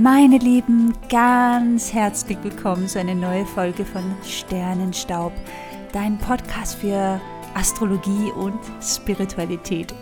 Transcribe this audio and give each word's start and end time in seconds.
Meine 0.00 0.38
Lieben, 0.38 0.94
ganz 1.08 1.92
herzlich 1.92 2.38
willkommen 2.44 2.86
zu 2.86 3.00
einer 3.00 3.16
neuen 3.16 3.44
Folge 3.44 3.84
von 3.84 4.04
Sternenstaub, 4.24 5.32
dein 5.90 6.16
Podcast 6.18 6.76
für 6.76 7.20
Astrologie 7.54 8.30
und 8.36 8.60
Spiritualität. 8.80 9.92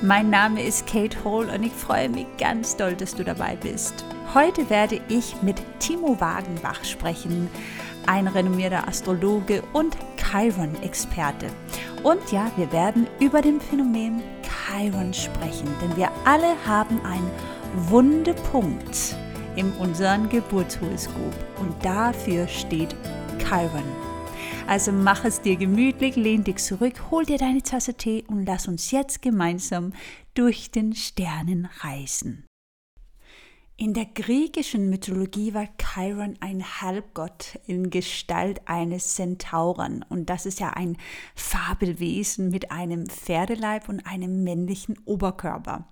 Mein 0.00 0.30
Name 0.30 0.62
ist 0.62 0.86
Kate 0.86 1.22
Hall 1.26 1.46
und 1.50 1.62
ich 1.62 1.74
freue 1.74 2.08
mich 2.08 2.24
ganz 2.38 2.74
doll, 2.74 2.94
dass 2.94 3.14
du 3.14 3.22
dabei 3.22 3.56
bist. 3.56 4.02
Heute 4.32 4.70
werde 4.70 4.98
ich 5.10 5.42
mit 5.42 5.60
Timo 5.78 6.18
Wagenbach 6.18 6.82
sprechen, 6.82 7.50
ein 8.06 8.28
renommierter 8.28 8.88
Astrologe 8.88 9.62
und 9.74 9.94
Chiron-Experte. 10.16 11.48
Und 12.02 12.32
ja, 12.32 12.50
wir 12.56 12.72
werden 12.72 13.06
über 13.20 13.42
den 13.42 13.60
Phänomen 13.60 14.22
Chiron 14.42 15.12
sprechen, 15.12 15.68
denn 15.82 15.94
wir 15.98 16.08
alle 16.24 16.56
haben 16.66 16.98
einen 17.04 17.30
Wundepunkt 17.88 19.16
in 19.58 19.72
unserem 19.72 20.28
Geburtshoroskop 20.28 21.34
und 21.58 21.84
dafür 21.84 22.46
steht 22.46 22.94
Chiron. 23.40 23.82
Also 24.68 24.92
mach 24.92 25.24
es 25.24 25.40
dir 25.40 25.56
gemütlich, 25.56 26.14
lehn 26.14 26.44
dich 26.44 26.58
zurück, 26.58 27.10
hol 27.10 27.24
dir 27.24 27.38
deine 27.38 27.62
Tasse 27.62 27.94
Tee 27.94 28.22
und 28.28 28.46
lass 28.46 28.68
uns 28.68 28.92
jetzt 28.92 29.20
gemeinsam 29.20 29.94
durch 30.34 30.70
den 30.70 30.94
Sternen 30.94 31.68
reisen. 31.80 32.44
In 33.76 33.94
der 33.94 34.06
griechischen 34.06 34.90
Mythologie 34.90 35.54
war 35.54 35.68
Chiron 35.76 36.36
ein 36.38 36.62
Halbgott 36.80 37.58
in 37.66 37.90
Gestalt 37.90 38.60
eines 38.66 39.16
Zentauren 39.16 40.04
und 40.08 40.30
das 40.30 40.46
ist 40.46 40.60
ja 40.60 40.70
ein 40.70 40.96
Fabelwesen 41.34 42.50
mit 42.50 42.70
einem 42.70 43.06
Pferdeleib 43.06 43.88
und 43.88 44.06
einem 44.06 44.44
männlichen 44.44 44.96
Oberkörper. 45.04 45.88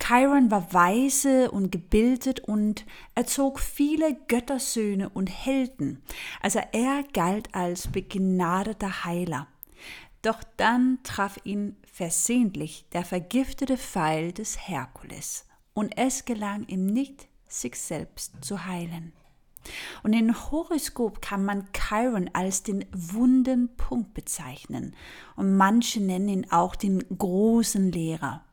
Chiron 0.00 0.50
war 0.50 0.72
weise 0.72 1.50
und 1.50 1.70
gebildet 1.72 2.40
und 2.40 2.86
erzog 3.14 3.60
viele 3.60 4.14
Göttersöhne 4.28 5.08
und 5.10 5.26
Helden. 5.26 6.02
Also 6.40 6.60
er 6.72 7.04
galt 7.12 7.54
als 7.54 7.88
begnadeter 7.88 9.04
Heiler. 9.04 9.48
Doch 10.22 10.42
dann 10.56 10.98
traf 11.02 11.38
ihn 11.44 11.76
versehentlich 11.86 12.86
der 12.92 13.04
vergiftete 13.04 13.76
Pfeil 13.76 14.32
des 14.32 14.68
Herkules 14.68 15.46
und 15.74 15.96
es 15.96 16.24
gelang 16.24 16.66
ihm 16.66 16.86
nicht, 16.86 17.28
sich 17.46 17.78
selbst 17.78 18.32
zu 18.40 18.66
heilen. 18.66 19.12
Und 20.02 20.12
in 20.12 20.34
Horoskop 20.34 21.20
kann 21.20 21.44
man 21.44 21.68
Chiron 21.72 22.30
als 22.32 22.62
den 22.62 22.84
wunden 22.92 23.76
Punkt 23.76 24.14
bezeichnen 24.14 24.94
und 25.36 25.56
manche 25.56 26.00
nennen 26.00 26.28
ihn 26.28 26.50
auch 26.50 26.74
den 26.74 27.04
großen 27.16 27.92
Lehrer. 27.92 28.44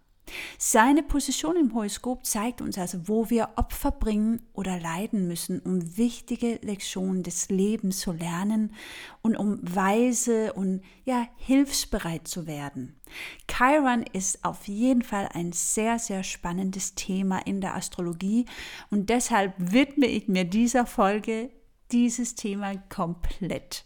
Seine 0.57 1.03
Position 1.03 1.55
im 1.55 1.73
Horoskop 1.73 2.25
zeigt 2.25 2.61
uns 2.61 2.77
also, 2.77 3.07
wo 3.07 3.29
wir 3.29 3.49
Opfer 3.55 3.91
bringen 3.91 4.41
oder 4.53 4.79
leiden 4.79 5.27
müssen, 5.27 5.59
um 5.59 5.97
wichtige 5.97 6.59
Lektionen 6.61 7.23
des 7.23 7.49
Lebens 7.49 7.99
zu 7.99 8.11
lernen 8.11 8.73
und 9.21 9.35
um 9.35 9.59
weise 9.61 10.53
und 10.53 10.81
ja, 11.03 11.27
hilfsbereit 11.37 12.27
zu 12.27 12.47
werden. 12.47 12.99
Chiron 13.47 14.03
ist 14.13 14.43
auf 14.43 14.67
jeden 14.67 15.03
Fall 15.03 15.29
ein 15.33 15.51
sehr, 15.51 15.99
sehr 15.99 16.23
spannendes 16.23 16.95
Thema 16.95 17.39
in 17.39 17.61
der 17.61 17.75
Astrologie 17.75 18.45
und 18.89 19.09
deshalb 19.09 19.53
widme 19.57 20.07
ich 20.07 20.27
mir 20.27 20.45
dieser 20.45 20.85
Folge 20.85 21.51
dieses 21.91 22.35
Thema 22.35 22.75
komplett. 22.89 23.85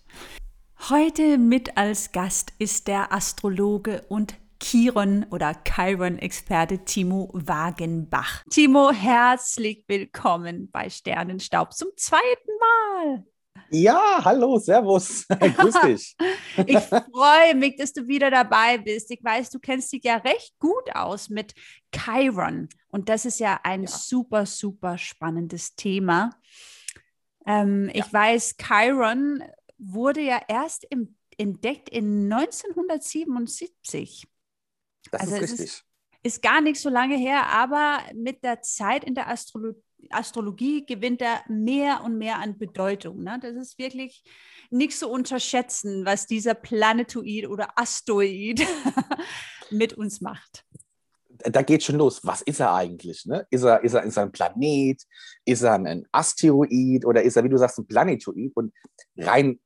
Heute 0.90 1.38
mit 1.38 1.78
als 1.78 2.14
Gast 2.14 2.54
ist 2.58 2.88
der 2.88 3.12
Astrologe 3.12 4.06
und 4.08 4.36
Chiron 4.62 5.26
oder 5.32 5.56
Chiron-Experte 5.64 6.84
Timo 6.86 7.30
Wagenbach. 7.34 8.44
Timo, 8.50 8.92
herzlich 8.92 9.84
willkommen 9.88 10.70
bei 10.72 10.90
Sternenstaub 10.90 11.74
zum 11.74 11.89
zweiten 11.95 12.52
Mal. 12.60 13.26
Ja, 13.72 14.20
hallo, 14.23 14.58
Servus. 14.58 15.28
Grüß 15.39 15.76
dich. 15.86 16.16
ich 16.66 16.80
freue 16.80 17.56
mich, 17.56 17.78
dass 17.78 17.94
du 17.94 18.08
wieder 18.08 18.30
dabei 18.32 18.78
bist. 18.78 19.10
Ich 19.11 19.23
weiß, 19.23 19.50
du 19.52 19.60
kennst 19.60 19.94
dich 19.94 20.04
ja 20.04 20.17
recht 20.17 20.58
gut 20.60 20.94
aus 20.94 21.30
mit 21.30 21.54
Chiron. 21.94 22.67
Und 22.89 23.10
das 23.10 23.26
ist 23.26 23.39
ja 23.39 23.60
ein 23.64 23.83
ja. 23.83 23.88
super, 23.88 24.45
super 24.45 24.98
spannendes 24.98 25.76
Thema. 25.76 26.32
Ähm, 27.45 27.89
ja. 27.94 28.04
Ich 28.06 28.12
weiß, 28.12 28.58
Chiron 28.58 29.44
wurde 29.78 30.22
ja 30.22 30.42
erst 30.48 30.86
im, 30.89 31.16
entdeckt 31.38 31.89
in 31.89 32.32
1977. 32.32 34.28
Das 35.11 35.21
also 35.21 35.36
ist 35.36 35.42
richtig. 35.42 35.60
Ist, 35.65 35.86
ist, 36.23 36.42
gar 36.42 36.61
nicht 36.61 36.80
so 36.80 36.89
lange 36.89 37.17
her, 37.17 37.48
aber 37.48 37.99
mit 38.14 38.43
der 38.43 38.61
Zeit 38.61 39.04
in 39.04 39.15
der 39.15 39.30
Astrolo 39.30 39.73
Astrologie 40.11 40.86
gewinnt 40.86 41.21
er 41.21 41.43
mehr 41.49 42.05
und 42.05 42.17
mehr 42.17 42.39
an 42.39 42.58
Bedeutung. 42.58 43.21
Ne? 43.21 43.38
Das 43.42 43.58
ist 43.58 43.77
wirklich 43.77 44.23
nicht 44.70 44.98
zu 44.98 45.09
unterschätzen, 45.09 46.05
was 46.05 46.26
dieser 46.26 46.54
Planetoid 46.54 47.49
oder 47.49 47.77
Asteroid 47.77 48.65
mit 49.71 49.95
uns 49.95 50.21
macht 50.21 50.64
da 51.39 51.61
geht 51.61 51.83
schon 51.83 51.98
los. 51.98 52.21
Was 52.23 52.42
ist 52.42 52.59
er 52.59 52.73
eigentlich? 52.73 53.26
Ne? 53.26 53.45
Ist, 53.49 53.64
er, 53.64 53.83
ist, 53.83 53.93
er, 53.93 54.04
ist 54.04 54.17
er 54.17 54.23
ein 54.23 54.32
Planet? 54.32 55.02
Ist 55.45 55.61
er 55.61 55.73
ein 55.73 56.05
Asteroid? 56.11 57.05
Oder 57.05 57.23
ist 57.23 57.36
er, 57.36 57.43
wie 57.43 57.49
du 57.49 57.58
sagst, 57.58 57.80
ein 57.80 57.88
Planetoid? 57.88 58.52
Und 58.55 58.73
rein 59.17 59.59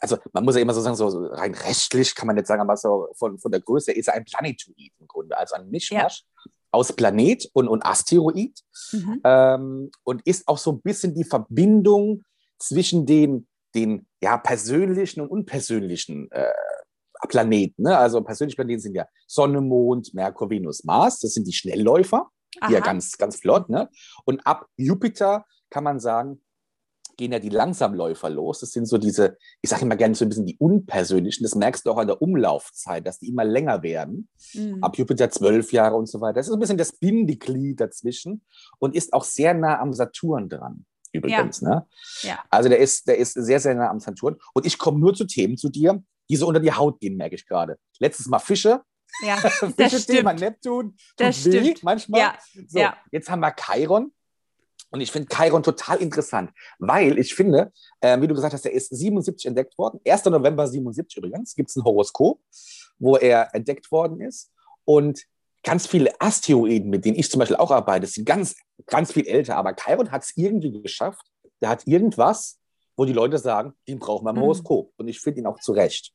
also 0.00 0.18
man 0.32 0.44
muss 0.44 0.54
ja 0.54 0.62
immer 0.62 0.74
so 0.74 0.80
sagen, 0.80 0.96
so, 0.96 1.08
rein 1.26 1.54
rechtlich 1.54 2.14
kann 2.14 2.26
man 2.26 2.36
nicht 2.36 2.46
sagen, 2.46 2.62
aber 2.62 2.76
so 2.76 3.08
von, 3.16 3.38
von 3.38 3.50
der 3.50 3.60
Größe 3.60 3.92
ist 3.92 4.08
er 4.08 4.14
ein 4.14 4.24
Planetoid 4.24 4.92
im 4.98 5.06
Grunde, 5.06 5.36
also 5.36 5.56
ein 5.56 5.68
Mischmasch 5.68 6.24
ja. 6.44 6.52
aus 6.70 6.92
Planet 6.92 7.48
und, 7.52 7.68
und 7.68 7.84
Asteroid 7.84 8.58
mhm. 8.92 9.20
ähm, 9.24 9.90
und 10.04 10.22
ist 10.26 10.46
auch 10.48 10.58
so 10.58 10.72
ein 10.72 10.82
bisschen 10.82 11.14
die 11.14 11.24
Verbindung 11.24 12.22
zwischen 12.58 13.06
den, 13.06 13.48
den 13.74 14.06
ja, 14.20 14.38
persönlichen 14.38 15.20
und 15.20 15.28
unpersönlichen 15.28 16.30
äh, 16.30 16.52
Planeten. 17.28 17.82
Ne? 17.82 17.96
Also 17.96 18.22
persönliche 18.22 18.56
Planeten 18.56 18.80
sind 18.80 18.94
ja 18.94 19.06
Sonne, 19.26 19.60
Mond, 19.60 20.14
Merkur, 20.14 20.50
Venus, 20.50 20.84
Mars, 20.84 21.20
das 21.20 21.34
sind 21.34 21.46
die 21.46 21.52
Schnellläufer, 21.52 22.30
die 22.68 22.72
ja 22.72 22.80
ganz, 22.80 23.16
ganz 23.18 23.36
flott. 23.36 23.68
Ne? 23.68 23.88
Und 24.24 24.46
ab 24.46 24.66
Jupiter 24.76 25.44
kann 25.70 25.84
man 25.84 26.00
sagen, 26.00 26.44
gehen 27.16 27.32
ja 27.32 27.38
die 27.38 27.48
Langsamläufer 27.48 28.30
los. 28.30 28.60
Das 28.60 28.72
sind 28.72 28.86
so 28.86 28.98
diese, 28.98 29.36
ich 29.62 29.70
sage 29.70 29.82
immer 29.82 29.96
gerne 29.96 30.14
so 30.14 30.24
ein 30.24 30.28
bisschen 30.28 30.46
die 30.46 30.56
unpersönlichen. 30.58 31.42
Das 31.42 31.54
merkst 31.54 31.86
du 31.86 31.90
auch 31.90 31.98
an 31.98 32.06
der 32.06 32.20
Umlaufzeit, 32.20 33.06
dass 33.06 33.18
die 33.18 33.28
immer 33.28 33.44
länger 33.44 33.82
werden. 33.82 34.28
Mhm. 34.52 34.82
Ab 34.82 34.98
Jupiter 34.98 35.30
zwölf 35.30 35.72
Jahre 35.72 35.96
und 35.96 36.06
so 36.06 36.20
weiter. 36.20 36.34
Das 36.34 36.48
ist 36.48 36.52
ein 36.52 36.60
bisschen 36.60 36.78
das 36.78 36.92
Bindeglied 36.92 37.80
dazwischen 37.80 38.42
und 38.78 38.94
ist 38.94 39.12
auch 39.12 39.24
sehr 39.24 39.54
nah 39.54 39.80
am 39.80 39.92
Saturn 39.92 40.48
dran. 40.48 40.84
Übrigens. 41.12 41.60
Ja. 41.60 41.68
Ne? 41.68 41.86
Ja. 42.22 42.44
Also 42.50 42.68
der 42.68 42.78
ist, 42.78 43.06
der 43.06 43.18
ist 43.18 43.34
sehr, 43.34 43.60
sehr 43.60 43.74
nah 43.74 43.88
am 43.88 44.00
Saturn. 44.00 44.36
Und 44.52 44.66
ich 44.66 44.78
komme 44.78 44.98
nur 44.98 45.14
zu 45.14 45.24
Themen 45.24 45.56
zu 45.56 45.68
dir, 45.68 46.02
die 46.28 46.36
so 46.36 46.46
unter 46.46 46.60
die 46.60 46.72
Haut 46.72 47.00
gehen, 47.00 47.16
merke 47.16 47.36
ich 47.36 47.46
gerade. 47.46 47.78
Letztes 48.00 48.26
Mal 48.26 48.40
Fische. 48.40 48.82
Ja, 49.22 49.38
das 49.76 50.06
Thema 50.06 50.32
Neptun. 50.32 50.96
Das 51.16 51.40
stimmt. 51.40 51.82
manchmal. 51.84 52.20
Ja. 52.20 52.38
So, 52.66 52.78
ja. 52.78 52.96
Jetzt 53.12 53.30
haben 53.30 53.40
wir 53.40 53.54
Chiron. 53.54 54.12
Und 54.94 55.00
ich 55.00 55.10
finde 55.10 55.26
Chiron 55.34 55.64
total 55.64 55.96
interessant, 55.96 56.52
weil 56.78 57.18
ich 57.18 57.34
finde, 57.34 57.72
äh, 58.00 58.20
wie 58.20 58.28
du 58.28 58.34
gesagt 58.34 58.54
hast, 58.54 58.64
er 58.64 58.70
ist 58.70 58.94
77 58.96 59.46
entdeckt 59.46 59.76
worden. 59.76 59.98
1. 60.06 60.26
November 60.26 60.68
77 60.68 61.16
übrigens 61.16 61.56
gibt 61.56 61.68
es 61.68 61.74
ein 61.74 61.82
Horoskop, 61.82 62.38
wo 63.00 63.16
er 63.16 63.52
entdeckt 63.56 63.90
worden 63.90 64.20
ist. 64.20 64.52
Und 64.84 65.24
ganz 65.64 65.88
viele 65.88 66.12
Asteroiden, 66.20 66.90
mit 66.90 67.04
denen 67.04 67.18
ich 67.18 67.28
zum 67.28 67.40
Beispiel 67.40 67.56
auch 67.56 67.72
arbeite, 67.72 68.06
sind 68.06 68.24
ganz, 68.24 68.54
ganz 68.86 69.10
viel 69.10 69.26
älter. 69.26 69.56
Aber 69.56 69.74
Chiron 69.74 70.12
hat 70.12 70.22
es 70.22 70.32
irgendwie 70.36 70.70
geschafft. 70.80 71.26
Der 71.60 71.70
hat 71.70 71.88
irgendwas, 71.88 72.60
wo 72.96 73.04
die 73.04 73.12
Leute 73.12 73.38
sagen, 73.38 73.72
den 73.88 73.98
brauchen 73.98 74.24
wir 74.24 74.30
im 74.30 74.36
mhm. 74.36 74.42
Horoskop. 74.42 74.92
Und 74.96 75.08
ich 75.08 75.18
finde 75.18 75.40
ihn 75.40 75.46
auch 75.48 75.58
zurecht. 75.58 76.12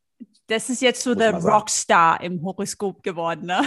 Das 0.47 0.69
ist 0.69 0.81
jetzt 0.81 1.01
so 1.03 1.15
der 1.15 1.33
Rockstar 1.33 2.21
im 2.21 2.41
Horoskop 2.45 3.03
geworden, 3.03 3.47
ne? 3.47 3.61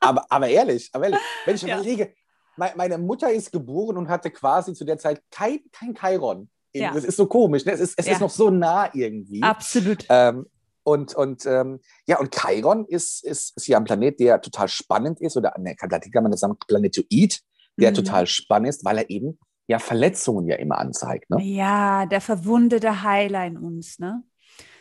aber, 0.00 0.26
aber 0.28 0.48
ehrlich, 0.48 0.90
aber 0.92 1.04
ehrlich, 1.04 1.20
wenn 1.44 1.54
ich 1.54 1.62
ja. 1.62 1.76
überlege, 1.76 2.12
meine 2.56 2.98
Mutter 2.98 3.32
ist 3.32 3.52
geboren 3.52 3.96
und 3.96 4.08
hatte 4.08 4.30
quasi 4.30 4.74
zu 4.74 4.84
der 4.84 4.98
Zeit 4.98 5.22
kein, 5.30 5.60
kein 5.72 5.94
Chiron. 5.94 6.48
Ja. 6.72 6.92
Das 6.92 7.04
ist 7.04 7.16
so 7.16 7.26
komisch. 7.26 7.64
Ne? 7.64 7.72
Es, 7.72 7.80
ist, 7.80 7.98
es 7.98 8.06
ja. 8.06 8.12
ist 8.14 8.20
noch 8.20 8.30
so 8.30 8.50
nah 8.50 8.90
irgendwie. 8.92 9.42
Absolut. 9.42 10.04
Ähm, 10.08 10.46
und, 10.82 11.14
und 11.14 11.46
ähm, 11.46 11.80
ja, 12.06 12.18
und 12.18 12.34
Chiron 12.34 12.84
ist, 12.86 13.24
ist, 13.24 13.56
ist 13.56 13.66
ja 13.66 13.78
ein 13.78 13.84
Planet, 13.84 14.20
der 14.20 14.40
total 14.40 14.68
spannend 14.68 15.20
ist, 15.20 15.36
oder 15.36 15.54
ne, 15.58 15.74
kann 15.76 15.90
man 16.22 16.30
das 16.30 16.40
sagen, 16.40 16.56
Planetoid, 16.66 17.40
der 17.76 17.90
mhm. 17.90 17.94
total 17.94 18.26
spannend 18.26 18.68
ist, 18.68 18.84
weil 18.84 18.98
er 18.98 19.08
eben 19.08 19.38
ja 19.66 19.78
Verletzungen 19.78 20.46
ja 20.46 20.56
immer 20.56 20.78
anzeigt. 20.78 21.30
Ne? 21.30 21.42
Ja, 21.42 22.06
der 22.06 22.20
verwundete 22.20 23.02
Heiler 23.02 23.46
in 23.46 23.56
uns, 23.56 23.98
ne? 23.98 24.22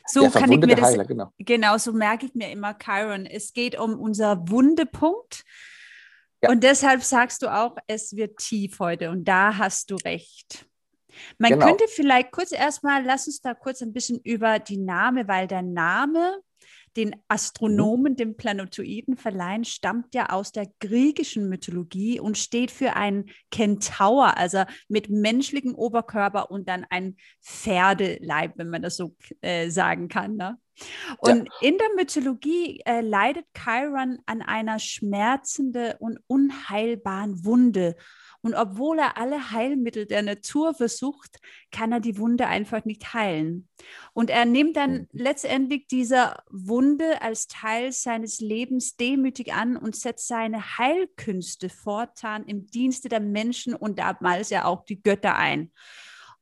So 0.06 0.30
kann 0.30 0.52
ich 0.52 0.60
mir 0.60 0.76
das, 0.76 0.82
Heiler, 0.82 1.06
genau. 1.06 1.32
genau, 1.40 1.78
so 1.78 1.94
merke 1.94 2.26
ich 2.26 2.36
mir 2.36 2.52
immer 2.52 2.78
Chiron. 2.78 3.26
Es 3.26 3.54
geht 3.54 3.80
um 3.80 3.98
unser 3.98 4.50
Wundepunkt 4.50 5.46
ja. 6.44 6.50
Und 6.50 6.64
deshalb 6.64 7.04
sagst 7.04 7.42
du 7.42 7.48
auch, 7.48 7.76
es 7.88 8.16
wird 8.16 8.38
tief 8.38 8.80
heute 8.80 9.10
und 9.10 9.24
da 9.26 9.58
hast 9.58 9.90
du 9.90 9.96
recht. 9.96 10.66
Man 11.38 11.52
genau. 11.52 11.68
könnte 11.68 11.86
vielleicht 11.88 12.32
kurz 12.32 12.52
erstmal, 12.52 13.04
lass 13.04 13.28
uns 13.28 13.42
da 13.42 13.54
kurz 13.54 13.82
ein 13.82 13.94
bisschen 13.94 14.20
über 14.24 14.60
die 14.60 14.78
Name, 14.78 15.28
weil 15.28 15.48
der 15.48 15.62
Name, 15.62 16.40
den 16.98 17.16
Astronomen, 17.28 18.16
den 18.16 18.38
Planetoiden 18.38 19.18
verleihen, 19.18 19.66
stammt 19.66 20.14
ja 20.14 20.30
aus 20.30 20.52
der 20.52 20.68
griechischen 20.80 21.50
Mythologie 21.50 22.20
und 22.20 22.38
steht 22.38 22.72
für 22.72 22.96
einen 22.96 23.30
Kentaur, 23.52 24.38
also 24.38 24.64
mit 24.88 25.10
menschlichem 25.10 25.76
Oberkörper 25.76 26.52
und 26.52 26.70
dann 26.70 26.86
ein 26.90 27.18
Pferdeleib, 27.42 28.54
wenn 28.58 28.70
man 28.70 28.82
das 28.82 28.98
so 28.98 29.16
äh, 29.42 29.70
sagen 29.70 30.08
kann. 30.08 30.36
Ne? 30.36 30.58
Und 31.20 31.48
ja. 31.48 31.68
in 31.68 31.78
der 31.78 31.90
Mythologie 31.96 32.82
äh, 32.86 33.02
leidet 33.02 33.46
Chiron 33.54 34.20
an 34.26 34.42
einer 34.42 34.80
schmerzenden 34.80 35.94
und 36.00 36.20
unheilbaren 36.28 37.46
Wunde. 37.46 37.96
Und 38.44 38.56
obwohl 38.56 39.00
er 39.00 39.18
alle 39.18 39.52
Heilmittel 39.52 40.06
der 40.06 40.22
Natur 40.22 40.74
versucht, 40.74 41.40
kann 41.72 41.94
er 41.94 42.02
die 42.02 42.18
Wunde 42.18 42.46
einfach 42.46 42.84
nicht 42.84 43.14
heilen. 43.14 43.70
Und 44.12 44.30
er 44.30 44.44
nimmt 44.44 44.76
dann 44.76 44.94
mhm. 44.94 45.08
letztendlich 45.14 45.88
diese 45.88 46.36
Wunde 46.52 47.22
als 47.22 47.48
Teil 47.48 47.94
seines 47.94 48.42
Lebens 48.42 48.98
demütig 48.98 49.54
an 49.54 49.78
und 49.78 49.96
setzt 49.96 50.28
seine 50.28 50.78
Heilkünste 50.78 51.70
fortan 51.70 52.44
im 52.44 52.68
Dienste 52.68 53.08
der 53.08 53.22
Menschen 53.22 53.76
und 53.76 53.98
damals 53.98 54.50
ja 54.50 54.66
auch 54.66 54.84
die 54.84 55.02
Götter 55.02 55.38
ein. 55.38 55.72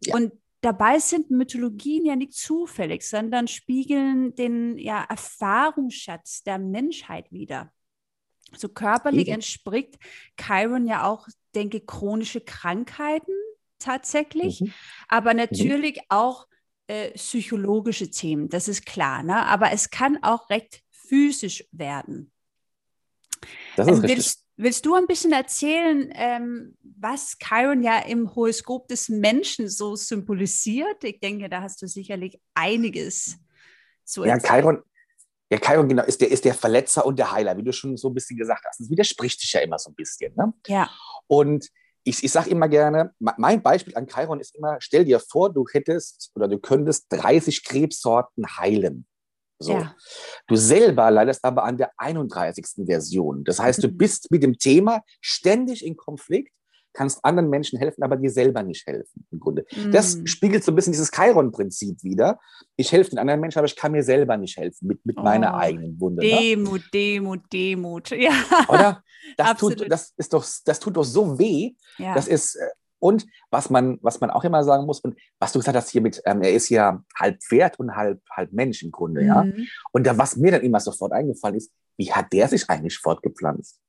Ja. 0.04 0.16
Und 0.16 0.32
dabei 0.62 0.98
sind 0.98 1.30
Mythologien 1.30 2.04
ja 2.04 2.16
nicht 2.16 2.34
zufällig, 2.34 3.04
sondern 3.04 3.48
spiegeln 3.48 4.34
den 4.34 4.80
ja, 4.80 5.04
Erfahrungsschatz 5.08 6.42
der 6.42 6.58
Menschheit 6.58 7.32
wider. 7.32 7.72
So 8.58 8.70
körperlich 8.70 9.30
entspricht 9.30 9.98
Chiron 10.36 10.88
ja 10.88 11.08
auch, 11.08 11.28
denke 11.56 11.82
chronische 11.82 12.42
Krankheiten 12.42 13.34
tatsächlich, 13.80 14.62
mhm. 14.62 14.74
aber 15.08 15.32
mhm. 15.32 15.40
natürlich 15.40 15.96
mhm. 15.98 16.06
auch 16.10 16.48
äh, 16.88 17.12
psychologische 17.12 18.10
Themen, 18.10 18.50
das 18.50 18.68
ist 18.68 18.86
klar. 18.86 19.24
Ne? 19.24 19.46
Aber 19.46 19.72
es 19.72 19.90
kann 19.90 20.20
auch 20.24 20.50
recht 20.50 20.82
physisch 20.90 21.64
werden. 21.72 22.32
Das 23.76 23.88
ist 23.88 23.98
ähm, 23.98 24.04
willst, 24.04 24.46
willst, 24.58 24.86
du 24.86 24.96
ein 24.96 25.08
bisschen 25.08 25.32
erzählen, 25.32 26.12
ähm, 26.14 26.78
was 26.82 27.38
Chiron 27.40 27.82
ja 27.82 28.00
im 28.00 28.36
Horoskop 28.36 28.88
des 28.88 29.10
Menschen 29.10 29.70
so 29.70 29.96
symbolisiert? 29.96 31.04
Ich 31.04 31.20
denke, 31.20 31.50
da 31.50 31.62
hast 31.62 31.82
du 31.82 31.88
sicherlich 31.88 32.40
einiges 32.54 33.38
zu 34.04 34.24
erzählen. 34.24 34.42
Ja, 34.44 34.62
Chiron, 34.62 34.84
ja, 35.52 35.58
Chiron 35.60 35.90
genau 35.90 36.04
ist 36.04 36.22
der, 36.22 36.32
ist 36.32 36.46
der 36.46 36.54
Verletzer 36.54 37.06
und 37.06 37.20
der 37.20 37.32
Heiler, 37.34 37.58
wie 37.58 37.64
du 37.64 37.74
schon 37.74 37.98
so 37.98 38.10
ein 38.10 38.14
bisschen 38.14 38.38
gesagt 38.38 38.64
hast. 38.66 38.80
Das 38.80 38.90
widerspricht 38.90 39.42
sich 39.42 39.52
ja 39.52 39.60
immer 39.60 39.78
so 39.78 39.90
ein 39.90 39.96
bisschen. 39.96 40.34
Ne? 40.36 40.54
Ja. 40.68 40.90
Und 41.28 41.68
ich, 42.04 42.24
ich 42.24 42.32
sage 42.32 42.50
immer 42.50 42.70
gerne, 42.70 43.14
mein 43.20 43.62
Beispiel 43.62 43.96
an 43.96 44.08
Chiron 44.08 44.40
ist 44.40 44.56
immer, 44.56 44.78
stell 44.80 45.04
dir 45.04 45.20
vor, 45.20 45.54
du 45.54 45.66
hättest 45.72 46.32
oder 46.36 46.48
du 46.48 46.58
könntest 46.58 47.08
30 47.10 47.66
Krebssorten 47.66 48.46
heilen. 48.58 49.06
So. 49.60 49.74
Ja. 49.74 49.96
Du 50.48 50.56
selber 50.56 51.12
leidest 51.12 51.44
aber 51.44 51.66
an 51.66 51.78
der 51.78 51.92
31. 51.98 52.86
Version. 52.86 53.44
Das 53.44 53.60
heißt, 53.60 53.84
du 53.84 53.88
bist 53.92 54.32
mit 54.32 54.44
dem 54.44 54.58
Thema 54.58 55.02
ständig 55.20 55.86
in 55.86 55.98
Konflikt 55.98 56.54
kannst 56.94 57.24
anderen 57.24 57.50
Menschen 57.50 57.80
helfen, 57.80 58.04
aber 58.04 58.18
dir 58.18 58.30
selber 58.30 58.64
nicht 58.64 58.86
helfen, 58.86 59.26
im 59.32 59.40
Grunde. 59.40 59.66
Mm. 59.72 59.92
Das 59.92 60.20
spiegelt 60.26 60.64
so 60.64 60.72
ein 60.72 60.76
bisschen 60.76 60.94
dieses 60.94 61.12
Chiron-Prinzip 61.12 62.04
wieder. 62.04 62.40
Ich 62.76 62.92
helfe 62.92 63.12
den 63.12 63.20
anderen 63.20 63.40
Menschen, 63.40 63.60
aber 63.60 63.68
ich 63.68 63.76
kann 63.76 63.92
mir 63.92 64.04
selber 64.04 64.38
nicht 64.38 64.58
helfen 64.58 64.88
mit, 64.88 65.06
mit 65.06 65.18
oh. 65.18 65.24
meiner 65.24 65.56
eigenen 65.56 66.00
Wunde. 66.00 66.22
Demut, 66.22 66.82
ne? 66.82 66.90
Demut, 66.94 67.54
Demut. 67.54 68.12
Ja. 68.22 68.34
Oder? 68.68 69.04
Das 69.38 69.58
tut, 69.58 69.90
das, 69.90 70.14
ist 70.18 70.34
doch, 70.34 70.46
das 70.66 70.80
tut 70.80 70.98
doch 70.98 71.04
so 71.04 71.40
weh. 71.40 71.74
Ja. 71.98 72.14
Das 72.14 72.28
ist, 72.28 72.56
äh, 72.56 72.68
und 73.00 73.26
was 73.50 73.70
man, 73.70 73.98
was 74.02 74.22
man 74.22 74.30
auch 74.30 74.44
immer 74.44 74.64
sagen 74.64 74.86
muss, 74.86 75.00
und 75.00 75.16
was 75.40 75.52
du 75.52 75.60
gesagt 75.60 75.76
hast 75.76 75.90
hier 75.90 76.02
mit, 76.02 76.22
ähm, 76.26 76.42
er 76.44 76.54
ist 76.54 76.70
ja 76.70 77.04
halb 77.20 77.42
Pferd 77.42 77.80
und 77.80 77.96
halb, 77.96 78.22
halb 78.30 78.54
Mensch 78.54 78.84
im 78.84 78.92
Grunde, 78.92 79.24
ja. 79.24 79.44
Mhm. 79.44 79.68
Und 79.92 80.06
da, 80.06 80.18
was 80.18 80.38
mir 80.38 80.52
dann 80.52 80.62
immer 80.62 80.80
sofort 80.80 81.12
eingefallen 81.12 81.56
ist, 81.56 81.72
wie 81.98 82.12
hat 82.12 82.32
der 82.32 82.48
sich 82.48 82.70
eigentlich 82.70 82.98
fortgepflanzt? 82.98 83.80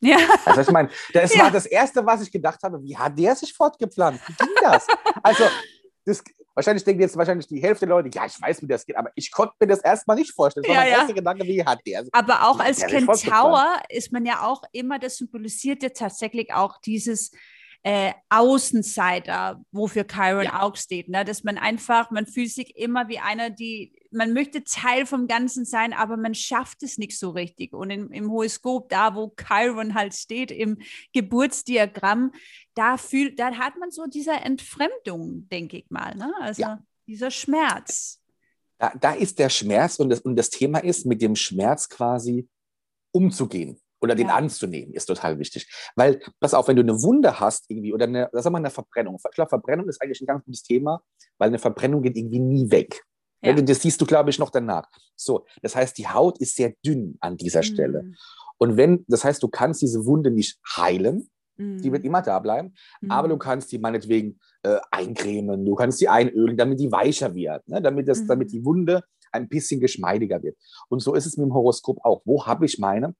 Ja. 0.00 0.18
Also 0.44 0.60
ich 0.60 0.70
meine, 0.70 0.90
das 1.12 1.34
ja. 1.34 1.44
war 1.44 1.50
das 1.50 1.66
Erste, 1.66 2.04
was 2.04 2.22
ich 2.22 2.30
gedacht 2.30 2.62
habe, 2.62 2.82
wie 2.82 2.96
hat 2.96 3.18
der 3.18 3.34
sich 3.34 3.52
fortgepflanzt? 3.52 4.22
Wie 4.28 4.34
ging 4.34 4.54
das? 4.62 4.86
also, 5.22 5.44
das, 6.04 6.22
wahrscheinlich 6.56 6.84
denken 6.84 7.02
jetzt 7.02 7.16
wahrscheinlich 7.16 7.46
die 7.46 7.60
Hälfte 7.60 7.86
der 7.86 7.96
Leute, 7.96 8.10
ja, 8.12 8.26
ich 8.26 8.40
weiß, 8.40 8.62
wie 8.62 8.66
das 8.66 8.86
geht, 8.86 8.96
aber 8.96 9.10
ich 9.14 9.30
konnte 9.30 9.54
mir 9.60 9.66
das 9.68 9.80
erstmal 9.80 10.16
nicht 10.16 10.32
vorstellen. 10.32 10.64
Das 10.66 10.74
war 10.74 10.84
ja, 10.84 10.90
mein 10.90 11.00
erster 11.00 11.14
Gedanke, 11.14 11.44
wie 11.44 11.64
hat 11.64 11.80
der 11.86 12.04
Aber 12.12 12.48
auch 12.48 12.58
als 12.58 12.80
Kentaur 12.80 13.64
ist 13.90 14.10
man 14.12 14.24
ja 14.24 14.42
auch 14.42 14.62
immer, 14.72 14.98
das 14.98 15.16
symbolisiert 15.16 15.82
ja 15.82 15.90
tatsächlich 15.90 16.52
auch 16.54 16.80
dieses 16.80 17.30
äh, 17.82 18.12
Außenseiter, 18.30 19.60
wofür 19.70 20.06
Chiron 20.06 20.44
ja. 20.44 20.62
auch 20.62 20.76
steht. 20.76 21.08
Ne? 21.08 21.24
Dass 21.24 21.44
man 21.44 21.58
einfach, 21.58 22.10
man 22.10 22.26
fühlt 22.26 22.50
sich 22.50 22.76
immer 22.76 23.08
wie 23.08 23.18
einer, 23.18 23.50
die, 23.50 23.94
man 24.16 24.32
möchte 24.32 24.64
Teil 24.64 25.06
vom 25.06 25.26
Ganzen 25.26 25.64
sein, 25.64 25.92
aber 25.92 26.16
man 26.16 26.34
schafft 26.34 26.82
es 26.82 26.98
nicht 26.98 27.18
so 27.18 27.30
richtig. 27.30 27.72
Und 27.72 27.90
in, 27.90 28.10
im 28.10 28.30
Horoskop, 28.30 28.88
da 28.88 29.14
wo 29.14 29.34
Chiron 29.36 29.94
halt 29.94 30.14
steht, 30.14 30.50
im 30.50 30.78
Geburtsdiagramm, 31.12 32.32
da 32.74 32.96
fühlt, 32.96 33.38
da 33.38 33.52
hat 33.52 33.76
man 33.78 33.90
so 33.90 34.06
diese 34.06 34.32
Entfremdung, 34.32 35.48
denke 35.48 35.78
ich 35.78 35.90
mal. 35.90 36.14
Ne? 36.14 36.32
Also 36.40 36.62
ja. 36.62 36.82
dieser 37.06 37.30
Schmerz. 37.30 38.20
Da, 38.78 38.92
da 39.00 39.12
ist 39.12 39.38
der 39.38 39.50
Schmerz 39.50 39.96
und 39.96 40.10
das, 40.10 40.20
und 40.20 40.36
das 40.36 40.50
Thema 40.50 40.78
ist, 40.78 41.06
mit 41.06 41.22
dem 41.22 41.36
Schmerz 41.36 41.88
quasi 41.88 42.48
umzugehen 43.12 43.80
oder 44.00 44.14
den 44.14 44.28
ja. 44.28 44.34
anzunehmen, 44.34 44.92
ist 44.92 45.06
total 45.06 45.38
wichtig. 45.38 45.66
Weil, 45.94 46.20
pass 46.40 46.54
auf, 46.54 46.68
wenn 46.68 46.76
du 46.76 46.82
eine 46.82 47.02
Wunde 47.02 47.40
hast 47.40 47.70
irgendwie 47.70 47.92
oder 47.92 48.06
eine, 48.06 48.28
sag 48.32 48.50
mal, 48.50 48.58
eine 48.58 48.70
Verbrennung. 48.70 49.16
Ich 49.16 49.34
glaube, 49.34 49.48
Verbrennung 49.48 49.88
ist 49.88 50.02
eigentlich 50.02 50.20
ein 50.20 50.26
ganz 50.26 50.44
gutes 50.44 50.62
Thema, 50.62 51.02
weil 51.38 51.48
eine 51.48 51.58
Verbrennung 51.58 52.02
geht 52.02 52.16
irgendwie 52.16 52.40
nie 52.40 52.70
weg. 52.70 53.02
Ja. 53.42 53.52
Das 53.52 53.82
siehst 53.82 54.00
du, 54.00 54.06
glaube 54.06 54.30
ich, 54.30 54.38
noch 54.38 54.50
danach. 54.50 54.88
So, 55.14 55.46
das 55.62 55.76
heißt, 55.76 55.96
die 55.98 56.08
Haut 56.08 56.38
ist 56.38 56.56
sehr 56.56 56.74
dünn 56.84 57.16
an 57.20 57.36
dieser 57.36 57.60
mhm. 57.60 57.64
Stelle. 57.64 58.12
Und 58.58 58.76
wenn, 58.76 59.04
das 59.08 59.24
heißt, 59.24 59.42
du 59.42 59.48
kannst 59.48 59.82
diese 59.82 60.04
Wunde 60.06 60.30
nicht 60.30 60.58
heilen, 60.76 61.28
mhm. 61.56 61.82
die 61.82 61.92
wird 61.92 62.02
mhm. 62.02 62.08
immer 62.08 62.22
da 62.22 62.38
bleiben, 62.38 62.74
mhm. 63.00 63.10
aber 63.10 63.28
du 63.28 63.36
kannst 63.36 63.70
die 63.72 63.78
meinetwegen 63.78 64.40
äh, 64.62 64.78
eincremen, 64.90 65.64
du 65.64 65.74
kannst 65.74 65.98
sie 65.98 66.08
einölen, 66.08 66.56
damit 66.56 66.80
die 66.80 66.90
weicher 66.90 67.34
wird, 67.34 67.68
ne? 67.68 67.82
damit, 67.82 68.08
das, 68.08 68.26
damit 68.26 68.48
mhm. 68.48 68.52
die 68.52 68.64
Wunde 68.64 69.02
ein 69.32 69.48
bisschen 69.48 69.80
geschmeidiger 69.80 70.42
wird. 70.42 70.56
Und 70.88 71.00
so 71.00 71.14
ist 71.14 71.26
es 71.26 71.36
mit 71.36 71.46
dem 71.46 71.54
Horoskop 71.54 71.98
auch. 72.04 72.22
Wo 72.24 72.46
habe 72.46 72.64
ich 72.64 72.78
meine 72.78 73.14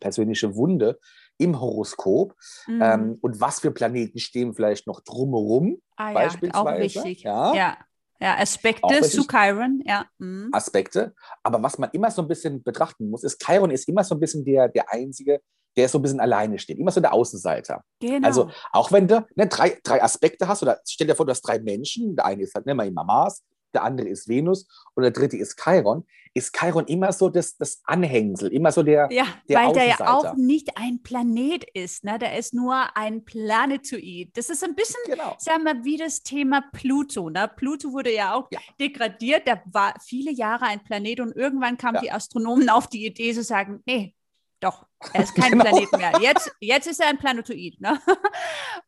persönliche 0.00 0.54
Wunde 0.54 0.98
im 1.38 1.60
Horoskop 1.60 2.34
mhm. 2.66 2.82
ähm, 2.82 3.18
und 3.20 3.40
was 3.40 3.60
für 3.60 3.70
Planeten 3.70 4.18
stehen 4.18 4.54
vielleicht 4.54 4.86
noch 4.86 5.00
drumherum, 5.00 5.80
ah, 5.96 6.12
beispielsweise. 6.12 6.64
Ja, 6.66 6.74
auch 6.74 6.80
wichtig. 6.80 7.22
Ja. 7.22 7.54
ja. 7.54 7.78
Ja, 8.20 8.36
Aspekte 8.38 9.02
zu 9.02 9.26
Chiron, 9.26 9.82
ja. 9.84 10.06
Mhm. 10.18 10.50
Aspekte. 10.52 11.14
Aber 11.42 11.62
was 11.62 11.78
man 11.78 11.90
immer 11.92 12.10
so 12.10 12.22
ein 12.22 12.28
bisschen 12.28 12.62
betrachten 12.62 13.10
muss, 13.10 13.22
ist, 13.22 13.40
Chiron 13.40 13.70
ist 13.70 13.88
immer 13.88 14.02
so 14.02 14.14
ein 14.14 14.20
bisschen 14.20 14.44
der, 14.44 14.68
der 14.68 14.90
Einzige, 14.92 15.40
der 15.76 15.88
so 15.88 15.98
ein 15.98 16.02
bisschen 16.02 16.20
alleine 16.20 16.58
steht. 16.58 16.78
Immer 16.78 16.90
so 16.90 17.00
der 17.00 17.12
Außenseiter. 17.12 17.84
Genau. 18.00 18.26
Also 18.26 18.50
auch 18.72 18.90
wenn 18.90 19.06
du 19.06 19.24
ne, 19.36 19.46
drei, 19.46 19.78
drei 19.84 20.02
Aspekte 20.02 20.48
hast, 20.48 20.62
oder 20.62 20.80
stell 20.86 21.06
dir 21.06 21.14
vor, 21.14 21.26
du 21.26 21.30
hast 21.30 21.42
drei 21.42 21.60
Menschen, 21.60 22.16
der 22.16 22.26
eine 22.26 22.42
ist 22.42 22.54
halt, 22.54 22.66
ihn 22.66 22.76
mal 22.76 22.90
Mars, 22.90 23.44
der 23.74 23.84
andere 23.84 24.08
ist 24.08 24.28
Venus 24.28 24.66
und 24.94 25.02
der 25.02 25.12
dritte 25.12 25.36
ist 25.36 25.58
Chiron, 25.62 26.04
ist 26.34 26.56
Chiron 26.56 26.86
immer 26.86 27.12
so 27.12 27.28
das, 27.28 27.56
das 27.56 27.80
Anhängsel, 27.84 28.52
immer 28.52 28.72
so 28.72 28.82
der 28.82 29.08
Ja, 29.10 29.26
der 29.48 29.58
weil 29.58 29.72
der 29.72 29.86
ja 29.86 30.14
auch 30.14 30.34
nicht 30.36 30.76
ein 30.76 31.02
Planet 31.02 31.64
ist, 31.74 32.04
ne? 32.04 32.18
der 32.18 32.38
ist 32.38 32.54
nur 32.54 32.96
ein 32.96 33.24
Planetoid. 33.24 34.36
Das 34.36 34.50
ist 34.50 34.64
ein 34.64 34.74
bisschen, 34.74 35.00
genau. 35.06 35.34
sagen 35.38 35.64
wir, 35.64 35.84
wie 35.84 35.96
das 35.96 36.22
Thema 36.22 36.62
Pluto. 36.72 37.30
Ne? 37.30 37.50
Pluto 37.56 37.92
wurde 37.92 38.14
ja 38.14 38.34
auch 38.34 38.48
ja. 38.50 38.60
degradiert, 38.80 39.46
der 39.46 39.62
war 39.66 39.94
viele 40.04 40.30
Jahre 40.30 40.66
ein 40.66 40.82
Planet 40.82 41.20
und 41.20 41.36
irgendwann 41.36 41.76
kamen 41.76 41.96
ja. 41.96 42.00
die 42.02 42.12
Astronomen 42.12 42.68
auf 42.70 42.86
die 42.88 43.04
Idee 43.06 43.32
zu 43.34 43.42
sagen, 43.42 43.82
nee, 43.86 44.14
doch, 44.60 44.86
er 45.12 45.22
ist 45.22 45.34
kein 45.34 45.52
genau. 45.52 45.64
Planet 45.64 45.92
mehr. 45.92 46.12
Jetzt, 46.20 46.52
jetzt 46.60 46.86
ist 46.86 47.00
er 47.00 47.08
ein 47.08 47.18
Planetoid. 47.18 47.80
Ne? 47.80 48.00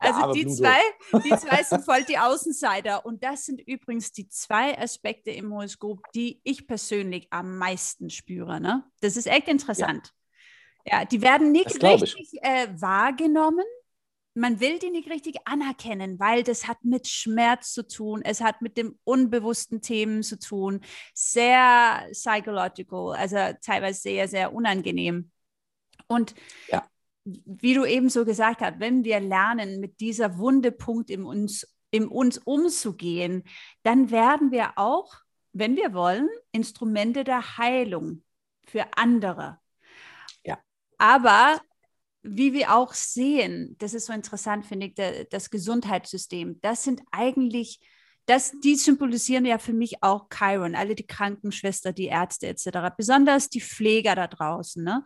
Also 0.03 0.21
ja, 0.21 0.33
die, 0.33 0.47
zwei, 0.47 0.79
die 1.13 1.37
zwei 1.37 1.63
sind 1.63 1.85
voll 1.85 2.05
die 2.09 2.17
Außenseiter. 2.17 3.05
Und 3.05 3.23
das 3.23 3.45
sind 3.45 3.61
übrigens 3.61 4.13
die 4.13 4.29
zwei 4.29 4.79
Aspekte 4.79 5.31
im 5.31 5.53
Horoskop, 5.53 6.01
die 6.15 6.41
ich 6.43 6.67
persönlich 6.67 7.27
am 7.31 7.59
meisten 7.59 8.09
spüre. 8.09 8.63
Ne? 8.63 8.83
Das 9.03 9.19
ist 9.19 9.27
echt 9.27 9.47
interessant. 9.47 10.15
Ja, 10.87 11.01
ja 11.01 11.05
die 11.05 11.21
werden 11.21 11.53
nicht 11.53 11.83
richtig 11.83 12.31
äh, 12.41 12.69
wahrgenommen. 12.81 13.67
Man 14.33 14.59
will 14.61 14.79
die 14.79 14.89
nicht 14.89 15.11
richtig 15.11 15.37
anerkennen, 15.45 16.19
weil 16.19 16.45
das 16.45 16.67
hat 16.67 16.79
mit 16.83 17.07
Schmerz 17.07 17.75
zu 17.75 17.87
tun. 17.87 18.23
Es 18.25 18.41
hat 18.41 18.63
mit 18.63 18.79
dem 18.79 18.99
unbewussten 19.05 19.83
Themen 19.83 20.23
zu 20.23 20.39
tun. 20.39 20.81
Sehr 21.13 22.09
psychological, 22.13 23.15
also 23.15 23.37
teilweise 23.61 24.01
sehr, 24.01 24.29
sehr 24.29 24.55
unangenehm. 24.55 25.31
Und 26.11 26.35
ja. 26.69 26.85
wie 27.25 27.75
du 27.75 27.85
eben 27.85 28.11
so 28.11 28.25
gesagt 28.25 28.61
hast, 28.61 28.81
wenn 28.81 29.05
wir 29.05 29.21
lernen, 29.21 29.79
mit 29.79 30.01
dieser 30.01 30.39
Wundepunkt 30.39 31.09
in 31.09 31.25
uns, 31.25 31.73
in 31.93 32.09
uns 32.09 32.39
umzugehen, 32.39 33.45
dann 33.85 34.11
werden 34.11 34.51
wir 34.51 34.73
auch, 34.77 35.15
wenn 35.53 35.77
wir 35.77 35.95
wollen, 35.95 36.29
Instrumente 36.51 37.23
der 37.23 37.59
Heilung 37.59 38.25
für 38.67 38.87
andere. 38.97 39.59
Ja. 40.45 40.59
Aber 40.99 41.61
wie 42.23 42.53
wir 42.53 42.75
auch 42.75 42.93
sehen, 42.93 43.77
das 43.79 43.95
ist 43.95 44.07
so 44.07 44.13
interessant, 44.13 44.67
finde 44.67 44.87
ich, 44.87 45.29
das 45.31 45.51
Gesundheitssystem, 45.51 46.61
das 46.61 46.83
sind 46.83 47.03
eigentlich 47.13 47.81
das, 48.31 48.53
die 48.63 48.77
symbolisieren 48.77 49.45
ja 49.45 49.59
für 49.59 49.73
mich 49.73 50.03
auch 50.03 50.29
Chiron, 50.31 50.77
alle 50.77 50.95
die 50.95 51.07
Krankenschwester, 51.07 51.93
die 51.93 52.07
Ärzte 52.07 52.47
etc., 52.47 52.95
besonders 52.97 53.49
die 53.49 53.61
Pfleger 53.61 54.15
da 54.15 54.29
draußen. 54.29 54.85
Ne? 54.85 55.03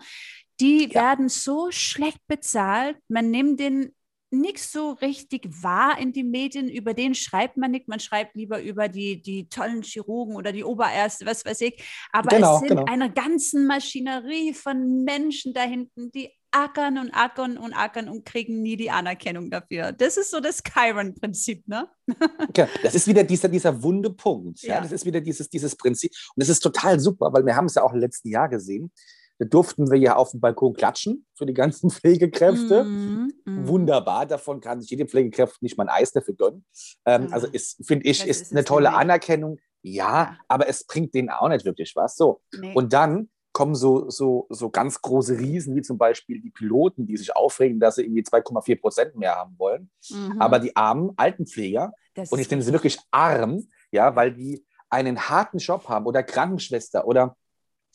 Die 0.61 0.89
ja. 0.89 1.03
werden 1.03 1.29
so 1.29 1.71
schlecht 1.71 2.21
bezahlt, 2.27 2.97
man 3.09 3.31
nimmt 3.31 3.61
den 3.61 3.93
nichts 4.35 4.73
so 4.73 4.93
richtig 4.93 5.49
wahr 5.63 5.99
in 5.99 6.13
die 6.13 6.25
Medien, 6.25 6.69
über 6.69 6.93
den 6.93 7.15
schreibt 7.15 7.57
man 7.57 7.71
nicht, 7.71 7.89
man 7.89 8.01
schreibt 8.01 8.35
lieber 8.35 8.61
über 8.61 8.89
die, 8.89 9.23
die 9.23 9.49
tollen 9.49 9.83
Chirurgen 9.83 10.37
oder 10.37 10.53
die 10.53 10.65
Oberärzte, 10.65 11.25
was 11.25 11.45
weiß 11.45 11.61
ich, 11.63 11.83
aber 12.13 12.37
genau, 12.37 12.55
es 12.55 12.61
sind 12.61 12.69
genau. 12.71 12.85
einer 12.85 13.09
ganzen 13.09 13.67
Maschinerie 13.67 14.53
von 14.53 15.05
Menschen 15.05 15.55
da 15.55 15.63
hinten, 15.63 16.11
die 16.11 16.31
ackern 16.55 16.99
und 16.99 17.11
ackern 17.11 17.59
und 17.59 17.73
ackern 17.73 18.09
und 18.09 18.25
kriegen 18.25 18.63
nie 18.63 18.77
die 18.77 18.91
Anerkennung 18.91 19.51
dafür. 19.51 19.93
Das 19.93 20.17
ist 20.17 20.31
so 20.31 20.39
das 20.39 20.63
Chiron-Prinzip, 20.63 21.67
ne? 21.67 21.89
Ja, 22.57 22.69
das 22.83 22.95
ist 22.95 23.09
wieder 23.09 23.25
dieser, 23.25 23.49
dieser 23.49 23.83
wunde 23.83 24.11
Punkt. 24.11 24.63
Ja. 24.63 24.77
ja. 24.77 24.81
Das 24.81 24.93
ist 24.93 25.05
wieder 25.05 25.21
dieses, 25.21 25.49
dieses 25.49 25.75
Prinzip. 25.75 26.13
Und 26.37 26.43
das 26.43 26.49
ist 26.49 26.61
total 26.61 27.01
super, 27.01 27.33
weil 27.33 27.45
wir 27.45 27.57
haben 27.57 27.67
es 27.67 27.75
ja 27.75 27.83
auch 27.83 27.93
im 27.93 27.99
letzten 27.99 28.29
Jahr 28.29 28.49
gesehen. 28.49 28.93
Da 29.39 29.47
durften 29.47 29.91
wir 29.91 29.99
ja 29.99 30.17
auf 30.17 30.31
dem 30.31 30.41
Balkon 30.41 30.75
klatschen 30.75 31.27
für 31.35 31.47
die 31.47 31.55
ganzen 31.55 31.91
Pflegekräfte. 31.91 32.85
Mm, 32.85 33.33
mm. 33.45 33.69
Wunderbar, 33.69 34.27
davon 34.27 34.61
kann 34.61 34.81
sich 34.81 34.91
jede 34.91 35.07
Pflegekraft 35.07 35.63
nicht 35.63 35.77
mal 35.77 35.89
ein 35.89 36.03
Eis 36.03 36.13
dafür 36.13 36.35
gönnen. 36.35 36.65
Ähm, 37.05 37.29
also 37.33 37.49
finde 37.83 38.07
ich, 38.07 38.27
ist, 38.27 38.43
ist 38.43 38.53
eine 38.53 38.65
tolle 38.65 38.93
Anerkennung. 38.93 39.59
Ja, 39.83 40.39
aber 40.49 40.69
es 40.69 40.85
bringt 40.85 41.15
denen 41.15 41.29
auch 41.29 41.49
nicht 41.49 41.65
wirklich 41.65 41.95
was. 41.95 42.17
So. 42.17 42.41
Nee. 42.59 42.73
Und 42.75 42.93
dann 42.93 43.29
kommen 43.53 43.75
so, 43.77 44.11
so, 44.11 44.47
so 44.51 44.69
ganz 44.69 45.01
große 45.01 45.39
Riesen, 45.39 45.77
wie 45.77 45.83
zum 45.83 45.97
Beispiel 45.97 46.41
die 46.41 46.51
Piloten, 46.51 47.07
die 47.07 47.17
sich 47.17 47.37
aufregen, 47.37 47.79
dass 47.79 47.95
sie 47.95 48.03
irgendwie 48.03 48.23
2,4 48.23 48.81
Prozent 48.81 49.17
mehr 49.17 49.37
haben 49.37 49.55
wollen. 49.59 49.91
Mhm. 50.11 50.41
Aber 50.41 50.59
die 50.59 50.75
armen 50.75 51.13
Altenpfleger, 51.17 51.93
das 52.15 52.33
und 52.33 52.41
ich 52.41 52.49
finde 52.49 52.65
sie 52.65 52.73
wirklich 52.73 52.99
arm, 53.13 53.69
ja, 53.93 54.17
weil 54.17 54.33
die 54.33 54.67
einen 54.91 55.29
harten 55.29 55.59
Job 55.59 55.89
haben 55.89 56.07
oder 56.07 56.23
Krankenschwester 56.23 57.07
oder 57.07 57.37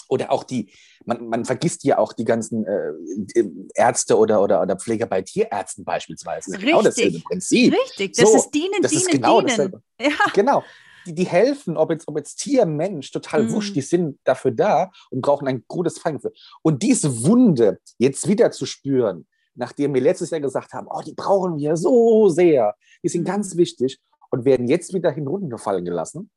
oder 0.10 0.32
auch 0.32 0.44
die, 0.44 0.72
man, 1.06 1.30
man 1.30 1.46
vergisst 1.46 1.86
ja 1.86 1.98
auch 1.98 2.12
die 2.12 2.26
ganzen 2.26 2.66
äh, 2.66 3.46
Ärzte 3.76 4.18
oder, 4.18 4.42
oder, 4.42 4.62
oder 4.62 4.76
Pfleger 4.76 5.06
bei 5.06 5.22
Tierärzten 5.22 5.86
beispielsweise. 5.86 6.52
Das 6.52 6.60
ist 6.60 6.66
genau 6.66 6.82
dasselbe 6.82 7.20
Prinzip. 7.20 7.74
Richtig, 7.74 8.18
das 8.18 8.30
so, 8.30 8.38
ist 8.38 8.52
dienen, 8.52 8.82
das 8.82 8.92
dienen, 8.92 9.02
ist 9.02 9.12
genau 9.12 9.40
dienen. 9.40 9.48
Dasselbe. 9.48 9.82
Ja. 10.02 10.16
Genau 10.34 10.64
die, 11.06 11.14
die 11.14 11.26
helfen, 11.26 11.78
ob 11.78 11.92
jetzt, 11.92 12.08
ob 12.08 12.18
jetzt 12.18 12.38
Tier, 12.38 12.66
Mensch, 12.66 13.12
total 13.12 13.44
mhm. 13.44 13.52
wurscht, 13.52 13.76
die 13.76 13.82
sind 13.82 14.20
dafür 14.24 14.52
da 14.52 14.92
und 15.10 15.22
brauchen 15.22 15.48
ein 15.48 15.64
gutes 15.68 15.98
Feingefühl. 15.98 16.34
Und 16.62 16.84
diese 16.84 17.24
Wunde 17.24 17.80
jetzt 17.98 18.28
wieder 18.28 18.52
zu 18.52 18.66
spüren, 18.66 19.28
nachdem 19.56 19.94
wir 19.94 20.02
letztes 20.02 20.30
Jahr 20.30 20.42
gesagt 20.42 20.74
haben, 20.74 20.88
oh, 20.90 21.02
die 21.06 21.14
brauchen 21.14 21.58
wir 21.58 21.76
so 21.76 22.30
sehr, 22.30 22.76
die 23.04 23.10
sind 23.10 23.22
mhm. 23.22 23.28
ganz 23.28 23.58
wichtig 23.58 24.00
und 24.32 24.46
werden 24.46 24.68
jetzt 24.68 24.94
wieder 24.94 25.12
hinunterfallen 25.12 25.86
gelassen, 25.86 26.30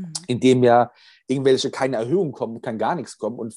mhm. 0.00 0.12
indem 0.26 0.62
ja 0.64 0.92
irgendwelche 1.26 1.70
keine 1.70 1.96
Erhöhung 1.96 2.32
kommen, 2.32 2.60
kann 2.60 2.78
gar 2.78 2.94
nichts 2.94 3.18
kommen 3.18 3.38
und 3.38 3.54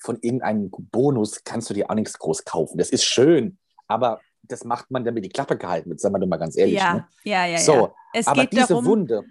von 0.00 0.18
irgendeinem 0.20 0.70
Bonus 0.70 1.42
kannst 1.42 1.70
du 1.70 1.74
dir 1.74 1.90
auch 1.90 1.94
nichts 1.94 2.18
groß 2.18 2.44
kaufen. 2.44 2.78
Das 2.78 2.90
ist 2.90 3.04
schön, 3.04 3.58
aber 3.88 4.20
das 4.42 4.64
macht 4.64 4.90
man, 4.90 5.04
damit 5.04 5.24
die 5.24 5.28
Klappe 5.28 5.58
gehalten 5.58 5.90
wird, 5.90 6.00
sagen 6.00 6.14
wir 6.14 6.20
doch 6.20 6.28
mal 6.28 6.36
ganz 6.36 6.56
ehrlich. 6.56 6.76
Ja, 6.76 6.94
ne? 6.94 7.08
ja, 7.24 7.46
ja. 7.46 7.58
So, 7.58 7.72
ja. 7.72 7.94
Es 8.14 8.26
aber 8.26 8.46
diese 8.46 8.68
darum, 8.68 8.84
Wunde, 8.84 9.24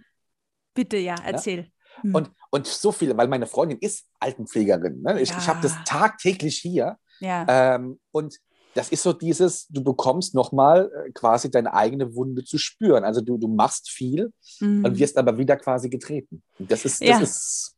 Bitte, 0.78 0.98
ja, 0.98 1.16
erzähl. 1.26 1.72
Hm. 2.02 2.14
Und, 2.14 2.32
und 2.52 2.68
so 2.68 2.92
viele, 2.92 3.18
weil 3.18 3.28
meine 3.28 3.48
Freundin 3.48 3.80
ist 3.80 4.06
Altenpflegerin. 4.20 5.02
Ne? 5.02 5.20
Ich, 5.20 5.32
ja. 5.32 5.38
ich 5.40 5.48
habe 5.48 5.60
das 5.60 5.74
tagtäglich 5.86 6.60
hier. 6.60 7.00
Ja. 7.20 7.46
Ähm, 7.50 8.00
und 8.12 8.38
das 8.78 8.90
ist 8.90 9.04
so 9.04 9.12
dieses, 9.12 9.68
du 9.70 9.84
bekommst 9.84 10.36
nochmal 10.36 10.92
äh, 10.94 11.12
quasi 11.12 11.50
deine 11.50 11.74
eigene 11.74 12.14
Wunde 12.16 12.44
zu 12.44 12.58
spüren. 12.58 13.04
Also 13.04 13.22
du, 13.22 13.38
du 13.38 13.48
machst 13.48 13.90
viel 13.90 14.32
mhm. 14.60 14.86
und 14.86 15.00
wirst 15.00 15.18
aber 15.18 15.38
wieder 15.38 15.58
quasi 15.58 15.90
getreten. 15.90 16.44
Das 16.60 16.86
ist, 16.86 17.02
das 17.02 17.08
ja. 17.08 17.20
ist, 17.20 17.76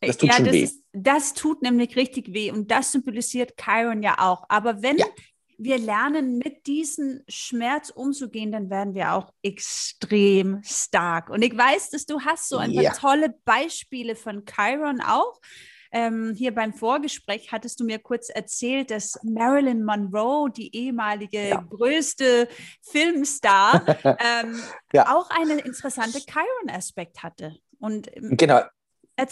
das 0.00 0.16
tut 0.16 0.28
ja, 0.28 0.34
schon 0.36 0.44
das 0.46 0.54
weh. 0.54 0.62
Ist, 0.64 0.82
das 0.92 1.34
tut 1.34 1.62
nämlich 1.62 1.94
richtig 1.96 2.32
weh 2.32 2.50
und 2.50 2.70
das 2.70 2.92
symbolisiert 2.92 3.54
Chiron 3.56 4.02
ja 4.02 4.16
auch. 4.18 4.44
Aber 4.48 4.82
wenn 4.82 4.98
ja 4.98 5.06
wir 5.62 5.78
lernen, 5.78 6.38
mit 6.38 6.66
diesem 6.66 7.20
Schmerz 7.28 7.90
umzugehen, 7.90 8.50
dann 8.50 8.70
werden 8.70 8.94
wir 8.94 9.12
auch 9.12 9.30
extrem 9.42 10.62
stark. 10.64 11.28
Und 11.28 11.42
ich 11.42 11.54
weiß, 11.56 11.90
dass 11.90 12.06
du 12.06 12.18
hast 12.22 12.48
so 12.48 12.56
ein 12.56 12.74
paar 12.74 12.94
tolle 12.94 13.34
Beispiele 13.44 14.16
von 14.16 14.46
Chiron 14.46 15.02
auch. 15.02 15.38
Ähm, 15.92 16.34
hier 16.36 16.54
beim 16.54 16.72
Vorgespräch 16.72 17.50
hattest 17.52 17.80
du 17.80 17.84
mir 17.84 17.98
kurz 17.98 18.28
erzählt, 18.28 18.90
dass 18.90 19.18
Marilyn 19.22 19.84
Monroe, 19.84 20.50
die 20.50 20.74
ehemalige 20.74 21.48
ja. 21.48 21.60
größte 21.68 22.48
Filmstar, 22.82 23.84
ähm, 24.04 24.60
ja. 24.92 25.14
auch 25.14 25.30
einen 25.30 25.58
interessanten 25.58 26.20
Chiron-Aspekt 26.20 27.22
hatte. 27.22 27.56
Und 27.80 28.14
ähm, 28.16 28.36
genau, 28.36 28.60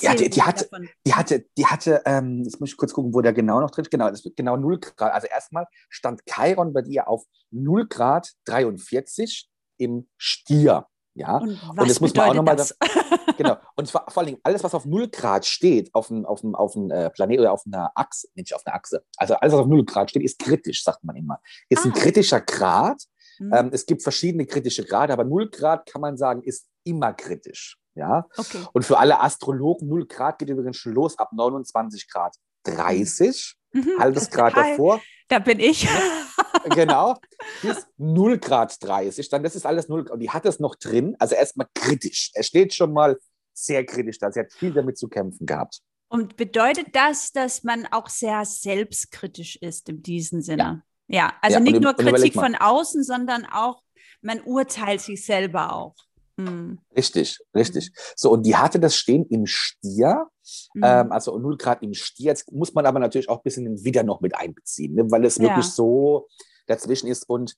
ja, 0.01 0.15
die, 0.15 0.29
die, 0.29 0.43
hatte, 0.43 0.69
die 1.07 1.15
hatte, 1.15 1.47
die 1.57 1.67
hatte, 1.67 2.03
ähm, 2.05 2.43
jetzt 2.45 2.61
muss 2.61 2.71
ich 2.71 2.77
kurz 2.77 2.93
gucken, 2.93 3.15
wo 3.15 3.21
der 3.21 3.33
genau 3.33 3.61
noch 3.61 3.71
drin 3.71 3.85
ist. 3.85 3.91
Genau, 3.91 4.11
das 4.11 4.25
wird 4.25 4.37
genau 4.37 4.57
0 4.57 4.81
Grad. 4.81 5.13
Also 5.13 5.29
erstmal 5.29 5.67
stand 5.89 6.23
Chiron 6.27 6.73
bei 6.73 6.83
dir 6.83 7.09
auf 7.09 7.25
0 7.51 7.87
Grad 7.87 8.33
43 8.45 9.49
im 9.79 10.09
Stier. 10.17 10.87
Ja, 11.15 11.39
und, 11.39 11.61
und 11.69 11.89
das 11.89 12.01
muss 12.01 12.15
man 12.15 12.31
auch 12.31 12.35
nochmal. 12.35 12.57
Das? 12.57 12.77
genau. 13.37 13.57
Und 13.75 13.89
zwar 13.89 14.09
vor 14.09 14.21
allen 14.21 14.29
Dingen 14.29 14.41
alles, 14.43 14.63
was 14.63 14.75
auf 14.75 14.85
0 14.85 15.09
Grad 15.09 15.47
steht, 15.47 15.93
auf 15.95 16.11
einem 16.11 16.25
auf 16.25 16.45
auf 16.45 16.77
äh, 16.77 17.11
Planet 17.11 17.41
oder 17.41 17.53
auf 17.53 17.65
einer 17.67 17.91
Achse, 17.95 18.29
nicht 18.35 18.55
auf 18.55 18.67
einer 18.67 18.77
Achse. 18.77 19.05
Also 19.17 19.35
alles, 19.35 19.53
was 19.53 19.61
auf 19.61 19.67
0 19.67 19.85
Grad 19.85 20.11
steht, 20.11 20.23
ist 20.23 20.39
kritisch, 20.39 20.85
sagt 20.85 21.03
man 21.05 21.17
immer. 21.17 21.41
Ist 21.69 21.85
ah. 21.85 21.89
ein 21.89 21.93
kritischer 21.93 22.41
Grad. 22.41 23.03
Mhm. 23.39 23.53
Ähm, 23.55 23.71
es 23.73 23.87
gibt 23.87 24.03
verschiedene 24.03 24.47
kritische 24.47 24.85
Grade, 24.85 25.13
aber 25.13 25.25
0 25.25 25.51
Grad 25.51 25.87
kann 25.87 26.01
man 26.01 26.17
sagen, 26.17 26.43
ist 26.43 26.67
immer 26.85 27.13
kritisch. 27.13 27.79
Ja? 27.95 28.27
Okay. 28.37 28.65
Und 28.73 28.85
für 28.85 28.99
alle 28.99 29.21
Astrologen, 29.21 29.89
0 29.89 30.07
Grad 30.07 30.39
geht 30.39 30.49
übrigens 30.49 30.77
schon 30.77 30.93
los 30.93 31.19
ab 31.19 31.33
29 31.33 32.09
Grad 32.09 32.37
30. 32.65 33.58
Mhm, 33.73 33.99
halbes 33.99 34.31
Grad 34.31 34.57
davor. 34.57 35.01
Da 35.29 35.39
bin 35.39 35.61
ich. 35.61 35.87
genau. 36.71 37.17
Bis 37.63 37.87
0 37.99 38.39
Grad 38.39 38.83
30. 38.83 39.29
Dann, 39.29 39.43
das 39.43 39.55
ist 39.55 39.67
alles 39.67 39.89
0 39.89 40.11
Und 40.11 40.21
die 40.21 40.31
hat 40.31 40.47
es 40.47 40.59
noch 40.59 40.75
drin. 40.75 41.17
Also 41.19 41.35
erstmal 41.35 41.69
kritisch. 41.75 42.31
Er 42.35 42.43
steht 42.43 42.75
schon 42.75 42.93
mal 42.93 43.19
sehr 43.53 43.85
kritisch 43.85 44.19
da. 44.19 44.33
Sie 44.33 44.41
hat 44.41 44.53
viel 44.53 44.73
damit 44.73 44.97
zu 44.97 45.09
kämpfen 45.09 45.47
gehabt. 45.47 45.81
Und 46.09 46.37
bedeutet 46.37 46.89
das, 46.95 47.33
dass 47.33 47.63
man 47.63 47.87
auch 47.87 48.09
sehr 48.09 48.45
selbstkritisch 48.47 49.57
ist 49.57 49.91
in 49.91 50.03
diesem 50.03 50.41
Sinne? 50.41 50.83
Ja, 51.07 51.27
ja 51.27 51.33
also 51.43 51.59
ja, 51.59 51.61
nicht 51.61 51.81
nur 51.81 51.95
Kritik 51.95 52.33
von 52.33 52.55
außen, 52.55 53.05
sondern 53.05 53.45
auch, 53.45 53.83
man 54.23 54.41
urteilt 54.41 55.03
sich 55.03 55.25
selber 55.25 55.75
auch. 55.75 55.95
Mhm. 56.39 56.79
Richtig, 56.97 57.41
richtig. 57.55 57.91
Mhm. 57.91 58.01
So, 58.17 58.31
und 58.31 58.47
die 58.47 58.57
hatte 58.57 58.79
das 58.79 58.95
stehen 58.95 59.27
im 59.27 59.47
Stier, 59.47 60.29
mhm. 60.73 60.83
ähm, 60.85 61.13
also 61.13 61.37
0 61.37 61.57
Grad 61.59 61.83
im 61.83 61.95
Stier. 61.95 62.27
Jetzt 62.27 62.53
muss 62.53 62.73
man 62.75 62.87
aber 62.87 63.01
natürlich 63.01 63.29
auch 63.29 63.39
ein 63.39 63.43
bisschen 63.45 63.65
den 63.65 63.85
Widder 63.85 64.05
noch 64.05 64.21
mit 64.21 64.37
einbeziehen, 64.37 64.95
ne, 64.95 65.11
weil 65.11 65.25
es 65.25 65.37
ja. 65.37 65.45
wirklich 65.45 65.67
so 65.67 66.29
dazwischen 66.67 67.09
ist. 67.09 67.29
Und 67.29 67.57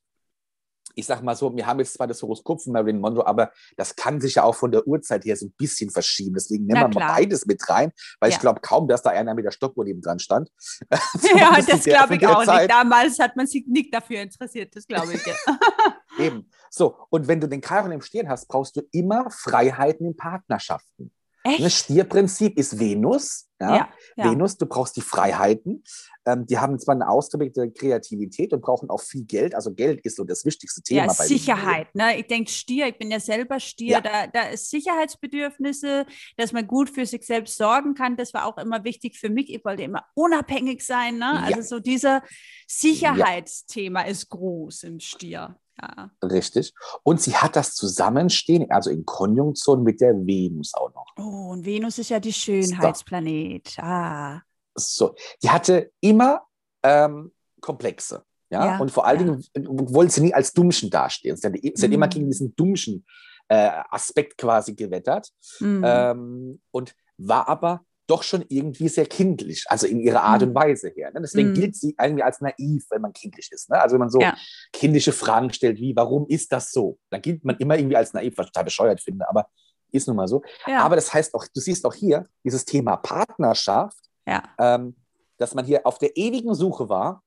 ich 0.94 1.06
sag 1.06 1.22
mal 1.22 1.36
so, 1.36 1.54
wir 1.54 1.66
haben 1.66 1.78
jetzt 1.78 1.94
zwar 1.94 2.06
das 2.06 2.22
Horoskop 2.22 2.62
von 2.62 2.72
Marilyn 2.72 3.00
Monroe, 3.00 3.26
aber 3.26 3.52
das 3.76 3.94
kann 3.94 4.20
sich 4.20 4.36
ja 4.36 4.42
auch 4.42 4.54
von 4.54 4.72
der 4.72 4.86
Uhrzeit 4.86 5.24
her 5.24 5.36
so 5.36 5.46
ein 5.46 5.52
bisschen 5.56 5.90
verschieben. 5.90 6.34
Deswegen 6.34 6.66
nehmen 6.66 6.80
wir 6.80 7.00
mal 7.00 7.14
beides 7.14 7.46
mit 7.46 7.68
rein, 7.68 7.92
weil 8.18 8.30
ja. 8.30 8.36
ich 8.36 8.40
glaube 8.40 8.60
kaum, 8.60 8.88
dass 8.88 9.02
da 9.02 9.10
einer 9.10 9.34
mit 9.34 9.44
der 9.44 9.52
Stoppuhr 9.52 9.84
neben 9.84 10.00
dran 10.00 10.18
stand. 10.18 10.50
ja, 11.36 11.58
das 11.60 11.84
glaube 11.84 12.16
ich 12.16 12.26
auch 12.26 12.44
Zeit. 12.44 12.62
nicht. 12.62 12.70
Damals 12.70 13.18
hat 13.18 13.36
man 13.36 13.46
sich 13.46 13.66
nicht 13.66 13.94
dafür 13.94 14.22
interessiert, 14.22 14.74
das 14.74 14.86
glaube 14.86 15.14
ich. 15.14 15.22
Eben. 16.20 16.50
So, 16.70 16.96
und 17.10 17.26
wenn 17.28 17.40
du 17.40 17.48
den 17.48 17.62
Chiron 17.62 17.92
im 17.92 18.00
Stier 18.00 18.28
hast, 18.28 18.46
brauchst 18.46 18.76
du 18.76 18.82
immer 18.92 19.30
Freiheiten 19.30 20.06
in 20.06 20.16
Partnerschaften. 20.16 21.12
Echt? 21.42 21.64
Das 21.64 21.74
Stierprinzip 21.74 22.58
ist 22.58 22.78
Venus. 22.78 23.48
Ja? 23.60 23.76
Ja, 23.76 23.88
ja? 24.16 24.30
Venus, 24.30 24.58
du 24.58 24.66
brauchst 24.66 24.96
die 24.96 25.00
Freiheiten. 25.00 25.82
Ähm, 26.26 26.46
die 26.46 26.58
haben 26.58 26.78
zwar 26.78 26.94
eine 26.94 27.08
ausgeprägte 27.08 27.70
Kreativität 27.70 28.52
und 28.52 28.60
brauchen 28.60 28.90
auch 28.90 29.00
viel 29.00 29.24
Geld. 29.24 29.54
Also 29.54 29.72
Geld 29.72 30.00
ist 30.02 30.16
so 30.16 30.24
das 30.24 30.44
wichtigste 30.44 30.82
Thema. 30.82 31.06
Ja, 31.06 31.14
Sicherheit. 31.14 31.94
Ne? 31.94 32.18
Ich 32.18 32.26
denke, 32.26 32.50
Stier, 32.50 32.88
ich 32.88 32.98
bin 32.98 33.10
ja 33.10 33.20
selber 33.20 33.58
Stier, 33.58 34.02
da, 34.02 34.26
da 34.26 34.48
ist 34.48 34.70
Sicherheitsbedürfnisse, 34.70 36.04
dass 36.36 36.52
man 36.52 36.66
gut 36.66 36.90
für 36.90 37.06
sich 37.06 37.24
selbst 37.24 37.56
sorgen 37.56 37.94
kann. 37.94 38.16
Das 38.16 38.34
war 38.34 38.44
auch 38.44 38.58
immer 38.58 38.84
wichtig 38.84 39.18
für 39.18 39.30
mich. 39.30 39.52
Ich 39.52 39.64
wollte 39.64 39.82
immer 39.82 40.04
unabhängig 40.14 40.84
sein. 40.84 41.18
Ne? 41.18 41.42
Also 41.42 41.62
so 41.62 41.80
dieser 41.80 42.22
Sicherheitsthema 42.66 44.02
ist 44.02 44.28
groß 44.28 44.82
im 44.82 45.00
Stier. 45.00 45.58
Ja. 45.80 46.10
Richtig. 46.22 46.72
Und 47.02 47.20
sie 47.20 47.34
hat 47.36 47.56
das 47.56 47.74
Zusammenstehen, 47.74 48.70
also 48.70 48.90
in 48.90 49.04
Konjunktion 49.06 49.82
mit 49.82 50.00
der 50.00 50.14
Venus 50.14 50.74
auch 50.74 50.92
noch. 50.94 51.06
Oh, 51.18 51.50
und 51.52 51.64
Venus 51.64 51.98
ist 51.98 52.10
ja 52.10 52.20
die 52.20 52.32
Schönheitsplanet. 52.32 53.78
Ah. 53.78 54.42
So, 54.74 55.14
die 55.42 55.50
hatte 55.50 55.92
immer 56.00 56.42
ähm, 56.82 57.32
Komplexe. 57.60 58.24
Ja? 58.50 58.66
ja? 58.66 58.78
und 58.78 58.90
vor 58.90 59.06
allen 59.06 59.20
ja. 59.26 59.36
Dingen 59.54 59.94
wollte 59.94 60.12
sie 60.12 60.20
nie 60.22 60.34
als 60.34 60.52
Dummchen 60.52 60.90
dastehen. 60.90 61.36
Sie 61.36 61.46
hat, 61.46 61.54
sie 61.54 61.70
hat 61.70 61.88
mhm. 61.88 61.94
immer 61.94 62.08
gegen 62.08 62.26
diesen 62.26 62.54
Dummchen 62.56 63.06
äh, 63.48 63.70
Aspekt 63.90 64.38
quasi 64.38 64.74
gewettert 64.74 65.30
mhm. 65.60 65.82
ähm, 65.84 66.60
und 66.70 66.94
war 67.16 67.48
aber 67.48 67.84
doch 68.10 68.22
schon 68.22 68.44
irgendwie 68.48 68.88
sehr 68.88 69.06
kindlich, 69.06 69.64
also 69.68 69.86
in 69.86 70.00
ihrer 70.00 70.22
Art 70.22 70.42
und 70.42 70.50
mhm. 70.50 70.54
Weise 70.56 70.88
her. 70.88 71.10
Ne? 71.12 71.20
Deswegen 71.22 71.52
mm. 71.52 71.54
gilt 71.54 71.76
sie 71.76 71.94
irgendwie 72.00 72.22
als 72.22 72.40
naiv, 72.40 72.84
wenn 72.90 73.00
man 73.00 73.12
kindlich 73.12 73.50
ist. 73.52 73.70
Ne? 73.70 73.80
Also 73.80 73.94
wenn 73.94 74.00
man 74.00 74.10
so 74.10 74.20
ja. 74.20 74.36
kindische 74.72 75.12
Fragen 75.12 75.52
stellt, 75.52 75.78
wie, 75.78 75.94
warum 75.94 76.26
ist 76.28 76.52
das 76.52 76.72
so? 76.72 76.98
Dann 77.10 77.22
gilt 77.22 77.44
man 77.44 77.56
immer 77.58 77.78
irgendwie 77.78 77.96
als 77.96 78.12
naiv, 78.12 78.36
was 78.36 78.46
ich 78.46 78.52
total 78.52 78.64
bescheuert 78.64 79.00
finde, 79.00 79.28
aber 79.28 79.46
Ist 79.92 80.06
nun 80.06 80.16
mal 80.16 80.28
so. 80.28 80.42
Ja. 80.66 80.80
Aber 80.82 80.96
das 80.96 81.12
heißt 81.12 81.34
auch, 81.34 81.46
du 81.52 81.60
siehst 81.60 81.84
auch 81.84 81.94
hier 81.94 82.26
dieses 82.44 82.64
Thema 82.64 82.96
Partnerschaft, 82.96 83.98
ja. 84.26 84.42
ähm, 84.58 84.96
dass 85.38 85.54
man 85.54 85.64
hier 85.64 85.86
auf 85.86 85.98
der 85.98 86.16
ewigen 86.16 86.54
Suche 86.54 86.88
war 86.88 87.22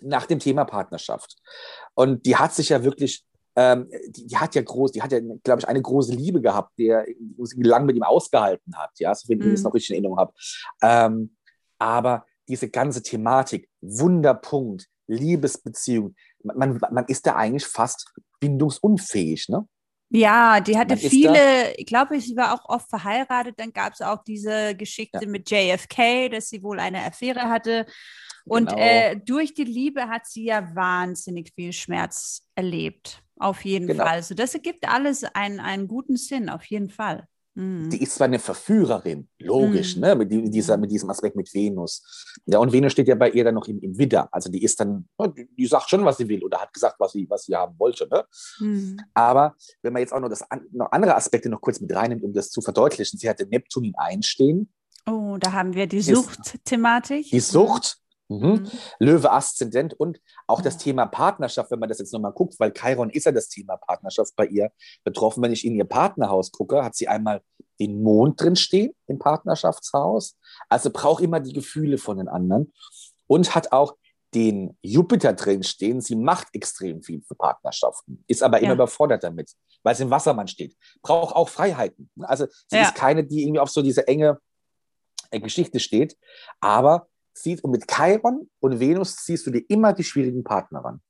nach 0.00 0.26
dem 0.26 0.38
Thema 0.38 0.64
Partnerschaft. 0.64 1.36
Und 1.94 2.26
die 2.26 2.36
hat 2.36 2.54
sich 2.54 2.68
ja 2.70 2.84
wirklich, 2.84 3.24
ähm, 3.56 3.88
die, 4.08 4.26
die, 4.26 4.36
hat 4.36 4.54
ja 4.54 4.62
groß, 4.62 4.92
die 4.92 5.02
hat 5.02 5.12
ja, 5.12 5.20
glaube 5.42 5.60
ich, 5.60 5.68
eine 5.68 5.80
große 5.80 6.12
Liebe 6.12 6.40
gehabt, 6.40 6.78
der 6.78 7.06
lang 7.56 7.86
mit 7.86 7.96
ihm 7.96 8.02
ausgehalten 8.02 8.76
hat, 8.76 8.90
ja, 8.98 9.14
so 9.14 9.28
wenn 9.28 9.40
ich 9.40 9.46
es 9.46 9.60
mhm. 9.60 9.64
noch 9.64 9.74
richtig 9.74 9.90
in 9.90 9.94
Erinnerung 9.96 10.18
habe. 10.18 10.32
Ähm, 10.82 11.36
aber 11.78 12.26
diese 12.48 12.68
ganze 12.68 13.02
Thematik, 13.02 13.68
Wunderpunkt, 13.80 14.86
Liebesbeziehung, 15.08 16.14
man, 16.42 16.78
man 16.90 17.04
ist 17.06 17.26
da 17.26 17.36
eigentlich 17.36 17.66
fast 17.66 18.12
bindungsunfähig, 18.40 19.48
ne? 19.48 19.66
Ja, 20.10 20.60
die 20.60 20.78
hatte 20.78 20.96
viele, 20.96 21.74
ich 21.76 21.86
glaube, 21.86 22.20
sie 22.20 22.36
war 22.36 22.54
auch 22.54 22.68
oft 22.68 22.88
verheiratet. 22.88 23.58
Dann 23.58 23.72
gab 23.72 23.92
es 23.92 24.00
auch 24.00 24.22
diese 24.22 24.76
Geschichte 24.76 25.18
ja. 25.22 25.28
mit 25.28 25.50
JFK, 25.50 26.28
dass 26.28 26.48
sie 26.48 26.62
wohl 26.62 26.78
eine 26.78 27.04
Affäre 27.04 27.48
hatte. 27.50 27.86
Und 28.44 28.68
genau. 28.68 28.80
äh, 28.80 29.16
durch 29.16 29.54
die 29.54 29.64
Liebe 29.64 30.08
hat 30.08 30.26
sie 30.26 30.44
ja 30.44 30.74
wahnsinnig 30.76 31.52
viel 31.56 31.72
Schmerz 31.72 32.46
erlebt. 32.54 33.20
Auf 33.38 33.64
jeden 33.64 33.86
genau. 33.86 34.04
Fall. 34.04 34.14
Also 34.14 34.34
das 34.34 34.54
ergibt 34.54 34.88
alles 34.88 35.24
einen, 35.24 35.60
einen 35.60 35.88
guten 35.88 36.16
Sinn, 36.16 36.48
auf 36.48 36.64
jeden 36.64 36.90
Fall. 36.90 37.28
Mhm. 37.56 37.88
Die 37.88 38.02
ist 38.02 38.14
zwar 38.14 38.26
eine 38.26 38.38
Verführerin, 38.38 39.28
logisch, 39.38 39.96
mhm. 39.96 40.02
ne? 40.02 40.14
mit, 40.14 40.30
dieser, 40.30 40.76
mit 40.76 40.90
diesem 40.90 41.08
Aspekt 41.08 41.36
mit 41.36 41.52
Venus. 41.54 42.02
Ja, 42.44 42.58
und 42.58 42.70
Venus 42.70 42.92
steht 42.92 43.08
ja 43.08 43.14
bei 43.14 43.30
ihr 43.30 43.44
dann 43.44 43.54
noch 43.54 43.66
im, 43.66 43.80
im 43.80 43.96
Widder. 43.96 44.28
Also 44.30 44.50
die 44.50 44.62
ist 44.62 44.78
dann, 44.78 45.08
die, 45.34 45.48
die, 45.56 45.66
sagt 45.66 45.88
schon, 45.88 46.04
was 46.04 46.18
sie 46.18 46.28
will 46.28 46.44
oder 46.44 46.58
hat 46.58 46.72
gesagt, 46.72 46.96
was 46.98 47.12
sie, 47.12 47.26
was 47.30 47.44
sie 47.44 47.56
haben 47.56 47.74
wollte. 47.78 48.06
Ne? 48.08 48.24
Mhm. 48.60 48.98
Aber 49.14 49.54
wenn 49.80 49.94
man 49.94 50.00
jetzt 50.00 50.12
auch 50.12 50.20
noch, 50.20 50.28
das, 50.28 50.44
noch 50.70 50.92
andere 50.92 51.16
Aspekte 51.16 51.48
noch 51.48 51.62
kurz 51.62 51.80
mit 51.80 51.94
reinnimmt, 51.94 52.22
um 52.22 52.34
das 52.34 52.50
zu 52.50 52.60
verdeutlichen, 52.60 53.18
sie 53.18 53.28
hatte 53.28 53.46
Neptun 53.46 53.84
in 53.84 53.94
Einstehen. 53.96 54.70
Oh, 55.08 55.38
da 55.40 55.52
haben 55.52 55.74
wir 55.74 55.86
die 55.86 56.02
Sucht-Thematik. 56.02 57.30
Die 57.30 57.40
Sucht, 57.40 57.98
Mhm. 58.28 58.46
Mhm. 58.46 58.70
Löwe 58.98 59.30
Aszendent 59.30 59.94
und 59.94 60.20
auch 60.46 60.60
das 60.60 60.78
Thema 60.78 61.06
Partnerschaft, 61.06 61.70
wenn 61.70 61.78
man 61.78 61.88
das 61.88 61.98
jetzt 61.98 62.12
nochmal 62.12 62.32
guckt, 62.32 62.58
weil 62.58 62.72
Chiron 62.72 63.10
ist 63.10 63.24
ja 63.24 63.32
das 63.32 63.48
Thema 63.48 63.76
Partnerschaft 63.76 64.34
bei 64.36 64.46
ihr 64.46 64.70
betroffen. 65.04 65.42
Wenn 65.42 65.52
ich 65.52 65.64
in 65.64 65.74
ihr 65.74 65.84
Partnerhaus 65.84 66.50
gucke, 66.50 66.84
hat 66.84 66.96
sie 66.96 67.08
einmal 67.08 67.42
den 67.78 68.02
Mond 68.02 68.40
drin 68.40 68.56
stehen 68.56 68.92
im 69.06 69.18
Partnerschaftshaus, 69.18 70.36
also 70.68 70.90
braucht 70.90 71.22
immer 71.22 71.40
die 71.40 71.52
Gefühle 71.52 71.98
von 71.98 72.18
den 72.18 72.28
anderen 72.28 72.72
und 73.26 73.54
hat 73.54 73.72
auch 73.72 73.96
den 74.34 74.76
Jupiter 74.82 75.32
drin 75.32 75.62
stehen. 75.62 76.00
Sie 76.00 76.16
macht 76.16 76.48
extrem 76.52 77.02
viel 77.02 77.22
für 77.22 77.34
Partnerschaften, 77.34 78.24
ist 78.26 78.42
aber 78.42 78.58
immer 78.58 78.68
ja. 78.68 78.74
überfordert 78.74 79.22
damit, 79.22 79.52
weil 79.82 79.94
es 79.94 80.00
im 80.00 80.10
Wassermann 80.10 80.48
steht. 80.48 80.76
Braucht 81.02 81.34
auch 81.34 81.48
Freiheiten. 81.48 82.10
Also 82.22 82.46
sie 82.66 82.76
ja. 82.76 82.82
ist 82.82 82.94
keine, 82.94 83.24
die 83.24 83.42
irgendwie 83.42 83.60
auf 83.60 83.70
so 83.70 83.82
diese 83.82 84.06
enge 84.08 84.38
äh, 85.30 85.40
Geschichte 85.40 85.80
steht, 85.80 86.16
aber 86.60 87.08
ziehst 87.36 87.62
und 87.64 87.70
mit 87.70 87.86
Chiron 87.86 88.48
und 88.60 88.80
Venus 88.80 89.16
ziehst 89.16 89.46
du 89.46 89.50
dir 89.50 89.62
immer 89.68 89.92
die 89.92 90.04
schwierigen 90.04 90.42
Partner 90.42 90.80
ran. 90.80 91.00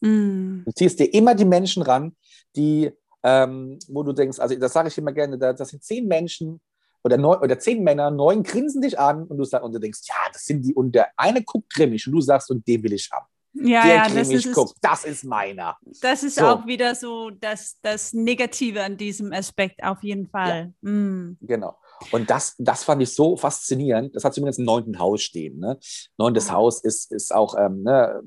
Mm. 0.00 0.64
Du 0.64 0.72
ziehst 0.72 0.98
dir 0.98 1.12
immer 1.12 1.34
die 1.34 1.44
Menschen 1.44 1.82
ran, 1.82 2.16
die, 2.54 2.90
ähm, 3.22 3.78
wo 3.88 4.02
du 4.02 4.12
denkst, 4.12 4.38
also 4.38 4.54
das 4.56 4.72
sage 4.72 4.88
ich 4.88 4.98
immer 4.98 5.12
gerne, 5.12 5.38
da, 5.38 5.52
das 5.52 5.68
sind 5.68 5.82
zehn 5.82 6.06
Menschen 6.06 6.60
oder, 7.04 7.16
neun, 7.16 7.38
oder 7.38 7.58
zehn 7.58 7.82
Männer, 7.82 8.10
neun 8.10 8.42
grinsen 8.42 8.82
dich 8.82 8.98
an 8.98 9.24
und 9.24 9.38
du, 9.38 9.44
sag, 9.44 9.62
und 9.62 9.72
du 9.72 9.78
denkst, 9.78 10.00
ja, 10.08 10.30
das 10.32 10.44
sind 10.44 10.62
die, 10.62 10.74
und 10.74 10.92
der 10.94 11.08
eine 11.16 11.42
guckt 11.42 11.72
grimmig 11.72 12.06
und 12.06 12.12
du 12.12 12.20
sagst, 12.20 12.50
und 12.50 12.66
den 12.66 12.82
will 12.82 12.92
ich 12.92 13.08
haben. 13.12 13.26
Ja, 13.58 13.86
der 13.86 13.94
ja, 13.94 14.08
das 14.08 14.28
ist, 14.28 14.52
guckt, 14.52 14.74
das 14.82 15.04
ist 15.04 15.24
meiner. 15.24 15.76
Das 16.02 16.22
ist 16.22 16.36
so. 16.36 16.46
auch 16.46 16.66
wieder 16.66 16.94
so 16.94 17.30
das, 17.30 17.78
das 17.80 18.12
Negative 18.12 18.82
an 18.82 18.96
diesem 18.96 19.32
Aspekt, 19.32 19.82
auf 19.82 20.02
jeden 20.02 20.26
Fall. 20.28 20.74
Ja. 20.82 20.90
Mm. 20.90 21.38
Genau. 21.40 21.78
Und 22.12 22.30
das, 22.30 22.54
das 22.58 22.84
fand 22.84 23.02
ich 23.02 23.14
so 23.14 23.36
faszinierend. 23.36 24.14
Das 24.14 24.24
hat 24.24 24.34
zumindest 24.34 24.58
im 24.58 24.64
neunten 24.64 24.98
Haus 24.98 25.22
stehen. 25.22 25.58
Ne? 25.58 25.78
Neuntes 26.18 26.50
Haus 26.50 26.82
ist, 26.82 27.12
ist 27.12 27.34
auch 27.34 27.56
ähm, 27.58 27.82
ne, 27.82 28.22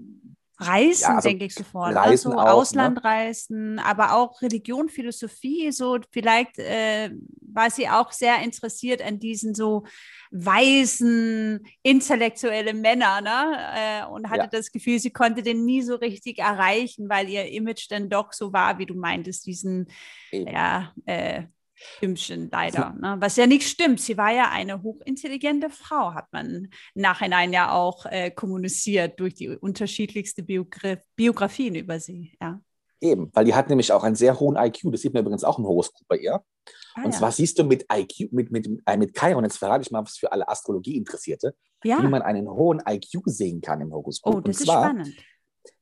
Reisen, 0.61 1.03
ja, 1.03 1.15
also 1.15 1.29
denke 1.29 1.45
ich 1.45 1.53
sofort. 1.53 1.93
Ne? 1.93 1.99
Reisen 1.99 2.33
also 2.33 2.43
auch, 2.43 2.53
Auslandreisen, 2.53 3.75
ne? 3.75 3.85
aber 3.85 4.15
auch 4.15 4.41
Religion, 4.41 4.89
Philosophie. 4.89 5.71
So 5.71 5.97
vielleicht 6.11 6.59
äh, 6.59 7.11
war 7.41 7.69
sie 7.69 7.87
auch 7.87 8.11
sehr 8.11 8.41
interessiert 8.43 9.01
an 9.01 9.19
diesen 9.19 9.55
so 9.55 9.85
weisen, 10.31 11.65
intellektuelle 11.81 12.73
Männer, 12.73 13.21
ne? 13.21 13.57
Äh, 13.75 14.05
und 14.07 14.29
hatte 14.29 14.41
ja. 14.41 14.47
das 14.47 14.71
Gefühl, 14.71 14.99
sie 14.99 15.11
konnte 15.11 15.43
den 15.43 15.63
nie 15.63 15.81
so 15.81 15.95
richtig 15.95 16.39
erreichen, 16.39 17.09
weil 17.09 17.29
ihr 17.29 17.45
Image 17.45 17.89
dann 17.89 18.09
doch 18.09 18.33
so 18.33 18.51
war, 18.51 18.77
wie 18.79 18.85
du 18.85 18.95
meintest, 18.95 19.45
diesen 19.45 19.87
Eben. 20.31 20.51
ja, 20.51 20.93
äh, 21.05 21.43
Hümmchen 21.99 22.49
leider. 22.51 22.93
Ne? 22.99 23.17
Was 23.19 23.35
ja 23.35 23.47
nicht 23.47 23.67
stimmt. 23.67 24.01
Sie 24.01 24.17
war 24.17 24.31
ja 24.31 24.49
eine 24.51 24.81
hochintelligente 24.83 25.69
Frau, 25.69 26.13
hat 26.13 26.31
man 26.31 26.69
nachhinein 26.93 27.53
ja 27.53 27.73
auch 27.73 28.05
äh, 28.05 28.31
kommuniziert 28.31 29.19
durch 29.19 29.35
die 29.35 29.49
unterschiedlichsten 29.49 30.45
Biogra 30.45 30.97
Biografien 31.15 31.75
über 31.75 31.99
sie. 31.99 32.37
Ja. 32.41 32.59
Eben, 33.01 33.31
weil 33.33 33.45
die 33.45 33.55
hat 33.55 33.69
nämlich 33.69 33.91
auch 33.93 34.03
einen 34.03 34.15
sehr 34.15 34.39
hohen 34.39 34.57
IQ. 34.57 34.91
Das 34.91 35.01
sieht 35.01 35.13
man 35.13 35.21
übrigens 35.21 35.43
auch 35.43 35.57
im 35.57 35.65
Horoskop 35.65 36.05
bei 36.07 36.17
ihr. 36.17 36.43
Ah, 36.95 37.03
und 37.03 37.13
ja. 37.13 37.17
zwar 37.17 37.31
siehst 37.31 37.57
du 37.57 37.63
mit 37.63 37.85
IQ, 37.91 38.31
mit, 38.33 38.51
mit, 38.51 38.69
äh, 38.85 38.97
mit 38.97 39.17
Chiron, 39.17 39.43
jetzt 39.45 39.57
verrate 39.57 39.83
ich 39.83 39.91
mal 39.91 40.03
was 40.03 40.17
für 40.17 40.31
alle 40.31 40.47
Astrologie-Interessierte, 40.47 41.55
ja. 41.83 42.01
wie 42.03 42.07
man 42.07 42.21
einen 42.21 42.49
hohen 42.49 42.81
IQ 42.87 43.21
sehen 43.25 43.61
kann 43.61 43.79
im 43.81 43.93
Horoskop. 43.93 44.35
Oh, 44.35 44.41
das 44.41 44.59
und 44.59 44.65
zwar, 44.65 44.83
ist 44.83 44.89
spannend. 44.89 45.25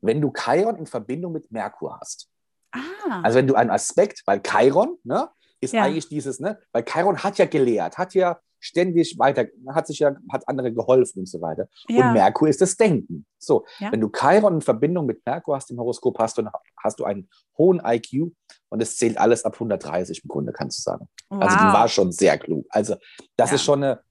Wenn 0.01 0.21
du 0.21 0.31
Chiron 0.31 0.75
in 0.75 0.85
Verbindung 0.85 1.33
mit 1.33 1.51
Merkur 1.51 1.97
hast. 1.99 2.29
Ah. 2.71 3.21
Also 3.23 3.39
wenn 3.39 3.47
du 3.47 3.55
einen 3.55 3.71
Aspekt, 3.71 4.21
weil 4.25 4.41
Chiron, 4.41 4.97
ne, 5.03 5.29
ist 5.59 5.73
ja. 5.73 5.83
eigentlich 5.83 6.07
dieses, 6.07 6.39
ne, 6.39 6.59
weil 6.71 6.83
Chiron 6.83 7.23
hat 7.23 7.37
ja 7.37 7.45
gelehrt, 7.45 7.97
hat 7.97 8.13
ja 8.13 8.39
ständig 8.59 9.17
weiter, 9.19 9.45
hat 9.69 9.87
sich 9.87 9.99
ja, 9.99 10.15
hat 10.31 10.47
andere 10.47 10.73
geholfen 10.73 11.19
und 11.19 11.27
so 11.27 11.41
weiter. 11.41 11.67
Ja. 11.87 12.07
Und 12.07 12.13
Merkur 12.13 12.47
ist 12.47 12.61
das 12.61 12.75
Denken. 12.75 13.25
So, 13.37 13.65
ja. 13.79 13.91
wenn 13.91 14.01
du 14.01 14.09
Chiron 14.09 14.55
in 14.55 14.61
Verbindung 14.61 15.05
mit 15.05 15.25
Merkur 15.25 15.55
hast 15.55 15.69
im 15.69 15.79
Horoskop, 15.79 16.17
hast 16.19 16.37
du, 16.37 16.43
hast 16.81 16.99
du 16.99 17.05
einen 17.05 17.29
hohen 17.57 17.81
IQ 17.85 18.31
und 18.69 18.81
es 18.81 18.97
zählt 18.97 19.17
alles 19.17 19.45
ab 19.45 19.53
130 19.53 20.23
im 20.23 20.27
Grunde, 20.27 20.53
kannst 20.53 20.79
du 20.79 20.81
sagen. 20.83 21.07
Wow. 21.29 21.43
Also 21.43 21.57
die 21.57 21.73
war 21.73 21.87
schon 21.87 22.11
sehr 22.11 22.37
klug. 22.37 22.65
Also 22.69 22.95
das 23.35 23.51
ist 23.51 23.63
schon 23.63 23.83
eine 23.83 24.01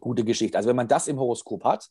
gute 0.00 0.24
Geschichte. 0.24 0.56
Also 0.56 0.68
wenn 0.68 0.76
man 0.76 0.88
das 0.88 1.08
im 1.08 1.18
Horoskop 1.18 1.64
hat, 1.64 1.88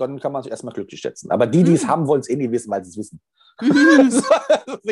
dann 0.00 0.20
kann 0.20 0.32
man 0.32 0.42
sich 0.42 0.50
erstmal 0.50 0.74
glücklich 0.74 1.00
schätzen. 1.00 1.30
Aber 1.30 1.46
die, 1.46 1.62
die 1.62 1.74
es 1.74 1.84
mhm. 1.84 1.88
haben, 1.88 2.06
wollen 2.06 2.20
es 2.20 2.28
eh 2.28 2.36
nie 2.36 2.50
wissen, 2.50 2.70
weil 2.70 2.84
sie 2.84 2.90
es 2.90 2.96
wissen. 2.96 3.20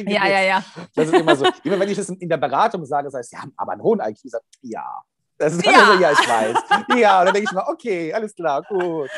ja, 0.09 0.27
ja, 0.27 0.43
ja. 0.43 0.65
Das 0.95 1.09
ist 1.09 1.15
immer 1.15 1.37
so. 1.37 1.47
Immer 1.63 1.79
wenn 1.81 1.89
ich 1.89 1.97
das 1.97 2.09
in 2.09 2.29
der 2.29 2.39
Beratung 2.39 2.85
sage, 2.87 3.05
das 3.05 3.15
heißt, 3.15 3.31
sie 3.31 3.37
haben 3.37 3.53
aber 3.57 3.73
einen 3.73 3.83
hohen 3.83 4.01
IQ, 4.01 4.19
sagt, 4.25 4.45
ja. 4.63 5.03
Das 5.37 5.55
ist 5.55 5.67
ja. 5.67 5.93
So, 5.93 6.01
ja, 6.01 6.13
ich 6.13 6.29
weiß. 6.29 6.57
Ja, 6.97 7.21
und 7.21 7.27
dann 7.27 7.35
denke 7.35 7.51
ich 7.51 7.53
mal, 7.53 7.65
okay, 7.69 8.13
alles 8.13 8.35
klar, 8.35 8.63
gut. 8.63 9.11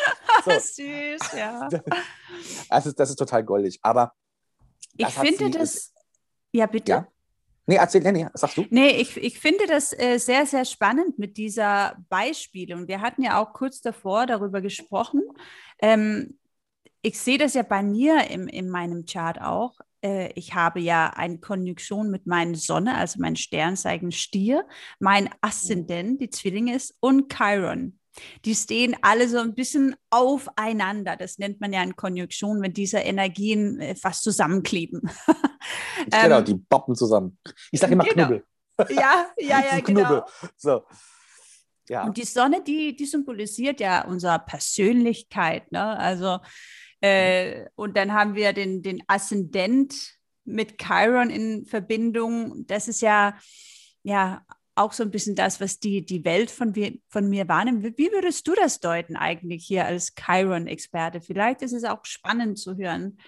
So. 0.45 0.51
Süß, 0.51 1.33
ja. 1.37 1.69
Das 2.71 2.87
ist, 2.87 2.99
das 2.99 3.11
ist 3.11 3.17
total 3.17 3.45
goldig. 3.45 3.79
Aber 3.83 4.13
ich 4.97 5.09
finde 5.09 5.51
das. 5.51 5.93
Ja, 6.53 6.67
bitte. 6.67 6.91
Ja? 6.91 7.09
Nee, 7.67 7.77
erzähl, 7.77 8.01
nee, 8.01 8.13
nee, 8.13 8.27
sagst 8.35 8.57
du? 8.57 8.67
Nee, 8.71 8.91
ich, 8.91 9.17
ich 9.17 9.41
finde 9.41 9.67
das 9.67 9.93
äh, 9.93 10.19
sehr, 10.19 10.47
sehr 10.47 10.65
spannend 10.65 11.19
mit 11.19 11.37
dieser 11.37 11.97
Beispiele. 12.09 12.77
Und 12.77 12.87
wir 12.87 13.01
hatten 13.01 13.23
ja 13.23 13.41
auch 13.43 13.53
kurz 13.53 13.81
davor 13.81 14.27
darüber 14.27 14.61
gesprochen. 14.61 15.23
Ähm, 15.81 16.39
ich 17.03 17.19
sehe 17.19 17.39
das 17.39 17.55
ja 17.55 17.63
bei 17.63 17.83
mir 17.83 18.31
im, 18.31 18.47
in 18.47 18.69
meinem 18.69 19.05
Chart 19.05 19.41
auch. 19.41 19.79
Äh, 20.03 20.33
ich 20.35 20.55
habe 20.55 20.81
ja 20.81 21.11
eine 21.11 21.39
Konjunktion 21.39 22.11
mit 22.11 22.27
meiner 22.27 22.55
Sonne, 22.55 22.95
also 22.97 23.19
mein 23.21 23.37
Sternzeichen 23.37 24.13
Stier, 24.13 24.65
mein 25.01 25.29
Aszendent, 25.41 26.21
die 26.21 26.31
Zwillinge 26.31 26.75
ist, 26.77 26.97
und 27.01 27.33
Chiron. 27.33 27.99
Die 28.45 28.55
stehen 28.55 28.97
alle 29.03 29.29
so 29.29 29.39
ein 29.39 29.55
bisschen 29.55 29.95
aufeinander. 30.11 31.17
Das 31.17 31.39
nennt 31.39 31.61
man 31.61 31.73
ja 31.73 31.83
in 31.83 31.97
Konjunktion, 31.97 32.63
wenn 32.63 32.73
diese 32.73 32.99
Energien 32.99 33.81
äh, 33.81 33.95
fast 33.95 34.23
zusammenkleben. 34.23 35.03
genau, 36.11 36.39
ähm, 36.39 36.45
die 36.45 36.55
boppen 36.55 36.95
zusammen. 36.95 37.39
Ich 37.71 37.81
sage 37.81 37.93
immer 37.93 38.05
genau. 38.05 38.27
Knubbel. 38.27 38.45
Ja, 38.91 39.27
ja, 39.39 39.65
ja, 39.73 39.81
genau. 39.81 40.25
So. 40.57 40.85
Ja. 41.89 42.05
Und 42.05 42.17
die 42.17 42.25
Sonne, 42.25 42.63
die, 42.63 42.97
die 42.97 43.07
symbolisiert 43.07 43.81
ja 43.81 44.05
unsere 44.05 44.39
Persönlichkeit. 44.41 45.71
Ne? 45.71 45.99
Also, 45.99 46.39
äh, 47.01 47.61
mhm. 47.61 47.67
und 47.77 47.97
dann 47.97 48.13
haben 48.13 48.35
wir 48.35 48.53
den, 48.53 48.83
den 48.83 49.03
Aszendent 49.07 50.17
mit 50.45 50.79
Chiron 50.79 51.31
in 51.31 51.67
Verbindung. 51.67 52.67
Das 52.67 52.89
ist 52.89 53.03
ja, 53.03 53.37
ja 54.03 54.45
auch 54.77 54.93
so 54.93 55.03
ein 55.03 55.11
bisschen 55.11 55.35
das, 55.35 55.61
was 55.61 55.81
die, 55.81 56.05
die 56.05 56.25
Welt 56.25 56.51
von, 56.51 56.73
von 57.09 57.29
mir 57.29 57.49
wahrnimmt. 57.49 57.83
Wie 57.97 58.13
würdest 58.13 58.47
du 58.47 58.55
das 58.55 58.81
deuten 58.81 59.17
eigentlich 59.17 59.65
hier 59.67 59.87
als 59.87 60.15
Chiron-Experte? 60.15 61.21
Vielleicht 61.21 61.63
ist 61.63 61.73
es 61.73 61.85
auch 61.85 62.05
spannend 62.05 62.59
zu 62.59 62.77
hören. 62.77 63.19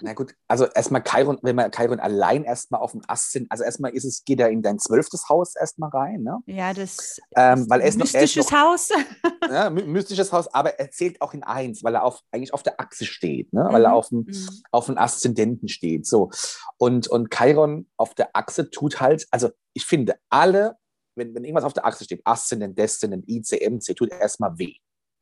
Na 0.00 0.14
gut, 0.14 0.34
also 0.48 0.64
erstmal 0.66 1.02
Chiron, 1.02 1.38
wenn 1.42 1.56
wir 1.56 1.70
Chiron 1.70 2.00
allein 2.00 2.44
erstmal 2.44 2.80
auf 2.80 2.92
dem 2.92 3.02
Ast 3.06 3.32
sind, 3.32 3.50
also 3.50 3.62
erstmal 3.64 3.92
ist 3.92 4.04
es, 4.04 4.24
geht 4.24 4.40
er 4.40 4.48
in 4.48 4.62
dein 4.62 4.78
zwölftes 4.78 5.28
Haus 5.28 5.54
erstmal 5.56 5.90
rein, 5.90 6.22
ne? 6.22 6.38
Ja, 6.46 6.72
das 6.72 7.20
Ähm, 7.36 7.68
weil 7.68 7.82
er 7.82 7.88
ist 7.88 7.98
noch- 7.98 8.06
er 8.14 8.22
ist 8.22 8.34
mystisches 8.36 8.50
noch- 8.50 8.58
Haus. 8.58 8.88
Ja, 9.50 9.68
my- 9.70 9.82
mystisches 9.84 10.32
Haus, 10.32 10.52
aber 10.54 10.78
er 10.78 10.90
zählt 10.90 11.20
auch 11.20 11.34
in 11.34 11.42
eins, 11.42 11.84
weil 11.84 11.94
er 11.94 12.04
auf, 12.04 12.20
eigentlich 12.30 12.54
auf 12.54 12.62
der 12.62 12.80
Achse 12.80 13.04
steht, 13.04 13.52
ne? 13.52 13.66
weil 13.70 13.84
er 13.84 13.90
Mhm, 13.90 13.96
auf 13.96 14.08
dem, 14.08 14.18
mhm. 14.26 14.48
auf 14.70 14.86
dem 14.86 14.96
Aszendenten 14.98 15.68
steht. 15.68 16.06
So. 16.06 16.30
Und, 16.78 17.08
und 17.08 17.30
Chiron 17.34 17.90
auf 17.98 18.14
der 18.14 18.34
Achse 18.34 18.70
tut 18.70 19.00
halt, 19.00 19.26
also 19.30 19.50
ich 19.74 19.84
finde, 19.84 20.16
alle, 20.30 20.76
wenn, 21.14 21.34
wenn 21.34 21.44
irgendwas 21.44 21.64
auf 21.64 21.74
der 21.74 21.84
Achse 21.84 22.04
steht, 22.04 22.22
Aszendent, 22.24 22.78
Deszendent, 22.78 23.28
IC, 23.28 23.60
MC, 23.70 23.94
tut 23.94 24.10
erstmal 24.10 24.56
weh. 24.58 24.74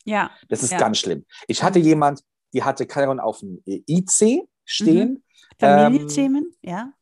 Ja, 0.04 0.30
Das 0.48 0.62
ist 0.62 0.70
Ja. 0.72 0.78
ganz 0.78 0.98
schlimm. 0.98 1.24
Ich 1.48 1.62
hatte 1.62 1.78
jemand, 1.78 2.22
die 2.52 2.62
hatte 2.62 2.86
Chiron 2.86 3.20
auf 3.20 3.40
dem 3.40 3.62
IC 3.66 4.48
stehen, 4.64 5.22
Familienthemen, 5.58 6.52
ja. 6.62 6.92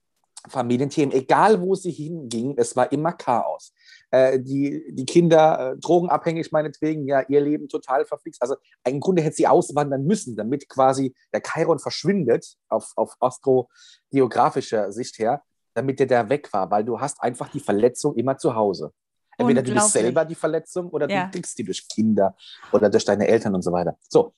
Familienthemen, 0.48 1.14
egal 1.14 1.60
wo 1.60 1.74
sie 1.74 1.90
hinging, 1.90 2.54
es 2.56 2.74
war 2.76 2.90
immer 2.92 3.12
Chaos. 3.12 3.72
Äh, 4.10 4.40
die, 4.40 4.82
die 4.94 5.04
Kinder 5.04 5.72
äh, 5.72 5.76
drogenabhängig 5.78 6.50
meinetwegen, 6.50 7.06
ja, 7.06 7.20
ihr 7.28 7.40
Leben 7.40 7.68
total 7.68 8.06
verflixt. 8.06 8.40
Also 8.40 8.56
im 8.86 9.00
Grunde 9.00 9.20
hätte 9.22 9.36
sie 9.36 9.46
auswandern 9.46 10.04
müssen, 10.04 10.36
damit 10.36 10.68
quasi 10.68 11.14
der 11.32 11.42
Chiron 11.42 11.78
verschwindet, 11.78 12.56
auf, 12.68 12.92
auf 12.96 13.16
astrogeografischer 13.20 14.92
Sicht 14.92 15.18
her, 15.18 15.42
damit 15.74 16.00
der 16.00 16.06
da 16.06 16.28
weg 16.28 16.50
war, 16.52 16.70
weil 16.70 16.84
du 16.84 16.98
hast 16.98 17.22
einfach 17.22 17.48
die 17.48 17.60
Verletzung 17.60 18.14
immer 18.16 18.38
zu 18.38 18.54
Hause. 18.54 18.92
Entweder 19.36 19.62
du 19.62 19.72
bist 19.72 19.92
selber 19.92 20.24
die 20.24 20.34
Verletzung 20.34 20.88
oder 20.88 21.08
Ja. 21.08 21.26
du 21.26 21.30
kriegst 21.30 21.56
die 21.58 21.64
durch 21.64 21.86
Kinder 21.86 22.34
oder 22.72 22.90
durch 22.90 23.04
deine 23.04 23.28
Eltern 23.28 23.54
und 23.54 23.62
so 23.62 23.70
weiter. 23.70 23.96
So, 24.08 24.34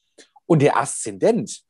und 0.51 0.63
der 0.63 0.77
Aszendent, 0.77 1.63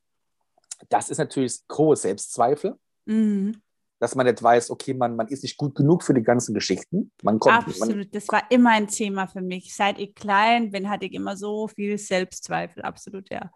das 0.89 1.11
ist 1.11 1.19
natürlich 1.19 1.59
hohe 1.71 1.95
Selbstzweifel 1.95 2.75
Mhm. 3.05 3.61
dass 3.99 4.15
man 4.15 4.25
nicht 4.25 4.41
weiß, 4.41 4.71
okay, 4.71 4.95
man, 4.95 5.15
man 5.15 5.27
ist 5.27 5.43
nicht 5.43 5.57
gut 5.57 5.75
genug 5.75 6.03
für 6.03 6.13
die 6.13 6.23
ganzen 6.23 6.55
Geschichten. 6.55 7.11
Man 7.21 7.37
kommt, 7.39 7.67
man, 7.67 7.89
Absolut, 7.89 8.15
das 8.15 8.27
war 8.29 8.43
immer 8.49 8.71
ein 8.71 8.87
Thema 8.87 9.27
für 9.27 9.41
mich. 9.41 9.75
Seit 9.75 9.99
ich 9.99 10.15
klein 10.15 10.71
bin, 10.71 10.89
hatte 10.89 11.05
ich 11.05 11.13
immer 11.13 11.35
so 11.35 11.67
viel 11.67 11.97
Selbstzweifel. 11.97 12.81
Absolut, 12.83 13.29
ja. 13.29 13.51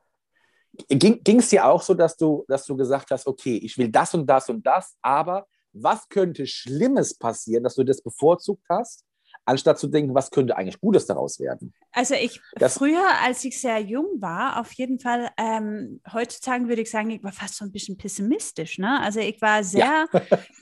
ging 0.87 1.39
es 1.39 1.49
dir 1.49 1.65
auch 1.65 1.81
so, 1.81 1.93
dass 1.93 2.17
du, 2.17 2.43
dass 2.47 2.65
du 2.65 2.75
gesagt 2.75 3.09
hast, 3.11 3.25
okay, 3.25 3.57
ich 3.57 3.77
will 3.77 3.89
das 3.89 4.13
und 4.13 4.27
das 4.27 4.49
und 4.49 4.65
das, 4.65 4.95
aber 5.01 5.47
was 5.73 6.07
könnte 6.09 6.47
Schlimmes 6.47 7.15
passieren, 7.15 7.63
dass 7.63 7.75
du 7.75 7.83
das 7.83 8.01
bevorzugt 8.01 8.65
hast, 8.69 9.04
anstatt 9.45 9.77
zu 9.79 9.87
denken, 9.87 10.13
was 10.15 10.31
könnte 10.31 10.57
eigentlich 10.57 10.79
Gutes 10.81 11.05
daraus 11.05 11.39
werden? 11.39 11.73
Also 11.91 12.15
ich 12.15 12.41
Das- 12.55 12.77
früher, 12.77 13.05
als 13.23 13.43
ich 13.45 13.59
sehr 13.59 13.79
jung 13.79 14.19
war, 14.19 14.59
auf 14.59 14.71
jeden 14.73 14.99
Fall, 14.99 15.29
ähm, 15.37 16.01
heutzutage 16.11 16.67
würde 16.67 16.81
ich 16.81 16.89
sagen, 16.91 17.11
ich 17.11 17.23
war 17.23 17.31
fast 17.31 17.55
so 17.57 17.65
ein 17.65 17.71
bisschen 17.71 17.97
pessimistisch. 17.97 18.77
Ne? 18.79 18.99
Also 19.01 19.19
ich 19.19 19.39
war 19.41 19.63
sehr, 19.63 20.07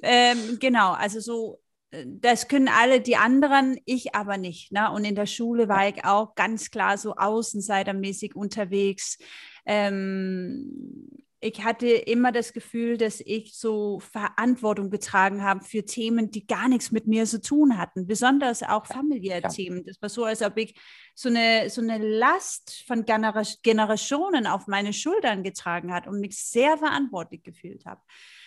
ähm, 0.01 0.57
genau, 0.59 0.91
also 0.91 1.19
so, 1.19 1.61
äh, 1.91 2.05
das 2.07 2.47
können 2.47 2.67
alle 2.67 2.99
die 3.01 3.15
anderen, 3.15 3.77
ich 3.85 4.15
aber 4.15 4.37
nicht. 4.37 4.71
Ne? 4.71 4.91
Und 4.91 5.05
in 5.05 5.15
der 5.15 5.27
Schule 5.27 5.69
war 5.69 5.87
ich 5.87 6.03
auch 6.05 6.35
ganz 6.35 6.69
klar 6.69 6.97
so 6.97 7.15
außenseitermäßig 7.15 8.35
unterwegs. 8.35 9.17
Ähm, 9.65 11.09
ich 11.43 11.63
hatte 11.63 11.87
immer 11.87 12.31
das 12.31 12.53
Gefühl, 12.53 12.97
dass 12.97 13.19
ich 13.19 13.53
so 13.55 13.99
Verantwortung 13.99 14.89
getragen 14.89 15.43
habe 15.43 15.63
für 15.63 15.83
Themen, 15.83 16.31
die 16.31 16.47
gar 16.47 16.69
nichts 16.69 16.91
mit 16.91 17.05
mir 17.05 17.25
zu 17.25 17.41
tun 17.41 17.77
hatten, 17.77 18.07
besonders 18.07 18.63
auch 18.63 18.85
familiäre 18.85 19.41
Ja. 19.41 19.49
Themen. 19.49 19.83
Das 19.85 20.01
war 20.01 20.07
so, 20.09 20.23
als 20.23 20.41
ob 20.41 20.57
ich 20.57 20.73
so 21.15 21.27
eine, 21.27 21.69
so 21.69 21.81
eine 21.81 21.97
Last 21.97 22.83
von 22.87 23.03
Genera 23.05 23.43
Generationen 23.61 24.47
auf 24.47 24.67
meine 24.67 24.93
Schultern 24.93 25.43
getragen 25.43 25.93
hat 25.93 26.07
und 26.07 26.21
mich 26.21 26.37
sehr 26.37 26.77
verantwortlich 26.77 27.43
gefühlt 27.43 27.85
habe. 27.85 28.01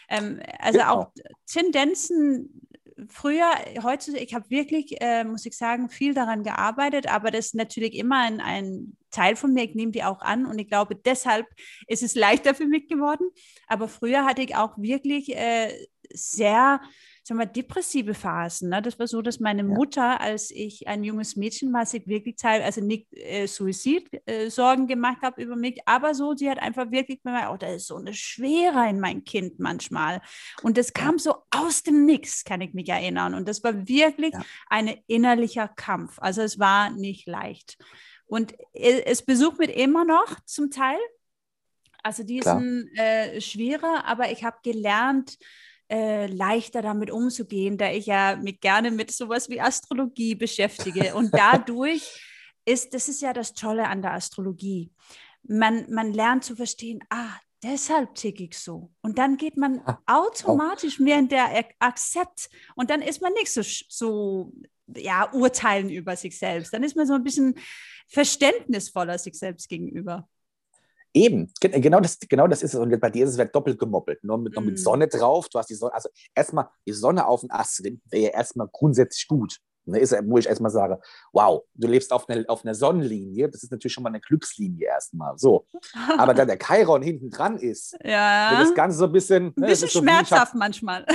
Ähm, 0.08 0.40
also 0.58 0.78
Genau. 0.78 0.92
auch 0.94 1.12
Tendenzen 1.46 2.66
früher, 3.08 3.50
heute, 3.82 4.16
ich 4.18 4.34
habe 4.34 4.48
wirklich, 4.50 5.00
äh, 5.00 5.24
muss 5.24 5.46
ich 5.46 5.56
sagen, 5.56 5.88
viel 5.88 6.14
daran 6.14 6.42
gearbeitet, 6.42 7.06
aber 7.12 7.30
das 7.30 7.46
ist 7.46 7.54
natürlich 7.54 7.94
immer 7.94 8.22
ein, 8.22 8.40
ein 8.40 8.96
Teil 9.10 9.36
von 9.36 9.52
mir, 9.52 9.64
ich 9.64 9.74
nehme 9.74 9.92
die 9.92 10.04
auch 10.04 10.20
an 10.20 10.46
und 10.46 10.58
ich 10.58 10.68
glaube, 10.68 10.96
deshalb 10.96 11.46
ist 11.86 12.02
es 12.02 12.14
leichter 12.16 12.54
für 12.54 12.66
mich 12.66 12.88
geworden. 12.88 13.28
Aber 13.66 13.88
früher 13.88 14.24
hatte 14.24 14.42
ich 14.42 14.56
auch 14.56 14.76
wirklich 14.78 15.34
äh, 15.34 15.72
sehr, 16.12 16.80
sagen 17.26 17.40
wir, 17.40 17.46
depressive 17.46 18.14
Phasen. 18.14 18.68
Ne? 18.68 18.80
Das 18.80 19.00
war 19.00 19.08
so, 19.08 19.20
dass 19.20 19.40
meine 19.40 19.62
Ja. 19.62 19.68
Mutter, 19.68 20.20
als 20.20 20.52
ich 20.52 20.86
ein 20.86 21.02
junges 21.02 21.34
Mädchen 21.34 21.72
war, 21.72 21.84
sich 21.84 22.06
wirklich 22.06 22.36
teil, 22.36 22.62
also 22.62 22.80
nicht 22.80 23.08
äh, 23.12 23.46
Suizid, 23.48 24.08
äh, 24.26 24.48
Sorgen 24.48 24.86
gemacht 24.86 25.22
habe 25.22 25.42
über 25.42 25.56
mich, 25.56 25.80
aber 25.86 26.14
so, 26.14 26.34
sie 26.36 26.48
hat 26.48 26.60
einfach 26.60 26.92
wirklich 26.92 27.20
gemerkt, 27.24 27.48
oh, 27.52 27.56
da 27.56 27.66
ist 27.74 27.88
so 27.88 27.96
eine 27.96 28.14
Schwere 28.14 28.88
in 28.88 29.00
mein 29.00 29.24
Kind 29.24 29.58
manchmal. 29.58 30.20
Und 30.62 30.78
das 30.78 30.92
kam 30.92 31.18
so 31.18 31.34
aus 31.50 31.82
dem 31.82 32.04
Nix, 32.06 32.44
kann 32.44 32.60
ich 32.60 32.74
mich 32.74 32.88
erinnern. 32.88 33.34
Und 33.34 33.48
das 33.48 33.64
war 33.64 33.88
wirklich 33.88 34.32
Ja. 34.32 34.44
ein 34.68 34.96
innerlicher 35.08 35.66
Kampf. 35.66 36.18
Also 36.20 36.42
es 36.42 36.60
war 36.60 36.90
nicht 36.90 37.26
leicht. 37.26 37.76
Und 38.26 38.52
e- 38.72 39.02
es 39.04 39.22
besucht 39.22 39.58
mich 39.58 39.76
immer 39.76 40.04
noch 40.04 40.38
zum 40.44 40.70
Teil. 40.70 40.98
Also 42.04 42.22
die 42.22 42.38
Klar. 42.38 42.60
sind 42.60 42.88
äh, 42.96 43.40
schwerer, 43.40 44.04
aber 44.04 44.30
ich 44.30 44.44
habe 44.44 44.58
gelernt, 44.62 45.38
äh, 45.88 46.26
leichter 46.26 46.82
damit 46.82 47.10
umzugehen, 47.10 47.78
da 47.78 47.90
ich 47.90 48.06
ja 48.06 48.36
mich 48.36 48.60
gerne 48.60 48.90
mit 48.90 49.10
sowas 49.10 49.48
wie 49.48 49.60
Astrologie 49.60 50.34
beschäftige. 50.34 51.14
Und 51.14 51.30
dadurch 51.32 52.20
ist, 52.64 52.92
das 52.94 53.08
ist 53.08 53.22
ja 53.22 53.32
das 53.32 53.52
Tolle 53.54 53.88
an 53.88 54.02
der 54.02 54.12
Astrologie. 54.12 54.90
Man, 55.46 55.90
man 55.92 56.12
lernt 56.12 56.44
zu 56.44 56.56
verstehen, 56.56 56.98
ah, 57.10 57.34
deshalb 57.62 58.14
ticke 58.16 58.44
ich 58.44 58.58
so. 58.58 58.90
Und 59.02 59.18
dann 59.18 59.36
geht 59.36 59.56
man 59.56 59.80
Ah, 59.86 59.98
automatisch 60.06 60.98
mehr 60.98 61.18
in 61.18 61.28
der 61.28 61.56
Ak- 61.56 61.74
Akzept 61.78 62.50
und 62.74 62.90
dann 62.90 63.02
ist 63.02 63.22
man 63.22 63.32
nicht 63.34 63.52
so, 63.52 63.62
so 63.88 64.52
ja, 64.96 65.32
urteilen 65.32 65.88
über 65.90 66.16
sich 66.16 66.38
selbst. 66.38 66.72
Dann 66.72 66.82
ist 66.82 66.96
man 66.96 67.06
so 67.06 67.14
ein 67.14 67.24
bisschen 67.24 67.54
verständnisvoller 68.08 69.18
sich 69.18 69.34
selbst 69.34 69.68
gegenüber. 69.68 70.28
Eben, 71.14 71.50
ge- 71.60 71.80
genau 71.80 72.00
das, 72.00 72.18
genau 72.18 72.46
das 72.46 72.62
ist 72.62 72.74
es. 72.74 72.80
Und 72.80 72.98
bei 73.00 73.10
dir 73.10 73.24
ist 73.24 73.32
es 73.32 73.38
wird 73.38 73.54
doppelt 73.54 73.78
gemoppelt. 73.78 74.22
Nur 74.22 74.38
mit, 74.38 74.54
noch 74.54 74.62
mit 74.62 74.74
Mm. 74.74 74.78
Sonne 74.78 75.08
drauf. 75.08 75.48
Du 75.48 75.58
hast 75.58 75.70
die 75.70 75.74
Sonne, 75.74 75.94
also 75.94 76.08
erstmal 76.34 76.68
die 76.86 76.92
Sonne 76.92 77.26
auf 77.26 77.40
dem 77.40 77.50
Ast 77.50 77.82
wäre 77.84 77.98
ja 78.10 78.30
erstmal 78.30 78.68
grundsätzlich 78.70 79.26
gut. 79.28 79.58
Ne, 79.88 80.00
ist, 80.00 80.12
wo 80.24 80.36
ich 80.36 80.46
erstmal 80.48 80.72
sage, 80.72 80.98
wow, 81.32 81.62
du 81.74 81.86
lebst 81.86 82.12
auf 82.12 82.28
einer, 82.28 82.44
auf 82.48 82.64
einer 82.64 82.74
Sonnenlinie, 82.74 83.48
das 83.48 83.62
ist 83.62 83.70
natürlich 83.70 83.92
schon 83.92 84.02
mal 84.02 84.08
eine 84.08 84.20
Glückslinie 84.20 84.88
erstmal. 84.88 85.38
So. 85.38 85.64
Aber 86.18 86.34
da 86.34 86.44
der 86.44 86.58
Chiron 86.58 87.02
hinten 87.02 87.30
dran 87.30 87.56
ist, 87.56 87.92
wird 87.92 88.06
ja, 88.06 88.58
das 88.60 88.74
Ganze 88.74 88.98
so 88.98 89.04
ein 89.04 89.12
bisschen. 89.12 89.46
ein 89.46 89.52
ne, 89.56 89.66
bisschen 89.68 89.88
so 89.88 90.00
ich 90.02 90.08
hab- 90.08 90.26
schmerzhaft 90.26 90.54
manchmal. 90.56 91.06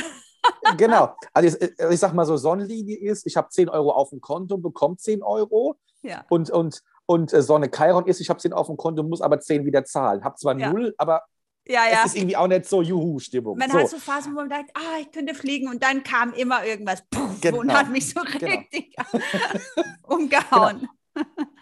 genau. 0.78 1.14
Also 1.34 1.58
ich, 1.58 1.72
ich 1.92 2.00
sag 2.00 2.14
mal 2.14 2.26
so, 2.26 2.38
Sonnenlinie 2.38 2.98
ist, 2.98 3.26
ich 3.28 3.36
habe 3.38 3.50
10 3.50 3.70
Euro 3.70 3.92
auf 3.92 4.10
dem 4.10 4.22
Konto, 4.22 4.58
bekomme 4.58 4.98
10 4.98 5.22
Euro 5.22 5.76
ja. 6.02 6.26
und, 6.30 6.50
und, 6.50 6.82
und 7.12 7.34
äh, 7.34 7.42
Sonne 7.42 7.70
Chiron 7.70 8.06
ist, 8.08 8.22
ich 8.22 8.30
habe 8.30 8.40
10 8.40 8.54
auf 8.54 8.68
dem 8.68 8.78
Konto, 8.78 9.04
muss 9.04 9.22
aber 9.22 9.40
10 9.40 9.66
wieder 9.66 9.84
zahlen. 9.84 10.24
Habe 10.24 10.36
zwar 10.38 10.58
Ja. 10.58 10.72
null, 10.72 10.94
aber 10.98 11.22
Ja, 11.68 11.82
ja. 11.92 12.00
es 12.00 12.06
ist 12.08 12.16
irgendwie 12.18 12.38
auch 12.38 12.48
nicht 12.48 12.66
so 12.66 12.82
Juhu-Stimmung. 12.82 13.58
Man 13.58 13.70
so. 13.70 13.78
hat 13.80 13.90
so 13.90 13.98
Phasen, 13.98 14.34
wo 14.34 14.38
man 14.40 14.50
denkt, 14.50 14.72
ah, 14.74 15.00
ich 15.02 15.12
könnte 15.12 15.34
fliegen 15.36 15.68
und 15.70 15.84
dann 15.84 16.04
kam 16.04 16.34
immer 16.34 16.66
irgendwas 16.66 17.04
puff, 17.10 17.30
und 17.30 17.42
Genau. 17.42 17.74
hat 17.74 17.90
mich 17.90 18.10
so 18.14 18.22
Genau. 18.40 18.46
richtig 18.58 18.96
umgehauen. 20.04 20.88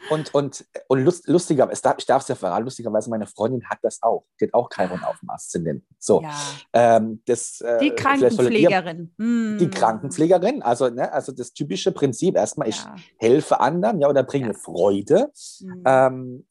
Und, 0.09 0.33
und, 0.33 0.65
und 0.87 1.03
lust, 1.03 1.27
lustiger, 1.27 1.69
es 1.71 1.81
darf, 1.81 1.95
ich 1.99 2.05
darf 2.05 2.21
es 2.23 2.27
ja 2.29 2.35
verraten, 2.35 2.63
lustigerweise, 2.63 3.09
meine 3.09 3.27
Freundin 3.27 3.63
hat 3.69 3.79
das 3.81 4.01
auch. 4.01 4.25
Die 4.39 4.45
hat 4.45 4.53
auch 4.53 4.69
Chiron 4.69 5.03
auf 5.03 5.19
dem 5.19 5.29
Aszendenten. 5.29 5.85
So, 5.99 6.21
Ja. 6.21 6.31
ähm, 6.73 7.21
das, 7.25 7.59
äh, 7.61 7.79
Die 7.79 7.87
ihr- 7.87 7.95
Krankenpflegerin. 7.95 9.13
Mm. 9.17 9.57
Die 9.59 9.69
Krankenpflegerin, 9.69 10.61
also, 10.61 10.89
ne, 10.89 11.11
also 11.11 11.31
das 11.31 11.53
typische 11.53 11.91
Prinzip, 11.91 12.35
erstmal, 12.35 12.69
ich 12.69 12.83
Ja. 12.83 12.95
helfe 13.17 13.59
anderen, 13.59 13.99
ja, 13.99 14.07
oder 14.09 14.23
bringe 14.23 14.47
Ja. 14.47 14.53
Freude. 14.53 15.31
Mm. 15.59 15.83
Ähm, 15.85 16.47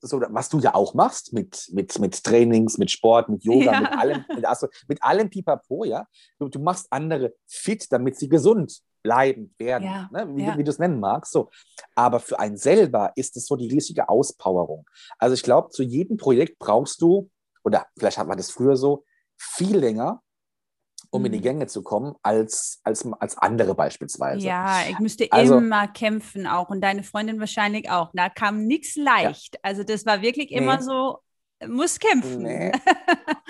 so, 0.00 0.20
was 0.30 0.48
du 0.48 0.58
ja 0.58 0.74
auch 0.74 0.94
machst 0.94 1.32
mit, 1.32 1.68
mit, 1.72 1.98
mit 1.98 2.24
Trainings, 2.24 2.76
mit 2.78 2.90
Sport, 2.90 3.28
mit 3.28 3.44
Yoga, 3.44 3.72
Ja. 3.72 3.80
mit 3.80 3.92
allem, 3.92 4.24
mit, 4.34 4.44
also, 4.44 4.68
mit 4.88 5.02
allem 5.02 5.28
Pipapo, 5.30 5.84
ja. 5.84 6.06
Du, 6.38 6.48
du 6.48 6.58
machst 6.60 6.86
andere 6.90 7.34
fit, 7.46 7.86
damit 7.92 8.16
sie 8.18 8.28
gesund 8.28 8.80
bleiben 9.02 9.54
werden, 9.58 9.84
Ja, 9.84 10.08
ne? 10.12 10.28
wie, 10.36 10.42
ja. 10.44 10.52
du- 10.52 10.58
wie 10.58 10.64
du 10.64 10.70
es 10.70 10.78
nennen 10.78 11.00
magst. 11.00 11.32
So. 11.32 11.50
Aber 11.94 12.20
für 12.20 12.38
einen 12.38 12.56
selber 12.56 13.12
ist 13.16 13.36
es 13.36 13.46
so 13.46 13.56
die 13.56 13.68
riesige 13.68 14.08
Auspowerung. 14.08 14.86
Also 15.18 15.34
ich 15.34 15.42
glaube, 15.42 15.70
zu 15.70 15.82
jedem 15.82 16.16
Projekt 16.16 16.58
brauchst 16.58 17.00
du, 17.02 17.30
oder 17.64 17.86
vielleicht 17.98 18.18
hat 18.18 18.26
man 18.28 18.36
das 18.36 18.50
früher 18.50 18.76
so, 18.76 19.04
viel 19.36 19.76
länger, 19.76 20.22
um 21.10 21.24
in 21.26 21.32
die 21.32 21.38
Mhm. 21.38 21.42
Gänge 21.42 21.66
zu 21.66 21.82
kommen, 21.82 22.14
als, 22.22 22.80
als, 22.84 23.06
als 23.18 23.36
andere 23.36 23.74
beispielsweise. 23.74 24.46
Ja, 24.46 24.82
ich 24.88 24.98
müsste 24.98 25.26
Also- 25.30 25.58
immer 25.58 25.88
kämpfen 25.88 26.46
auch 26.46 26.70
und 26.70 26.80
deine 26.80 27.02
Freundin 27.02 27.38
wahrscheinlich 27.40 27.90
auch. 27.90 28.10
Da 28.14 28.28
kam 28.30 28.64
nichts 28.66 28.96
leicht. 28.96 29.58
Also 29.62 29.82
das 29.82 30.06
war 30.06 30.22
wirklich 30.22 30.52
immer 30.52 30.76
Nee. 30.78 30.82
so, 30.84 31.18
muss 31.68 31.98
kämpfen. 31.98 32.42
Nee. 32.42 32.72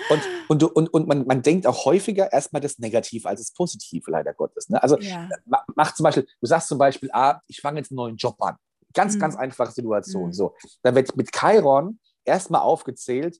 Und, 0.09 0.21
und, 0.49 0.63
und, 0.75 0.87
und 0.93 1.07
man, 1.07 1.25
man 1.25 1.41
denkt 1.41 1.65
auch 1.65 1.85
häufiger 1.85 2.31
erstmal 2.33 2.61
das 2.61 2.77
Negative 2.77 3.27
als 3.29 3.39
das 3.39 3.53
Positive, 3.53 4.11
leider 4.11 4.33
Gottes. 4.33 4.67
Ne? 4.67 4.81
Also 4.83 4.97
Ja. 4.99 5.29
ma- 5.45 5.63
mach 5.75 5.93
zum 5.95 6.03
Beispiel, 6.03 6.27
du 6.41 6.45
sagst 6.45 6.67
zum 6.67 6.77
Beispiel, 6.77 7.09
ah, 7.13 7.39
ich 7.47 7.61
fange 7.61 7.79
jetzt 7.79 7.89
einen 7.91 7.95
neuen 7.95 8.17
Job 8.17 8.35
an. 8.41 8.57
Ganz, 8.93 9.15
Mhm. 9.15 9.19
ganz 9.19 9.37
einfache 9.37 9.71
Situation. 9.71 10.27
Mhm. 10.27 10.33
So. 10.33 10.55
Dann 10.81 10.95
wird 10.95 11.15
mit 11.15 11.31
Chiron 11.33 11.99
erstmal 12.25 12.61
aufgezählt, 12.61 13.39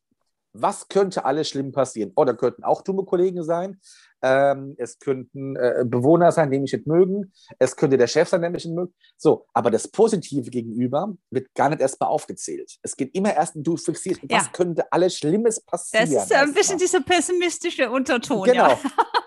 was 0.53 0.87
könnte 0.87 1.25
alles 1.25 1.49
schlimm 1.49 1.71
passieren? 1.71 2.11
Oh, 2.15 2.25
da 2.25 2.33
könnten 2.33 2.63
auch 2.63 2.81
dumme 2.81 3.03
Kollegen 3.03 3.43
sein. 3.43 3.81
Ähm, 4.21 4.75
es 4.77 4.99
könnten 4.99 5.55
äh, 5.55 5.83
Bewohner 5.85 6.31
sein, 6.31 6.49
die 6.49 6.59
mich 6.59 6.71
nicht 6.71 6.87
mögen. 6.87 7.33
Es 7.59 7.75
könnte 7.75 7.97
der 7.97 8.07
Chef 8.07 8.29
sein, 8.29 8.41
der 8.41 8.51
mich 8.51 8.63
nicht 8.63 8.75
mögt. 8.75 8.93
So, 9.17 9.47
aber 9.53 9.71
das 9.71 9.87
Positive 9.87 10.49
gegenüber 10.49 11.13
wird 11.29 11.53
gar 11.55 11.69
nicht 11.69 11.81
erstmal 11.81 12.09
aufgezählt. 12.09 12.77
Es 12.83 12.95
geht 12.95 13.13
immer 13.15 13.33
erst, 13.33 13.53
du 13.55 13.75
fixierst, 13.75 14.21
ja. 14.29 14.37
was 14.37 14.51
könnte 14.51 14.89
alles 14.91 15.17
Schlimmes 15.17 15.59
passieren. 15.59 16.13
Das 16.13 16.25
ist 16.25 16.33
ein 16.33 16.53
bisschen 16.53 16.77
dieser 16.77 17.01
pessimistische 17.01 17.89
Unterton. 17.89 18.45
Genau. 18.45 18.69
Ja. 18.69 18.79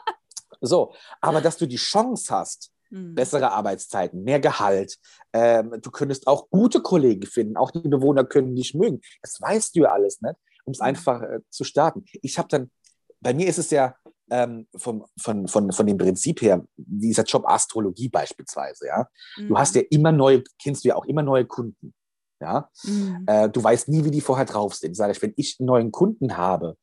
so, 0.60 0.94
aber 1.20 1.40
dass 1.40 1.58
du 1.58 1.66
die 1.66 1.76
Chance 1.76 2.34
hast, 2.34 2.70
hm. 2.90 3.14
bessere 3.14 3.50
Arbeitszeiten, 3.50 4.22
mehr 4.22 4.40
Gehalt. 4.40 4.96
Ähm, 5.32 5.76
du 5.82 5.90
könntest 5.90 6.26
auch 6.26 6.48
gute 6.50 6.80
Kollegen 6.80 7.26
finden, 7.26 7.56
auch 7.56 7.70
die 7.70 7.80
Bewohner 7.80 8.24
können 8.24 8.54
dich 8.54 8.74
mögen. 8.74 9.00
Das 9.22 9.40
weißt 9.40 9.74
du 9.74 9.80
ja 9.80 9.90
alles 9.90 10.20
nicht, 10.20 10.36
um 10.66 10.72
es 10.72 10.80
hm. 10.80 10.86
einfach 10.86 11.22
äh, 11.22 11.40
zu 11.50 11.64
starten. 11.64 12.04
Ich 12.22 12.38
habe 12.38 12.48
dann, 12.48 12.70
bei 13.20 13.32
mir 13.32 13.48
ist 13.48 13.58
es 13.58 13.70
ja, 13.70 13.96
ähm, 14.30 14.66
vom, 14.76 15.04
von, 15.20 15.46
von, 15.48 15.72
von 15.72 15.86
dem 15.86 15.98
Prinzip 15.98 16.42
her, 16.42 16.64
dieser 16.76 17.22
Job 17.22 17.44
Astrologie 17.46 18.08
beispielsweise, 18.08 18.86
ja. 18.86 19.08
Mhm. 19.36 19.48
Du 19.48 19.58
hast 19.58 19.74
ja 19.74 19.82
immer 19.90 20.12
neue, 20.12 20.42
kennst 20.60 20.84
du 20.84 20.88
ja 20.88 20.96
auch 20.96 21.06
immer 21.06 21.22
neue 21.22 21.46
Kunden. 21.46 21.94
Ja, 22.40 22.68
mhm. 22.84 23.24
äh, 23.26 23.48
du 23.48 23.62
weißt 23.62 23.88
nie, 23.88 24.04
wie 24.04 24.10
die 24.10 24.20
vorher 24.20 24.44
drauf 24.44 24.74
sind. 24.74 24.94
Sag 24.94 25.10
ich, 25.10 25.22
wenn 25.22 25.32
ich 25.36 25.56
einen 25.58 25.68
neuen 25.68 25.90
Kunden 25.90 26.36
habe 26.36 26.76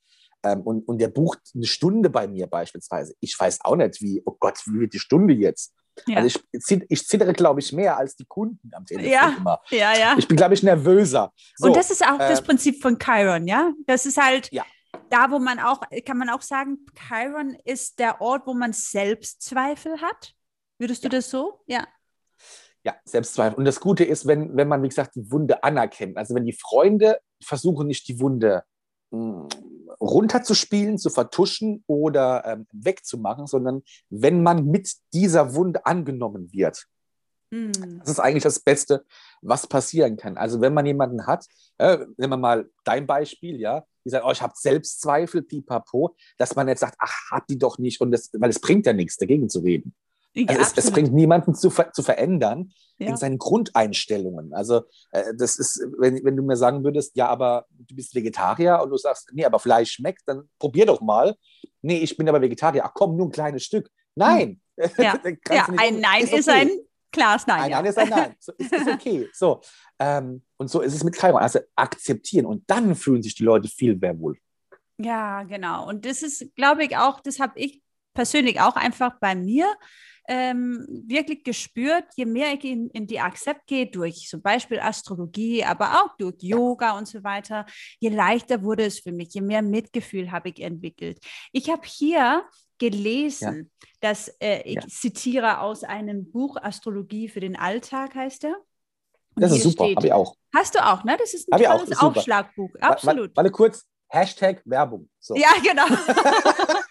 ähm, 0.44 0.62
und, 0.62 0.88
und 0.88 1.00
der 1.00 1.10
bucht 1.10 1.40
eine 1.54 1.66
Stunde 1.66 2.10
bei 2.10 2.28
mir 2.28 2.48
beispielsweise, 2.48 3.14
ich 3.20 3.40
weiß 3.40 3.60
auch 3.62 3.76
nicht, 3.76 4.02
wie, 4.02 4.22
oh 4.26 4.36
Gott, 4.40 4.60
wie 4.66 4.80
wird 4.80 4.94
die 4.94 5.00
Stunde 5.00 5.34
jetzt? 5.34 5.74
Ja. 6.08 6.18
Also 6.18 6.40
ich, 6.52 6.86
ich 6.90 7.08
zittere, 7.08 7.34
glaube 7.34 7.60
ich, 7.60 7.72
mehr 7.72 7.98
als 7.98 8.16
die 8.16 8.26
Kunden 8.26 8.72
am 8.74 8.86
Telefon 8.86 9.12
ja. 9.12 9.36
immer. 9.38 9.62
Ja, 9.70 9.98
ja. 9.98 10.16
Ich 10.18 10.28
bin, 10.28 10.38
glaube 10.38 10.54
ich, 10.54 10.64
nervöser. 10.64 11.32
So, 11.56 11.68
und 11.68 11.76
das 11.76 11.92
ist 11.92 12.04
auch 12.04 12.20
äh, 12.20 12.30
das 12.30 12.42
Prinzip 12.42 12.82
von 12.82 12.98
Chiron, 12.98 13.48
ja? 13.48 13.72
Das 13.86 14.06
ist 14.06 14.18
halt, 14.18 14.52
ja 14.52 14.64
da, 15.10 15.30
wo 15.30 15.40
man 15.40 15.60
auch, 15.60 15.82
kann 16.06 16.18
man 16.18 16.30
auch 16.30 16.42
sagen, 16.42 16.86
Chiron 17.08 17.56
ist 17.66 18.00
der 18.00 18.20
Ort, 18.22 18.48
wo 18.48 18.54
man 18.54 18.74
Selbstzweifel 18.74 20.02
hat. 20.02 20.34
Würdest 20.80 21.04
du 21.04 21.10
das 21.10 21.30
so? 21.30 21.62
Ja. 21.68 21.88
Ja, 22.84 22.96
Selbstzweifel. 23.06 23.58
Und 23.58 23.66
das 23.66 23.80
Gute 23.80 24.04
ist, 24.04 24.26
wenn, 24.26 24.58
wenn 24.58 24.68
man, 24.68 24.82
wie 24.84 24.90
gesagt, 24.90 25.16
die 25.16 25.32
Wunde 25.32 25.64
anerkennt. 25.64 26.18
Also 26.18 26.36
wenn 26.36 26.46
die 26.46 26.58
Freunde 26.60 27.20
versuchen 27.42 27.88
nicht 27.88 28.08
die 28.08 28.20
Wunde 28.20 28.64
hm, 29.12 29.48
runterzuspielen, 30.00 30.98
zu 30.98 31.10
vertuschen 31.10 31.84
oder 31.88 32.44
ähm, 32.46 32.68
wegzumachen, 32.72 33.48
sondern 33.48 33.84
wenn 34.10 34.44
man 34.44 34.66
mit 34.66 34.94
dieser 35.14 35.56
Wunde 35.56 35.86
angenommen 35.86 36.52
wird. 36.52 36.86
Mhm. 37.54 38.00
Das 38.00 38.10
ist 38.10 38.20
eigentlich 38.20 38.44
das 38.44 38.60
Beste, 38.60 39.06
was 39.42 39.68
passieren 39.68 40.18
kann. 40.18 40.38
Also 40.38 40.60
wenn 40.60 40.74
man 40.74 40.86
jemanden 40.86 41.28
hat, 41.28 41.46
äh, 41.78 41.98
nehmen 42.18 42.34
wir 42.34 42.38
mal 42.38 42.70
dein 42.84 43.06
Beispiel, 43.06 43.60
ja, 43.60 43.86
die 44.04 44.10
sagen, 44.10 44.26
oh, 44.28 44.32
ich 44.32 44.42
habe 44.42 44.54
Selbstzweifel, 44.56 45.44
pipapo, 45.44 46.16
dass 46.38 46.56
man 46.56 46.68
jetzt 46.68 46.80
sagt, 46.80 46.96
ach, 47.00 47.32
hat 47.32 47.44
die 47.50 47.60
doch 47.60 47.78
nicht, 47.78 48.02
und 48.02 48.12
das, 48.12 48.32
weil 48.34 48.50
es 48.50 48.60
bringt 48.60 48.86
ja 48.86 48.94
nichts, 48.94 49.18
dagegen 49.18 49.50
zu 49.50 49.60
reden. 49.60 49.94
Ja, 50.36 50.48
also 50.48 50.62
es, 50.62 50.86
es, 50.86 50.92
bringt 50.92 51.14
niemanden 51.14 51.54
zu, 51.54 51.70
ver 51.70 51.92
zu 51.92 52.02
verändern 52.02 52.74
ja. 52.98 53.10
in 53.10 53.18
seinen 53.18 53.38
Grundeinstellungen. 53.38 54.54
Also 54.54 54.82
äh, 55.12 55.34
das 55.38 55.58
ist, 55.60 55.86
wenn, 56.00 56.24
wenn 56.24 56.36
du 56.36 56.44
mir 56.44 56.56
sagen 56.56 56.84
würdest, 56.84 57.16
ja, 57.16 57.28
aber 57.28 57.66
du 57.70 57.96
bist 57.96 58.16
Vegetarier 58.16 58.80
und 58.82 58.90
du 58.90 58.98
sagst, 58.98 59.30
nee, 59.34 59.46
aber 59.46 59.60
Fleisch 59.60 59.92
schmeckt, 59.92 60.24
dann 60.26 60.50
probier 60.60 60.86
doch 60.86 61.02
mal. 61.02 61.36
Nee, 61.82 62.00
ich 62.00 62.18
bin 62.18 62.28
aber 62.28 62.42
Vegetarier. 62.42 62.84
Ach 62.86 62.94
komm, 62.94 63.16
nur 63.16 63.28
ein 63.28 63.32
kleines 63.32 63.64
Stück. 63.64 63.90
Nein. 64.16 64.60
Ja, 64.98 65.20
ja 65.52 65.68
ein 65.78 66.00
Nein 66.00 66.24
ist, 66.24 66.30
okay. 66.30 66.40
ist 66.40 66.50
ein 66.50 66.70
klares 67.12 67.46
Nein. 67.46 67.62
Ein 67.62 67.72
Nein 67.72 67.86
ist 67.86 67.98
ein 67.98 68.10
Nein. 68.10 68.36
So, 68.40 68.52
ist, 68.58 68.74
ist 68.74 68.88
okay. 68.88 69.30
So, 69.34 69.62
ähm, 70.00 70.44
und 70.58 70.70
so 70.70 70.82
ist 70.82 70.96
es 70.96 71.04
mit 71.04 71.16
Chiron. 71.16 71.42
Also 71.42 71.60
akzeptieren 71.76 72.46
und 72.46 72.64
dann 72.68 72.96
fühlen 72.96 73.22
sich 73.22 73.36
die 73.36 73.44
Leute 73.44 73.68
viel 73.68 73.96
mehr 73.96 74.18
wohl. 74.20 74.38
Ja, 74.98 75.44
genau. 75.44 75.88
Und 75.88 76.06
das 76.06 76.24
ist, 76.24 76.56
glaube 76.56 76.86
ich, 76.86 76.98
auch, 76.98 77.20
das 77.20 77.40
habe 77.40 77.60
ich 77.60 77.82
persönlich 78.14 78.62
auch 78.62 78.76
einfach 78.76 79.20
bei 79.20 79.36
mir 79.36 79.68
ähm, 80.28 80.86
wirklich 81.08 81.44
gespürt, 81.44 82.06
je 82.16 82.26
mehr 82.26 82.54
ich 82.54 82.64
in, 82.64 82.90
in 82.90 83.08
die 83.08 83.20
Akzept 83.20 83.68
gehe, 83.68 83.88
durch 83.88 84.28
zum 84.30 84.42
Beispiel 84.42 84.80
Astrologie, 84.80 85.64
aber 85.64 86.04
auch 86.04 86.16
durch 86.18 86.36
Yoga 86.40 86.98
und 86.98 87.08
so 87.08 87.24
weiter, 87.24 87.66
je 88.00 88.10
leichter 88.10 88.64
wurde 88.64 88.86
es 88.86 89.00
für 89.00 89.12
mich, 89.12 89.34
je 89.34 89.42
mehr 89.42 89.62
Mitgefühl 89.62 90.32
habe 90.32 90.50
ich 90.50 90.62
entwickelt. 90.62 91.20
Ich 91.52 91.70
habe 91.70 91.86
hier 91.86 92.44
gelesen, 92.78 93.72
ja. 93.82 93.88
dass 94.02 94.30
äh, 94.40 94.62
ich 94.64 94.76
ja. 94.76 94.88
zitiere 94.88 95.60
aus 95.60 95.84
einem 95.84 96.32
Buch 96.32 96.58
Astrologie 96.58 97.28
für 97.28 97.40
den 97.40 97.58
Alltag, 97.58 98.16
heißt 98.16 98.46
er. 98.46 98.56
das 99.36 99.52
ist 99.52 99.64
super, 99.64 99.86
habe 99.96 100.08
ich 100.08 100.14
auch. 100.14 100.36
Hast 100.56 100.76
du 100.76 100.86
auch, 100.86 101.04
ne? 101.04 101.18
Das 101.18 101.34
ist 101.34 101.52
ein 101.52 101.62
tolles 101.62 101.98
Aufschlagbuch, 102.00 102.70
absolut. 102.80 103.36
Warte 103.36 103.52
kurz, 103.52 103.86
Hashtag 104.08 104.62
Werbung. 104.66 105.10
So. 105.20 105.36
Ja, 105.36 105.50
genau. 105.64 105.88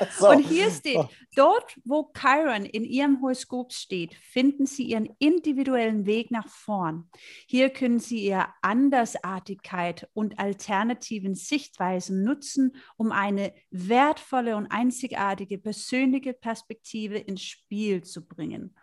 So. 0.18 0.30
Und 0.30 0.40
hier 0.40 0.70
steht, 0.70 0.96
oh. 0.96 1.08
dort, 1.34 1.76
wo 1.84 2.10
Chiron 2.18 2.64
in 2.64 2.84
ihrem 2.84 3.20
Horoskop 3.20 3.72
steht, 3.72 4.14
finden 4.14 4.66
Sie 4.66 4.84
Ihren 4.84 5.08
individuellen 5.18 6.06
Weg 6.06 6.30
nach 6.30 6.48
vorn. 6.48 7.10
Hier 7.46 7.70
können 7.70 7.98
Sie 7.98 8.24
Ihre 8.24 8.46
Andersartigkeit 8.62 10.08
und 10.14 10.38
alternativen 10.38 11.34
Sichtweisen 11.34 12.22
nutzen, 12.22 12.76
um 12.96 13.12
eine 13.12 13.52
wertvolle 13.70 14.56
und 14.56 14.66
einzigartige 14.68 15.58
persönliche 15.58 16.32
Perspektive 16.32 17.18
ins 17.18 17.42
Spiel 17.42 18.02
zu 18.02 18.26
bringen. 18.26 18.74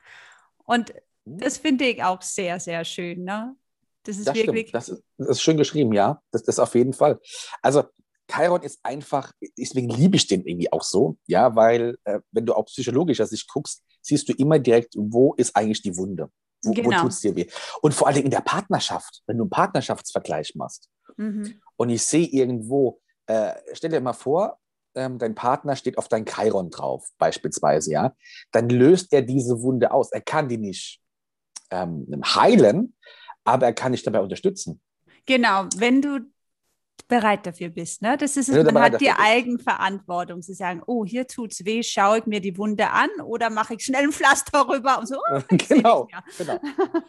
Und 0.66 0.94
das 1.26 1.58
finde 1.58 1.86
ich 1.86 2.04
auch 2.04 2.22
sehr, 2.22 2.60
sehr 2.60 2.86
schön. 2.86 3.24
Ne? 3.24 3.56
Das 4.04 4.18
ist 4.18 4.28
das 4.28 4.36
wirklich. 4.36 4.72
Das 4.72 4.90
ist, 4.90 5.04
das 5.18 5.30
ist, 5.30 5.42
schön 5.42 5.58
geschrieben, 5.58 5.94
ja. 5.94 6.22
Das, 6.32 6.44
das 6.44 6.60
auf 6.60 6.76
jeden 6.76 6.94
Fall. 6.94 7.20
Also 7.62 7.84
Chiron 8.34 8.64
ist 8.64 8.80
einfach, 8.84 9.32
deswegen 9.58 9.90
liebe 9.90 10.16
ich 10.16 10.28
den 10.28 10.46
irgendwie 10.46 10.72
auch 10.72 10.84
so, 10.84 11.18
ja, 11.28 11.56
weil 11.56 11.98
äh, 12.04 12.20
wenn 12.32 12.46
du 12.46 12.54
auch 12.54 12.66
psychologischer 12.66 13.28
Sicht 13.28 13.48
guckst, 13.48 13.84
siehst 14.02 14.28
du 14.30 14.34
immer 14.34 14.60
direkt, 14.60 14.96
wo 14.98 15.34
ist 15.36 15.56
eigentlich 15.56 15.82
die 15.82 15.96
Wunde? 15.98 16.30
Wo, 16.64 16.72
genau. 16.72 16.98
wo 16.98 17.02
tut 17.02 17.12
es 17.12 17.20
dir 17.20 17.36
weh? 17.36 17.48
Und 17.82 17.94
vor 17.94 18.08
allem 18.08 18.24
in 18.24 18.32
der 18.32 18.42
Partnerschaft, 18.42 19.22
wenn 19.28 19.38
du 19.38 19.44
einen 19.44 19.50
Partnerschaftsvergleich 19.50 20.56
machst 20.56 20.90
mhm. 21.18 21.62
und 21.76 21.90
ich 21.90 22.04
sehe 22.04 22.26
irgendwo, 22.26 23.02
äh, 23.28 23.54
stell 23.74 23.92
dir 23.92 24.02
mal 24.02 24.14
vor, 24.14 24.60
ähm, 24.96 25.18
dein 25.20 25.36
Partner 25.36 25.76
steht 25.76 25.98
auf 25.98 26.08
dein 26.08 26.26
Chiron 26.26 26.70
drauf, 26.70 27.10
beispielsweise, 27.18 27.92
ja, 27.92 28.16
dann 28.52 28.70
löst 28.70 29.12
er 29.14 29.22
diese 29.22 29.62
Wunde 29.62 29.92
aus. 29.92 30.12
Er 30.12 30.22
kann 30.22 30.50
die 30.50 30.58
nicht 30.58 31.02
ähm, 31.72 32.08
heilen, 32.24 32.96
aber 33.44 33.68
er 33.68 33.74
kann 33.74 33.92
dich 33.92 34.04
dabei 34.04 34.22
unterstützen. 34.22 34.82
Genau, 35.26 35.66
wenn 35.78 36.02
du 36.02 36.20
bereit 37.14 37.46
dafür 37.46 37.70
bist. 37.70 38.02
Ne? 38.02 38.18
Das 38.18 38.38
ist 38.38 38.50
es, 38.50 38.72
man 38.72 38.82
hat 38.82 39.00
die 39.00 39.12
Eigenverantwortung 39.12 40.42
zu 40.42 40.56
sagen, 40.56 40.82
oh, 40.88 41.06
hier 41.06 41.28
tut 41.28 41.52
es 41.52 41.64
weh, 41.64 41.84
schaue 41.84 42.18
ich 42.20 42.26
mir 42.26 42.42
die 42.42 42.58
Wunde 42.58 42.90
an 42.90 43.10
oder 43.24 43.52
mache 43.52 43.76
ich 43.76 43.86
schnell 43.86 44.04
ein 44.04 44.12
Pflaster 44.12 44.68
rüber 44.68 44.98
und 44.98 45.08
so. 45.08 45.18
Oh, 45.32 45.40
genau, 45.50 46.08
genau. 46.38 46.60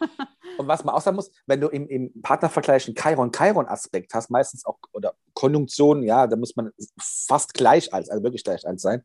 Und 0.57 0.67
was 0.67 0.85
man 0.85 0.95
auch 0.95 1.01
sagen 1.01 1.15
muss, 1.15 1.31
wenn 1.47 1.59
du 1.59 1.67
im, 1.67 1.87
im 1.89 2.21
Partnervergleich 2.21 2.87
einen 2.87 2.95
Chiron-Chiron-Aspekt 2.95 4.13
hast, 4.13 4.29
meistens 4.29 4.65
auch, 4.65 4.77
oder 4.93 5.15
Konjunktion, 5.33 6.03
ja, 6.03 6.27
da 6.27 6.35
muss 6.35 6.55
man 6.55 6.71
fast 7.01 7.53
gleich 7.55 7.91
als, 7.91 8.09
also 8.09 8.23
wirklich 8.23 8.43
gleich 8.43 8.65
als 8.65 8.83
sein, 8.83 9.03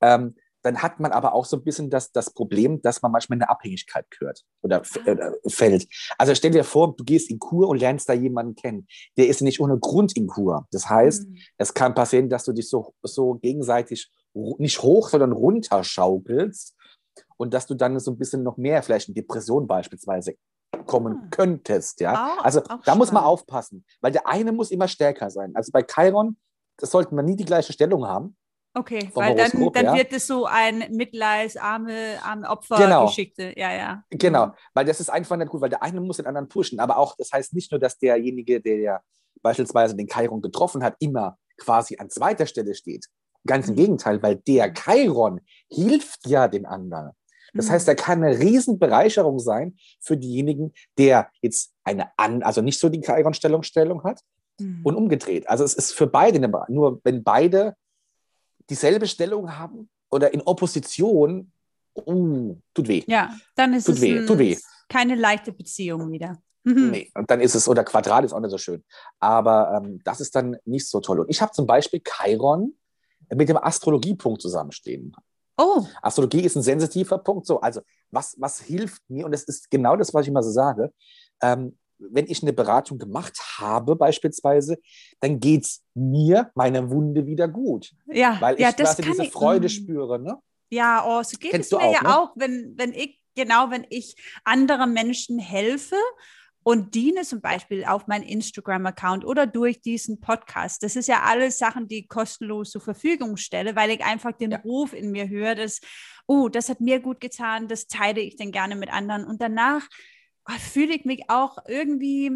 ähm, 0.00 0.34
dann 0.68 0.82
hat 0.82 1.00
man 1.00 1.12
aber 1.12 1.32
auch 1.32 1.46
so 1.46 1.56
ein 1.56 1.64
bisschen 1.64 1.88
das, 1.88 2.12
das 2.12 2.30
Problem, 2.30 2.82
dass 2.82 3.00
man 3.00 3.10
manchmal 3.10 3.38
in 3.38 3.42
eine 3.42 3.50
Abhängigkeit 3.50 4.04
gehört 4.10 4.44
oder 4.60 4.82
äh, 5.06 5.30
fällt. 5.48 5.88
Also 6.18 6.34
stell 6.34 6.50
dir 6.50 6.62
vor, 6.62 6.94
du 6.94 7.04
gehst 7.04 7.30
in 7.30 7.38
Kur 7.38 7.68
und 7.68 7.78
lernst 7.78 8.06
da 8.08 8.12
jemanden 8.12 8.54
kennen. 8.54 8.86
Der 9.16 9.28
ist 9.28 9.40
nicht 9.40 9.60
ohne 9.60 9.78
Grund 9.78 10.14
in 10.14 10.26
Kur. 10.26 10.66
Das 10.70 10.90
heißt, 10.90 11.26
mhm. 11.26 11.38
es 11.56 11.72
kann 11.72 11.94
passieren, 11.94 12.28
dass 12.28 12.44
du 12.44 12.52
dich 12.52 12.68
so, 12.68 12.94
so 13.02 13.36
gegenseitig 13.36 14.10
nicht 14.34 14.82
hoch, 14.82 15.08
sondern 15.08 15.32
runter 15.32 15.82
schaukelst 15.82 16.76
und 17.38 17.54
dass 17.54 17.66
du 17.66 17.74
dann 17.74 17.98
so 17.98 18.10
ein 18.10 18.18
bisschen 18.18 18.42
noch 18.42 18.58
mehr, 18.58 18.82
vielleicht 18.82 19.08
in 19.08 19.14
Depression 19.14 19.66
beispielsweise, 19.66 20.34
kommen 20.86 21.22
ah. 21.24 21.28
könntest. 21.30 22.00
Ja? 22.00 22.36
Auch, 22.36 22.44
also 22.44 22.60
da 22.84 22.94
muss 22.94 23.10
man 23.10 23.24
aufpassen, 23.24 23.86
weil 24.02 24.12
der 24.12 24.26
eine 24.26 24.52
muss 24.52 24.70
immer 24.70 24.86
stärker 24.86 25.30
sein. 25.30 25.52
Also 25.54 25.72
bei 25.72 25.82
Chiron, 25.82 26.36
das 26.76 26.90
sollten 26.90 27.16
wir 27.16 27.22
nie 27.22 27.36
die 27.36 27.46
gleiche 27.46 27.72
Stellung 27.72 28.06
haben. 28.06 28.36
Okay, 28.74 29.10
weil 29.14 29.34
dann, 29.34 29.50
dann 29.72 29.84
ja. 29.86 29.94
wird 29.96 30.12
es 30.12 30.26
so 30.26 30.46
ein 30.46 30.84
Mitleids, 30.90 31.56
arme, 31.56 32.18
Opfergeschichte. 32.46 33.54
Genau. 33.54 33.58
Ja, 33.58 33.74
ja. 33.74 34.04
Genau, 34.10 34.46
mhm. 34.46 34.52
weil 34.74 34.84
das 34.84 35.00
ist 35.00 35.10
einfach 35.10 35.36
nicht 35.36 35.50
gut, 35.50 35.60
weil 35.60 35.70
der 35.70 35.82
eine 35.82 36.00
muss 36.00 36.18
den 36.18 36.26
anderen 36.26 36.48
pushen. 36.48 36.78
Aber 36.78 36.98
auch, 36.98 37.16
das 37.16 37.32
heißt 37.32 37.54
nicht 37.54 37.72
nur, 37.72 37.80
dass 37.80 37.98
derjenige, 37.98 38.60
der 38.60 38.78
ja 38.78 39.00
beispielsweise 39.42 39.96
den 39.96 40.06
Chiron 40.06 40.42
getroffen 40.42 40.82
hat, 40.82 40.96
immer 41.00 41.38
quasi 41.56 41.96
an 41.98 42.10
zweiter 42.10 42.46
Stelle 42.46 42.74
steht. 42.74 43.06
Ganz 43.46 43.68
im 43.68 43.74
mhm. 43.74 43.78
Gegenteil, 43.78 44.22
weil 44.22 44.36
der 44.36 44.72
Chiron 44.72 45.40
hilft 45.70 46.26
ja 46.26 46.48
den 46.48 46.66
anderen. 46.66 47.12
Das 47.54 47.68
mhm. 47.68 47.72
heißt, 47.72 47.88
er 47.88 47.94
kann 47.94 48.22
eine 48.22 48.38
Riesenbereicherung 48.38 49.38
sein 49.38 49.76
für 50.00 50.16
diejenigen, 50.16 50.72
der 50.98 51.30
jetzt 51.40 51.72
eine 51.84 52.10
an, 52.16 52.42
also 52.42 52.60
nicht 52.60 52.78
so 52.78 52.88
die 52.88 53.00
Chiron-Stellung 53.00 53.62
Stellung 53.62 54.04
hat 54.04 54.20
mhm. 54.60 54.80
und 54.84 54.94
umgedreht. 54.94 55.48
Also 55.48 55.64
es 55.64 55.74
ist 55.74 55.92
für 55.92 56.06
beide 56.06 56.36
eine, 56.36 56.50
nur 56.68 57.00
wenn 57.04 57.24
beide 57.24 57.74
dieselbe 58.68 59.06
Stellung 59.06 59.56
haben 59.56 59.88
oder 60.10 60.32
in 60.32 60.42
Opposition, 60.42 61.52
uh, 61.96 62.56
tut 62.74 62.88
weh. 62.88 63.04
Ja, 63.06 63.34
dann 63.54 63.74
ist 63.74 63.84
tut 63.84 63.96
es 63.96 64.00
weh, 64.00 64.18
ein, 64.18 64.26
tut 64.26 64.38
weh. 64.38 64.56
keine 64.88 65.14
leichte 65.14 65.52
Beziehung 65.52 66.10
wieder. 66.10 66.38
Mhm. 66.64 66.90
Nee, 66.90 67.10
und 67.14 67.30
dann 67.30 67.40
ist 67.40 67.54
es, 67.54 67.68
oder 67.68 67.84
Quadrat 67.84 68.24
ist 68.24 68.32
auch 68.32 68.40
nicht 68.40 68.50
so 68.50 68.58
schön. 68.58 68.84
Aber 69.20 69.80
ähm, 69.82 70.00
das 70.04 70.20
ist 70.20 70.34
dann 70.34 70.56
nicht 70.64 70.88
so 70.88 71.00
toll. 71.00 71.20
Und 71.20 71.30
ich 71.30 71.40
habe 71.40 71.52
zum 71.52 71.66
Beispiel 71.66 72.02
Chiron 72.04 72.74
mit 73.34 73.48
dem 73.48 73.56
Astrologiepunkt 73.56 74.42
zusammenstehen. 74.42 75.14
Oh. 75.56 75.84
Astrologie 76.02 76.42
ist 76.42 76.56
ein 76.56 76.62
sensitiver 76.62 77.18
Punkt. 77.18 77.46
So, 77.46 77.60
also 77.60 77.80
was, 78.10 78.36
was 78.38 78.60
hilft 78.60 79.02
mir, 79.08 79.24
und 79.26 79.32
das 79.32 79.44
ist 79.44 79.70
genau 79.70 79.96
das, 79.96 80.14
was 80.14 80.22
ich 80.22 80.28
immer 80.28 80.42
so 80.42 80.50
sage, 80.50 80.92
ähm, 81.42 81.76
wenn 81.98 82.26
ich 82.26 82.42
eine 82.42 82.52
Beratung 82.52 82.98
gemacht 82.98 83.38
habe, 83.58 83.96
beispielsweise, 83.96 84.78
dann 85.20 85.40
geht 85.40 85.64
es 85.64 85.84
mir, 85.94 86.50
meiner 86.54 86.90
Wunde 86.90 87.26
wieder 87.26 87.48
gut. 87.48 87.92
Ja, 88.06 88.36
weil 88.40 88.54
ich 88.54 88.60
ja, 88.60 88.72
quasi 88.72 89.02
diese 89.02 89.24
ich, 89.24 89.32
Freude 89.32 89.66
mm. 89.66 89.70
spüre. 89.70 90.18
Ne? 90.18 90.36
Ja, 90.70 91.04
oh, 91.06 91.22
so 91.22 91.36
geht 91.38 91.50
Kennst 91.50 91.72
es 91.72 91.78
mir 91.78 91.84
auch, 91.84 91.94
ja 91.94 92.02
ne? 92.02 92.18
auch, 92.18 92.32
wenn, 92.36 92.74
wenn 92.76 92.92
ich, 92.92 93.20
genau, 93.34 93.70
wenn 93.70 93.86
ich 93.90 94.16
anderen 94.44 94.92
Menschen 94.92 95.38
helfe 95.38 95.96
und 96.62 96.94
diene 96.94 97.22
zum 97.22 97.40
Beispiel 97.40 97.84
auf 97.84 98.06
meinen 98.08 98.24
Instagram-Account 98.24 99.24
oder 99.24 99.46
durch 99.46 99.80
diesen 99.80 100.20
Podcast. 100.20 100.82
Das 100.82 100.96
ist 100.96 101.08
ja 101.08 101.22
alles 101.22 101.58
Sachen, 101.58 101.88
die 101.88 102.00
ich 102.00 102.08
kostenlos 102.08 102.70
zur 102.70 102.82
Verfügung 102.82 103.38
stelle, 103.38 103.74
weil 103.74 103.90
ich 103.90 104.04
einfach 104.04 104.32
den 104.32 104.50
Ja. 104.50 104.58
Ruf 104.58 104.92
in 104.92 105.10
mir 105.10 105.28
höre, 105.28 105.54
dass, 105.54 105.80
oh, 106.26 106.48
das 106.50 106.68
hat 106.68 106.80
mir 106.80 107.00
gut 107.00 107.20
getan, 107.20 107.68
das 107.68 107.86
teile 107.86 108.20
ich 108.20 108.36
dann 108.36 108.52
gerne 108.52 108.76
mit 108.76 108.92
anderen. 108.92 109.24
Und 109.24 109.40
danach 109.40 109.88
fühle 110.52 110.94
ich 110.94 111.04
mich 111.04 111.28
auch 111.28 111.58
irgendwie, 111.66 112.30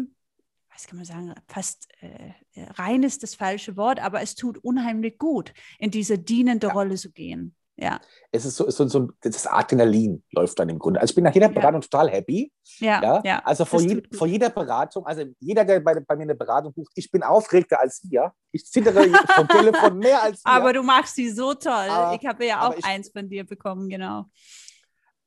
was 0.71 0.87
kann 0.87 0.97
man 0.97 1.05
sagen, 1.05 1.33
fast 1.47 1.87
äh, 2.01 2.33
rein 2.75 3.03
ist 3.03 3.23
das 3.23 3.35
falsche 3.35 3.77
Wort, 3.77 3.99
aber 4.03 4.21
es 4.21 4.35
tut 4.35 4.57
unheimlich 4.59 5.17
gut, 5.17 5.53
in 5.79 5.91
diese 5.91 6.17
dienende 6.19 6.67
Ja. 6.67 6.73
Rolle 6.73 6.95
zu 6.95 7.11
gehen. 7.11 7.55
Ja, 7.75 7.99
Es 8.31 8.45
ist 8.45 8.57
so, 8.57 8.69
so, 8.69 8.87
so 8.87 9.09
das 9.21 9.47
Adrenalin 9.47 10.23
läuft 10.31 10.59
dann 10.59 10.69
im 10.69 10.77
Grunde. 10.77 11.01
Also 11.01 11.11
ich 11.11 11.15
bin 11.15 11.23
nach 11.23 11.33
jeder 11.33 11.47
Ja. 11.47 11.53
Beratung 11.53 11.81
total 11.81 12.07
happy. 12.11 12.51
ja, 12.77 13.01
Ja? 13.01 13.21
ja. 13.25 13.39
also 13.45 13.65
vor, 13.65 13.81
je, 13.81 14.03
vor 14.15 14.27
jeder 14.27 14.51
Beratung, 14.51 15.03
also 15.07 15.23
jeder, 15.39 15.65
der 15.65 15.79
bei, 15.79 15.99
bei 15.99 16.15
mir 16.15 16.21
eine 16.21 16.35
Beratung 16.35 16.71
bucht, 16.71 16.91
ich 16.93 17.09
bin 17.09 17.23
aufgeregter 17.23 17.79
als 17.79 18.03
ihr. 18.03 18.31
Ich 18.51 18.63
zittere 18.67 19.03
vom 19.35 19.47
Telefon 19.47 19.97
mehr 19.97 20.21
als 20.21 20.41
ihr. 20.45 20.51
Aber 20.51 20.71
du 20.71 20.83
machst 20.83 21.15
sie 21.15 21.31
so 21.31 21.55
toll. 21.55 21.71
Aber- 21.73 22.15
ich 22.21 22.27
habe 22.27 22.45
ja 22.45 22.67
auch 22.69 22.77
ich- 22.77 22.85
eins 22.85 23.09
von 23.09 23.27
dir 23.27 23.43
bekommen, 23.43 23.89
genau. 23.89 24.25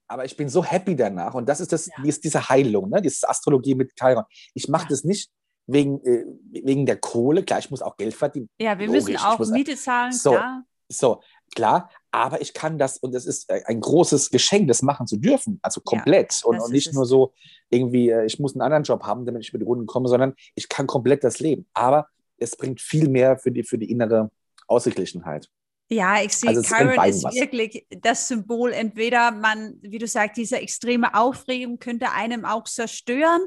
Aber 0.09 0.25
ich 0.25 0.37
bin 0.37 0.49
so 0.49 0.65
happy 0.65 0.95
danach. 0.97 1.35
Und 1.35 1.49
das 1.49 1.61
ist 1.61 1.73
das, 1.73 1.87
Ja. 1.87 1.95
dies, 2.05 2.21
diese 2.21 2.49
Heilung, 2.49 2.91
ne? 2.91 3.01
diese 3.03 3.29
Astrologie 3.29 3.75
mit 3.75 3.93
Chiron. 3.99 4.25
Ich 4.55 4.69
mache 4.69 4.85
Ja. 4.85 4.89
das 4.91 5.05
nicht 5.05 5.31
wegen, 5.67 6.01
äh, 6.05 6.25
wegen 6.65 6.87
der 6.87 6.97
Kohle. 6.99 7.43
Klar, 7.43 7.59
ich 7.59 7.71
muss 7.71 7.83
auch 7.83 7.97
Geld 7.97 8.15
verdienen. 8.15 8.49
Ja, 8.61 8.79
wir 8.79 8.87
Logisch, 8.87 9.05
müssen 9.05 9.17
auch 9.19 9.39
muss- 9.39 9.51
Miete 9.51 9.77
zahlen, 9.77 10.13
So. 10.13 10.31
klar. 10.31 10.65
So, 10.89 11.21
klar, 11.57 11.91
aber 12.13 12.41
ich 12.41 12.55
kann 12.55 12.79
das 12.79 12.97
und 12.99 13.13
es 13.17 13.27
ist 13.27 13.51
äh, 13.51 13.61
ein 13.67 13.81
großes 13.81 14.31
Geschenk, 14.31 14.69
das 14.69 14.83
machen 14.83 15.09
zu 15.09 15.17
dürfen. 15.17 15.59
Also 15.63 15.81
komplett. 15.81 16.43
und, 16.45 16.59
das 16.59 16.65
und 16.69 16.75
ist 16.75 16.87
nicht 16.87 16.95
nur 16.95 17.05
so 17.07 17.35
irgendwie, 17.71 18.11
äh, 18.11 18.25
ich 18.25 18.39
muss 18.39 18.55
einen 18.55 18.63
anderen 18.63 18.85
Job 18.85 19.03
haben, 19.03 19.27
damit 19.27 19.43
ich 19.43 19.51
die 19.51 19.61
Runden 19.65 19.87
komme, 19.87 20.09
sondern 20.09 20.35
ich 20.55 20.69
kann 20.69 20.87
komplett 20.87 21.25
das 21.25 21.41
leben. 21.41 21.67
Aber 21.75 22.07
es 22.39 22.55
bringt 22.57 22.81
viel 22.81 23.09
mehr 23.09 23.37
für 23.37 23.51
die, 23.51 23.65
für 23.65 23.79
die 23.79 23.91
innere 23.91 24.31
Ausgeglichenheit. 24.69 25.49
Ja, 25.89 26.21
ich 26.21 26.33
sehe, 26.33 26.51
Also 26.51 26.63
beiden 26.97 27.17
ist 27.17 27.25
was. 27.25 27.35
wirklich 27.37 27.87
das 27.91 28.27
Symbol. 28.27 28.73
Entweder 28.73 29.31
man, 29.31 29.79
wie 29.83 29.99
du 29.99 30.07
sagst, 30.09 30.37
diese 30.37 30.59
extreme 30.59 31.15
Aufregung 31.15 31.79
könnte 31.79 32.11
einem 32.11 32.45
auch 32.45 32.65
zerstören 32.65 33.43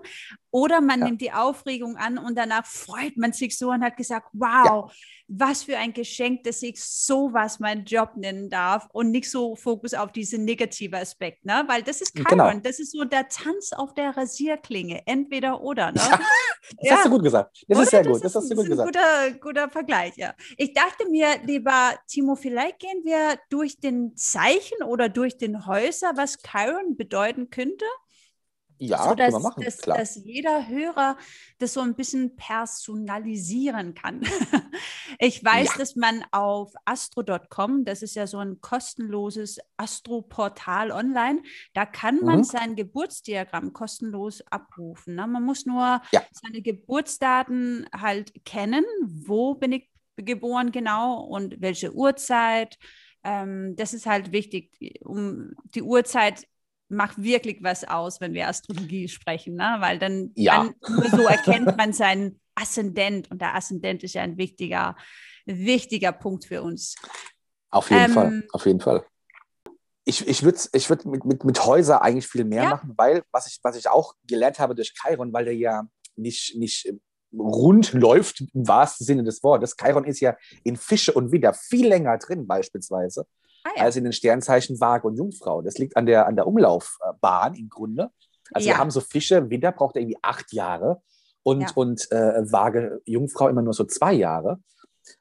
oder 0.51 0.81
man 0.81 0.99
Ja. 0.99 1.05
nimmt 1.05 1.21
die 1.21 1.31
Aufregung 1.31 1.95
an 1.97 2.17
und 2.17 2.35
danach 2.37 2.65
freut 2.65 3.17
man 3.17 3.33
sich 3.33 3.57
so 3.57 3.69
und 3.69 3.83
hat 3.83 3.97
gesagt, 3.97 4.27
wow, 4.33 4.91
was 5.27 5.63
für 5.63 5.77
ein 5.77 5.93
Geschenk, 5.93 6.43
dass 6.43 6.63
ich 6.63 6.83
sowas 6.83 7.59
meinen 7.59 7.85
Job 7.85 8.13
nennen 8.15 8.49
darf 8.49 8.87
und 8.93 9.11
nicht 9.11 9.29
so 9.29 9.55
Fokus 9.55 9.93
auf 9.93 10.11
diesen 10.11 10.43
negativen 10.45 10.95
Aspekt, 10.99 11.45
ne? 11.45 11.63
Weil 11.67 11.83
das 11.83 12.01
ist 12.01 12.15
Chiron, 12.15 12.29
Genau. 12.29 12.53
das 12.63 12.79
ist 12.79 12.91
so 12.93 13.03
der 13.05 13.27
Tanz 13.27 13.71
auf 13.73 13.93
der 13.93 14.17
Rasierklinge, 14.17 15.03
entweder 15.05 15.61
oder, 15.61 15.91
ne? 15.91 15.99
Ja, 16.01 16.19
Das 16.81 16.91
hast 16.91 17.05
du 17.05 17.09
gut 17.11 17.23
gesagt. 17.23 17.63
Das 17.67 17.77
Oder? 17.77 17.83
ist 17.83 17.89
sehr 17.91 18.03
gut. 18.03 18.15
Das, 18.15 18.23
ist- 18.25 18.35
hast 18.35 18.49
du 18.51 18.55
gut 18.55 18.65
ist 18.65 18.71
ein 18.79 18.87
gesagt. 18.87 18.93
Guter, 18.93 19.39
guter 19.39 19.69
Vergleich, 19.69 20.13
ja. 20.17 20.33
Ich 20.57 20.73
dachte 20.73 21.07
mir, 21.09 21.27
lieber 21.45 21.93
Timo, 22.07 22.35
vielleicht 22.35 22.79
gehen 22.79 23.01
wir 23.03 23.39
durch 23.49 23.79
den 23.79 24.15
Zeichen 24.15 24.83
oder 24.83 25.09
durch 25.09 25.37
den 25.37 25.65
Häuser, 25.67 26.11
was 26.15 26.37
Chiron 26.41 26.95
bedeuten 26.97 27.49
könnte, 27.49 27.85
Ja, 28.79 29.09
so 29.09 29.15
dass, 29.15 29.33
wir 29.33 29.39
machen. 29.39 29.63
dass, 29.63 29.77
dass 29.77 30.15
jeder 30.15 30.67
Hörer 30.67 31.17
das 31.59 31.73
so 31.73 31.81
ein 31.81 31.95
bisschen 31.95 32.35
personalisieren 32.35 33.93
kann. 33.93 34.21
Ich 35.21 35.43
weiß, 35.43 35.69
Ja. 35.69 35.77
dass 35.79 35.95
man 35.97 36.23
auf 36.31 36.71
astro.com, 36.85 37.83
das 37.83 38.03
ist 38.03 38.15
ja 38.15 38.25
so 38.27 38.37
ein 38.37 38.61
kostenloses 38.61 39.59
Astro-Portal 39.75 40.91
online, 40.91 41.41
da 41.73 41.85
kann 41.85 42.23
man 42.23 42.39
Mhm. 42.39 42.43
sein 42.43 42.75
Geburtsdiagramm 42.77 43.73
kostenlos 43.73 44.41
abrufen. 44.49 45.15
Ne? 45.15 45.27
Man 45.27 45.43
muss 45.43 45.65
nur 45.65 46.01
Ja. 46.13 46.21
seine 46.31 46.61
Geburtsdaten 46.61 47.87
halt 47.93 48.45
kennen, 48.45 48.85
wo 49.03 49.55
bin 49.55 49.73
ich 49.73 49.89
geboren 50.15 50.71
genau 50.71 51.21
und 51.23 51.59
welche 51.59 51.93
Uhrzeit. 51.93 52.77
Ähm, 53.23 53.75
das 53.75 53.93
ist 53.93 54.05
halt 54.05 54.31
wichtig. 54.31 54.71
Um 55.03 55.53
die 55.75 55.81
Uhrzeit 55.81 56.45
macht 56.89 57.21
wirklich 57.21 57.61
was 57.61 57.83
aus, 57.87 58.19
wenn 58.19 58.33
wir 58.33 58.47
Astrologie 58.47 59.07
sprechen, 59.07 59.55
ne? 59.55 59.77
weil 59.79 59.99
dann, 59.99 60.31
Ja. 60.35 60.63
dann 60.63 60.75
nur 60.95 61.09
so 61.09 61.27
erkennt 61.27 61.77
man 61.77 61.93
seinen 61.93 62.39
Aszendent 62.55 63.29
und 63.31 63.41
der 63.41 63.55
Aszendent 63.55 64.03
ist 64.03 64.15
ja 64.15 64.23
ein 64.23 64.37
wichtiger, 64.37 64.95
wichtiger 65.45 66.11
Punkt 66.11 66.45
für 66.45 66.61
uns. 66.61 66.95
Auf 67.69 67.89
jeden 67.91 68.05
Ähm, 68.05 68.11
Fall. 68.11 68.43
Auf 68.51 68.65
jeden 68.65 68.79
Fall. 68.79 69.05
Ich, 70.05 70.27
ich 70.27 70.43
würde 70.43 70.59
ich 70.73 70.89
würd 70.89 71.05
mit, 71.05 71.23
mit, 71.25 71.43
mit 71.43 71.65
Häuser 71.65 72.01
eigentlich 72.01 72.27
viel 72.27 72.43
mehr 72.43 72.63
Ja. 72.63 72.69
machen, 72.71 72.93
weil, 72.97 73.23
was 73.31 73.47
ich, 73.47 73.59
was 73.61 73.75
ich 73.75 73.87
auch 73.87 74.15
gelernt 74.27 74.57
habe 74.59 74.73
durch 74.73 74.93
Chiron, 74.93 75.31
weil 75.31 75.45
der 75.45 75.55
ja 75.55 75.83
nicht, 76.15 76.55
nicht 76.57 76.91
rund 77.31 77.93
läuft 77.93 78.41
im 78.41 78.67
wahrsten 78.67 79.05
Sinne 79.05 79.23
des 79.23 79.43
Wortes. 79.43 79.75
Chiron 79.77 80.05
ist 80.05 80.19
ja 80.19 80.35
in 80.63 80.75
Fische 80.77 81.13
und 81.13 81.31
Widder 81.31 81.53
viel 81.53 81.87
länger 81.87 82.17
drin, 82.17 82.47
beispielsweise, 82.47 83.27
ja. 83.79 83.85
als 83.85 83.95
in 83.95 84.03
den 84.03 84.13
Sternzeichen 84.13 84.79
Waage 84.79 85.07
und 85.07 85.15
Jungfrau. 85.17 85.61
Das 85.61 85.77
liegt 85.77 85.97
an 85.97 86.05
der, 86.05 86.27
an 86.27 86.35
der 86.35 86.47
Umlaufbahn 86.47 87.55
im 87.55 87.69
Grunde. 87.69 88.09
Also 88.53 88.67
Ja. 88.67 88.75
wir 88.75 88.79
haben 88.79 88.91
so 88.91 89.01
Fische, 89.01 89.49
Widder 89.49 89.71
braucht 89.71 89.95
irgendwie 89.95 90.17
acht 90.21 90.53
Jahre 90.53 91.01
und, 91.43 91.61
Ja. 91.61 91.67
und 91.75 92.11
äh, 92.11 92.51
Waage, 92.51 93.01
Jungfrau 93.05 93.47
immer 93.47 93.61
nur 93.61 93.73
so 93.73 93.83
zwei 93.85 94.13
Jahre. 94.13 94.59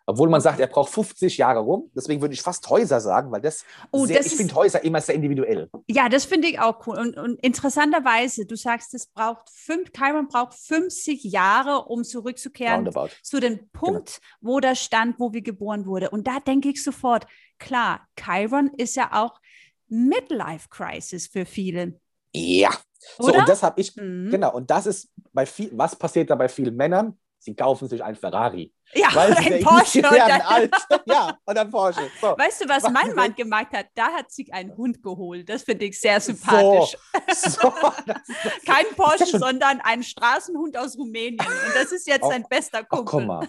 Obwohl 0.05 0.29
man 0.29 0.43
sagt, 0.43 0.61
er 0.61 0.67
braucht 0.67 0.93
50 0.93 1.39
Jahre 1.39 1.61
rum. 1.61 1.91
Deswegen 1.97 2.21
würde 2.21 2.35
ich 2.35 2.43
fast 2.43 2.69
Häuser 2.69 3.01
sagen, 3.01 3.33
weil 3.33 3.41
das, 3.41 3.65
Oh, 3.91 4.05
sehr, 4.05 4.19
das 4.19 4.27
ich 4.27 4.35
finde 4.37 4.55
Häuser 4.55 4.85
immer 4.85 5.01
sehr 5.01 5.15
individuell. 5.15 5.71
Ja, 5.89 6.11
das 6.11 6.27
finde 6.27 6.49
ich 6.49 6.61
auch 6.61 6.87
cool. 6.87 6.99
Und, 6.99 7.17
und 7.17 7.41
interessanterweise, 7.43 8.45
du 8.45 8.55
sagst, 8.57 8.93
es 8.93 9.07
braucht 9.07 9.49
fünf, 9.51 9.91
Chiron 9.93 10.29
braucht 10.29 10.55
50 10.55 11.25
Jahre, 11.25 11.87
um 11.87 12.05
zurückzukehren 12.05 12.87
Roundabout. 12.87 13.09
zu 13.23 13.41
dem 13.41 13.71
Punkt, 13.71 14.21
wo 14.43 14.61
der 14.61 14.75
stand, 14.75 15.19
wo 15.19 15.33
wir 15.33 15.43
geboren 15.43 15.87
wurde. 15.87 16.11
Und 16.11 16.27
da 16.27 16.39
denke 16.41 16.69
ich 16.69 16.83
sofort, 16.85 17.27
klar, 17.59 18.07
Chiron 18.19 18.71
ist 18.77 18.97
ja 18.97 19.11
auch 19.13 19.41
Midlife 19.89 20.69
Crisis 20.69 21.27
für 21.27 21.45
viele. 21.47 22.01
Ja. 22.35 22.71
So, 23.19 23.33
und 23.33 23.49
das 23.49 23.63
habe 23.63 23.81
ich, 23.81 23.97
Mhm. 23.97 24.31
genau, 24.31 24.55
und 24.55 24.71
das 24.71 24.87
ist 24.87 25.11
bei 25.33 25.47
viel, 25.47 25.71
was 25.73 25.97
passiert 25.97 26.31
da 26.31 26.35
bei 26.35 26.49
vielen 26.49 26.77
Männern? 26.77 27.19
Sie 27.41 27.55
kaufen 27.55 27.89
sich 27.89 28.03
ein 28.03 28.17
Ferrari. 28.17 28.73
Ja, 28.95 29.09
Weil 29.15 29.37
sie 29.37 29.53
ein 29.55 29.63
Porsche. 29.65 29.99
Und 29.99 30.13
dann, 30.17 30.41
alt. 30.41 30.75
Ja, 31.05 31.39
und 31.45 31.55
dann 31.55 31.71
Porsche. 31.71 32.11
So. 32.21 32.29
weißt 32.39 32.65
du, 32.65 32.69
was 32.69 32.83
Was 32.85 32.91
mein 32.93 33.15
Mann 33.15 33.35
gemacht 33.35 33.69
hat? 33.73 33.87
Da 33.95 34.13
hat 34.13 34.31
sich 34.33 34.53
ein 34.53 34.75
Hund 34.77 35.03
geholt. 35.03 35.49
Das 35.49 35.63
finde 35.63 35.85
ich 35.87 36.01
sehr 36.01 36.21
sympathisch. 36.21 36.97
So, 37.35 37.51
so, 37.51 37.73
das, 38.07 38.17
das, 38.43 38.53
Kein 38.65 38.87
Porsche, 38.97 39.39
sondern 39.39 39.81
ein 39.83 40.03
Straßenhund 40.03 40.77
aus 40.79 40.97
Rumänien. 40.97 41.39
Und 41.39 41.75
das 41.75 41.93
ist 41.93 42.07
jetzt 42.07 42.25
Ach, 42.25 42.31
sein 42.31 42.45
bester 42.49 42.81
ach, 42.85 42.89
Kumpel. 42.89 43.05
guck 43.19 43.27
mal. 43.27 43.49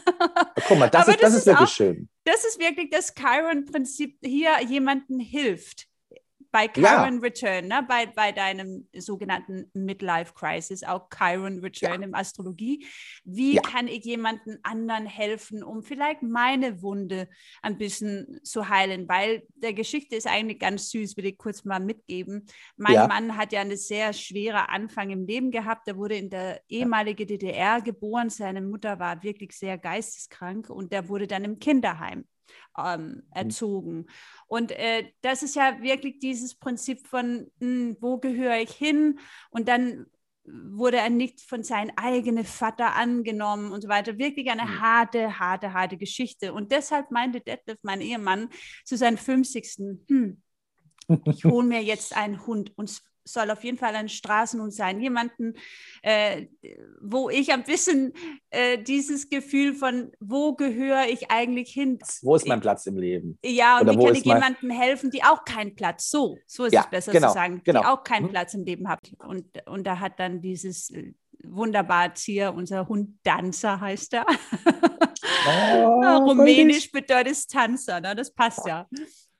Guck 0.68 0.78
mal, 0.78 0.90
das, 0.90 1.08
ist, 1.08 1.24
das, 1.24 1.34
ist 1.34 1.46
wirklich 1.46 1.70
auch- 1.70 1.74
schön. 1.74 2.10
das 2.26 2.44
ist 2.46 2.60
wirklich 2.60 2.90
das 2.90 3.14
Chiron-Prinzip 3.16 4.18
hier 4.22 4.52
jemanden 4.68 5.20
hilft. 5.20 5.88
Bei 6.52 6.68
Ja. 6.76 7.04
Chiron 7.04 7.20
Return, 7.20 7.68
ne? 7.68 7.86
bei, 7.88 8.08
bei 8.08 8.32
deinem 8.32 8.88
sogenannten 8.98 9.70
Midlife 9.74 10.34
Crisis, 10.34 10.84
auch 10.84 11.08
Chiron 11.16 11.60
Return 11.60 12.02
im 12.02 12.16
Astrologie. 12.16 12.88
Wie 13.24 13.56
Ja. 13.56 13.62
kann 13.62 13.88
ich 13.88 14.04
jemanden 14.04 14.58
anderen 14.64 15.06
helfen, 15.06 15.64
um 15.64 15.84
vielleicht 15.84 16.24
meine 16.24 16.82
Wunde 16.82 17.30
ein 17.62 17.78
bisschen 17.78 18.40
zu 18.44 18.68
heilen? 18.68 19.08
Weil 19.08 19.44
der 19.56 19.74
Geschichte 19.74 20.16
ist 20.16 20.26
eigentlich 20.26 20.58
ganz 20.60 20.90
süß, 20.90 21.18
will 21.18 21.28
ich 21.28 21.38
kurz 21.38 21.66
mal 21.66 21.80
mitgeben. 21.80 22.48
Mein 22.78 22.94
Ja. 22.96 23.08
Mann 23.08 23.38
hat 23.38 23.52
ja 23.54 23.62
eine 23.62 23.78
sehr 23.78 24.14
schwere 24.14 24.70
Anfang 24.70 25.12
im 25.12 25.26
Leben 25.28 25.52
gehabt. 25.52 25.88
Er 25.88 25.98
wurde 25.98 26.16
in 26.16 26.30
der 26.32 26.62
ehemaligen 26.68 27.28
DDR 27.28 27.82
geboren. 27.82 28.30
Seine 28.32 28.62
Mutter 28.62 28.98
war 28.98 29.22
wirklich 29.22 29.52
sehr 29.52 29.78
geisteskrank 29.78 30.70
und 30.70 30.92
der 30.92 31.10
wurde 31.10 31.28
dann 31.28 31.44
im 31.44 31.60
Kinderheim 31.60 32.26
ähm, 32.78 33.24
erzogen. 33.34 34.06
Und 34.48 34.72
äh, 34.72 35.12
das 35.22 35.44
ist 35.44 35.56
ja 35.56 35.82
wirklich 35.82 36.20
dieses 36.20 36.56
Prinzip 36.56 37.08
von, 37.08 37.52
mh, 37.60 37.96
wo 38.00 38.18
gehöre 38.18 38.58
ich 38.62 38.72
hin? 38.72 39.20
Und 39.50 39.68
dann 39.68 40.06
wurde 40.52 40.98
er 40.98 41.10
nicht 41.10 41.42
von 41.42 41.64
seinem 41.64 41.92
eigenen 41.96 42.44
Vater 42.46 42.96
angenommen 42.96 43.72
und 43.72 43.82
so 43.82 43.88
weiter. 43.88 44.18
Wirklich 44.18 44.50
eine 44.50 44.64
Mhm. 44.66 44.82
harte, 44.82 45.40
harte, 45.40 45.74
harte 45.74 45.98
Geschichte. 45.98 46.54
Und 46.54 46.72
deshalb 46.72 47.12
meinte 47.12 47.42
Detlef, 47.42 47.78
mein 47.84 48.02
Ehemann, 48.02 48.50
zu 48.84 48.98
seinem 48.98 49.18
50. 49.18 49.76
Hm, 50.10 50.42
ich 51.26 51.46
hole 51.46 51.68
mir 51.68 51.84
jetzt 51.84 52.16
einen 52.16 52.46
Hund. 52.48 52.72
Und, 52.78 53.00
soll 53.24 53.52
auf 53.52 53.64
jeden 53.64 53.78
Fall 53.78 53.96
ein 53.96 54.10
Straßenhund 54.10 54.74
sein. 54.74 55.00
Jemanden, 55.00 55.54
äh, 56.02 56.48
wo 57.02 57.30
ich 57.30 57.52
ein 57.52 57.64
bisschen 57.64 58.14
äh, 58.50 58.82
dieses 58.82 59.30
Gefühl 59.30 59.74
von, 59.74 60.12
wo 60.20 60.54
gehöre 60.56 61.08
ich 61.08 61.30
eigentlich 61.32 61.72
hin? 61.72 62.00
Wo 62.22 62.36
ist 62.36 62.48
mein 62.48 62.62
Platz 62.62 62.86
im 62.86 62.98
Leben? 62.98 63.38
Ja, 63.44 63.80
und 63.80 63.90
Oder 63.90 64.00
wie 64.00 64.06
kann 64.06 64.16
ich 64.16 64.26
jemandem 64.26 64.70
helfen, 64.70 65.12
die 65.12 65.24
auch 65.24 65.46
keinen 65.46 65.76
Platz, 65.76 66.10
so, 66.10 66.38
so 66.48 66.66
ist 66.66 66.74
ja, 66.74 66.82
es 66.82 66.90
besser 66.90 67.12
genau, 67.12 67.28
zu 67.28 67.34
sagen, 67.34 67.62
genau. 67.64 67.82
die 67.82 67.86
auch 67.88 68.04
keinen 68.04 68.26
hm. 68.26 68.32
Platz 68.32 68.54
im 68.54 68.64
Leben 68.64 68.88
hat. 68.90 69.00
Und, 69.20 69.46
und 69.68 69.86
da 69.86 70.00
hat 70.00 70.20
dann 70.20 70.42
dieses 70.42 70.90
äh, 70.92 71.14
wunderbar 71.44 72.14
Tier, 72.14 72.54
unser 72.54 72.88
Hund 72.88 73.20
Danzer 73.24 73.80
heißt 73.80 74.14
er. 74.14 74.26
Oh, 75.48 76.18
Rumänisch 76.30 76.92
bedeutet 76.92 77.50
Tanzer, 77.50 78.02
ne? 78.02 78.16
das 78.16 78.34
passt 78.34 78.66
ja. 78.66 78.88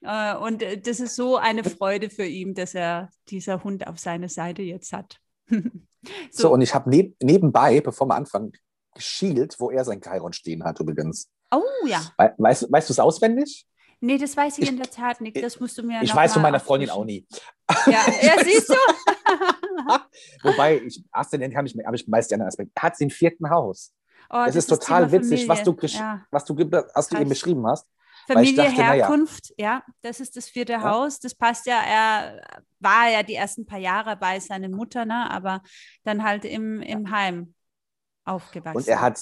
Äh, 0.02 0.36
und 0.36 0.62
äh, 0.62 0.80
das 0.80 1.00
ist 1.00 1.16
so 1.16 1.38
eine 1.38 1.64
Freude 1.64 2.10
für 2.10 2.26
ihn, 2.26 2.54
dass 2.54 2.76
er 2.76 3.10
dieser 3.30 3.64
Hund 3.64 3.88
auf 3.88 4.00
seiner 4.00 4.30
Seite 4.30 4.62
jetzt 4.62 4.94
hat. 4.94 5.20
so. 5.50 5.62
so. 6.32 6.54
und 6.54 6.62
ich 6.62 6.74
habe 6.74 6.90
neb 6.90 7.16
nebenbei, 7.22 7.82
bevor 7.82 8.08
wir 8.08 8.16
anfangen, 8.16 8.54
geschielt, 8.94 9.56
wo 9.60 9.72
er 9.72 9.86
sein 9.86 10.02
Chiron 10.02 10.34
stehen 10.34 10.64
hat 10.64 10.80
übrigens. 10.80 11.30
Oh 11.52 11.62
ja. 11.86 12.02
We 12.18 12.34
weißt, 12.38 12.72
weißt 12.72 12.90
du 12.90 12.94
es 12.94 13.00
auswendig? 13.00 13.66
Nee, 14.02 14.18
das 14.18 14.38
weiß 14.38 14.60
ich, 14.60 14.64
ich, 14.64 14.70
in 14.70 14.78
der 14.78 14.90
Tat 14.90 15.20
nicht. 15.20 15.42
Das 15.44 15.60
musst 15.60 15.78
du 15.78 15.84
mir 15.84 16.02
Ich 16.02 16.16
weiß 16.16 16.34
von 16.34 16.42
meiner 16.42 16.60
Freundin 16.60 16.90
auch 16.90 17.04
nie. 17.04 17.28
Ja, 17.86 18.02
ja 18.22 18.44
siehst 18.44 18.70
du? 18.70 18.76
Wobei, 20.44 20.82
ich, 20.86 21.04
Aszendent 21.12 21.56
habe 21.56 21.68
ich, 21.68 21.76
hab 21.86 21.94
ich 21.94 22.08
meist 22.08 22.32
anderen 22.32 22.48
Aspekt. 22.48 22.72
Er 22.76 22.84
hat 22.84 22.94
es 22.94 23.02
im 23.02 23.10
vierten 23.10 23.50
Haus. 23.50 23.94
Oh, 24.30 24.36
das, 24.46 24.48
das, 24.48 24.56
ist 24.56 24.68
total 24.68 25.12
witzig, 25.12 25.48
was 25.48 25.64
du, 25.64 25.76
ja. 25.82 26.24
was 26.32 26.46
du, 26.46 26.56
was 26.56 27.08
du 27.10 27.18
eben 27.18 27.30
beschrieben 27.30 27.66
hast. 27.68 27.88
Familie, 28.28 28.64
dachte, 28.64 28.84
Herkunft, 28.84 29.54
ja. 29.58 29.66
ja. 29.66 29.84
das 30.02 30.20
ist 30.20 30.36
das 30.38 30.50
vierte 30.50 30.74
ja. 30.74 30.82
Haus. 30.84 31.20
Das 31.20 31.36
passt 31.36 31.66
ja, 31.66 31.82
er 31.82 32.42
war 32.80 33.10
ja 33.10 33.24
die 33.24 33.36
ersten 33.36 33.66
paar 33.66 33.80
Jahre 33.80 34.16
bei 34.16 34.40
seiner 34.40 34.70
Mutter, 34.70 35.06
ne? 35.06 35.30
aber 35.30 35.62
dann 36.04 36.24
halt 36.24 36.46
im, 36.46 36.82
im 36.82 37.12
Heim 37.12 37.54
aufgewachsen. 38.26 38.78
Und 38.78 38.88
er 38.88 39.02
hat 39.02 39.20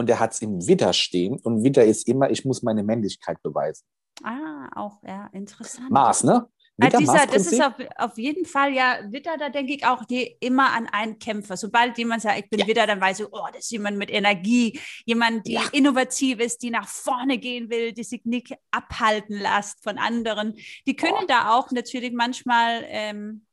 und 0.00 0.08
er 0.08 0.18
hat 0.18 0.32
es 0.32 0.40
im 0.40 0.66
Witter 0.66 0.92
stehen 0.92 1.38
und 1.42 1.62
Witter 1.62 1.84
ist 1.84 2.08
immer, 2.08 2.30
ich 2.30 2.44
muss 2.44 2.62
meine 2.62 2.82
Männlichkeit 2.82 3.42
beweisen. 3.42 3.84
Ah, 4.22 4.68
auch, 4.74 5.02
ja, 5.02 5.26
interessant. 5.32 5.90
Mars, 5.90 6.24
ne? 6.24 6.46
Witter, 6.82 6.98
dieser, 6.98 7.26
das 7.26 7.52
ist 7.52 7.62
auf, 7.62 7.74
auf, 7.96 8.18
jeden 8.18 8.44
Fall 8.44 8.72
ja 8.72 8.98
Witter, 9.10 9.36
da 9.38 9.48
denke 9.48 9.74
ich 9.74 9.86
auch 9.86 10.04
die, 10.04 10.36
immer 10.40 10.72
an 10.72 10.86
einen 10.86 11.18
Kämpfer. 11.18 11.56
Sobald 11.56 11.98
jemand 11.98 12.22
sagt, 12.22 12.38
ich 12.38 12.50
bin 12.50 12.60
ja. 12.60 12.66
Witter, 12.66 12.86
dann 12.86 13.00
weiß 13.00 13.20
ich, 13.20 13.26
oh, 13.30 13.46
das 13.52 13.64
ist 13.64 13.70
jemand 13.70 13.98
mit 13.98 14.10
Energie, 14.10 14.78
jemand, 15.04 15.46
die 15.46 15.52
ja. 15.52 15.62
innovativ 15.72 16.40
ist, 16.40 16.62
die 16.62 16.70
nach 16.70 16.88
vorne 16.88 17.38
gehen 17.38 17.70
will, 17.70 17.92
die 17.92 18.04
sich 18.04 18.24
nicht 18.24 18.54
abhalten 18.70 19.38
lässt 19.38 19.82
von 19.82 19.98
anderen. 19.98 20.54
Die 20.86 20.96
können 20.96 21.14
oh. 21.22 21.26
da 21.26 21.54
auch 21.54 21.70
natürlich 21.70 22.12
manchmal 22.12 22.84
ähm, 22.88 23.46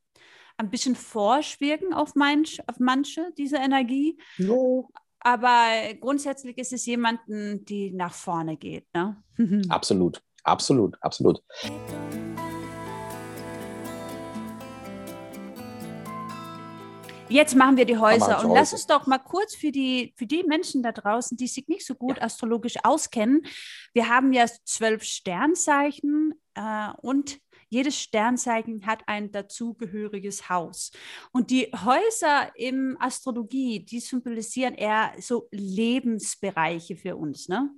ein 0.58 0.70
bisschen 0.70 0.96
vorschwirken 0.96 1.94
auf, 1.94 2.16
manch, 2.16 2.60
auf 2.68 2.80
manche 2.80 3.32
dieser 3.38 3.60
Energie. 3.60 4.18
No. 4.38 4.90
Aber 5.20 5.70
grundsätzlich 6.00 6.58
ist 6.58 6.74
es 6.74 6.86
jemanden, 6.86 7.66
die 7.66 7.92
nach 7.92 8.14
vorne 8.14 8.58
geht. 8.58 8.86
Ne? 8.94 9.22
absolut, 9.70 10.22
absolut, 10.44 10.96
absolut. 11.02 11.42
Jetzt 17.30 17.56
machen 17.56 17.76
wir 17.76 17.86
die 17.86 17.98
Häuser 17.98 18.44
und 18.44 18.54
lass 18.54 18.72
uns 18.72 18.88
doch 18.88 19.06
mal 19.06 19.18
kurz 19.18 19.54
für 19.56 19.72
die, 19.72 20.14
für 20.16 20.26
die 20.26 20.44
Menschen 20.44 20.82
da 20.82 20.94
draußen, 20.94 21.36
die 21.36 21.48
sich 21.48 21.68
nicht 21.68 21.86
so 21.86 21.94
gut 21.94 22.18
ja. 22.18 22.24
astrologisch 22.24 22.76
auskennen. 22.84 23.46
Wir 23.94 24.08
haben 24.08 24.32
ja 24.32 24.46
zwölf 24.64 25.04
Sternzeichen 25.04 26.34
äh, 26.56 26.90
und 26.98 27.40
jedes 27.70 28.00
Sternzeichen 28.00 28.86
hat 28.86 29.04
ein 29.08 29.30
dazugehöriges 29.32 30.48
Haus. 30.50 30.92
Und 31.34 31.52
die 31.52 31.70
Häuser 31.84 32.50
im 32.56 32.96
Astrologie, 33.00 33.84
die 33.84 34.00
symbolisieren 34.00 34.74
eher 34.74 35.12
so 35.20 35.50
Lebensbereiche 35.52 36.96
für 36.96 37.18
uns. 37.18 37.50
Ne? 37.50 37.70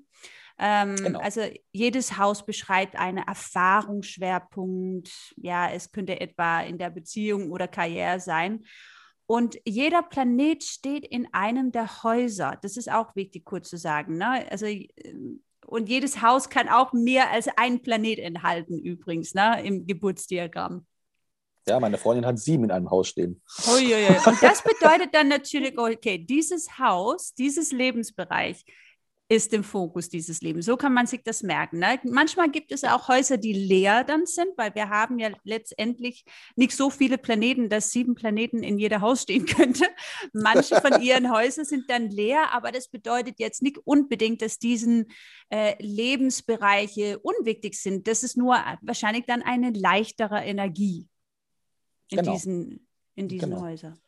Ähm, 0.60 0.96
genau. 0.96 1.20
Also 1.22 1.42
jedes 1.72 2.20
Haus 2.20 2.46
beschreibt 2.46 2.96
einen 2.98 3.26
Erfahrungsschwerpunkt. 3.26 5.10
Ja, 5.38 5.72
es 5.72 5.92
könnte 5.92 6.20
etwa 6.20 6.62
in 6.62 6.78
der 6.78 6.92
Beziehung 6.92 7.50
oder 7.50 7.68
Karriere 7.68 8.20
sein. 8.20 8.64
Und 9.32 9.60
jeder 9.64 10.02
Planet 10.02 10.64
steht 10.64 11.06
in 11.06 11.28
einem 11.34 11.72
der 11.72 12.02
Häuser. 12.02 12.58
Das 12.64 12.78
ist 12.78 12.92
auch 12.92 13.16
wichtig, 13.16 13.46
kurz 13.46 13.70
zu 13.70 13.78
sagen. 13.78 14.18
Ne? 14.18 14.44
Also, 14.50 14.66
ähm, 14.66 15.44
und 15.68 15.88
jedes 15.88 16.24
Haus 16.24 16.50
kann 16.50 16.68
auch 16.68 16.94
mehr 16.94 17.30
als 17.30 17.48
ein 17.56 17.84
Planet 17.84 18.18
enthalten, 18.18 18.80
übrigens, 18.80 19.36
ne? 19.36 19.64
im 19.64 19.86
Geburtsdiagramm. 19.86 20.88
Ja, 21.68 21.80
meine 21.80 22.00
Freundin 22.00 22.26
hat 22.26 22.40
sieben 22.40 22.64
in 22.64 22.72
einem 22.72 22.90
Haus 22.90 23.10
stehen. 23.10 23.40
Uiuiui. 23.68 24.18
Und 24.26 24.42
das 24.42 24.64
bedeutet 24.64 25.14
dann 25.14 25.28
natürlich, 25.28 25.78
okay, 25.78 26.18
dieses 26.18 26.80
Haus, 26.80 27.36
dieses 27.36 27.72
Lebensbereich 27.72 28.66
ist 29.32 29.54
im 29.54 29.64
Fokus 29.64 30.10
dieses 30.10 30.42
Lebens. 30.42 30.66
So 30.66 30.76
kann 30.76 30.92
man 30.92 31.06
sich 31.06 31.22
das 31.24 31.44
merken. 31.44 31.78
Ne? 31.78 32.00
Manchmal 32.04 32.50
gibt 32.50 32.72
es 32.72 32.84
auch 32.84 33.08
Häuser, 33.08 33.38
die 33.38 33.54
leer 33.54 34.04
dann 34.04 34.26
sind, 34.26 34.58
weil 34.58 34.74
wir 34.74 34.90
haben 34.90 35.20
ja 35.20 35.30
letztendlich 35.44 36.26
nicht 36.56 36.76
so 36.76 36.90
viele 36.90 37.20
Planeten, 37.20 37.70
dass 37.70 37.92
sieben 37.92 38.16
Planeten 38.16 38.64
in 38.64 38.80
jeder 38.80 39.02
Haus 39.02 39.22
stehen 39.22 39.46
könnte. 39.46 39.86
Manche 40.34 40.82
von 40.82 41.00
ihren 41.02 41.32
Häusern 41.32 41.64
sind 41.64 41.92
dann 41.92 42.10
leer, 42.10 42.52
aber 42.52 42.72
das 42.72 42.88
bedeutet 42.88 43.36
jetzt 43.40 43.62
nicht 43.62 43.78
unbedingt, 43.86 44.42
dass 44.42 44.58
diesen 44.58 45.06
äh, 45.50 45.76
Lebensbereiche 45.80 47.20
unwichtig 47.20 47.76
sind. 47.76 48.08
Das 48.08 48.24
ist 48.24 48.36
nur 48.36 48.56
wahrscheinlich 48.82 49.26
dann 49.28 49.44
eine 49.44 49.70
leichtere 49.70 50.44
Energie 50.44 51.08
in 52.10 52.18
genau. 52.18 52.34
diesen, 52.34 52.88
in 53.14 53.28
diesen 53.28 53.52
genau. 53.52 53.62
Häusern. 53.62 54.00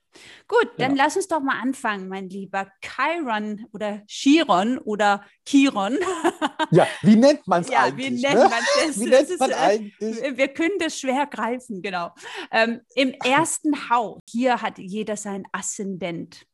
Gut, 0.48 0.70
dann 0.78 0.96
lass 0.96 1.16
uns 1.16 1.28
doch 1.28 1.40
mal 1.40 1.60
anfangen, 1.62 2.08
mein 2.08 2.30
lieber 2.30 2.68
Chiron 2.82 3.66
oder 3.72 4.02
Chiron 4.08 4.78
oder 4.80 5.26
Chiron. 5.46 5.98
Ja, 6.72 6.88
wie 7.02 7.16
nennt 7.16 7.46
man 7.48 7.62
es 7.64 7.70
ja, 7.70 7.84
eigentlich? 7.84 8.12
Wie 8.12 8.22
nennt 8.22 8.36
ne? 8.36 8.50
man 8.50 8.52
wie 8.96 9.06
nennt 9.06 9.30
ist, 9.30 9.42
äh, 9.42 9.54
eigentlich? 9.54 10.38
Wir 10.38 10.48
können 10.48 10.78
das 10.80 10.98
schwer 10.98 11.26
greifen, 11.26 11.82
genau. 11.82 12.12
Ähm, 12.52 12.82
Im 12.96 13.12
ersten 13.26 13.90
Haus, 13.90 14.20
hier 14.30 14.62
hat 14.62 14.78
jeder 14.78 15.18
sein 15.18 15.46
Aszendent. 15.52 16.46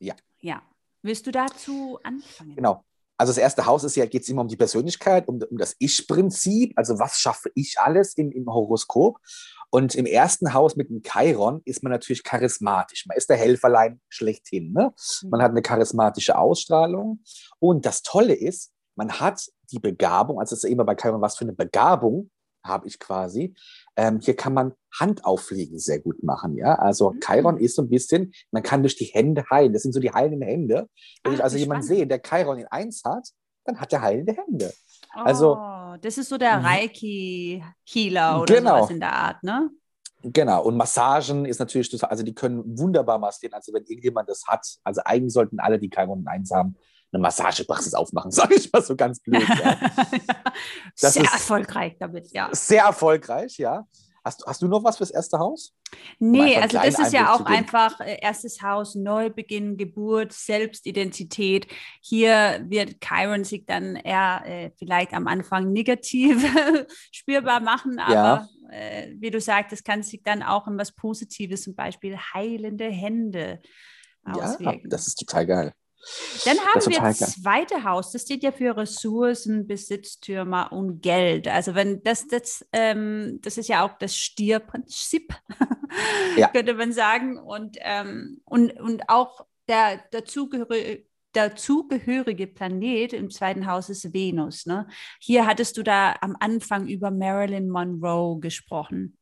Ja. 0.00 0.14
Ja. 0.40 0.62
Willst 1.02 1.26
du 1.26 1.30
dazu 1.30 1.98
anfangen? 2.02 2.56
Genau. 2.56 2.84
Also 3.18 3.30
das 3.30 3.38
erste 3.38 3.64
Haus 3.64 3.84
ist 3.84 3.96
ja, 3.96 4.04
geht 4.06 4.22
es 4.22 4.28
immer 4.28 4.42
um 4.42 4.48
die 4.48 4.56
Persönlichkeit, 4.56 5.26
um, 5.28 5.40
um 5.50 5.56
das 5.56 5.74
Ich-Prinzip, 5.78 6.72
also 6.76 6.98
was 6.98 7.18
schaffe 7.18 7.50
ich 7.54 7.78
alles 7.78 8.14
im, 8.14 8.30
im 8.30 8.46
Horoskop. 8.46 9.18
Und 9.70 9.94
im 9.94 10.06
ersten 10.06 10.54
Haus 10.54 10.76
mit 10.76 10.88
dem 10.88 11.02
Chiron 11.02 11.60
ist 11.64 11.82
man 11.82 11.92
natürlich 11.92 12.22
charismatisch. 12.24 13.06
Man 13.06 13.16
ist 13.16 13.28
der 13.28 13.36
Helferlein 13.36 14.00
schlechthin. 14.08 14.72
Ne? 14.72 14.92
Man 15.28 15.42
hat 15.42 15.50
eine 15.50 15.62
charismatische 15.62 16.38
Ausstrahlung. 16.38 17.22
Und 17.58 17.84
das 17.84 18.02
Tolle 18.02 18.34
ist, 18.34 18.72
man 18.94 19.12
hat 19.20 19.42
die 19.70 19.78
Begabung, 19.78 20.38
also 20.38 20.54
es 20.54 20.64
ist 20.64 20.70
immer 20.70 20.84
bei 20.84 20.94
Chiron, 20.94 21.20
was 21.20 21.36
für 21.36 21.44
eine 21.44 21.52
Begabung 21.52 22.30
habe 22.64 22.88
ich 22.88 22.98
quasi. 22.98 23.54
Ähm, 23.96 24.20
hier 24.20 24.34
kann 24.36 24.52
man 24.52 24.72
Handauflegen 24.98 25.78
sehr 25.78 26.00
gut 26.00 26.22
machen. 26.22 26.56
Ja, 26.56 26.74
also 26.74 27.10
mhm. 27.10 27.20
Chiron 27.20 27.58
ist 27.58 27.76
so 27.76 27.82
ein 27.82 27.88
bisschen, 27.88 28.32
man 28.50 28.62
kann 28.62 28.82
durch 28.82 28.96
die 28.96 29.04
Hände 29.04 29.44
heilen. 29.50 29.72
Das 29.72 29.82
sind 29.82 29.92
so 29.92 30.00
die 30.00 30.12
heilenden 30.12 30.42
Hände. 30.42 30.88
Wenn 31.22 31.32
Ach, 31.32 31.38
ich 31.38 31.44
also 31.44 31.56
jemanden 31.56 31.84
sehe, 31.84 32.06
der 32.06 32.20
Chiron 32.20 32.58
in 32.58 32.66
eins 32.66 33.02
hat, 33.04 33.28
dann 33.64 33.80
hat 33.80 33.92
er 33.92 34.02
heilende 34.02 34.34
Hände. 34.34 34.72
Also, 35.12 35.56
oh, 35.56 35.96
das 36.00 36.18
ist 36.18 36.28
so 36.28 36.38
der 36.38 36.58
mhm. 36.58 36.66
Reiki-Healer 36.66 38.42
oder 38.42 38.54
genau. 38.54 38.76
sowas 38.76 38.90
in 38.90 39.00
der 39.00 39.12
Art, 39.12 39.42
ne? 39.42 39.70
Genau, 40.22 40.62
und 40.64 40.76
Massagen 40.76 41.44
ist 41.44 41.60
natürlich, 41.60 42.02
also 42.02 42.24
die 42.24 42.34
können 42.34 42.78
wunderbar 42.78 43.18
massieren. 43.18 43.54
Also 43.54 43.72
wenn 43.72 43.84
irgendjemand 43.84 44.28
das 44.28 44.44
hat, 44.46 44.66
also 44.82 45.00
eigentlich 45.04 45.32
sollten 45.32 45.60
alle, 45.60 45.78
die 45.78 45.88
Chiron 45.88 46.26
1 46.26 46.50
haben, 46.50 46.76
eine 47.12 47.22
Massagepraxis 47.22 47.94
aufmachen, 47.94 48.30
sage 48.32 48.54
ich 48.54 48.72
mal 48.72 48.82
so 48.82 48.96
ganz 48.96 49.20
blöd. 49.20 49.46
Ja. 49.48 49.78
sehr 51.10 51.22
erfolgreich 51.22 51.96
damit, 51.98 52.32
ja. 52.32 52.48
Sehr 52.52 52.84
erfolgreich, 52.84 53.58
ja. 53.58 53.86
Hast, 54.26 54.44
hast 54.44 54.60
du 54.60 54.66
noch 54.66 54.82
was 54.82 54.96
fürs 54.96 55.12
erste 55.12 55.38
Haus? 55.38 55.72
Nee, 56.18 56.56
also 56.56 56.78
das 56.78 56.98
ist 56.98 57.12
ja 57.12 57.32
auch 57.32 57.46
einfach 57.46 58.00
äh, 58.00 58.18
erstes 58.20 58.60
Haus, 58.60 58.96
Neubeginn, 58.96 59.76
Geburt, 59.76 60.32
Selbstidentität. 60.32 61.68
Hier 62.00 62.60
wird 62.68 62.96
Chiron 63.00 63.44
sich 63.44 63.66
dann 63.66 63.94
eher 63.94 64.42
äh, 64.44 64.70
vielleicht 64.76 65.12
am 65.12 65.28
Anfang 65.28 65.72
negativ 65.72 66.44
spürbar 67.12 67.60
machen, 67.60 68.00
aber 68.00 68.48
ja. 68.62 68.76
äh, 68.76 69.14
wie 69.16 69.30
du 69.30 69.40
sagst, 69.40 69.70
das 69.70 69.84
kann 69.84 70.02
sich 70.02 70.24
dann 70.24 70.42
auch 70.42 70.66
in 70.66 70.76
was 70.76 70.90
Positives, 70.90 71.62
zum 71.62 71.76
Beispiel 71.76 72.16
heilende 72.16 72.86
Hände 72.86 73.60
auswirken. 74.24 74.80
Ja, 74.82 74.88
das 74.88 75.06
ist 75.06 75.20
total 75.20 75.46
geil. 75.46 75.72
Dann 76.44 76.58
haben 76.58 76.86
wir 76.86 77.00
das 77.00 77.42
zweite 77.42 77.84
Haus, 77.84 78.12
das 78.12 78.22
steht 78.22 78.42
ja 78.42 78.52
für 78.52 78.76
Ressourcen, 78.76 79.66
Besitztümer 79.66 80.72
und 80.72 81.00
Geld. 81.00 81.48
Also 81.48 81.74
wenn 81.74 82.02
das, 82.02 82.28
das, 82.28 82.64
ähm, 82.72 83.40
das 83.42 83.58
ist 83.58 83.68
ja 83.68 83.84
auch 83.84 83.98
das 83.98 84.16
Stierprinzip, 84.16 85.34
ja. 86.36 86.48
könnte 86.52 86.74
man 86.74 86.92
sagen. 86.92 87.38
Und, 87.38 87.76
ähm, 87.80 88.40
und, 88.44 88.78
und 88.80 89.08
auch 89.08 89.46
der 89.68 90.00
dazugehörige 90.10 91.04
dazugehörige 91.36 92.46
Planet 92.46 93.12
im 93.12 93.30
zweiten 93.30 93.66
Haus 93.66 93.90
ist 93.90 94.14
Venus. 94.14 94.64
Ne? 94.64 94.88
Hier 95.20 95.46
hattest 95.46 95.76
du 95.76 95.82
da 95.82 96.14
am 96.22 96.34
Anfang 96.40 96.88
über 96.88 97.10
Marilyn 97.10 97.68
Monroe 97.68 98.40
gesprochen. 98.40 99.18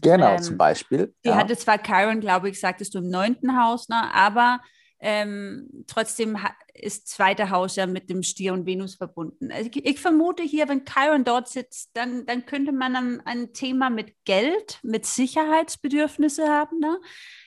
Genau, 0.00 0.36
Ähm, 0.36 0.42
zum 0.42 0.56
Beispiel. 0.56 1.14
Die 1.24 1.28
ja. 1.28 1.36
hatte 1.36 1.56
zwar 1.56 1.82
Chiron, 1.82 2.20
glaube 2.20 2.48
ich, 2.48 2.58
sagtest 2.58 2.94
du 2.94 2.98
im 3.00 3.10
neunten 3.10 3.62
Haus, 3.62 3.88
ne? 3.88 4.14
aber 4.14 4.60
ähm, 5.00 5.84
trotzdem 5.86 6.38
ist 6.74 7.08
zweite 7.08 7.50
Haus 7.50 7.76
ja 7.76 7.86
mit 7.86 8.10
dem 8.10 8.22
Stier 8.22 8.52
und 8.52 8.66
Venus 8.66 8.96
verbunden. 8.96 9.50
Also 9.50 9.70
ich, 9.72 9.84
ich 9.84 10.00
vermute 10.00 10.42
hier, 10.42 10.68
wenn 10.68 10.84
Chiron 10.84 11.24
dort 11.24 11.48
sitzt, 11.48 11.90
dann, 11.94 12.26
dann 12.26 12.44
könnte 12.44 12.72
man 12.72 12.94
ein, 12.96 13.20
ein 13.24 13.52
Thema 13.54 13.88
mit 13.88 14.14
Geld, 14.24 14.78
mit 14.82 15.06
Sicherheitsbedürfnisse 15.06 16.48
haben, 16.48 16.78
ne? 16.80 17.00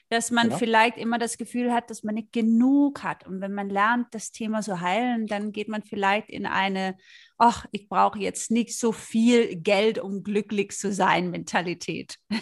dass 0.10 0.32
man 0.32 0.48
Genau. 0.48 0.58
vielleicht 0.58 0.98
immer 0.98 1.18
das 1.18 1.38
Gefühl 1.38 1.74
hat, 1.74 1.90
dass 1.90 2.04
man 2.04 2.16
nicht 2.16 2.34
genug 2.34 3.04
hat. 3.04 3.26
Und 3.28 3.42
wenn 3.42 3.54
man 3.54 3.70
lernt, 3.70 4.08
das 4.12 4.32
Thema 4.32 4.62
zu 4.62 4.82
heilen, 4.82 5.28
dann 5.28 5.52
geht 5.52 5.70
man 5.70 5.84
vielleicht 5.84 6.30
in 6.30 6.46
eine, 6.46 6.98
ach, 7.46 7.66
ich 7.72 7.90
brauche 7.90 8.20
jetzt 8.20 8.52
nicht 8.52 8.80
so 8.80 8.94
viel 8.94 9.58
Geld, 9.58 10.00
um 10.00 10.24
glücklich 10.24 10.72
zu 10.72 10.94
sein, 10.94 11.30
Mentalität. 11.30 12.16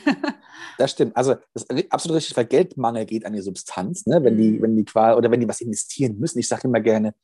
Das 0.78 0.92
stimmt. 0.92 1.16
Also 1.18 1.36
das 1.54 1.64
ist 1.64 1.92
absolut 1.92 2.18
richtig, 2.18 2.38
weil 2.38 2.46
Geldmangel 2.46 3.06
geht 3.06 3.26
an 3.26 3.34
die 3.34 3.42
Substanz, 3.42 4.06
ne? 4.06 4.24
wenn 4.24 4.38
die, 4.38 4.52
Mhm. 4.52 4.62
wenn 4.62 4.76
die 4.76 4.86
quasi, 4.86 5.18
oder 5.18 5.32
wenn 5.32 5.40
die 5.40 5.48
was 5.48 5.62
investieren 5.62 6.18
müssen. 6.20 6.40
Ich 6.40 6.48
sage 6.48 6.68
immer 6.68 6.82
gerne, 6.82 7.16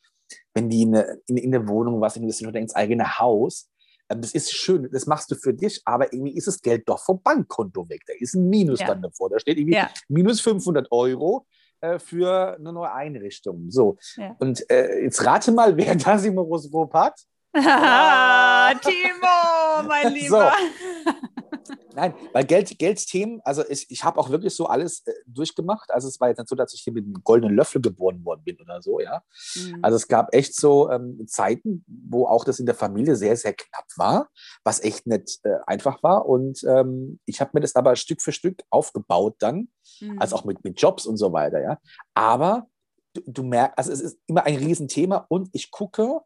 wenn 0.55 0.69
die 0.69 0.81
in 0.83 0.95
eine, 0.95 1.19
in, 1.27 1.37
in 1.37 1.53
eine 1.53 1.67
Wohnung 1.67 2.01
was 2.01 2.15
investieren 2.15 2.49
oder 2.49 2.59
ins 2.59 2.73
eigene 2.75 3.19
Haus, 3.19 3.69
ähm, 4.09 4.21
das 4.21 4.31
ist 4.33 4.51
schön, 4.53 4.89
das 4.91 5.05
machst 5.05 5.29
du 5.29 5.35
für 5.35 5.53
dich, 5.53 5.81
aber 5.85 6.11
irgendwie 6.13 6.35
ist 6.35 6.47
das 6.47 6.61
Geld 6.61 6.83
doch 6.87 6.99
vom 7.03 7.21
Bankkonto 7.21 7.87
weg. 7.89 8.01
Da 8.07 8.13
ist 8.17 8.33
ein 8.33 8.49
Minus 8.49 8.79
Ja. 8.79 8.87
dann 8.87 9.01
davor. 9.03 9.29
Da 9.29 9.39
steht 9.39 9.57
irgendwie 9.57 9.75
Ja. 9.75 9.89
minus 10.07 10.39
500 10.41 10.87
Euro 10.91 11.45
äh, 11.81 11.99
für 11.99 12.55
eine 12.57 12.71
neue 12.73 12.91
Einrichtung. 12.91 13.69
So. 13.69 13.97
Ja. 14.15 14.35
Und 14.39 14.67
äh, 14.71 15.03
jetzt 15.03 15.23
rate 15.25 15.51
mal, 15.51 15.75
wer 15.77 15.95
das 15.95 16.25
im 16.25 16.37
Horoskop 16.37 16.93
hat. 16.93 17.19
Ah, 17.53 18.73
Timo, 18.81 19.87
mein 19.87 20.09
So. 20.09 20.13
Lieber. 20.15 20.53
Nein, 21.95 22.13
weil 22.31 22.45
Geld, 22.45 22.77
Geldthemen, 22.77 23.41
also 23.43 23.63
ich, 23.67 23.89
ich 23.89 24.03
habe 24.03 24.19
auch 24.19 24.29
wirklich 24.29 24.55
so 24.55 24.67
alles 24.67 25.01
äh, 25.07 25.13
durchgemacht. 25.25 25.89
Also 25.89 26.07
es 26.07 26.19
war 26.19 26.27
jetzt 26.27 26.37
nicht 26.37 26.47
so, 26.47 26.55
dass 26.55 26.71
ich 26.75 26.81
hier 26.81 26.93
mit 26.93 27.05
einem 27.05 27.23
goldenen 27.23 27.55
Löffel 27.55 27.81
geboren 27.81 28.23
worden 28.23 28.43
bin 28.43 28.55
oder 28.61 28.83
so, 28.83 28.99
ja. 28.99 29.23
Mhm. 29.55 29.79
Also 29.81 29.95
es 29.95 30.07
gab 30.07 30.31
echt 30.33 30.55
so 30.55 30.91
ähm, 30.91 31.25
Zeiten, 31.27 31.83
wo 31.87 32.27
auch 32.27 32.45
das 32.45 32.59
in 32.59 32.67
der 32.67 32.75
Familie 32.75 33.15
sehr, 33.15 33.35
sehr 33.35 33.53
knapp 33.53 33.85
war, 33.95 34.29
was 34.63 34.79
echt 34.83 35.07
nicht 35.07 35.39
äh, 35.43 35.57
einfach 35.65 36.03
war. 36.03 36.27
Und 36.27 36.63
ähm, 36.65 37.19
ich 37.25 37.41
habe 37.41 37.51
mir 37.55 37.61
das 37.61 37.75
aber 37.75 37.95
Stück 37.95 38.21
für 38.21 38.31
Stück 38.31 38.61
aufgebaut 38.69 39.35
dann, 39.39 39.69
Mhm. 39.99 40.21
also 40.21 40.35
auch 40.35 40.45
mit, 40.45 40.63
mit 40.63 40.79
Jobs 40.79 41.07
und 41.07 41.17
so 41.17 41.33
weiter, 41.33 41.59
ja. 41.61 41.79
Aber 42.13 42.67
du, 43.13 43.21
du 43.25 43.41
merkst, 43.43 43.77
also 43.79 43.91
es 43.91 44.01
ist 44.01 44.19
immer 44.27 44.43
ein 44.45 44.57
Riesenthema 44.57 45.25
und 45.29 45.49
ich 45.53 45.71
gucke 45.71 46.19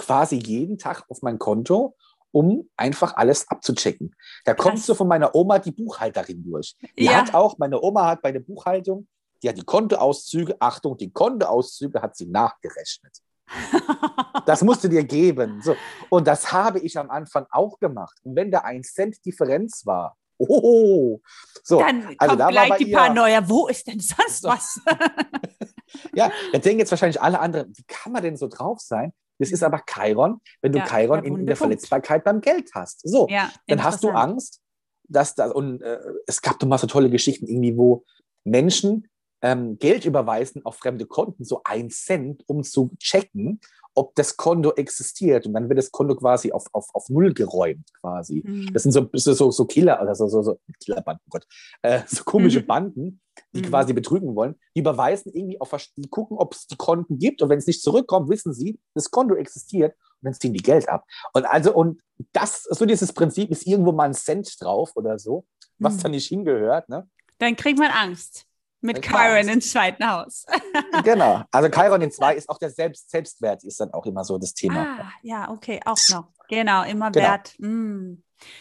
quasi 0.00 0.36
jeden 0.36 0.78
Tag 0.78 1.04
auf 1.08 1.22
mein 1.22 1.38
Konto, 1.38 1.96
um 2.32 2.68
einfach 2.76 3.16
alles 3.16 3.48
abzuchecken. 3.48 4.14
Da 4.44 4.54
Krass. 4.54 4.86
so 4.86 4.94
von 4.94 5.08
meiner 5.08 5.34
Oma 5.34 5.58
die 5.58 5.72
Buchhalterin 5.72 6.42
durch. 6.42 6.74
Die 6.98 7.04
Ja. 7.04 7.12
hat 7.18 7.34
auch, 7.34 7.58
meine 7.58 7.80
Oma 7.82 8.06
hat 8.06 8.22
bei 8.22 8.32
der 8.32 8.40
Buchhaltung, 8.40 9.06
die 9.42 9.48
hat 9.48 9.56
die 9.58 9.64
Kontoauszüge, 9.64 10.56
Achtung, 10.60 10.96
die 10.96 11.10
Kontoauszüge 11.12 12.00
hat 12.00 12.16
sie 12.16 12.26
nachgerechnet. 12.26 13.18
Das 14.46 14.62
musst 14.62 14.82
du 14.82 14.88
dir 14.88 15.04
geben. 15.04 15.60
So. 15.62 15.76
Und 16.08 16.26
das 16.26 16.50
habe 16.50 16.78
ich 16.80 16.96
am 16.98 17.10
Anfang 17.10 17.46
auch 17.50 17.78
gemacht. 17.78 18.16
Und 18.22 18.34
wenn 18.36 18.50
da 18.50 18.60
ein 18.60 18.82
Cent 18.82 19.24
Differenz 19.24 19.84
war, 19.84 20.16
oh, 20.38 21.20
so, 21.62 21.78
Dann 21.78 22.06
also 22.18 22.36
kommt 22.36 22.40
da 22.40 22.48
gleich 22.48 22.76
die 22.78 22.86
Paranoia. 22.92 23.46
Wo 23.48 23.68
ist 23.68 23.86
denn 23.86 24.00
sonst 24.00 24.42
So. 24.42 24.48
was? 24.48 24.80
ja, 26.14 26.30
da 26.52 26.58
denken 26.58 26.80
jetzt 26.80 26.90
wahrscheinlich 26.90 27.20
alle 27.20 27.38
anderen, 27.38 27.72
wie 27.76 27.84
kann 27.86 28.12
man 28.12 28.22
denn 28.22 28.36
so 28.36 28.48
drauf 28.48 28.80
sein? 28.80 29.12
Das 29.40 29.50
ist 29.50 29.62
aber 29.62 29.82
Chiron, 29.88 30.40
wenn 30.62 30.72
du 30.72 30.78
Ja, 30.78 30.86
Chiron 30.86 31.24
in, 31.24 31.46
der. 31.46 31.56
Verletzbarkeit 31.56 32.22
beim 32.24 32.40
Geld 32.40 32.70
hast. 32.74 33.00
So, 33.08 33.26
ja, 33.28 33.50
dann 33.66 33.82
hast 33.82 34.04
du. 34.04 34.10
Angst, 34.10 34.60
dass 35.08 35.34
da, 35.34 35.50
und 35.50 35.82
äh, 35.82 35.98
es 36.26 36.40
gab 36.40 36.58
doch 36.58 36.68
mal 36.68 36.78
so 36.78 36.86
tolle 36.86 37.10
Geschichten, 37.10 37.46
irgendwie, 37.46 37.76
wo 37.76 38.04
Menschen 38.44 39.08
ähm, 39.42 39.78
Geld 39.78 40.04
überweisen 40.04 40.64
auf 40.64 40.76
fremde 40.76 41.06
Konten, 41.06 41.44
so 41.44 41.62
ein 41.64 41.90
Cent, 41.90 42.44
um 42.46 42.62
zu 42.62 42.90
checken, 42.98 43.60
ob 43.94 44.14
das 44.14 44.36
Konto 44.36 44.72
existiert. 44.74 45.46
Und 45.46 45.54
dann 45.54 45.68
wird 45.68 45.78
das 45.78 45.90
Konto 45.90 46.14
quasi 46.14 46.52
auf, 46.52 46.66
auf, 46.72 46.88
auf 46.94 47.08
Null 47.08 47.32
geräumt, 47.32 47.90
quasi. 48.00 48.42
Mhm. 48.44 48.72
Das 48.72 48.82
sind 48.84 48.92
so, 48.92 49.08
so, 49.14 49.32
so, 49.32 49.50
so 49.50 49.64
Killer, 49.64 50.00
oder 50.00 50.14
so, 50.14 50.28
so, 50.28 50.42
so 50.42 50.60
Killerbanden, 50.84 51.22
oh 51.26 51.30
Gott, 51.30 51.46
äh, 51.82 52.00
so 52.06 52.22
komische 52.24 52.60
Mhm. 52.60 52.66
Banden, 52.66 53.20
die 53.52 53.62
Mhm. 53.62 53.66
quasi 53.66 53.92
betrügen 53.92 54.34
wollen. 54.34 54.54
Die 54.74 54.80
überweisen 54.80 55.32
irgendwie 55.34 55.60
auf, 55.60 55.74
die 55.96 56.08
gucken, 56.08 56.36
ob 56.38 56.54
es 56.54 56.66
die 56.66 56.76
Konten 56.76 57.18
gibt. 57.18 57.42
Und 57.42 57.48
wenn 57.48 57.58
es 57.58 57.66
nicht 57.66 57.82
zurückkommt, 57.82 58.28
wissen 58.28 58.52
sie, 58.54 58.78
das 58.94 59.10
Konto 59.10 59.34
existiert 59.34 59.94
und 59.94 60.26
dann 60.26 60.34
ziehen 60.34 60.52
die 60.54 60.62
Geld 60.62 60.88
ab. 60.88 61.04
Und 61.32 61.44
also, 61.46 61.74
und 61.74 62.00
das, 62.32 62.64
so 62.64 62.84
dieses 62.86 63.12
Prinzip 63.12 63.50
ist 63.50 63.66
irgendwo 63.66 63.92
mal 63.92 64.04
ein 64.04 64.14
Cent 64.14 64.60
drauf 64.60 64.92
oder 64.94 65.18
so, 65.18 65.46
was 65.78 65.96
Mhm. 65.96 66.00
da 66.02 66.08
nicht 66.10 66.28
hingehört. 66.28 66.88
Ne? 66.88 67.08
Dann 67.38 67.56
kriegt 67.56 67.78
man 67.78 67.90
Angst. 67.90 68.46
Mit 68.82 69.02
Chiron 69.02 69.46
im 69.48 69.60
zweiten 69.60 70.08
Haus. 70.08 70.46
genau. 71.04 71.42
Also 71.50 71.68
Chiron 71.70 72.00
in 72.00 72.10
zwei 72.10 72.34
ist 72.34 72.48
auch 72.48 72.56
der 72.56 72.70
Selbst 72.70 73.10
Selbstwert, 73.10 73.62
ist 73.62 73.78
dann 73.78 73.92
auch 73.92 74.06
immer 74.06 74.24
so 74.24 74.38
das 74.38 74.54
Thema. 74.54 74.96
Ah, 75.00 75.12
ja, 75.22 75.50
okay, 75.50 75.80
auch 75.84 75.98
noch. 76.08 76.28
Genau, 76.48 76.84
immer 76.84 77.10
Genau. 77.10 77.26
Wert. 77.26 77.54
Mm. 77.58 78.14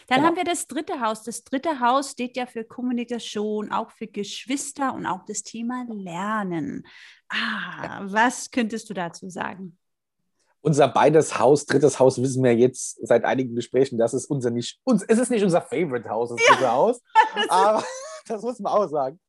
Dann 0.07 0.17
Genau. 0.17 0.27
haben 0.27 0.35
wir 0.35 0.43
das 0.43 0.67
dritte 0.67 1.01
Haus. 1.01 1.23
Das 1.23 1.43
dritte 1.43 1.79
Haus 1.79 2.11
steht 2.11 2.37
ja 2.37 2.45
für 2.45 2.63
Kommunikation, 2.63 3.71
auch 3.71 3.91
für 3.91 4.07
Geschwister 4.07 4.93
und 4.93 5.05
auch 5.05 5.25
das 5.25 5.43
Thema 5.43 5.85
Lernen. 5.89 6.85
Ah, 7.29 8.01
was 8.03 8.51
könntest 8.51 8.89
du 8.89 8.93
dazu 8.93 9.29
sagen? 9.29 9.77
Unser 10.61 10.89
beides 10.89 11.39
Haus, 11.39 11.65
drittes 11.65 11.99
Haus, 11.99 12.21
wissen 12.21 12.43
wir 12.43 12.53
jetzt 12.53 12.99
seit 13.07 13.23
einigen 13.23 13.55
Gesprächen, 13.55 13.97
das 13.97 14.13
ist 14.13 14.25
unser 14.25 14.49
nicht, 14.49 14.79
uns, 14.83 15.03
es 15.07 15.17
ist 15.17 15.29
nicht 15.29 15.43
unser 15.43 15.61
Favorite 15.61 16.09
Haus, 16.09 16.29
das 16.29 16.39
dritte 16.45 16.71
Haus. 16.71 17.01
Aber 17.49 17.83
das 18.27 18.41
muss 18.41 18.59
man 18.59 18.73
auch 18.73 18.87
sagen. 18.89 19.19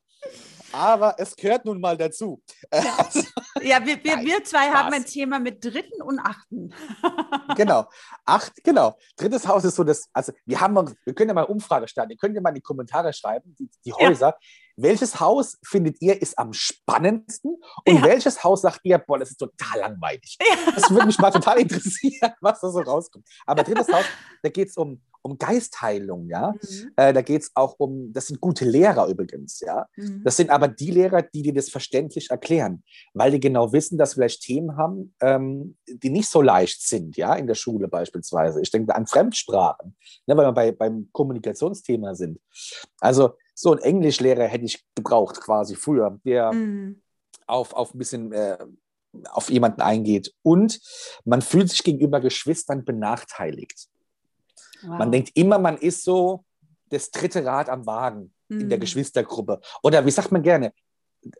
Aber 0.72 1.14
es 1.18 1.34
gehört 1.36 1.64
nun 1.64 1.80
mal 1.80 1.96
dazu. 1.96 2.42
Also, 2.70 3.22
Ja, 3.62 3.84
wir, 3.84 4.02
wir, 4.04 4.16
Nein, 4.16 4.26
wir 4.26 4.44
zwei 4.44 4.66
Spaß. 4.68 4.74
haben 4.74 4.92
ein 4.94 5.04
Thema 5.04 5.38
mit 5.38 5.64
dritten 5.64 6.00
und 6.02 6.18
achten. 6.20 6.72
genau. 7.56 7.88
Acht, 8.24 8.62
genau. 8.62 8.96
Drittes 9.16 9.46
Haus 9.46 9.64
ist 9.64 9.76
so 9.76 9.84
das, 9.84 10.08
also 10.12 10.32
wir 10.46 10.60
haben, 10.60 10.94
wir 11.04 11.14
können 11.14 11.30
ja 11.30 11.34
mal 11.34 11.44
eine 11.44 11.52
Umfrage 11.52 11.88
starten. 11.88 12.12
Ihr 12.12 12.16
könnt 12.16 12.34
ja 12.34 12.40
mal 12.40 12.50
in 12.50 12.56
die 12.56 12.60
Kommentare 12.60 13.12
schreiben, 13.12 13.54
die, 13.58 13.68
die 13.84 13.92
Häuser. 13.92 14.36
Welches 14.82 15.20
Haus 15.20 15.58
findet 15.64 16.00
ihr 16.00 16.20
ist 16.20 16.38
am 16.38 16.52
spannendsten? 16.52 17.56
Und 17.86 17.94
Ja. 17.96 18.02
welches 18.04 18.42
Haus 18.42 18.62
sagt 18.62 18.80
ihr, 18.84 18.98
boah, 18.98 19.18
das 19.18 19.30
ist 19.30 19.38
total 19.38 19.80
langweilig? 19.80 20.38
Das 20.74 20.90
würde 20.90 21.06
mich 21.06 21.18
mal 21.18 21.30
total 21.30 21.58
interessieren, 21.60 22.32
was 22.40 22.60
da 22.60 22.70
so 22.70 22.80
rauskommt. 22.80 23.26
Aber 23.46 23.62
drittes 23.62 23.92
Haus, 23.92 24.04
da 24.42 24.48
geht 24.48 24.68
es 24.68 24.76
um, 24.76 25.00
um 25.22 25.36
Geistheilung, 25.36 26.28
ja. 26.28 26.52
Mhm. 26.52 26.92
Äh, 26.96 27.12
da 27.12 27.20
geht 27.20 27.42
es 27.42 27.50
auch 27.54 27.74
um, 27.78 28.10
das 28.12 28.28
sind 28.28 28.40
gute 28.40 28.64
Lehrer 28.64 29.06
übrigens, 29.08 29.60
ja. 29.60 29.86
Mhm. 29.96 30.22
Das 30.24 30.36
sind 30.36 30.48
aber 30.50 30.68
die 30.68 30.90
Lehrer, 30.90 31.20
die 31.22 31.42
dir 31.42 31.52
das 31.52 31.68
verständlich 31.68 32.30
erklären, 32.30 32.82
weil 33.12 33.30
die 33.32 33.40
genau 33.40 33.72
wissen, 33.72 33.98
dass 33.98 34.16
wir 34.16 34.22
vielleicht 34.22 34.42
Themen 34.42 34.76
haben, 34.78 35.14
ähm, 35.20 35.76
die 35.88 36.10
nicht 36.10 36.28
so 36.30 36.40
leicht 36.40 36.80
sind, 36.86 37.16
ja, 37.18 37.34
in 37.34 37.46
der 37.46 37.54
Schule 37.54 37.86
beispielsweise. 37.88 38.62
Ich 38.62 38.70
denke 38.70 38.94
an 38.94 39.06
Fremdsprachen, 39.06 39.94
ne, 40.26 40.36
weil 40.36 40.46
wir 40.46 40.52
bei, 40.52 40.72
beim 40.72 41.08
Kommunikationsthema 41.12 42.14
sind. 42.14 42.38
Also 43.00 43.34
so 43.60 43.72
ein 43.72 43.78
Englischlehrer 43.78 44.44
hätte 44.44 44.64
ich 44.64 44.84
gebraucht 44.94 45.40
quasi 45.40 45.74
früher, 45.76 46.18
der 46.24 46.52
Mhm. 46.52 47.02
auf, 47.46 47.72
auf 47.74 47.94
ein 47.94 47.98
bisschen 47.98 48.32
äh, 48.32 48.56
auf 49.30 49.50
jemanden 49.50 49.80
eingeht. 49.82 50.32
Und 50.42 50.80
man 51.24 51.42
fühlt 51.42 51.68
sich 51.68 51.82
gegenüber 51.82 52.20
Geschwistern 52.20 52.84
benachteiligt. 52.84 53.88
Wow. 54.82 54.98
Man 54.98 55.12
denkt 55.12 55.30
immer, 55.34 55.58
man 55.58 55.76
ist 55.76 56.04
so 56.04 56.44
das 56.88 57.10
dritte 57.10 57.44
Rad 57.44 57.68
am 57.68 57.86
Wagen 57.86 58.32
in 58.48 58.68
der 58.68 58.78
Mhm. 58.78 58.82
Geschwistergruppe. 58.82 59.60
Oder 59.82 60.04
wie 60.06 60.10
sagt 60.10 60.32
man 60.32 60.42
gerne, 60.42 60.72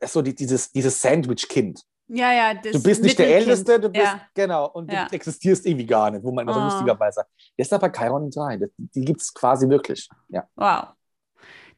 so 0.06 0.20
die, 0.22 0.34
dieses, 0.34 0.70
dieses 0.70 1.00
Sandwich-Kind. 1.00 1.80
Ja, 2.08 2.32
ja, 2.32 2.54
Du 2.54 2.82
bist 2.82 3.02
nicht 3.04 3.18
der. 3.18 3.34
Älteste, 3.36 3.78
du 3.80 3.88
bist, 3.88 4.04
Ja. 4.04 4.20
genau, 4.34 4.68
und 4.70 4.92
Ja. 4.92 5.06
du 5.08 5.14
existierst 5.14 5.64
irgendwie 5.64 5.86
gar 5.86 6.10
nicht, 6.10 6.22
wo 6.24 6.32
man 6.32 6.42
immer 6.44 6.54
so 6.54 6.60
Ah. 6.60 6.64
lustigerweise 6.64 7.14
sagt. 7.16 7.30
Das 7.56 7.68
ist 7.68 7.72
aber 7.72 7.90
Chiron 7.90 8.30
3, 8.30 8.56
das, 8.58 8.70
die 8.76 9.04
gibt 9.04 9.20
es 9.22 9.32
quasi 9.32 9.68
wirklich. 9.68 10.08
Ja. 10.28 10.46
Wow. 10.56 10.88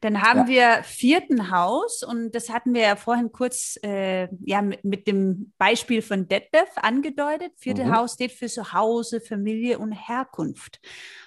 Dann 0.03 0.21
haben 0.21 0.41
Ja. 0.51 0.77
wir 0.77 0.83
vierten 0.83 1.49
Haus 1.49 2.03
und 2.03 2.33
das 2.35 2.49
hatten 2.49 2.73
wir 2.73 2.81
ja 2.81 2.95
vorhin 2.97 3.31
kurz 3.31 3.79
äh, 3.83 4.27
ja, 4.43 4.61
mit, 4.61 4.83
mit 4.83 5.07
dem 5.07 5.53
Beispiel 5.57 6.01
von 6.01 6.27
Detlef 6.27 6.67
angedeutet. 6.75 7.53
Vierte 7.55 7.85
Mhm. 7.85 7.95
Haus 7.95 8.13
steht 8.15 8.33
für 8.33 8.47
Zuhause, 8.47 9.21
Familie 9.21 9.79
und 9.79 9.93
Herkunft. 9.93 10.81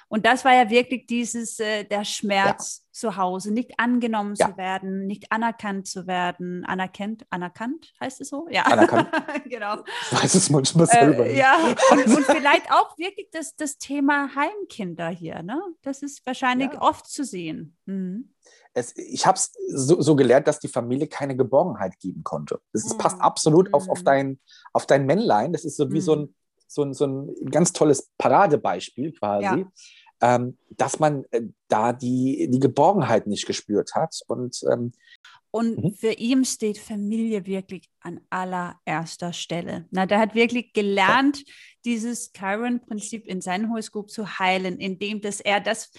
Und 0.09 0.25
das 0.27 0.45
war 0.45 0.55
ja 0.55 0.69
wirklich 0.71 1.07
dieses, 1.07 1.59
äh, 1.59 1.85
der 1.85 2.05
Schmerz 2.05 2.87
zu 2.93 3.17
Hause, 3.17 3.53
nicht 3.53 3.73
angenommen 3.81 4.35
Ja. 4.39 4.51
zu 4.51 4.57
werden, 4.59 5.07
nicht 5.07 5.33
anerkannt 5.33 5.89
zu 5.89 6.07
werden. 6.07 6.65
Anerkannt, 6.67 7.27
anerkannt 7.31 7.93
heißt 7.99 8.21
es 8.21 8.29
so? 8.29 8.47
Ja. 8.51 8.63
Anerkannt. 8.65 9.09
genau. 9.47 9.83
Ich 10.13 10.23
weiß 10.23 10.35
es 10.35 10.51
manchmal 10.51 10.87
selber. 10.87 11.27
Äh, 11.27 11.39
ja, 11.39 11.57
und, 11.91 12.07
und 12.17 12.25
vielleicht 12.27 12.71
auch 12.71 12.97
wirklich 12.99 13.29
das, 13.33 13.57
das 13.57 13.79
Thema 13.79 14.29
Heimkinder 14.37 15.09
hier. 15.09 15.43
Ne? 15.43 15.61
Das 15.83 16.03
ist 16.03 16.25
wahrscheinlich 16.27 16.73
Ja. 16.75 16.83
oft 16.83 17.07
zu 17.11 17.25
sehen. 17.25 17.77
Mhm. 17.87 18.33
Es, 18.79 18.95
ich 18.97 19.25
habe 19.27 19.37
es 19.37 19.53
so, 19.69 20.01
so 20.03 20.15
gelernt, 20.17 20.47
dass 20.47 20.61
die 20.61 20.69
Familie 20.69 21.07
keine 21.09 21.35
Geborgenheit 21.35 21.99
geben 21.99 22.23
konnte. 22.25 22.61
Das 22.75 22.85
ist, 22.85 22.99
passt 22.99 23.17
Mhm. 23.17 23.23
absolut 23.23 23.73
auf, 23.75 23.89
auf, 23.89 24.01
Mhm. 24.01 24.05
dein, 24.05 24.41
auf 24.75 24.87
dein 24.87 25.07
Männlein. 25.07 25.53
Das 25.55 25.65
ist 25.65 25.77
so 25.79 25.91
wie 25.91 26.01
so, 26.03 26.15
ein, 26.15 26.35
so, 26.69 26.83
ein, 26.83 26.93
so 26.93 27.07
ein 27.07 27.35
ganz 27.51 27.73
tolles 27.73 28.11
Paradebeispiel 28.19 29.13
quasi. 29.13 29.45
ähm, 30.23 30.57
dass 30.71 30.99
man 30.99 31.25
äh, 31.31 31.43
da 31.69 31.93
die, 31.93 32.49
die 32.51 32.59
Geborgenheit 32.59 33.27
nicht 33.27 33.47
gespürt 33.47 33.95
hat. 33.95 34.19
Und, 34.27 34.63
ähm, 34.73 34.93
und 35.51 35.77
Mhm. 35.77 35.95
für 35.95 36.13
ihn 36.13 36.45
steht 36.45 36.79
Familie 36.79 37.45
wirklich 37.47 37.91
an 38.01 38.21
allererster 38.31 39.33
Stelle. 39.35 39.87
Na, 39.91 40.07
der 40.07 40.19
hat 40.19 40.35
wirklich 40.35 40.73
gelernt, 40.73 41.45
dieses 41.85 42.33
Chiron-Prinzip 42.33 43.27
in 43.27 43.41
seinem 43.43 43.71
Horoskop 43.71 44.11
zu 44.11 44.39
heilen, 44.39 44.79
indem 44.79 45.21
dass 45.21 45.41
er 45.41 45.61
das 45.61 45.91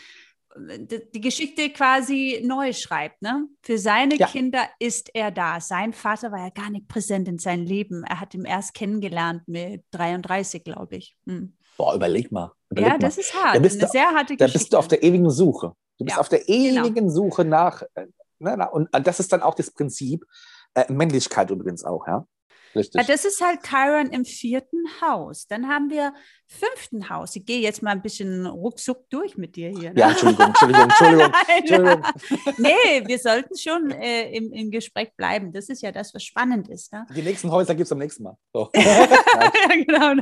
die 0.60 1.22
Geschichte 1.22 1.70
quasi 1.70 2.41
neu 2.45 2.74
schreibt. 2.74 3.22
Ne? 3.22 3.47
Für 3.62 3.78
seine 3.78 4.16
Ja. 4.16 4.28
Kinder 4.28 4.68
ist 4.80 5.10
er 5.14 5.32
da. 5.32 5.60
Sein 5.62 5.93
Vater 5.93 6.32
war 6.32 6.39
ja 6.39 6.49
gar 6.49 6.70
nicht 6.70 6.88
präsent 6.88 7.28
in 7.28 7.38
seinem 7.38 7.66
Leben. 7.66 8.03
Er 8.03 8.20
hat 8.20 8.34
ihn 8.34 8.45
erst 8.45 8.74
kennengelernt 8.74 9.43
mit 9.47 9.84
33, 9.91 10.64
glaube 10.64 10.97
ich. 10.97 11.16
Hm. 11.28 11.55
boah, 11.78 11.93
überleg 11.95 12.32
mal. 12.32 12.51
Überleg 12.70 12.88
Ja, 12.88 12.93
mal. 12.95 12.99
das 12.99 13.18
ist 13.18 13.34
hart. 13.36 13.55
Da 13.55 13.60
bist 13.60 13.78
Eine 13.78 13.86
du- 13.86 13.91
sehr 13.91 14.08
harte 14.08 14.36
Da 14.36 14.45
Geschichte. 14.45 14.60
bist 14.60 14.74
du 14.74 14.78
auf 14.78 14.88
der 14.88 15.03
ewigen 15.03 15.30
Suche. 15.30 15.74
Du 15.99 16.05
bist 16.05 16.16
Ja, 16.16 16.20
auf 16.22 16.30
der 16.30 16.39
genau. 16.39 16.86
ewigen 16.86 17.10
Suche 17.10 17.45
nach. 17.45 17.84
Ne, 18.39 18.55
na, 18.58 18.66
und 18.66 18.88
das 18.91 19.20
ist 19.20 19.32
dann 19.34 19.41
auch 19.41 19.55
das 19.55 19.72
Prinzip. 19.72 20.24
Äh, 20.76 20.91
Männlichkeit 20.91 21.49
übrigens 21.49 21.84
auch, 21.84 22.05
ja. 22.08 22.26
Richtig. 22.78 23.01
Ja, 23.01 23.07
das 23.07 23.25
ist 23.25 23.41
halt 23.41 23.63
Chiron 23.63 24.07
im 24.07 24.25
vierten 24.25 24.86
Haus. 25.01 25.47
Dann 25.47 25.67
haben 25.67 25.89
wir 25.89 26.13
fünften 26.47 27.09
Haus. 27.09 27.36
Ich 27.36 27.45
gehe 27.45 27.59
jetzt 27.59 27.82
mal 27.82 27.91
ein 27.91 28.01
bisschen 28.01 28.45
ruckzuck 28.45 29.09
durch 29.09 29.38
mit 29.38 29.55
dir 29.55 29.69
hier. 29.69 29.91
Ne? 29.93 29.99
ja, 29.99 30.09
Entschuldigung, 30.11 30.47
Entschuldigung, 30.47 30.84
Entschuldigung. 30.84 31.32
Nein. 31.47 31.59
Entschuldigung. 31.59 32.03
nee, 32.57 33.07
wir 33.07 33.19
sollten 33.19 33.57
schon 33.57 33.91
äh, 33.91 34.32
im, 34.32 34.53
im 34.53 34.71
Gespräch 34.71 35.13
bleiben. 35.17 35.51
Das 35.51 35.69
ist 35.69 35.82
ja 35.82 35.91
das, 35.91 36.13
was 36.13 36.23
spannend 36.23 36.69
ist. 36.69 36.93
Ne? 36.93 37.05
Die 37.15 37.21
nächsten 37.21 37.51
Häuser 37.51 37.75
gibt 37.75 37.86
es 37.86 37.91
am 37.91 37.97
nächsten 37.97 38.23
Mal. 38.23 38.38
So. 38.53 38.69
ja, 38.75 39.07
genau. 39.69 40.21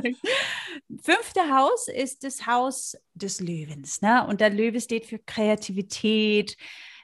Fünfte 1.02 1.54
Haus 1.54 1.88
ist 1.88 2.24
das 2.24 2.46
Haus 2.46 2.96
des 3.14 3.40
Löwens. 3.40 4.02
Ne? 4.02 4.26
Und 4.26 4.40
der 4.40 4.50
Löwe 4.50 4.80
steht 4.80 5.06
für 5.06 5.18
Kreativität, 5.18 6.56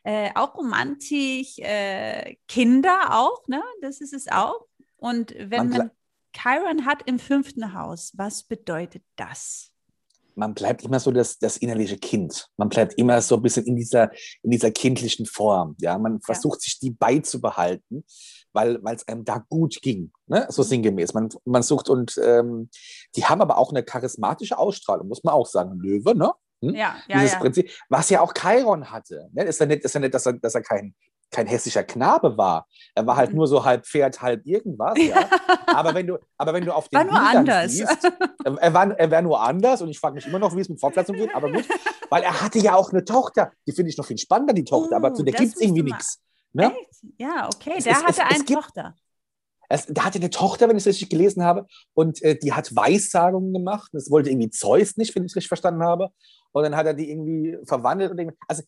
äh, 0.05 0.30
auch 0.34 0.57
romantisch, 0.57 1.59
äh, 1.59 2.36
Kinder 2.48 3.16
auch, 3.16 3.46
ne? 3.46 3.62
das 3.80 4.00
ist 4.00 4.12
es 4.12 4.26
auch. 4.28 4.66
Und 5.03 5.34
wenn 5.36 5.68
Man 5.68 5.70
man 5.70 5.90
Chiron 6.32 6.86
hat 6.86 7.03
im 7.07 7.18
fünften 7.18 7.74
Haus, 7.74 8.12
was 8.16 8.42
bedeutet 8.44 9.03
das? 9.16 9.72
man 10.34 10.55
bleibt 10.55 10.82
immer 10.82 11.00
so 11.00 11.11
das, 11.11 11.38
das 11.38 11.57
innerliche 11.57 11.98
Kind. 11.98 12.48
Man 12.57 12.68
bleibt 12.68 12.94
immer 12.94 13.20
so 13.20 13.36
ein 13.36 13.42
bisschen 13.42 13.66
in 13.66 13.76
dieser, 13.76 14.11
in 14.42 14.50
dieser 14.50 14.70
kindlichen 14.70 15.26
Form. 15.26 15.76
Ja, 15.80 15.98
man 15.98 16.20
versucht 16.20 16.62
sich 16.62 16.78
die 16.78 16.90
beizubehalten, 16.90 18.05
weil 18.53 18.82
weil 18.82 18.96
es 18.96 19.07
einem 19.09 19.24
da 19.24 19.44
gut 19.48 19.80
ging. 19.82 20.12
Ne? 20.26 20.46
So 20.48 20.62
sinngemäß. 20.62 21.14
Man, 21.14 21.28
man 21.44 21.62
sucht 21.62 21.88
und 21.88 22.18
ähm, 22.22 22.70
die 23.16 23.24
haben 23.24 23.40
aber 23.40 23.59
auch 23.59 23.70
eine 23.70 23.82
charismatische 23.82 24.59
Ausstrahlung, 24.59 25.09
muss 25.09 25.24
man 25.24 25.34
auch 25.34 25.46
sagen. 25.46 25.78
Löwe, 25.78 26.16
ne? 26.16 26.32
Hm? 26.62 26.74
Ja, 26.74 26.96
ja, 27.09 27.18
Dieses 27.18 27.32
ja. 27.32 27.38
Prinzip, 27.40 27.70
was 27.88 28.11
ja 28.11 28.20
auch 28.20 28.32
Chiron 28.34 28.90
hatte. 28.90 29.28
Ne? 29.32 29.44
Ist 29.44 29.61
ja 29.61 29.66
nicht, 29.66 29.84
ist 29.84 29.94
ja 29.94 30.00
nicht 30.00 30.14
dass, 30.14 30.26
er, 30.26 30.34
dass 30.34 30.55
er 30.55 30.62
kein, 30.62 30.94
kein 31.33 31.47
hässlicher 31.47 31.83
Knabe 31.83 32.37
war. 32.37 32.66
Er 32.95 33.07
war 33.07 33.16
halt 33.16 33.30
Mhm. 33.30 33.37
nur 33.37 33.47
so 33.49 33.64
halb 33.64 33.85
Pferd, 33.87 34.22
halb 34.22 34.47
irgendwas. 34.47 34.97
Ja? 34.99 35.28
aber, 35.66 35.95
wenn 35.95 36.07
du, 36.07 36.18
aber 36.39 36.53
wenn 36.55 36.64
du 36.64 36.72
auf 36.72 36.89
den 36.89 36.99
War 36.99 37.05
nur 37.05 37.12
Bildern 37.14 37.37
anders. 37.39 37.72
siehst, 37.72 38.12
er 38.61 38.74
war, 38.74 38.91
er 38.99 39.11
war 39.11 39.22
nur 39.22 39.41
anders 39.41 39.83
und 39.83 39.89
ich 39.89 39.99
frage 39.99 40.14
mich 40.16 40.26
immer 40.26 40.39
noch, 40.39 40.55
wie 40.55 40.61
es 40.61 40.68
mit 40.68 40.78
Fortpflanzung 40.78 41.16
geht, 41.16 41.35
aber 41.35 41.51
gut, 41.51 41.64
weil 42.11 42.22
er 42.22 42.41
hatte 42.41 42.59
ja 42.59 42.74
auch 42.76 42.93
eine 42.93 43.05
Tochter. 43.05 43.51
Die 43.66 43.72
finde 43.72 43.91
ich 43.91 43.97
noch 43.99 44.07
viel 44.07 44.18
spannender, 44.18 44.53
die 44.55 44.64
Tochter, 44.64 44.97
aber 44.97 45.11
Oh, 45.11 45.14
zu 45.14 45.22
der 45.24 45.35
gibt 45.35 45.55
es 45.55 45.61
irgendwie 45.61 45.83
nichts. 45.83 46.20
Ne? 46.53 46.70
Ja, 47.18 47.49
okay. 47.53 47.72
Es 47.78 47.85
Der 47.85 47.95
es- 47.95 47.99
hatte 48.05 48.11
es 48.12 48.18
eine 48.37 48.45
gibt- 48.45 48.61
Tochter. 48.62 48.95
Es, 49.70 49.87
da 49.87 50.05
hatte 50.05 50.18
eine 50.18 50.28
Tochter, 50.28 50.68
wenn 50.68 50.76
ich 50.76 50.83
es 50.83 50.87
richtig 50.89 51.09
gelesen 51.09 51.43
habe, 51.43 51.66
und 51.95 52.20
äh, 52.22 52.37
die 52.39 52.53
hat 52.53 52.76
Weissagungen 52.76 53.55
gemacht. 53.55 53.89
Das 53.95 54.11
wollte 54.11 54.28
irgendwie 54.28 54.51
Zeus 54.51 54.99
nicht, 54.99 55.16
wenn 55.16 55.24
ich 55.24 55.33
es 55.33 55.37
richtig 55.37 55.49
verstanden 55.49 55.83
habe. 55.83 56.11
Und 56.53 56.62
dann 56.64 56.76
hat 56.76 56.85
er 56.85 56.93
die 56.93 57.11
irgendwie 57.11 57.57
verwandelt. 57.64 58.11
Und 58.11 58.18
irgendwie, 58.18 58.37
also 58.47 58.62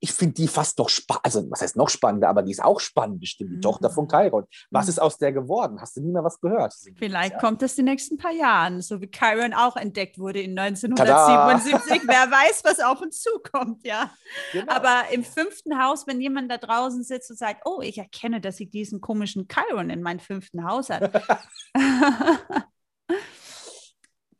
ich 0.00 0.12
finde 0.12 0.34
die 0.34 0.48
fast 0.48 0.78
noch 0.78 0.88
spannend, 0.88 1.24
also 1.24 1.50
was 1.50 1.62
heißt 1.62 1.76
noch 1.76 1.88
spannender, 1.88 2.28
aber 2.28 2.42
die 2.42 2.50
ist 2.52 2.62
auch 2.62 2.80
spannend, 2.80 3.20
bestimmt, 3.20 3.50
die 3.52 3.56
Mhm. 3.56 3.62
Tochter 3.62 3.90
von 3.90 4.08
Chiron. 4.08 4.44
Was 4.70 4.86
Mhm. 4.86 4.90
ist 4.90 4.98
aus 5.00 5.16
der 5.18 5.32
geworden? 5.32 5.80
Hast 5.80 5.96
du 5.96 6.00
nie 6.02 6.12
mehr 6.12 6.22
was 6.24 6.40
gehört? 6.40 6.74
Vielleicht 6.96 7.32
Ja. 7.32 7.38
kommt 7.38 7.62
es 7.62 7.74
die 7.74 7.82
nächsten 7.82 8.16
paar 8.18 8.32
Jahren, 8.32 8.80
so 8.82 9.00
wie 9.00 9.10
Chiron 9.10 9.54
auch 9.54 9.76
entdeckt 9.76 10.18
wurde 10.18 10.40
in 10.42 10.54
1977. 10.58 12.02
Wer 12.06 12.30
weiß, 12.30 12.62
was 12.64 12.80
auf 12.80 13.00
uns 13.00 13.20
zukommt, 13.22 13.84
ja. 13.86 14.10
Genau. 14.52 14.72
Aber 14.72 15.04
im 15.12 15.24
fünften 15.24 15.82
Haus, 15.82 16.06
wenn 16.06 16.20
jemand 16.20 16.50
da 16.50 16.58
draußen 16.58 17.02
sitzt 17.02 17.30
und 17.30 17.36
sagt, 17.38 17.62
oh, 17.64 17.80
ich 17.80 17.98
erkenne, 17.98 18.40
dass 18.40 18.60
ich 18.60 18.70
diesen 18.70 19.00
komischen 19.00 19.48
Chiron 19.48 19.90
in 19.90 20.02
meinem 20.02 20.20
fünften 20.20 20.64
Haus 20.64 20.90
hat. 20.90 21.10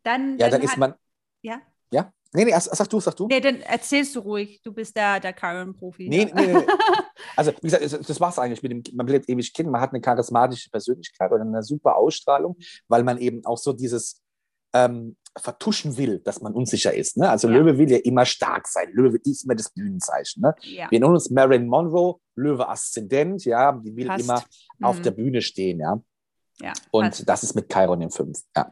dann, 0.03 0.39
ja, 0.39 0.49
dann 0.51 0.61
hat, 0.63 0.65
ist 0.71 0.77
man. 0.77 0.95
Ja? 1.43 1.61
Ja? 1.91 2.13
Nee, 2.35 2.45
nee, 2.47 2.53
sag 2.59 2.89
du, 2.91 3.01
sag 3.01 3.15
du. 3.17 3.29
Nee, 3.29 3.41
dann 3.41 3.61
erzählst 3.61 4.15
du 4.17 4.21
ruhig. 4.21 4.61
Du 4.63 4.73
bist 4.73 4.97
der, 4.97 5.21
der 5.21 5.33
Chiron-Profi. 5.35 6.09
Nee, 6.09 6.31
nee, 6.35 6.47
nee. 6.53 6.67
Also, 7.37 7.53
wie 7.63 7.69
gesagt, 7.69 8.09
das- 8.09 8.21
war 8.21 8.31
es 8.31 8.39
eigentlich 8.39 8.63
mit 8.63 8.73
dem, 8.73 8.83
man 8.97 9.07
bleibt 9.07 9.29
ewig 9.29 9.53
Kind, 9.55 9.71
man 9.71 9.81
hat 9.81 9.91
eine 9.93 10.01
charismatische 10.01 10.69
Persönlichkeit 10.71 11.31
oder 11.31 11.43
eine 11.43 11.63
super 11.63 11.97
Ausstrahlung, 11.97 12.57
weil 12.89 13.03
man 13.05 13.19
eben 13.19 13.45
auch 13.45 13.59
so 13.59 13.73
dieses 13.73 14.21
ähm, 14.73 15.17
vertuschen 15.39 15.97
will, 15.97 16.19
dass 16.19 16.41
man 16.41 16.53
unsicher 16.53 16.93
ist. 16.93 17.17
Ne? 17.17 17.31
Also 17.31 17.49
Ja. 17.49 17.55
Löwe 17.55 17.79
will 17.79 17.91
ja 17.91 17.99
immer 17.99 18.25
stark 18.25 18.67
sein. 18.67 18.89
Löwe 18.93 19.19
ist 19.25 19.45
immer 19.45 19.55
das 19.55 19.71
Bühnenzeichen. 19.71 20.43
Ne? 20.43 20.55
ja. 20.63 20.91
Wir 20.91 20.99
nennen 20.99 21.13
uns 21.13 21.31
Marilyn 21.31 21.69
Monroe, 21.69 22.17
Löwe 22.35 22.69
Aszendent, 22.69 23.45
ja, 23.45 23.71
die 23.73 23.95
will 23.95 24.07
Passt. 24.09 24.25
immer 24.25 24.43
auf 24.83 24.99
Mhm. 24.99 25.03
der 25.05 25.11
Bühne 25.13 25.43
stehen, 25.43 25.79
ja. 25.79 26.01
ja, 26.61 26.73
Und 26.91 27.05
passt. 27.11 27.29
das 27.29 27.45
ist 27.45 27.55
mit 27.55 27.73
Chiron 27.73 28.01
im 28.01 28.11
5. 28.11 28.37
Ja. 28.57 28.71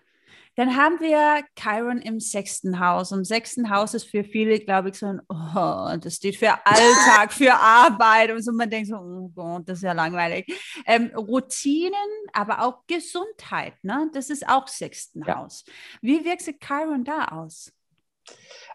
Dann 0.57 0.77
haben 0.77 1.01
wir 1.01 1.45
Chiron 1.59 1.99
im 1.99 2.21
sechsten 2.21 2.79
Haus. 2.79 3.13
Und 3.13 3.25
sechsten 3.25 3.71
Haus 3.71 3.95
ist 3.95 4.11
für 4.11 4.23
viele, 4.23 4.61
glaube 4.61 4.91
ich, 4.91 4.99
so 4.99 5.07
ein, 5.07 5.21
oh, 5.29 5.97
das 5.99 6.17
steht 6.17 6.37
für 6.37 6.55
Alltag, 6.67 7.33
für 7.33 7.55
Arbeit. 7.55 8.31
Und 8.31 8.43
so 8.43 8.53
man 8.53 8.69
denkt 8.69 8.89
so, 8.89 8.97
oh 8.97 9.31
Gott, 9.35 9.69
das 9.69 9.79
ist 9.79 9.85
ja 9.85 9.93
langweilig. 9.93 10.47
Ähm, 10.87 11.11
Routinen, 11.17 11.93
aber 12.33 12.63
auch 12.63 12.87
Gesundheit, 12.87 13.75
ne? 13.83 14.11
Das 14.13 14.31
ist 14.31 14.47
auch 14.49 14.69
sechsten 14.69 15.25
Ja. 15.25 15.37
Haus. 15.37 15.65
Wie 16.01 16.25
wirkt 16.25 16.43
sich 16.43 16.59
Chiron 16.59 17.05
da 17.05 17.27
aus? 17.27 17.73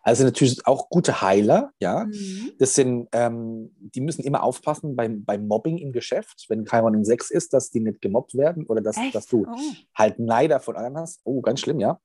Also 0.03 0.23
natürlich 0.23 0.65
auch 0.65 0.89
gute 0.89 1.21
Heiler, 1.21 1.71
ja. 1.79 2.05
Mhm. 2.05 2.53
Das 2.59 2.75
sind, 2.75 3.09
ähm, 3.11 3.75
die 3.79 3.99
müssen 4.01 4.23
immer 4.23 4.43
aufpassen 4.43 4.95
beim, 4.95 5.25
beim 5.25 5.47
Mobbing 5.47 5.77
im 5.77 5.91
Geschäft, 5.91 6.45
wenn 6.47 6.65
Chiron 6.65 6.93
in 6.93 7.03
6 7.03 7.29
ist, 7.31 7.53
dass 7.53 7.71
die 7.71 7.81
nicht 7.81 8.01
gemobbt 8.01 8.35
werden 8.35 8.65
oder 8.67 8.79
dass, 8.81 8.95
Echt? 8.97 9.15
dass 9.15 9.25
du 9.25 9.45
Oh. 9.49 9.57
halt 9.95 10.19
Neider 10.19 10.59
von 10.59 10.75
anderen 10.77 10.97
hast. 10.99 11.19
Oh, 11.25 11.41
ganz 11.41 11.59
schlimm, 11.59 11.79
ja. 11.79 11.99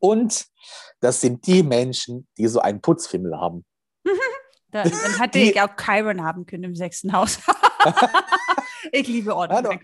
Und 0.00 0.46
das 1.00 1.20
sind 1.20 1.46
die 1.46 1.62
Menschen, 1.62 2.26
die 2.38 2.48
so 2.48 2.60
einen 2.60 2.80
Putzfimmel 2.80 3.38
haben. 3.38 3.64
Da, 4.70 4.82
dann 4.82 5.20
hätte 5.20 5.38
Die- 5.38 5.50
ich 5.52 5.60
auch 5.60 5.68
Chiron 5.76 6.24
haben 6.24 6.46
können 6.46 6.64
im 6.64 6.74
sechsten 6.74 7.12
Haus. 7.12 7.38
ich 8.92 9.06
liebe 9.06 9.36
Ordnung. 9.36 9.78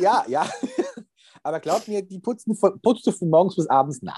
Ja. 0.00 0.24
Ja. 0.28 0.48
Aber 1.42 1.60
glaub 1.60 1.86
mir, 1.88 2.00
die 2.00 2.20
putzen 2.20 2.56
von, 2.56 2.80
putzt 2.80 3.06
du 3.06 3.12
von 3.12 3.28
morgens 3.28 3.54
bis 3.56 3.68
abends? 3.68 4.00
Nein. 4.00 4.14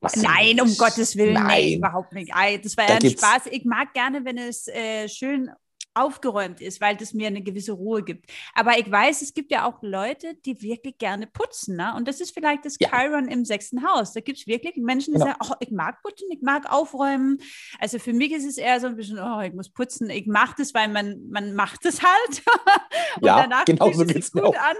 Was 0.00 0.16
Nein, 0.16 0.60
um? 0.60 0.76
Gottes 0.76 1.16
Willen, 1.16 1.34
Nein. 1.34 1.46
nee, 1.46 1.74
überhaupt 1.76 2.12
nicht. 2.12 2.30
Das 2.30 2.76
war 2.76 2.86
Da 2.86 2.94
ja 2.94 2.98
ein 3.02 3.10
Spaß. 3.10 3.46
Ich 3.50 3.64
mag 3.64 3.92
gerne, 3.94 4.24
wenn 4.24 4.38
es 4.38 4.68
äh, 4.68 5.08
schön 5.08 5.50
aufgeräumt 5.96 6.60
ist, 6.60 6.80
weil 6.80 6.96
das 6.96 7.14
mir 7.14 7.26
eine 7.28 7.42
gewisse 7.42 7.72
Ruhe 7.72 8.02
gibt. 8.04 8.30
Aber 8.54 8.78
ich 8.78 8.90
weiß, 8.90 9.22
es 9.22 9.34
gibt 9.34 9.50
ja 9.50 9.64
auch 9.66 9.78
Leute, 9.82 10.34
die 10.44 10.60
wirklich 10.62 10.98
gerne 10.98 11.26
putzen. 11.26 11.76
Ne? 11.76 11.94
Und 11.96 12.06
das 12.06 12.20
ist 12.20 12.32
vielleicht 12.32 12.64
das 12.64 12.76
Ja. 12.78 12.88
Chiron 12.90 13.28
im 13.28 13.44
sechsten 13.44 13.82
Haus. 13.88 14.12
Da 14.12 14.20
gibt 14.20 14.38
es 14.38 14.46
wirklich 14.46 14.76
Menschen, 14.76 15.14
die 15.14 15.18
Genau. 15.20 15.32
sagen, 15.32 15.38
oh, 15.50 15.54
ich 15.60 15.70
mag 15.70 16.02
putzen, 16.02 16.28
ich 16.30 16.42
mag 16.42 16.70
aufräumen. 16.72 17.38
Also 17.78 17.98
für 17.98 18.12
mich 18.12 18.32
ist 18.32 18.44
es 18.46 18.58
eher 18.58 18.78
so 18.80 18.86
ein 18.86 18.96
bisschen, 18.96 19.18
oh, 19.18 19.40
ich 19.40 19.52
muss 19.54 19.70
putzen. 19.70 20.10
Ich 20.10 20.26
mache 20.26 20.54
das, 20.58 20.74
weil 20.74 20.88
man, 20.88 21.28
man 21.30 21.54
macht 21.54 21.84
es 21.86 22.02
halt. 22.02 22.42
Und 23.20 23.26
Ja, 23.26 23.42
danach 23.42 23.64
genau 23.64 23.90
so 23.92 24.02
es 24.02 24.08
geht's 24.08 24.34
mir 24.34 24.42
gut 24.42 24.56
auch. 24.56 24.60
an. 24.60 24.76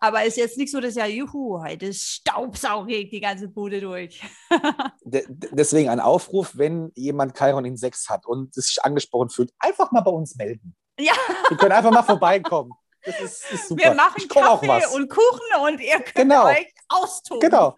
Aber 0.00 0.20
es 0.22 0.28
ist 0.28 0.36
jetzt 0.36 0.58
nicht 0.58 0.70
so, 0.70 0.80
dass 0.80 0.94
ja, 0.94 1.06
juhu, 1.06 1.60
heute 1.62 1.92
staubsauge 1.92 2.94
ich 2.94 3.10
die 3.10 3.20
ganze 3.20 3.48
Bude 3.48 3.80
durch. 3.80 4.22
De 5.04 5.24
de- 5.28 5.50
deswegen 5.52 5.88
ein 5.88 5.98
Aufruf, 6.00 6.52
wenn 6.56 6.92
jemand 6.94 7.36
Chiron 7.36 7.64
in 7.64 7.76
6 7.76 8.08
hat 8.08 8.26
und 8.26 8.56
es 8.56 8.66
sich 8.68 8.84
angesprochen 8.84 9.30
fühlt, 9.30 9.52
einfach 9.58 9.90
mal 9.92 10.02
bei 10.02 10.10
uns 10.10 10.36
melden. 10.36 10.59
Ja. 11.00 11.12
Wir 11.48 11.56
können 11.56 11.72
einfach 11.72 11.90
mal 11.90 12.02
vorbeikommen. 12.02 12.72
Das 13.02 13.18
ist, 13.20 13.50
ist 13.52 13.68
super. 13.68 13.82
Wir 13.82 13.94
machen 13.94 14.28
Kaffee 14.28 14.86
und 14.94 15.08
Kuchen 15.08 15.62
und 15.64 15.80
ihr 15.80 15.94
könnt 16.00 16.14
Genau. 16.14 16.44
euch 16.46 16.70
austoben. 16.88 17.40
Genau. 17.40 17.76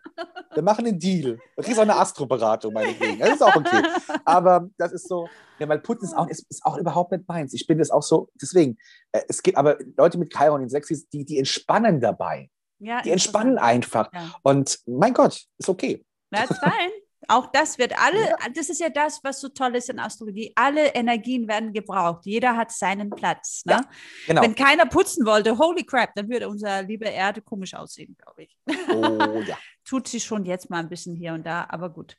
Wir 0.53 0.62
machen 0.62 0.85
einen 0.87 0.99
Deal. 0.99 1.39
Du 1.57 1.62
kriegst 1.62 1.79
auch 1.79 1.83
eine 1.83 1.97
Astroberatung, 1.97 2.73
meinetwegen. 2.73 3.20
Das 3.20 3.31
ist 3.31 3.43
auch 3.43 3.55
okay. 3.55 3.83
Aber 4.25 4.68
das 4.79 4.91
ist 4.93 5.09
so, 5.09 5.29
ja, 5.61 5.68
weil 5.68 5.79
Putzen 5.79 6.07
ist 6.07 6.14
auch, 6.16 6.27
ist, 6.27 6.45
ist 6.51 6.64
auch 6.64 6.77
überhaupt 6.77 7.12
nicht 7.12 7.29
meins. 7.29 7.55
Ich 7.55 7.66
bin 7.68 7.79
das 7.79 7.91
auch 7.91 8.03
so, 8.03 8.31
deswegen, 8.41 8.77
äh, 9.12 9.20
es 9.29 9.43
gibt 9.43 9.57
aber 9.57 9.79
Leute 9.97 10.18
mit 10.18 10.33
Chiron 10.37 10.62
in 10.62 10.68
Sexys, 10.68 11.09
die, 11.09 11.25
die 11.25 11.39
entspannen 11.39 12.01
dabei. 12.01 12.51
Ja, 12.81 13.01
Die 13.03 13.11
entspannen 13.12 13.59
einfach. 13.59 14.12
Ja. 14.12 14.35
Und 14.43 14.81
mein 14.87 15.14
Gott, 15.14 15.41
ist 15.57 15.68
okay. 15.68 16.05
That's 16.33 16.59
fine. 16.59 16.91
Auch 17.29 17.47
das 17.53 17.79
wird 17.79 17.99
alle, 17.99 18.20
Ja. 18.20 18.37
das 18.55 18.68
ist 18.68 18.81
ja 18.81 18.89
das, 18.89 19.20
was 19.23 19.41
so 19.41 19.49
toll 19.49 19.77
ist 19.77 19.89
in 19.91 19.99
Astrologie. 19.99 20.53
Alle 20.55 20.95
Energien 20.95 21.49
werden 21.49 21.73
gebraucht. 21.73 22.27
Jeder 22.27 22.57
hat 22.57 22.73
seinen 22.73 23.11
Platz. 23.11 23.62
Ne? 23.64 23.73
Ja, 23.73 23.81
Genau. 24.27 24.43
Wenn 24.43 24.55
keiner 24.55 24.87
putzen 24.87 25.25
wollte, 25.27 25.57
holy 25.59 25.85
crap, 25.85 26.14
dann 26.14 26.29
würde 26.29 26.49
unsere 26.49 26.83
liebe 26.83 27.07
Erde 27.07 27.41
komisch 27.43 27.75
aussehen, 27.75 28.16
glaube 28.18 28.45
ich. 28.45 28.59
Oh 28.91 29.43
ja. 29.47 29.57
tut 29.85 30.07
sie 30.09 30.20
schon 30.20 30.45
jetzt 30.45 30.70
mal 30.70 30.79
ein 30.79 30.89
bisschen 30.89 31.16
hier 31.16 31.33
und 31.33 31.45
da, 31.45 31.66
aber 31.68 31.91
gut. 31.91 32.16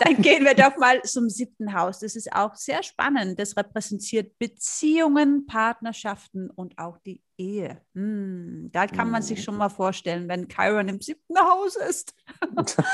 Dann 0.00 0.20
gehen 0.20 0.44
wir 0.44 0.54
doch 0.54 0.76
mal 0.76 1.00
zum 1.02 1.28
siebten 1.30 1.72
Haus. 1.72 2.00
Das 2.00 2.16
ist 2.16 2.32
auch 2.32 2.54
sehr 2.56 2.82
spannend. 2.82 3.38
Das 3.38 3.56
repräsentiert 3.56 4.36
Beziehungen, 4.38 5.46
Partnerschaften 5.46 6.50
und 6.50 6.76
auch 6.78 6.98
die 6.98 7.22
Ehe. 7.36 7.80
Hm, 7.94 8.70
da 8.72 8.86
kann 8.86 9.10
man 9.10 9.22
sich 9.22 9.42
schon 9.42 9.56
mal 9.56 9.68
vorstellen, 9.68 10.28
wenn 10.28 10.48
Chiron 10.48 10.88
im 10.88 11.00
siebten 11.00 11.38
Haus 11.38 11.76
ist. 11.76 12.14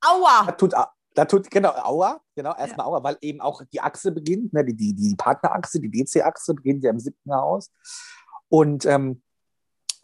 Aua! 0.00 0.44
Da 0.46 0.52
tut, 0.52 0.74
da 1.14 1.24
tut, 1.24 1.50
genau, 1.50 1.70
Aua, 1.70 2.20
genau, 2.34 2.54
erstmal 2.56 2.86
ja. 2.86 2.92
Aua, 2.92 3.02
weil 3.02 3.18
eben 3.20 3.40
auch 3.40 3.62
die 3.72 3.80
Achse 3.80 4.12
beginnt, 4.12 4.52
ne, 4.52 4.64
die, 4.64 4.74
die, 4.74 4.94
die 4.94 5.14
Partnerachse, 5.16 5.80
die 5.80 5.90
DC-Achse 5.90 6.54
beginnt 6.54 6.84
ja 6.84 6.90
im 6.90 7.00
siebten 7.00 7.32
Haus. 7.32 7.70
Und 8.48 8.84
ähm, 8.86 9.22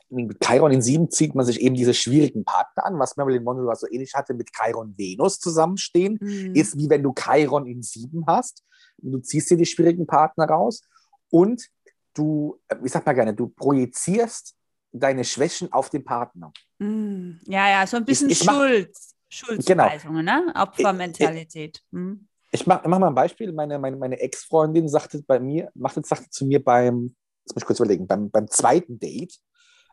mit 0.08 0.38
Chiron 0.40 0.72
in 0.72 0.82
sieben 0.82 1.10
zieht 1.10 1.34
man 1.34 1.44
sich 1.44 1.60
eben 1.60 1.74
diese 1.74 1.94
schwierigen 1.94 2.44
Partner 2.44 2.84
an, 2.84 2.98
was 2.98 3.16
Marilyn 3.16 3.42
Monroe 3.42 3.74
so 3.74 3.88
ähnlich 3.90 4.14
hatte 4.14 4.34
mit 4.34 4.50
Chiron 4.52 4.94
Venus 4.96 5.40
zusammenstehen, 5.40 6.18
mhm. 6.20 6.54
ist 6.54 6.78
wie 6.78 6.88
wenn 6.88 7.02
du 7.02 7.12
Chiron 7.12 7.66
in 7.66 7.82
sieben 7.82 8.24
hast. 8.26 8.62
Du 8.98 9.18
ziehst 9.18 9.50
dir 9.50 9.56
die 9.56 9.66
schwierigen 9.66 10.06
Partner 10.06 10.46
raus 10.46 10.82
und 11.30 11.68
du, 12.14 12.58
äh, 12.68 12.76
ich 12.84 12.92
sag 12.92 13.04
mal 13.04 13.14
gerne, 13.14 13.34
du 13.34 13.48
projizierst 13.48 14.54
deine 14.92 15.24
Schwächen 15.24 15.72
auf 15.72 15.90
den 15.90 16.04
Partner. 16.04 16.52
Mhm. 16.78 17.40
Ja, 17.46 17.68
ja, 17.68 17.86
so 17.86 17.96
ein 17.96 18.04
bisschen 18.04 18.30
ich, 18.30 18.40
ich 18.40 18.48
Schuld, 18.48 18.96
Schuldzuweisungen, 19.28 20.24
genau. 20.24 20.46
ne? 20.46 20.52
Opfermentalität. 20.54 21.82
Mhm. 21.90 22.28
Ich, 22.52 22.66
mache 22.66 22.88
mach 22.88 22.98
mal 22.98 23.08
ein 23.08 23.14
Beispiel. 23.14 23.52
Meine, 23.52 23.78
meine, 23.78 23.96
meine 23.96 24.18
Ex-Freundin 24.20 24.88
sagte 24.88 25.22
bei 25.26 25.40
mir, 25.40 25.70
machte, 25.74 26.02
sagte 26.04 26.30
zu 26.30 26.46
mir 26.46 26.62
beim, 26.62 27.16
jetzt 27.44 27.54
muss 27.54 27.62
ich 27.62 27.66
kurz 27.66 27.80
überlegen, 27.80 28.06
beim, 28.06 28.30
beim 28.30 28.48
zweiten 28.48 28.98
Date, 28.98 29.38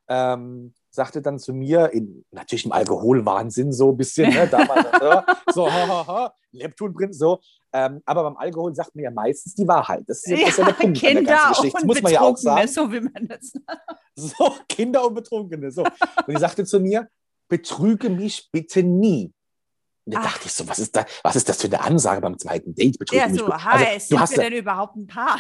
ähm, 0.07 0.73
sagte 0.89 1.21
dann 1.21 1.39
zu 1.39 1.53
mir, 1.53 1.91
in, 1.91 2.23
natürlich 2.31 2.65
im 2.65 2.71
Alkoholwahnsinn 2.71 3.71
so 3.71 3.91
ein 3.91 3.97
bisschen, 3.97 4.31
ne, 4.31 4.47
damals, 4.47 4.87
so, 5.53 5.71
ha, 5.71 5.87
ha, 5.87 6.07
ha, 6.07 6.33
Neptunprinz, 6.51 7.17
so. 7.17 7.39
Ähm, 7.73 8.01
aber 8.05 8.23
beim 8.23 8.37
Alkohol 8.37 8.75
sagt 8.75 8.93
man 8.95 9.03
ja 9.05 9.11
meistens 9.11 9.55
die 9.55 9.67
Wahrheit. 9.67 10.03
Das 10.05 10.23
ist 10.23 10.39
ja, 10.39 10.45
das 10.45 10.57
ja 10.57 10.65
der 10.65 10.73
Punkt 10.73 10.99
Kinder 10.99 11.19
an 11.19 11.25
der 11.25 11.35
ganzen 11.35 11.49
Geschichte. 11.49 11.77
Das 11.79 11.85
muss 11.85 12.01
man 12.03 12.11
ja 12.11 12.21
auch 12.21 12.37
sagen. 12.37 12.67
So 12.67 12.91
wie 12.91 13.01
man 13.01 13.27
das. 13.27 13.53
so, 14.15 14.55
Kinder 14.69 15.05
und 15.07 15.15
Betrunkene. 15.15 15.71
So. 15.71 15.81
Und 15.83 16.27
die 16.27 16.37
sagte 16.37 16.65
zu 16.65 16.79
mir, 16.79 17.07
betrüge 17.53 18.09
mich 18.09 18.49
bitte 18.51 18.81
nie. 18.81 19.31
Und 20.05 20.15
da 20.15 20.21
Ach. 20.21 20.33
dachte 20.33 20.47
ich 20.47 20.53
so, 20.53 20.67
was 20.67 20.79
ist, 20.79 20.95
da, 20.95 21.05
was 21.21 21.35
ist 21.35 21.47
das 21.47 21.61
für 21.61 21.67
eine 21.67 21.81
Ansage 21.81 22.19
beim 22.19 22.35
zweiten 22.39 22.73
Date? 22.73 22.97
Betrüge 22.97 23.21
ja, 23.21 23.29
so, 23.29 23.45
mich. 23.45 23.53
Also, 23.53 23.65
heißt, 23.65 24.11
du 24.11 24.19
hast 24.19 24.35
wir 24.35 24.49
denn 24.49 24.53
überhaupt 24.53 24.95
ein 24.95 25.05
Paar? 25.05 25.39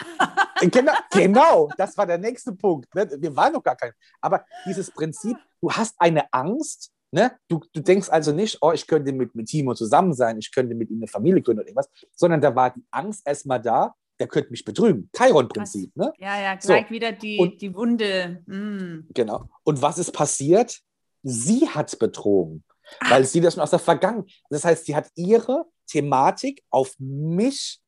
genau, 0.61 0.93
genau, 1.11 1.69
das 1.75 1.97
war 1.97 2.05
der 2.05 2.19
nächste 2.19 2.51
Punkt. 2.51 2.93
Ne? 2.93 3.09
Wir 3.17 3.35
waren 3.35 3.51
noch 3.53 3.63
gar 3.63 3.75
kein. 3.75 3.93
Aber 4.21 4.45
dieses 4.67 4.91
Prinzip, 4.91 5.35
du 5.59 5.71
hast 5.71 5.95
eine 5.97 6.31
Angst, 6.31 6.91
ne? 7.11 7.31
du, 7.47 7.61
du 7.73 7.81
denkst 7.81 8.09
also 8.09 8.31
nicht, 8.31 8.59
oh, 8.61 8.71
ich 8.73 8.85
könnte 8.85 9.11
mit, 9.11 9.33
mit 9.33 9.47
Timo 9.47 9.73
zusammen 9.73 10.13
sein, 10.13 10.37
ich 10.37 10.53
könnte 10.53 10.75
mit 10.75 10.91
ihm 10.91 10.99
eine 10.99 11.07
Familie 11.07 11.41
gründen 11.41 11.61
oder 11.61 11.67
irgendwas, 11.67 11.89
sondern 12.15 12.39
da 12.39 12.55
war 12.55 12.69
die 12.69 12.85
Angst 12.91 13.25
erstmal 13.25 13.59
da, 13.59 13.95
der 14.19 14.27
könnte 14.27 14.51
mich 14.51 14.63
betrügen. 14.63 15.09
Chiron-Prinzip. 15.17 15.97
Ne? 15.97 16.13
Ja, 16.19 16.39
ja, 16.39 16.55
gleich 16.55 16.85
so. 16.87 16.93
wieder 16.93 17.11
die, 17.11 17.39
und, 17.39 17.59
die 17.59 17.73
Wunde. 17.75 18.43
Mm. 18.45 19.09
Genau. 19.13 19.49
Und 19.63 19.81
was 19.81 19.97
ist 19.97 20.11
passiert? 20.11 20.79
Sie 21.23 21.67
hat 21.67 21.97
betrogen 21.99 22.63
weil 23.01 23.25
sie 23.25 23.41
das 23.41 23.53
schon 23.53 23.63
aus 23.63 23.69
der 23.69 23.79
Vergangenheit. 23.79 24.31
Das 24.49 24.65
heißt, 24.65 24.85
sie 24.85 24.95
hat 24.95 25.09
ihre 25.15 25.65
Thematik 25.87 26.63
auf 26.69 26.93
mich 26.99 27.79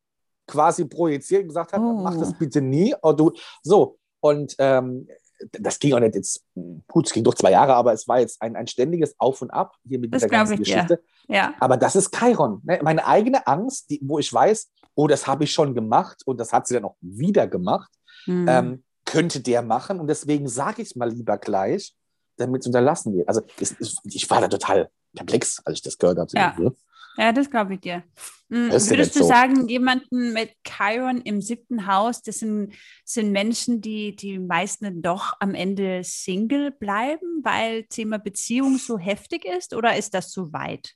quasi 0.47 0.85
projiziert 0.85 1.41
und 1.41 1.49
gesagt 1.49 1.73
hat, 1.73 1.79
oh. 1.79 1.93
mach 1.93 2.17
das 2.17 2.37
bitte 2.37 2.61
nie. 2.61 2.93
Oder 2.95 3.03
oh, 3.03 3.13
du, 3.13 3.33
so, 3.63 3.97
und 4.19 4.55
ähm, 4.59 5.07
das 5.51 5.79
ging 5.79 5.93
auch 5.93 5.99
nicht 5.99 6.15
jetzt, 6.15 6.43
gut, 6.87 7.07
es 7.07 7.13
ging 7.13 7.23
doch 7.23 7.33
zwei 7.33 7.51
Jahre, 7.51 7.73
aber 7.73 7.93
es 7.93 8.07
war 8.07 8.19
jetzt 8.19 8.41
ein, 8.41 8.55
ein 8.55 8.67
ständiges 8.67 9.15
Auf 9.19 9.41
und 9.41 9.51
Ab 9.51 9.75
hier 9.87 9.99
mit 9.99 10.13
das 10.13 10.21
dieser 10.21 10.29
ganzen 10.29 10.53
ich, 10.53 10.59
Geschichte. 10.59 11.01
Ja. 11.27 11.35
ja. 11.35 11.53
Aber 11.59 11.77
das 11.77 11.95
ist 11.95 12.15
Chiron. 12.15 12.61
Ne? 12.63 12.79
Meine 12.83 13.05
eigene 13.05 13.45
Angst, 13.47 13.89
die, 13.89 13.99
wo 14.03 14.19
ich 14.19 14.31
weiß, 14.31 14.71
oh, 14.95 15.07
das 15.07 15.27
habe 15.27 15.43
ich 15.43 15.51
schon 15.51 15.73
gemacht 15.75 16.21
und 16.25 16.39
das 16.39 16.53
hat 16.53 16.67
sie 16.67 16.75
dann 16.75 16.85
auch 16.85 16.95
wieder 17.01 17.47
gemacht, 17.47 17.91
hm. 18.25 18.45
ähm, 18.47 18.83
könnte 19.03 19.41
der 19.41 19.61
machen. 19.61 19.99
Und 19.99 20.07
deswegen 20.07 20.47
sage 20.47 20.81
ich 20.81 20.89
es 20.89 20.95
mal 20.95 21.09
lieber 21.09 21.37
gleich, 21.37 21.93
damit 22.37 22.61
es 22.61 22.67
unterlassen 22.67 23.15
wird. 23.15 23.27
Also 23.27 23.41
es, 23.59 23.75
es, 23.79 23.97
ich 24.03 24.29
war 24.29 24.41
da 24.41 24.47
total 24.47 24.89
perplex, 25.15 25.61
als 25.65 25.77
ich 25.77 25.81
das 25.81 25.97
gehört 25.97 26.17
habe. 26.17 26.29
Ja. 26.33 26.55
Ja, 27.17 27.31
das 27.31 27.49
glaube 27.49 27.75
ich 27.75 27.79
dir. 27.79 28.03
Mhm. 28.49 28.71
Würdest 28.71 29.15
du 29.15 29.19
so. 29.19 29.27
sagen, 29.27 29.67
jemanden 29.67 30.33
mit 30.33 30.51
Chiron 30.67 31.21
im 31.21 31.41
siebten 31.41 31.87
Haus, 31.87 32.21
das 32.21 32.39
sind, 32.39 32.73
sind 33.05 33.31
Menschen, 33.31 33.81
die 33.81 34.15
die 34.15 34.37
meisten 34.37 35.01
doch 35.01 35.33
am 35.39 35.55
Ende 35.55 36.01
Single 36.03 36.71
bleiben, 36.71 37.41
weil 37.43 37.83
Thema 37.85 38.19
Beziehung 38.19 38.77
so 38.77 38.97
heftig 38.97 39.45
ist 39.45 39.73
oder 39.73 39.97
ist 39.97 40.13
das 40.13 40.29
zu 40.29 40.51
weit? 40.53 40.93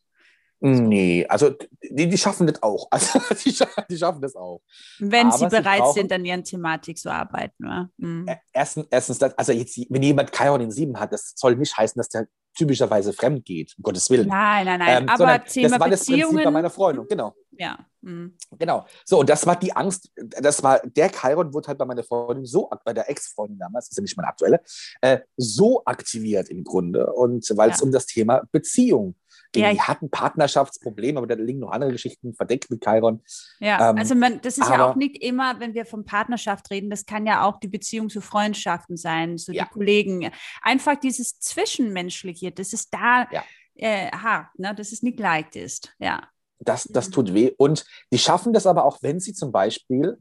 Nee, 0.61 1.25
also 1.27 1.51
die, 1.89 2.09
die 2.09 2.17
schaffen 2.17 2.47
das 2.47 2.61
auch. 2.61 2.87
Also 2.91 3.19
die, 3.33 3.55
die 3.89 3.97
schaffen 3.97 4.21
das 4.21 4.35
auch. 4.35 4.61
Wenn 4.99 5.27
Aber 5.27 5.37
sie 5.37 5.47
bereit 5.47 5.83
sie 5.87 6.01
sind, 6.01 6.11
an 6.11 6.25
ihren 6.25 6.43
Thematik 6.43 6.97
zu 6.97 7.11
arbeiten. 7.11 7.65
Ja. 7.65 7.89
Mhm. 7.97 8.29
Erstens, 8.51 8.87
erstens 8.89 9.19
das, 9.19 9.37
also 9.37 9.51
jetzt, 9.53 9.79
wenn 9.89 10.03
jemand 10.03 10.31
Chiron 10.35 10.61
in 10.61 10.71
sieben 10.71 10.99
hat, 10.99 11.13
das 11.13 11.33
soll 11.35 11.55
nicht 11.55 11.77
heißen, 11.77 11.97
dass 11.97 12.09
der 12.09 12.27
typischerweise 12.57 13.13
fremd 13.13 13.45
geht, 13.45 13.73
um 13.77 13.83
Gottes 13.83 14.09
Willen. 14.09 14.27
Nein, 14.27 14.65
nein, 14.65 14.79
nein. 14.79 15.03
Ähm, 15.03 15.09
Aber 15.09 15.43
Thema 15.45 15.69
das 15.69 15.79
war 15.79 15.89
das 15.89 16.05
Prinzip 16.05 16.43
bei 16.43 16.51
meiner 16.51 16.69
Freundin, 16.69 17.05
genau. 17.07 17.33
Ja. 17.51 17.77
Mhm. 18.01 18.35
Genau. 18.57 18.85
So, 19.05 19.19
und 19.19 19.29
das 19.29 19.45
war 19.45 19.57
die 19.57 19.73
Angst, 19.73 20.11
das 20.15 20.61
war, 20.63 20.79
der 20.79 21.09
Chiron 21.09 21.53
wurde 21.53 21.69
halt 21.69 21.77
bei 21.77 21.85
meiner 21.85 22.03
Freundin 22.03 22.45
so, 22.45 22.69
bei 22.83 22.93
der 22.93 23.09
Ex-Freundin 23.09 23.59
damals, 23.59 23.85
das 23.85 23.91
ist 23.91 23.97
ja 23.97 24.01
nicht 24.01 24.17
meine 24.17 24.27
aktuelle, 24.29 24.61
äh, 25.01 25.19
so 25.37 25.83
aktiviert 25.85 26.49
im 26.49 26.63
Grunde. 26.63 27.11
Und 27.13 27.45
weil 27.55 27.71
es 27.71 27.79
ja. 27.79 27.85
um 27.85 27.91
das 27.91 28.05
Thema 28.05 28.43
Beziehung 28.51 29.15
ja, 29.55 29.71
die 29.73 29.81
hatten 29.81 30.09
Partnerschaftsprobleme, 30.09 31.17
aber 31.17 31.27
da 31.27 31.35
liegen 31.35 31.59
noch 31.59 31.71
andere 31.71 31.91
Geschichten 31.91 32.33
verdeckt 32.33 32.69
mit 32.69 32.83
Chiron. 32.83 33.21
Ja, 33.59 33.89
ähm, 33.89 33.97
also 33.97 34.15
man, 34.15 34.41
das 34.41 34.57
ist 34.57 34.67
aber, 34.67 34.75
ja 34.75 34.89
auch 34.89 34.95
nicht 34.95 35.23
immer, 35.23 35.59
wenn 35.59 35.73
wir 35.73 35.85
von 35.85 36.05
Partnerschaft 36.05 36.69
reden, 36.69 36.89
das 36.89 37.05
kann 37.05 37.25
ja 37.25 37.45
auch 37.45 37.59
die 37.59 37.67
Beziehung 37.67 38.09
zu 38.09 38.21
Freundschaften 38.21 38.97
sein, 38.97 39.37
zu 39.37 39.51
ja. 39.51 39.65
die 39.65 39.69
Kollegen. 39.71 40.31
Einfach 40.61 40.95
dieses 40.95 41.39
Zwischenmenschliche, 41.39 42.51
das 42.51 42.73
ist 42.73 42.93
da 42.93 43.27
ja. 43.31 43.43
äh, 43.75 44.11
hart, 44.11 44.47
ne? 44.59 44.75
dass 44.75 44.91
es 44.91 45.01
nicht 45.01 45.19
leicht 45.19 45.55
ist. 45.55 45.93
Ja. 45.99 46.27
Das, 46.59 46.83
das 46.83 47.09
tut 47.09 47.33
weh. 47.33 47.53
Und 47.57 47.85
die 48.11 48.19
schaffen 48.19 48.53
das 48.53 48.67
aber 48.67 48.83
auch, 48.85 48.99
wenn 49.01 49.19
sie 49.19 49.33
zum 49.33 49.51
Beispiel 49.51 50.17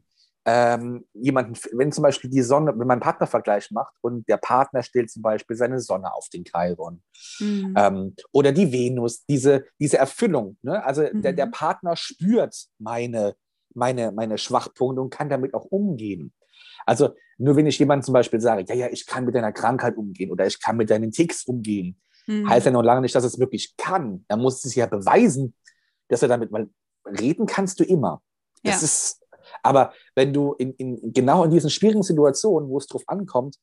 ähm, 0.51 1.05
jemanden, 1.13 1.53
wenn 1.73 1.91
zum 1.91 2.01
Beispiel 2.01 2.29
die 2.29 2.41
Sonne, 2.41 2.71
wenn 2.71 2.79
man 2.79 2.91
einen 2.91 3.01
Partnervergleich 3.01 3.69
macht 3.69 3.93
und 4.01 4.27
der 4.27 4.37
Partner 4.37 4.81
stellt 4.81 5.11
zum 5.11 5.21
Beispiel 5.21 5.55
seine 5.55 5.79
Sonne 5.79 6.11
auf 6.11 6.27
den 6.29 6.43
Chiron 6.43 7.03
mhm. 7.39 7.75
ähm, 7.77 8.15
oder 8.31 8.51
die 8.51 8.71
Venus, 8.71 9.25
diese, 9.27 9.65
diese 9.79 9.97
Erfüllung. 9.97 10.57
Ne? 10.63 10.83
Also 10.83 11.03
mhm. 11.03 11.21
der, 11.21 11.33
der 11.33 11.45
mhm. 11.45 11.51
Partner 11.51 11.95
spürt 11.95 12.65
meine, 12.79 13.35
meine, 13.75 14.11
meine 14.11 14.39
Schwachpunkte 14.39 15.01
und 15.01 15.11
kann 15.11 15.29
damit 15.29 15.53
auch 15.53 15.65
umgehen. 15.65 16.33
Also 16.85 17.09
nur 17.37 17.55
wenn 17.55 17.67
ich 17.67 17.77
jemandem 17.77 18.05
zum 18.05 18.13
Beispiel 18.13 18.41
sage, 18.41 18.65
ja, 18.67 18.73
ja, 18.73 18.87
ich 18.89 19.05
kann 19.05 19.25
mit 19.25 19.35
deiner 19.35 19.51
Krankheit 19.51 19.97
umgehen 19.97 20.31
oder 20.31 20.47
ich 20.47 20.59
kann 20.59 20.77
mit 20.77 20.89
deinen 20.89 21.11
Ticks 21.11 21.43
umgehen, 21.43 22.01
mhm. 22.25 22.49
heißt 22.49 22.65
ja 22.65 22.71
noch 22.71 22.81
lange 22.81 23.01
nicht, 23.01 23.13
dass 23.13 23.23
es 23.23 23.37
wirklich 23.37 23.75
kann. 23.77 24.25
Da 24.27 24.35
muss 24.35 24.65
es 24.65 24.73
ja 24.73 24.87
beweisen, 24.87 25.53
dass 26.07 26.23
er 26.23 26.27
damit 26.27 26.49
mal 26.49 26.69
reden 27.05 27.45
kannst 27.45 27.79
du 27.79 27.83
immer. 27.83 28.23
Das 28.63 28.81
ja. 28.81 28.85
ist 28.85 29.19
aber 29.63 29.93
wenn 30.15 30.33
du 30.33 30.53
in, 30.53 30.73
in, 30.73 31.13
genau 31.13 31.43
in 31.43 31.51
diesen 31.51 31.69
schwierigen 31.69 32.03
Situationen, 32.03 32.69
wo 32.69 32.77
es 32.77 32.87
drauf 32.87 33.03
ankommt, 33.07 33.57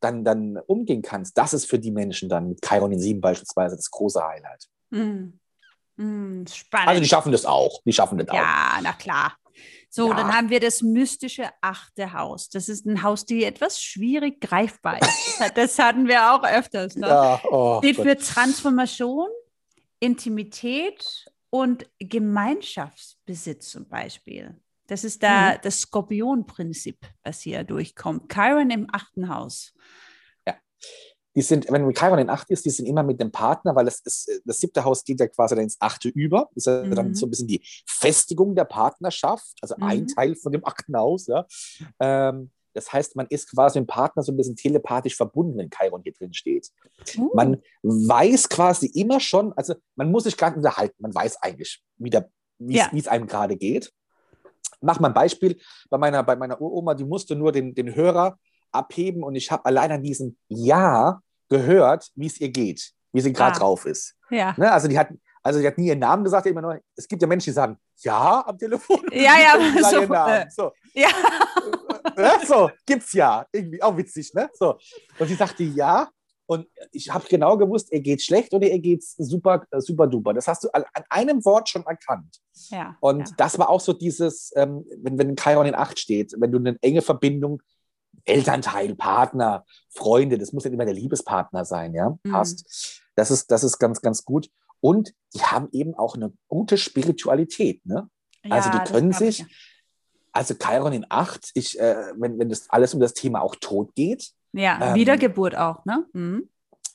dann, 0.00 0.24
dann 0.24 0.58
umgehen 0.66 1.02
kannst, 1.02 1.36
das 1.36 1.52
ist 1.52 1.66
für 1.66 1.78
die 1.78 1.90
Menschen 1.90 2.28
dann 2.28 2.48
mit 2.48 2.60
Chiron 2.66 2.92
in 2.92 3.00
7 3.00 3.20
beispielsweise 3.20 3.76
das 3.76 3.90
große 3.90 4.22
Highlight. 4.22 4.66
Mm. 4.90 5.38
Mm, 5.96 6.46
spannend. 6.46 6.88
Also 6.88 7.02
die 7.02 7.08
schaffen 7.08 7.32
das 7.32 7.44
auch. 7.44 7.82
Die 7.84 7.92
schaffen 7.92 8.18
das 8.18 8.26
ja, 8.28 8.32
auch. 8.32 8.36
Ja, 8.38 8.80
na 8.82 8.92
klar. 8.94 9.34
So, 9.90 10.08
ja. 10.08 10.14
dann 10.14 10.34
haben 10.34 10.50
wir 10.50 10.60
das 10.60 10.82
mystische 10.82 11.50
achte 11.60 12.12
Haus. 12.12 12.48
Das 12.48 12.68
ist 12.68 12.86
ein 12.86 13.02
Haus, 13.02 13.26
die 13.26 13.44
etwas 13.44 13.82
schwierig 13.82 14.40
greifbar 14.40 15.00
ist. 15.02 15.42
das 15.56 15.78
hatten 15.78 16.06
wir 16.06 16.32
auch 16.32 16.44
öfters. 16.44 16.96
Ne? 16.96 17.08
Ja, 17.08 17.40
oh, 17.50 17.78
Steht 17.78 17.96
Gott. 17.96 18.06
für 18.06 18.16
Transformation, 18.16 19.28
Intimität 19.98 21.26
und 21.50 21.86
Gemeinschaftsbesitz 21.98 23.70
zum 23.70 23.88
Beispiel. 23.88 24.56
Das 24.90 25.04
ist 25.04 25.22
da 25.22 25.52
mhm. 25.52 25.58
das 25.62 25.82
Skorpion-Prinzip, 25.82 26.98
was 27.22 27.42
hier 27.42 27.62
durchkommt. 27.62 28.28
Chiron 28.28 28.70
im 28.70 28.88
achten 28.90 29.32
Haus. 29.32 29.72
Ja. 30.44 30.56
Die 31.36 31.42
sind, 31.42 31.70
wenn 31.70 31.88
Chiron 31.94 32.18
in 32.18 32.28
acht 32.28 32.50
ist, 32.50 32.64
die 32.64 32.70
sind 32.70 32.86
immer 32.86 33.04
mit 33.04 33.20
dem 33.20 33.30
Partner, 33.30 33.76
weil 33.76 33.84
das, 33.84 34.00
ist, 34.00 34.42
das 34.44 34.58
siebte 34.58 34.82
Haus 34.82 35.04
geht 35.04 35.20
ja 35.20 35.28
quasi 35.28 35.54
dann 35.54 35.62
ins 35.62 35.76
achte 35.80 36.08
über. 36.08 36.50
Das 36.56 36.66
ist 36.66 36.86
mhm. 36.86 36.94
dann 36.96 37.14
so 37.14 37.26
ein 37.26 37.30
bisschen 37.30 37.46
die 37.46 37.62
Festigung 37.86 38.56
der 38.56 38.64
Partnerschaft, 38.64 39.54
also 39.62 39.76
mhm. 39.76 39.82
ein 39.84 40.06
Teil 40.08 40.34
von 40.34 40.50
dem 40.50 40.66
achten 40.66 40.96
Haus. 40.96 41.28
Ja. 41.28 41.46
Ähm, 42.00 42.50
das 42.74 42.92
heißt, 42.92 43.14
man 43.14 43.28
ist 43.28 43.48
quasi 43.48 43.78
dem 43.78 43.86
Partner 43.86 44.24
so 44.24 44.32
ein 44.32 44.36
bisschen 44.36 44.56
telepathisch 44.56 45.14
verbunden, 45.14 45.56
wenn 45.56 45.70
Chiron 45.70 46.02
hier 46.02 46.14
drin 46.14 46.34
steht. 46.34 46.68
Uh. 47.16 47.30
Man 47.32 47.62
weiß 47.84 48.48
quasi 48.48 48.86
immer 48.86 49.20
schon, 49.20 49.52
also 49.52 49.76
man 49.94 50.10
muss 50.10 50.24
sich 50.24 50.36
gar 50.36 50.48
nicht 50.48 50.56
unterhalten, 50.56 50.96
man 50.98 51.14
weiß 51.14 51.42
eigentlich, 51.42 51.80
wie 51.98 52.10
ja. 52.58 52.90
es 52.92 53.06
einem 53.06 53.28
gerade 53.28 53.56
geht 53.56 53.92
mach 54.80 55.00
mal 55.00 55.08
ein 55.08 55.14
Beispiel. 55.14 55.58
Bei 55.88 55.98
meiner, 55.98 56.22
bei 56.22 56.36
meiner 56.36 56.60
Uroma, 56.60 56.94
die 56.94 57.04
musste 57.04 57.36
nur 57.36 57.52
den, 57.52 57.74
den 57.74 57.94
Hörer 57.94 58.38
abheben 58.72 59.22
und 59.24 59.34
ich 59.34 59.50
habe 59.50 59.64
allein 59.64 59.90
an 59.92 60.02
diesem 60.02 60.36
Ja 60.48 61.20
gehört, 61.48 62.10
wie 62.14 62.26
es 62.26 62.40
ihr 62.40 62.50
geht. 62.50 62.92
wie 63.12 63.20
sie 63.20 63.32
gerade 63.32 63.56
Ah. 63.56 63.58
drauf 63.58 63.86
ist. 63.86 64.14
Ja. 64.30 64.54
Ne? 64.56 64.70
Also, 64.70 64.86
die 64.86 64.96
hat, 64.96 65.08
also 65.42 65.58
die 65.58 65.66
hat 65.66 65.76
nie 65.78 65.88
ihren 65.88 65.98
Namen 65.98 66.22
gesagt, 66.22 66.46
immer 66.46 66.62
nur, 66.62 66.78
es 66.94 67.08
gibt 67.08 67.20
ja 67.20 67.26
Menschen, 67.26 67.46
die 67.50 67.54
sagen, 67.54 67.76
ja, 68.02 68.44
am 68.46 68.56
Telefon. 68.56 69.00
Ja, 69.10 69.34
ja, 69.36 69.54
so, 69.90 69.96
ihren 70.02 70.08
Namen. 70.12 70.32
äh, 70.42 70.46
So, 70.48 70.70
Ja. 70.94 71.08
ne? 72.16 72.30
so, 72.46 72.70
gibt's 72.86 73.12
ja. 73.12 73.44
Irgendwie 73.50 73.82
auch 73.82 73.96
witzig, 73.96 74.32
ne? 74.34 74.48
So. 74.54 74.78
Und 75.18 75.26
sie 75.26 75.34
sagte 75.34 75.64
ja. 75.64 76.08
Und 76.50 76.66
ich 76.90 77.14
habe 77.14 77.24
genau 77.28 77.56
gewusst, 77.56 77.92
ihr 77.92 78.00
geht 78.00 78.22
schlecht 78.22 78.52
oder 78.52 78.66
ihr 78.66 78.80
geht's 78.80 79.14
super, 79.18 79.64
äh, 79.70 79.80
super 79.80 80.08
duper. 80.08 80.34
Das 80.34 80.48
hast 80.48 80.64
du 80.64 80.68
an, 80.72 80.82
an 80.94 81.04
einem 81.08 81.44
Wort 81.44 81.68
schon 81.68 81.86
erkannt. 81.86 82.38
ja. 82.70 82.96
Und 82.98 83.28
ja. 83.28 83.34
das 83.36 83.56
war 83.56 83.68
auch 83.68 83.78
so 83.80 83.92
dieses, 83.92 84.50
ähm, 84.56 84.84
wenn, 85.00 85.16
wenn 85.16 85.36
Chiron 85.36 85.66
in 85.66 85.76
Acht 85.76 86.00
steht, 86.00 86.34
wenn 86.38 86.50
du 86.50 86.58
eine 86.58 86.76
enge 86.82 87.02
Verbindung, 87.02 87.62
Elternteil, 88.24 88.96
Partner, 88.96 89.64
Freunde, 89.90 90.38
das 90.38 90.52
muss 90.52 90.64
ja 90.64 90.72
immer 90.72 90.84
der 90.84 90.94
Liebespartner 90.94 91.64
sein, 91.64 91.94
ja, 91.94 92.18
Mhm. 92.24 92.32
hast. 92.32 93.00
Das 93.14 93.30
ist, 93.30 93.52
das 93.52 93.62
ist 93.62 93.78
ganz, 93.78 94.00
ganz 94.00 94.24
gut. 94.24 94.50
Und 94.80 95.14
die 95.34 95.42
haben 95.42 95.68
eben 95.70 95.94
auch 95.94 96.16
eine 96.16 96.32
gute 96.48 96.78
Spiritualität, 96.78 97.86
ne? 97.86 98.10
Also 98.48 98.70
die 98.70 98.78
Ja, 98.78 98.84
können 98.84 99.12
sich, 99.12 99.44
also 100.32 100.54
Chiron 100.54 100.94
in 100.94 101.06
Acht, 101.10 101.52
ich, 101.54 101.78
äh, 101.78 102.12
wenn, 102.16 102.40
wenn 102.40 102.48
das 102.48 102.68
alles 102.70 102.92
um 102.92 102.98
das 102.98 103.14
Thema 103.14 103.40
auch 103.40 103.54
Tod 103.54 103.94
geht, 103.94 104.32
Ja, 104.52 104.90
ähm, 104.90 104.94
Wiedergeburt 104.94 105.56
auch, 105.56 105.84
ne? 105.84 106.06
Mhm. 106.12 106.48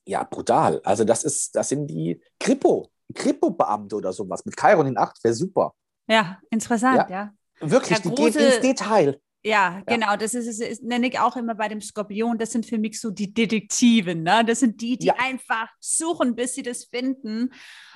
ja, 0.06 0.24
brutal. 0.24 0.82
Also 0.84 1.03
das 1.03 1.24
ist, 1.24 1.56
das 1.56 1.70
sind 1.70 1.88
die 1.88 2.22
Kripo, 2.39 2.91
Kripo-Beamte 3.14 3.95
oder 3.95 4.12
sowas. 4.14 4.45
Mit 4.45 4.56
Chiron 4.60 4.88
in 4.88 4.97
Acht 4.97 5.24
wäre 5.24 5.34
super. 5.34 5.74
Ja, 6.08 6.39
interessant, 6.49 7.10
ja. 7.10 7.34
Wirklich, 7.60 7.97
Ja, 7.97 8.03
die 8.03 8.10
große- 8.10 8.38
gehen 8.38 8.45
ins 8.51 8.60
Detail. 8.60 9.20
Ja, 9.43 9.82
genau. 9.86 10.16
Das 10.18 10.34
ist, 10.34 10.60
ist, 10.60 10.84
nenne 10.84 11.08
ich 11.08 11.20
auch 11.20 11.36
immer 11.38 11.53
bei 11.53 11.68
dem 11.68 11.80
Skorpion. 11.80 12.38
Das 12.39 12.51
sind 12.51 12.66
für 12.66 12.80
mich 12.80 12.99
so 12.99 13.12
die 13.12 13.32
Detektiven. 13.32 14.24
Ne? 14.24 14.43
Das 14.43 14.60
sind 14.60 14.82
die, 14.82 14.97
die 14.97 15.06
Ja. 15.08 15.16
einfach 15.20 15.70
suchen, 15.80 16.36
bis 16.36 16.56
sie 16.56 16.64
das 16.64 16.86
finden. 16.86 17.53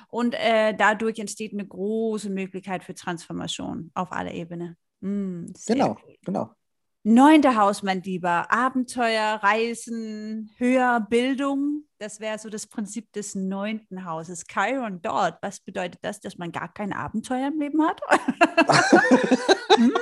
Und 0.08 0.34
äh, 0.34 0.74
dadurch 0.76 1.18
entsteht 1.18 1.52
eine 1.52 1.66
große 1.66 2.30
Möglichkeit 2.30 2.84
für 2.84 2.94
Transformation 2.94 3.90
auf 3.94 4.12
aller 4.12 4.32
Ebene. 4.32 4.76
Mm, 5.00 5.46
Genau, 5.66 5.96
cool. 6.06 6.14
genau. 6.24 6.50
Neunte 7.02 7.56
Haus, 7.56 7.82
mein 7.82 8.02
Lieber. 8.02 8.50
Abenteuer, 8.52 9.40
Reisen, 9.42 10.50
höher 10.58 11.00
Bildung. 11.08 11.84
Das 11.98 12.20
wäre 12.20 12.38
so 12.38 12.50
das 12.50 12.66
Prinzip 12.66 13.10
des 13.12 13.34
neunten 13.34 14.04
Hauses. 14.04 14.44
Chiron 14.46 15.00
dort. 15.00 15.38
Was 15.42 15.60
bedeutet 15.60 16.00
das, 16.02 16.20
dass 16.20 16.36
man 16.36 16.52
gar 16.52 16.70
kein 16.72 16.92
Abenteuer 16.92 17.48
im 17.48 17.58
Leben 17.60 17.82
hat? 17.82 18.00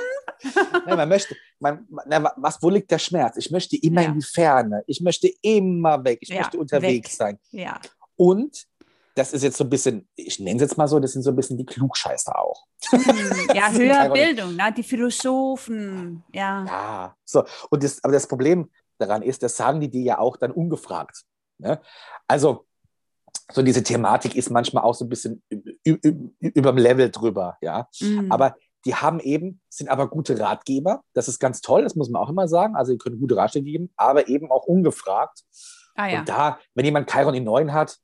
Ja, 0.87 0.95
man 0.95 1.09
möchte, 1.09 1.35
man- 1.59 1.85
na, 2.05 2.31
was, 2.37 2.63
wo 2.63 2.69
liegt 2.69 2.89
der 2.91 2.97
Schmerz? 2.97 3.35
Ich 3.35 3.51
möchte 3.51 3.75
immer 3.75 4.01
Ja. 4.03 4.07
in 4.07 4.19
die 4.19 4.25
Ferne. 4.25 4.83
Ich 4.87 5.01
möchte 5.01 5.29
immer 5.41 6.01
weg. 6.05 6.19
Ich 6.21 6.29
Ja, 6.29 6.37
möchte 6.37 6.57
unterwegs 6.57 7.09
weg. 7.11 7.17
sein. 7.17 7.39
ja. 7.51 7.77
Und 8.15 8.65
das 9.19 9.33
ist 9.33 9.43
jetzt 9.43 9.57
so 9.57 9.65
ein 9.65 9.69
bisschen, 9.69 10.07
ich 10.15 10.39
nenne 10.39 10.55
es 10.55 10.61
jetzt 10.61 10.77
mal 10.77 10.87
so, 10.87 10.97
das 10.99 11.11
sind 11.11 11.23
so 11.23 11.31
ein 11.31 11.35
bisschen 11.35 11.57
die 11.57 11.65
Klugscheißer 11.65 12.39
auch. 12.39 12.65
Hm, 12.89 13.49
Ja, 13.53 13.69
höher. 13.73 14.09
Bildung, 14.09 14.55
ne? 14.55 14.73
die 14.75 14.83
Philosophen. 14.83 16.23
Ja. 16.33 16.65
Ja, 16.65 17.15
so. 17.25 17.43
Und 17.69 17.83
das, 17.83 18.01
aber 18.03 18.13
das 18.13 18.27
Problem 18.27 18.69
daran 18.97 19.21
ist, 19.21 19.43
das 19.43 19.57
sagen 19.57 19.81
die 19.81 19.89
dir 19.89 20.01
ja 20.01 20.19
auch 20.19 20.37
dann 20.37 20.51
ungefragt. 20.51 21.23
Ne? 21.57 21.81
Also, 22.27 22.65
so 23.51 23.61
diese 23.61 23.83
Thematik 23.83 24.35
ist 24.35 24.49
manchmal 24.49 24.83
auch 24.85 24.95
so 24.95 25.03
ein 25.05 25.09
bisschen 25.09 25.43
über 25.83 26.71
dem 26.71 26.77
Level 26.77 27.11
drüber, 27.11 27.57
ja. 27.61 27.89
Mm. 27.99 28.31
Aber 28.31 28.55
die 28.85 28.95
haben 28.95 29.19
eben, 29.19 29.59
sind 29.69 29.89
aber 29.89 30.07
gute 30.07 30.39
Ratgeber. 30.39 31.01
Das 31.13 31.27
ist 31.27 31.39
ganz 31.39 31.59
toll, 31.59 31.83
das 31.83 31.95
muss 31.95 32.09
man 32.09 32.21
auch 32.21 32.29
immer 32.29 32.47
sagen. 32.47 32.77
Also, 32.77 32.93
die 32.93 32.97
können 32.97 33.19
gute 33.19 33.35
Ratschläge 33.35 33.65
geben, 33.65 33.91
aber 33.97 34.29
eben 34.29 34.49
auch 34.49 34.63
ungefragt. 34.65 35.43
ah, 35.95 36.07
ja. 36.07 36.19
Und 36.19 36.29
da, 36.29 36.59
wenn 36.73 36.85
jemand 36.85 37.11
Chiron 37.11 37.33
in 37.33 37.43
9 37.43 37.73
hat, 37.73 37.97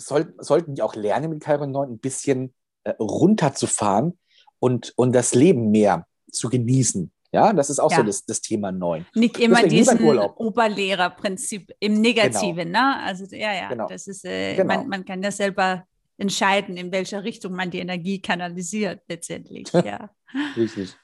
soll, 0.00 0.34
sollten 0.38 0.74
die 0.74 0.82
auch 0.82 0.94
lernen, 0.94 1.30
mit 1.30 1.44
Chiron 1.44 1.64
in 1.68 1.72
9 1.72 1.90
ein 1.92 1.98
bisschen 1.98 2.54
äh, 2.84 2.90
runterzufahren 2.98 4.18
und, 4.58 4.92
und 4.96 5.12
das 5.12 5.34
Leben 5.34 5.70
mehr 5.70 6.06
zu 6.30 6.48
genießen. 6.48 7.10
Ja, 7.32 7.52
das 7.52 7.70
ist 7.70 7.78
auch 7.78 7.90
Ja. 7.92 7.98
so 7.98 8.02
das, 8.02 8.24
das 8.24 8.40
Thema 8.40 8.72
9. 8.72 9.06
Nicht 9.14 9.38
immer 9.38 9.62
diesen. 9.62 10.00
Oberlehrerprinzip 10.04 11.72
im 11.78 12.00
Negativen, 12.00 12.70
ne? 12.70 12.98
Also 13.04 13.24
ja, 13.34 13.54
ja, 13.54 13.68
Genau. 13.68 13.86
das 13.86 14.06
ist, 14.08 14.24
äh, 14.24 14.56
Genau. 14.56 14.74
man, 14.74 14.88
man 14.88 15.04
kann 15.04 15.22
ja 15.22 15.30
selber 15.30 15.84
entscheiden, 16.18 16.76
in 16.76 16.90
welcher 16.92 17.22
Richtung 17.24 17.52
man 17.52 17.70
die 17.70 17.78
Energie 17.78 18.20
kanalisiert 18.20 19.02
letztendlich. 19.08 19.68
ja. 19.72 20.10
Richtig. 20.56 20.96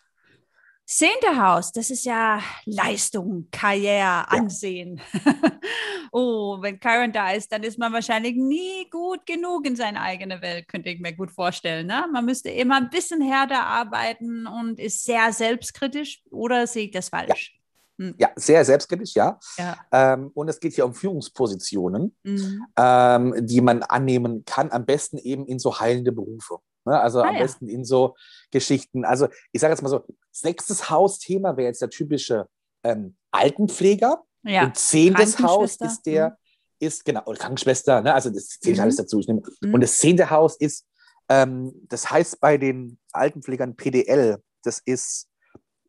Zehnte 0.88 1.36
Haus, 1.36 1.72
das 1.72 1.90
ist 1.90 2.04
ja 2.04 2.40
Leistung, 2.64 3.48
Karriere, 3.50 4.30
Ansehen. 4.30 5.00
oh, 6.12 6.58
wenn 6.60 6.78
Chiron 6.78 7.12
da 7.12 7.32
ist, 7.32 7.50
dann 7.50 7.64
ist 7.64 7.76
man 7.76 7.92
wahrscheinlich 7.92 8.36
nie 8.36 8.88
gut 8.88 9.26
genug 9.26 9.66
in 9.66 9.74
seine 9.74 10.00
eigene 10.00 10.40
Welt, 10.42 10.68
könnte 10.68 10.90
ich 10.90 11.00
mir 11.00 11.12
gut 11.12 11.32
vorstellen. 11.32 11.88
Ne? 11.88 12.06
Man 12.12 12.24
müsste 12.24 12.50
immer 12.50 12.76
ein 12.76 12.88
bisschen 12.88 13.20
härter 13.20 13.66
arbeiten 13.66 14.46
und 14.46 14.78
ist 14.78 15.04
sehr 15.04 15.32
selbstkritisch 15.32 16.22
oder 16.30 16.68
sehe 16.68 16.84
ich 16.84 16.92
das 16.92 17.08
falsch? 17.08 17.58
Ja, 17.98 18.28
sehr 18.36 18.64
selbstkritisch, 18.64 19.14
ja. 19.14 19.40
Ja. 19.58 19.76
Ähm, 19.90 20.30
und 20.34 20.48
es 20.48 20.60
geht 20.60 20.74
hier 20.74 20.84
um 20.84 20.94
Führungspositionen, 20.94 22.14
Mhm. 22.22 22.66
ähm, 22.78 23.34
die 23.46 23.60
man 23.60 23.82
annehmen 23.82 24.44
kann, 24.44 24.70
am 24.70 24.84
besten 24.84 25.18
eben 25.18 25.46
in 25.46 25.58
so 25.58 25.80
heilende 25.80 26.12
Berufe. 26.12 26.58
Ne? 26.86 26.98
Also 27.00 27.20
Ah, 27.20 27.28
am 27.28 27.34
ja. 27.34 27.42
besten 27.42 27.68
in 27.68 27.84
so 27.84 28.14
Geschichten. 28.50 29.04
Also 29.04 29.28
ich 29.52 29.60
sage 29.60 29.72
jetzt 29.72 29.82
mal 29.82 29.88
so, 29.88 30.04
sechstes 30.30 30.88
Hausthema 30.90 31.56
wäre 31.56 31.68
jetzt 31.68 31.82
der 31.82 31.90
typische 31.90 32.48
ähm, 32.84 33.16
Altenpfleger. 33.32 34.22
Ja. 34.44 34.64
Und 34.64 34.76
zehntes 34.76 35.38
Haus 35.40 35.76
ist 35.76 36.06
der, 36.06 36.38
ist 36.78 37.04
genau, 37.04 37.22
oder 37.26 37.38
Krankenschwester, 37.38 38.00
ne? 38.02 38.14
also 38.14 38.30
das 38.30 38.48
zählt 38.60 38.76
Mhm. 38.76 38.82
alles 38.82 38.96
dazu. 38.96 39.18
Ich 39.18 39.26
nehme, 39.26 39.42
Mhm. 39.60 39.74
Und 39.74 39.80
das 39.80 39.98
zehnte 39.98 40.30
Haus 40.30 40.56
ist, 40.56 40.86
ähm, 41.28 41.72
das 41.88 42.10
heißt 42.10 42.38
bei 42.40 42.56
den 42.58 42.98
Altenpflegern 43.12 43.74
PDL, 43.74 44.38
das 44.62 44.80
ist, 44.84 45.28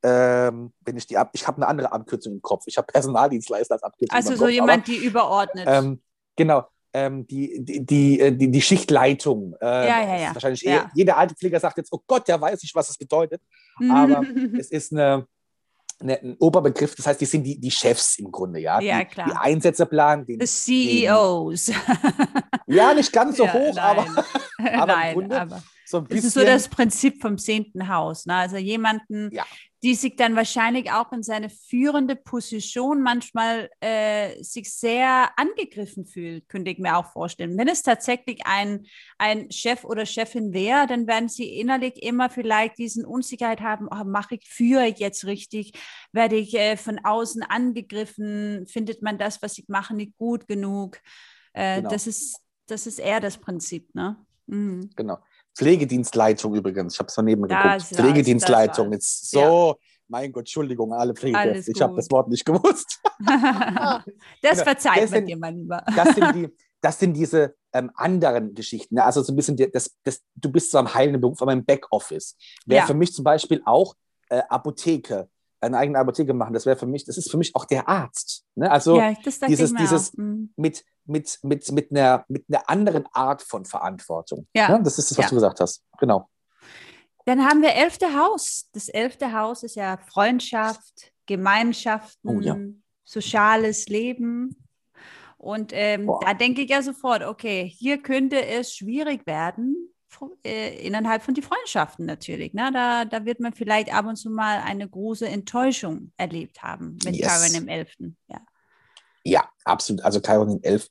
ähm, 0.01 0.73
wenn 0.81 0.97
ich 0.97 1.05
die 1.05 1.17
ab, 1.17 1.29
ich 1.33 1.45
habe 1.47 1.57
eine 1.57 1.67
andere 1.67 1.91
Abkürzung 1.91 2.33
im 2.33 2.41
Kopf. 2.41 2.63
Ich 2.67 2.77
habe 2.77 2.87
Personaldienstleister 2.87 3.75
als 3.75 3.83
Abkürzung. 3.83 4.15
Also 4.15 4.33
so 4.35 4.45
Kopf, 4.45 4.49
jemand, 4.51 4.87
die 4.87 4.97
überordnet. 4.97 5.67
Aber, 5.67 5.77
ähm, 5.77 6.01
genau. 6.35 6.65
Ähm, 6.97 7.27
die, 7.27 7.57
die, 7.63 7.85
die, 7.85 8.19
äh, 8.19 8.31
die, 8.35 8.49
die 8.49 8.61
Schichtleitung. 8.61 9.53
Äh, 9.61 9.65
Ja, 9.65 10.01
ja, 10.01 10.17
ja. 10.17 10.33
Wahrscheinlich 10.33 10.61
Ja. 10.63 10.71
eher, 10.71 10.91
jeder 10.95 11.17
Altenpfleger 11.17 11.59
sagt 11.59 11.77
jetzt, 11.77 11.91
oh 11.93 12.01
Gott, 12.07 12.27
der 12.27 12.39
weiß 12.41 12.61
nicht, 12.63 12.73
was 12.75 12.87
das 12.87 12.97
bedeutet. 12.97 13.41
aber 13.89 14.23
Es 14.59 14.71
ist 14.71 14.91
eine, 14.91 15.27
eine, 15.99 16.19
ein 16.21 16.35
Oberbegriff, 16.39 16.95
das 16.95 17.05
heißt, 17.07 17.21
die 17.21 17.25
sind 17.25 17.43
die, 17.43 17.59
die 17.59 17.71
Chefs 17.71 18.17
im 18.19 18.31
Grunde, 18.31 18.59
ja. 18.59 18.79
Ja, 18.79 18.99
die, 18.99 19.05
klar. 19.05 19.27
Die 19.29 19.35
Einsätze 19.35 19.85
planen, 19.85 20.25
den, 20.25 20.39
The 20.39 20.47
CEOs. 20.47 21.71
ja, 22.67 22.93
nicht 22.93 23.11
ganz 23.11 23.37
so 23.37 23.45
Ja, 23.45 23.53
hoch, 23.53 23.77
aber 23.77 24.05
nein. 24.59 24.73
aber 24.79 24.93
im 24.93 24.99
nein, 24.99 25.13
Grunde 25.13 25.41
aber 25.41 25.63
so 25.85 25.97
ein 25.99 26.07
das 26.09 26.23
ist 26.23 26.33
so 26.33 26.43
das 26.43 26.67
Prinzip 26.67 27.21
vom 27.21 27.37
zehnten 27.37 27.87
Haus. 27.87 28.25
Ne? 28.25 28.35
Also 28.35 28.57
jemanden, 28.57 29.29
Ja. 29.31 29.45
Die 29.83 29.93
sich 29.93 30.15
dann 30.15 30.35
wahrscheinlich 30.35 30.91
auch 30.91 31.11
in 31.11 31.21
seine 31.21 31.49
führende 31.49 32.15
Position 32.15 33.01
manchmal 33.03 33.69
äh, 33.79 34.41
sich 34.43 34.73
sehr 34.73 35.29
angegriffen 35.37 36.05
fühlt, 36.05 36.49
könnte 36.49 36.71
ich 36.71 36.79
mir 36.79 36.97
auch 36.97 37.11
vorstellen. 37.11 37.57
Wenn 37.57 37.67
es 37.67 37.83
tatsächlich 37.83 38.41
ein, 38.45 38.87
ein 39.19 39.51
Chef 39.51 39.83
oder 39.83 40.05
Chefin 40.05 40.51
wäre, 40.51 40.87
dann 40.87 41.05
werden 41.05 41.29
sie 41.29 41.59
innerlich 41.59 42.01
immer 42.01 42.29
vielleicht 42.29 42.79
diesen 42.79 43.05
Unsicherheit 43.05 43.61
haben, 43.61 43.87
oh, 43.91 44.03
mache 44.03 44.35
ich, 44.35 44.49
führe 44.49 44.87
ich 44.87 44.97
jetzt 44.97 45.25
richtig, 45.25 45.73
werde 46.11 46.37
ich 46.37 46.55
äh, 46.55 46.75
von 46.75 46.99
außen 47.03 47.43
angegriffen, 47.43 48.65
findet 48.67 49.03
man 49.03 49.19
das, 49.19 49.41
was 49.43 49.57
ich 49.59 49.67
mache, 49.67 49.95
nicht 49.95 50.17
gut 50.17 50.47
genug. 50.47 50.99
Äh, 51.53 51.77
Genau. 51.77 51.89
das, 51.89 52.07
ist, 52.07 52.39
das 52.65 52.87
ist 52.87 52.99
eher 52.99 53.19
das 53.19 53.37
Prinzip, 53.37 53.93
ne? 53.93 54.17
Mhm. 54.47 54.89
Genau. 54.95 55.19
Pflegedienstleitung 55.57 56.55
übrigens. 56.55 56.93
Ich 56.93 56.99
habe 56.99 57.07
es 57.07 57.15
daneben 57.15 57.47
Das 57.47 57.89
geguckt. 57.89 58.01
Pflegedienstleitung. 58.01 58.91
das 58.91 58.95
Jetzt 58.97 59.31
so. 59.31 59.75
Mein 60.09 60.31
Gott, 60.31 60.41
Entschuldigung, 60.41 60.93
alle 60.93 61.13
Pflegekräfte. 61.13 61.69
Ich 61.71 61.81
habe 61.81 61.95
das 61.97 62.09
Wort 62.11 62.29
nicht 62.29 62.45
gewusst. 62.45 63.01
das 63.19 64.03
Genau. 64.51 64.63
verzeiht 64.63 65.03
Das 65.03 65.09
man 65.11 65.19
sind- 65.19 65.25
dir 65.27 65.37
mal 65.37 65.53
lieber. 65.53 65.83
Das 65.95 66.15
sind, 66.15 66.35
die, 66.35 66.47
das 66.81 66.99
sind 66.99 67.13
diese 67.13 67.55
ähm, 67.73 67.91
anderen 67.95 68.53
Geschichten. 68.55 68.95
Ne? 68.95 69.03
Also 69.03 69.21
so 69.21 69.33
ein 69.33 69.35
bisschen, 69.35 69.57
die- 69.57 69.69
das, 69.69 69.91
das, 70.03 70.21
du 70.35 70.49
bist 70.51 70.71
so 70.71 70.77
am 70.77 70.93
heilenden 70.93 71.19
Beruf, 71.21 71.41
aber 71.41 71.51
im 71.53 71.65
Backoffice. 71.65 72.37
Wäre 72.65 72.81
Ja. 72.81 72.85
für 72.87 72.93
mich 72.93 73.13
zum 73.13 73.23
Beispiel 73.25 73.61
auch 73.65 73.95
äh, 74.29 74.41
Apotheke, 74.47 75.27
eine 75.61 75.77
eigene 75.77 75.99
Apotheke 75.99 76.33
machen. 76.33 76.53
Das 76.53 76.65
wäre 76.65 76.77
für 76.77 76.85
mich, 76.85 77.05
das 77.05 77.17
ist 77.17 77.31
für 77.31 77.37
mich 77.37 77.55
auch 77.55 77.65
der 77.65 77.87
Arzt. 77.87 78.45
Ne? 78.55 78.69
Also 78.71 78.97
ja, 78.97 79.13
dieses- 79.47 79.73
dieses-. 79.73 80.13
Mhm. 80.17 80.53
mit, 80.55 80.83
mit, 81.05 81.39
mit, 81.43 81.71
mit, 81.71 81.91
einer, 81.91 82.25
mit 82.27 82.45
einer 82.49 82.69
anderen 82.69 83.05
Art 83.13 83.41
von 83.41 83.65
Verantwortung. 83.65 84.47
Ja. 84.53 84.69
Ne? 84.77 84.83
Das 84.83 84.97
ist 84.99 85.11
das, 85.11 85.17
was 85.17 85.25
Ja. 85.25 85.29
du 85.29 85.35
gesagt 85.35 85.59
hast. 85.59 85.83
Genau. 85.99 86.29
Dann 87.25 87.45
haben 87.45 87.61
wir 87.61 87.73
elfte 87.73 88.15
Haus. 88.17 88.69
Das 88.73 88.87
elfte 88.89 89.33
Haus 89.33 89.63
ist 89.63 89.75
ja 89.75 89.97
Freundschaft, 90.09 91.11
Gemeinschaften, 91.25 92.29
Oh 92.37 92.39
ja. 92.39 92.57
soziales 93.03 93.87
Leben. 93.87 94.55
Und 95.37 95.71
ähm, 95.73 96.09
da 96.21 96.33
denke 96.33 96.61
ich 96.61 96.69
ja 96.69 96.81
sofort, 96.81 97.23
okay, 97.23 97.71
hier 97.77 98.01
könnte 98.01 98.45
es 98.45 98.73
schwierig 98.73 99.25
werden, 99.27 99.93
innerhalb 100.43 101.23
von 101.23 101.33
die 101.33 101.41
Freundschaften 101.41 102.05
natürlich. 102.05 102.53
Ne? 102.53 102.69
Da, 102.73 103.05
da 103.05 103.25
wird 103.25 103.39
man 103.39 103.53
vielleicht 103.53 103.93
ab 103.93 104.05
und 104.05 104.15
zu 104.15 104.29
mal 104.29 104.61
eine 104.65 104.87
große 104.87 105.27
Enttäuschung 105.27 106.11
erlebt 106.17 106.61
haben 106.63 106.97
mit 107.03 107.15
Yes. 107.15 107.27
Karen 107.27 107.55
im 107.55 107.67
Elften. 107.67 108.17
Ja. 108.27 108.39
Ja, 109.23 109.49
absolut. 109.65 110.03
Also 110.03 110.21
Chiron 110.21 110.49
in 110.51 110.63
11, 110.63 110.87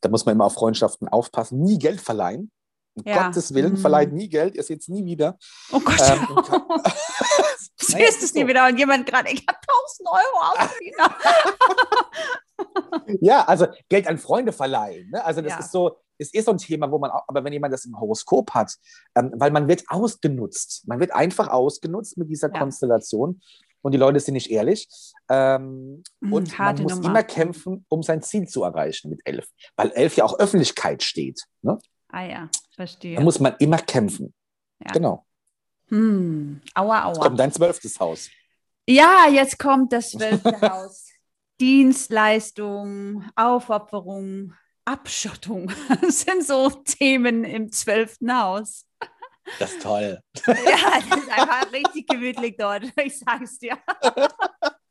da 0.00 0.08
muss 0.08 0.24
man 0.24 0.34
immer 0.34 0.46
auf 0.46 0.54
Freundschaften 0.54 1.06
aufpassen. 1.08 1.60
Nie 1.60 1.78
Geld 1.78 2.00
verleihen. 2.00 2.50
Um 2.94 3.02
Ja. 3.06 3.26
Gottes 3.26 3.52
Willen, 3.52 3.72
Mhm. 3.72 3.78
verleiht 3.78 4.12
nie 4.12 4.28
Geld, 4.28 4.54
ihr 4.54 4.62
seht 4.62 4.80
es 4.80 4.88
nie 4.88 5.04
wieder. 5.04 5.36
Oh 5.72 5.80
Gott, 5.80 6.00
Ähm, 6.00 6.26
siehst 7.76 7.98
es 7.98 8.22
ist 8.22 8.34
nie 8.36 8.42
so. 8.42 8.48
wieder 8.48 8.66
und 8.68 8.78
jemand 8.78 9.04
gerade, 9.06 9.30
ich 9.32 9.44
habe 9.48 9.58
1000 9.58 10.08
Euro 10.08 10.62
ausgegeben. 10.62 10.96
Ja, 13.20 13.44
also 13.44 13.66
Geld 13.88 14.06
an 14.06 14.18
Freunde 14.18 14.52
verleihen. 14.52 15.10
Ne? 15.10 15.24
Also 15.24 15.40
das 15.42 15.52
Ja. 15.52 15.58
ist 15.58 15.72
so, 15.72 15.98
es 16.18 16.32
ist 16.32 16.44
so 16.46 16.52
ein 16.52 16.58
Thema, 16.58 16.90
wo 16.90 16.98
man 16.98 17.10
auch, 17.10 17.24
aber 17.28 17.44
wenn 17.44 17.52
jemand 17.52 17.72
das 17.72 17.84
im 17.84 17.98
Horoskop 17.98 18.50
hat, 18.52 18.74
ähm, 19.14 19.32
weil 19.36 19.50
man 19.50 19.68
wird 19.68 19.84
ausgenutzt. 19.88 20.86
Man 20.86 21.00
wird 21.00 21.12
einfach 21.12 21.48
ausgenutzt 21.48 22.16
mit 22.18 22.28
dieser 22.30 22.52
Ja. 22.52 22.58
Konstellation 22.58 23.40
und 23.82 23.92
die 23.92 23.98
Leute 23.98 24.18
sind 24.20 24.34
nicht 24.34 24.50
ehrlich. 24.50 24.88
Ähm, 25.28 26.02
Mhm, 26.20 26.32
und 26.32 26.58
man 26.58 26.82
muss 26.82 26.94
Nummer. 26.96 27.08
immer 27.10 27.22
kämpfen, 27.22 27.84
um 27.88 28.02
sein 28.02 28.22
Ziel 28.22 28.46
zu 28.48 28.62
erreichen 28.62 29.10
mit 29.10 29.20
elf. 29.24 29.46
Weil 29.76 29.90
elf 29.92 30.16
ja 30.16 30.24
auch 30.24 30.38
Öffentlichkeit 30.38 31.02
steht. 31.02 31.42
Ne? 31.62 31.78
Ah 32.08 32.24
ja, 32.24 32.48
verstehe. 32.74 33.16
Da 33.16 33.22
muss 33.22 33.40
man 33.40 33.54
immer 33.58 33.78
kämpfen. 33.78 34.32
Ja. 34.84 34.92
Genau. 34.92 35.26
Hm, 35.88 36.60
aua, 36.74 37.08
Jetzt 37.08 37.18
aua. 37.18 37.24
kommt 37.26 37.38
dein 37.40 37.52
zwölftes 37.52 38.00
Haus. 38.00 38.30
Ja, 38.88 39.26
jetzt 39.30 39.58
kommt 39.58 39.92
das 39.92 40.10
zwölfte 40.12 40.60
Haus. 40.62 41.08
Dienstleistung, 41.60 43.24
Aufopferung, 43.36 44.54
Abschottung 44.84 45.72
sind 46.08 46.44
so 46.44 46.70
Themen 46.70 47.44
im 47.44 47.72
zwölften 47.72 48.36
Haus. 48.36 48.86
Das 49.58 49.72
ist 49.72 49.82
toll. 49.82 50.20
Ja, 50.46 51.00
das 51.08 51.20
ist 51.20 51.30
einfach 51.30 51.72
richtig 51.72 52.08
gemütlich 52.08 52.56
dort, 52.58 52.84
ich 52.96 53.18
sag's 53.18 53.58
dir. 53.58 53.78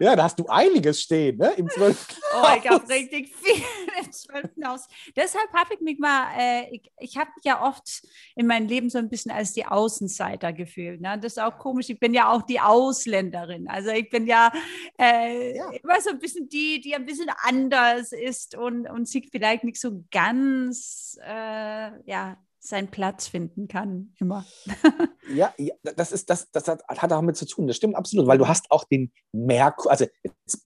Ja, 0.00 0.16
da 0.16 0.24
hast 0.24 0.38
du 0.38 0.46
einiges 0.46 1.02
stehen, 1.02 1.36
ne? 1.36 1.52
Im 1.56 1.68
zwölften 1.68 2.16
Oh, 2.34 2.46
ich 2.58 2.68
habe 2.68 2.88
richtig 2.88 3.34
viel 3.36 3.62
im 4.04 4.10
zwölften 4.10 4.66
Haus. 4.66 4.86
Deshalb 5.14 5.52
habe 5.52 5.74
ich 5.74 5.80
mich 5.80 5.98
mal, 5.98 6.26
äh, 6.38 6.74
ich, 6.74 6.90
ich 6.98 7.16
habe 7.16 7.30
mich 7.36 7.44
ja 7.44 7.62
oft 7.62 8.02
in 8.36 8.46
meinem 8.46 8.66
Leben 8.66 8.88
so 8.90 8.98
ein 8.98 9.08
bisschen 9.08 9.30
als 9.30 9.52
die 9.52 9.66
Außenseiter 9.66 10.52
gefühlt. 10.52 11.00
Ne? 11.00 11.18
Das 11.20 11.32
ist 11.34 11.38
auch 11.38 11.58
komisch. 11.58 11.90
Ich 11.90 12.00
bin 12.00 12.14
ja 12.14 12.30
auch 12.32 12.42
die 12.42 12.60
Ausländerin. 12.60 13.68
Also 13.68 13.90
ich 13.90 14.08
bin 14.08 14.26
ja, 14.26 14.50
äh, 14.98 15.56
Ja. 15.56 15.70
immer 15.70 16.00
so 16.00 16.10
ein 16.10 16.18
bisschen 16.18 16.48
die, 16.48 16.80
die 16.80 16.94
ein 16.94 17.04
bisschen 17.06 17.30
anders 17.42 18.12
ist 18.12 18.56
und, 18.56 18.88
und 18.88 19.06
sich 19.08 19.28
vielleicht 19.30 19.62
nicht 19.64 19.80
so 19.80 20.04
ganz, 20.10 21.18
äh, 21.22 21.90
ja, 22.10 22.36
seinen 22.66 22.88
Platz 22.88 23.28
finden 23.28 23.68
kann, 23.68 24.14
immer. 24.18 24.44
Ja, 25.34 25.54
ja 25.56 25.74
das, 25.96 26.12
ist, 26.12 26.28
das, 26.28 26.50
das 26.50 26.68
hat, 26.68 26.82
hat 26.86 26.98
auch 27.12 27.16
damit 27.16 27.36
zu 27.36 27.46
tun. 27.46 27.66
Das 27.66 27.76
stimmt 27.76 27.96
absolut, 27.96 28.26
weil 28.26 28.36
du 28.36 28.46
hast 28.46 28.70
auch 28.70 28.84
den 28.84 29.10
Merkur, 29.32 29.90
also 29.90 30.04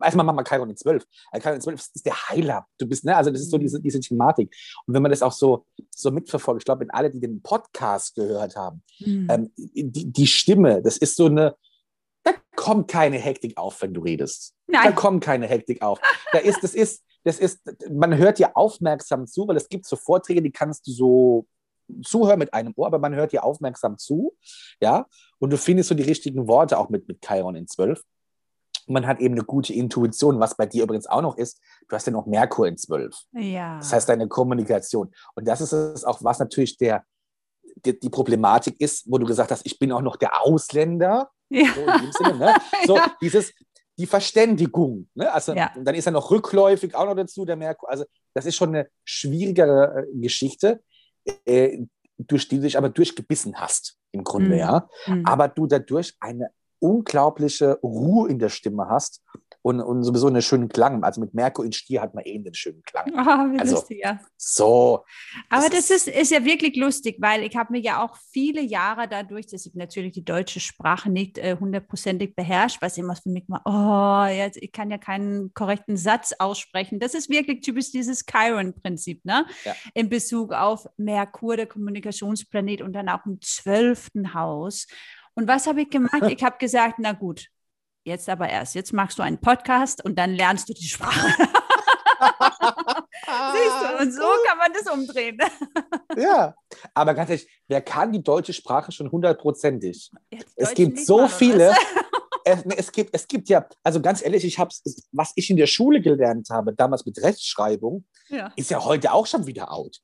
erstmal 0.02 0.26
machen 0.26 0.36
wir 0.36 0.44
Chiron 0.44 0.68
in 0.68 0.76
12. 0.76 1.06
Äh, 1.30 1.40
Chiron 1.40 1.54
in 1.56 1.60
12 1.60 1.80
ist 1.94 2.04
der 2.06 2.28
Heiler. 2.28 2.66
Du 2.76 2.86
bist, 2.88 3.04
ne, 3.04 3.16
also 3.16 3.30
das 3.30 3.40
ist 3.40 3.52
so 3.52 3.58
diese, 3.58 3.80
diese 3.80 4.00
Thematik. 4.00 4.52
Und 4.86 4.94
wenn 4.94 5.02
man 5.02 5.12
das 5.12 5.22
auch 5.22 5.30
so, 5.32 5.64
so 5.90 6.10
mitverfolgt, 6.10 6.62
ich 6.62 6.64
glaube, 6.64 6.80
wenn 6.80 6.90
alle, 6.90 7.08
die 7.08 7.20
den 7.20 7.40
Podcast 7.40 8.16
gehört 8.16 8.56
haben, 8.56 8.82
Mhm. 9.00 9.28
ähm, 9.30 9.52
die, 9.56 10.10
die 10.12 10.26
Stimme, 10.26 10.82
das 10.82 10.96
ist 10.96 11.14
so 11.14 11.26
eine, 11.26 11.54
da 12.24 12.32
kommt 12.56 12.88
keine 12.90 13.16
Hektik 13.16 13.56
auf, 13.56 13.80
wenn 13.80 13.94
du 13.94 14.00
redest. 14.00 14.54
Da 14.66 14.84
Nein, 14.84 14.94
kommt 14.96 15.22
keine 15.22 15.46
Hektik 15.46 15.82
auf. 15.82 16.00
Da 16.32 16.38
ist, 16.38 16.64
das 16.64 16.74
ist, 16.74 17.04
das 17.22 17.38
ist, 17.38 17.60
man 17.90 18.16
hört 18.16 18.40
dir 18.40 18.56
aufmerksam 18.56 19.28
zu, 19.28 19.46
weil 19.46 19.56
es 19.56 19.68
gibt 19.68 19.86
so 19.86 19.94
Vorträge, 19.94 20.42
die 20.42 20.50
kannst 20.50 20.86
du 20.88 20.90
so 20.90 21.46
zuhören 22.02 22.38
mit 22.38 22.54
einem 22.54 22.72
Ohr, 22.76 22.86
aber 22.86 22.98
man 22.98 23.14
hört 23.14 23.32
dir 23.32 23.44
aufmerksam 23.44 23.98
zu, 23.98 24.36
ja, 24.80 25.06
und 25.38 25.50
du 25.50 25.56
findest 25.58 25.88
so 25.88 25.94
die 25.94 26.02
richtigen 26.02 26.46
Worte 26.48 26.78
auch 26.78 26.88
mit, 26.88 27.08
mit 27.08 27.20
Chiron 27.24 27.56
in 27.56 27.66
12. 27.66 28.02
Und 28.86 28.94
man 28.94 29.06
hat 29.06 29.20
eben 29.20 29.34
eine 29.34 29.44
gute 29.44 29.72
Intuition, 29.74 30.40
was 30.40 30.56
bei 30.56 30.64
dir 30.66 30.84
übrigens 30.84 31.06
auch 31.06 31.20
noch 31.22 31.36
ist. 31.36 31.60
Du 31.88 31.94
hast 31.94 32.06
ja 32.06 32.12
noch 32.12 32.26
Merkur 32.26 32.66
in 32.66 32.76
12. 32.78 33.14
ja. 33.32 33.78
Das 33.78 33.92
heißt, 33.92 34.08
deine 34.08 34.28
Kommunikation. 34.28 35.12
Und 35.34 35.46
das 35.46 35.60
ist 35.60 35.72
es 35.72 36.04
auch, 36.04 36.22
was 36.24 36.38
natürlich 36.38 36.76
der, 36.78 37.04
die, 37.84 37.98
die 37.98 38.08
Problematik 38.10 38.80
ist, 38.80 39.04
wo 39.10 39.18
du 39.18 39.26
gesagt 39.26 39.50
hast, 39.50 39.66
ich 39.66 39.78
bin 39.78 39.92
auch 39.92 40.00
noch 40.02 40.16
der 40.16 40.40
Ausländer. 40.42 41.30
ja. 41.50 41.66
So 41.74 41.80
in 41.82 42.02
dem 42.02 42.12
Sinne, 42.12 42.34
ne? 42.36 42.54
So 42.86 42.96
Ja. 42.96 43.14
dieses, 43.20 43.52
die 43.98 44.06
Verständigung. 44.06 45.08
Ne? 45.14 45.30
Also, 45.32 45.52
Ja. 45.52 45.70
dann 45.76 45.94
ist 45.94 46.06
er 46.06 46.12
noch 46.12 46.30
rückläufig 46.30 46.94
auch 46.94 47.04
noch 47.04 47.14
dazu, 47.16 47.44
der 47.44 47.56
Merkur. 47.56 47.90
Also, 47.90 48.04
das 48.34 48.46
ist 48.46 48.56
schon 48.56 48.70
eine 48.70 48.88
schwierigere 49.04 50.06
äh, 50.08 50.18
Geschichte, 50.18 50.82
äh, 51.46 51.86
durch 52.18 52.48
die 52.48 52.56
du 52.56 52.62
dich 52.62 52.76
aber 52.76 52.88
durchgebissen 52.88 53.56
hast, 53.56 53.96
im 54.12 54.24
Grunde, 54.24 54.50
Mhm. 54.50 54.58
ja. 54.58 54.88
Mhm. 55.06 55.24
Aber 55.24 55.48
du 55.48 55.66
dadurch 55.66 56.16
eine 56.20 56.50
unglaubliche 56.80 57.78
Ruhe 57.82 58.28
in 58.28 58.38
der 58.38 58.48
Stimme 58.48 58.88
hast 58.88 59.22
und, 59.62 59.80
und 59.80 60.04
sowieso 60.04 60.28
einen 60.28 60.42
schönen 60.42 60.68
Klang. 60.68 61.02
Also 61.02 61.20
mit 61.20 61.34
Merkur 61.34 61.64
in 61.64 61.72
Stier 61.72 62.00
hat 62.00 62.14
man 62.14 62.24
eh 62.24 62.36
einen 62.36 62.54
schönen 62.54 62.82
Klang. 62.82 63.12
Ah, 63.16 63.48
wie 63.50 63.58
also, 63.58 63.76
lustig, 63.76 64.00
ja. 64.02 64.20
So. 64.36 65.04
Aber 65.50 65.68
Das 65.68 65.88
das 65.88 65.90
ist, 65.90 66.08
ist 66.08 66.30
ja 66.30 66.44
wirklich 66.44 66.76
lustig, 66.76 67.16
weil 67.20 67.42
ich 67.42 67.56
habe 67.56 67.72
mir 67.72 67.80
ja 67.80 68.02
auch 68.02 68.16
viele 68.30 68.60
Jahre 68.60 69.08
dadurch, 69.08 69.46
dass 69.46 69.66
ich 69.66 69.74
natürlich 69.74 70.12
die 70.12 70.24
deutsche 70.24 70.60
Sprache 70.60 71.10
nicht 71.10 71.38
äh, 71.38 71.56
hundertprozentig 71.58 72.34
beherrscht, 72.34 72.80
was 72.80 72.98
immer 72.98 73.16
für 73.16 73.30
mich 73.30 73.48
mal, 73.48 73.60
oh, 73.64 74.32
jetzt, 74.32 74.58
ich 74.58 74.72
kann 74.72 74.90
ja 74.90 74.98
keinen 74.98 75.52
korrekten 75.54 75.96
Satz 75.96 76.32
aussprechen. 76.38 77.00
Das 77.00 77.14
ist 77.14 77.28
wirklich 77.28 77.60
typisch 77.60 77.90
dieses 77.90 78.24
Chiron-Prinzip, 78.26 79.24
ne? 79.24 79.46
Ja. 79.64 79.74
In 79.94 80.08
Bezug 80.08 80.52
auf 80.52 80.86
Merkur, 80.96 81.56
der 81.56 81.66
Kommunikationsplanet 81.66 82.82
und 82.82 82.92
dann 82.92 83.08
auch 83.08 83.24
im 83.26 83.40
zwölften 83.40 84.34
Haus. 84.34 84.86
Und 85.34 85.46
was 85.48 85.66
habe 85.66 85.82
ich 85.82 85.90
gemacht? 85.90 86.22
Ich 86.28 86.42
habe 86.42 86.58
gesagt, 86.58 86.96
na 86.98 87.12
gut, 87.12 87.48
jetzt 88.08 88.28
aber 88.28 88.48
erst. 88.48 88.74
Jetzt 88.74 88.92
machst 88.92 89.18
du 89.18 89.22
einen 89.22 89.38
Podcast 89.38 90.04
und 90.04 90.18
dann 90.18 90.34
lernst 90.34 90.68
du 90.68 90.72
die 90.74 90.88
Sprache. 90.88 91.32
Siehst 92.18 93.76
du, 93.82 94.02
und 94.02 94.12
so 94.12 94.22
kann 94.46 94.58
man 94.58 94.72
das 94.72 94.92
umdrehen. 94.92 95.38
Ja, 96.16 96.54
aber 96.94 97.14
ganz 97.14 97.30
ehrlich, 97.30 97.48
wer 97.68 97.80
kann 97.80 98.10
die 98.12 98.22
deutsche 98.22 98.52
Sprache 98.52 98.90
schon 98.90 99.10
hundertprozentig? 99.10 100.10
Ja, 100.32 100.38
Es 100.56 100.74
gibt 100.74 100.98
so 100.98 101.16
oder 101.16 101.28
viele. 101.28 101.74
Es, 102.44 102.64
ne, 102.64 102.76
es, 102.78 102.90
gibt, 102.90 103.14
es 103.14 103.28
gibt 103.28 103.48
ja, 103.50 103.68
also 103.82 104.00
ganz 104.00 104.24
ehrlich, 104.24 104.42
ich 104.44 104.58
hab's, 104.58 104.82
was 105.12 105.32
ich 105.36 105.50
in 105.50 105.58
der 105.58 105.66
Schule 105.66 106.00
gelernt 106.00 106.48
habe, 106.50 106.72
damals 106.72 107.04
mit 107.04 107.22
Rechtschreibung, 107.22 108.06
Ja. 108.28 108.52
ist 108.56 108.70
ja 108.70 108.82
heute 108.84 109.12
auch 109.12 109.26
schon 109.26 109.46
wieder 109.46 109.70
out. 109.70 109.98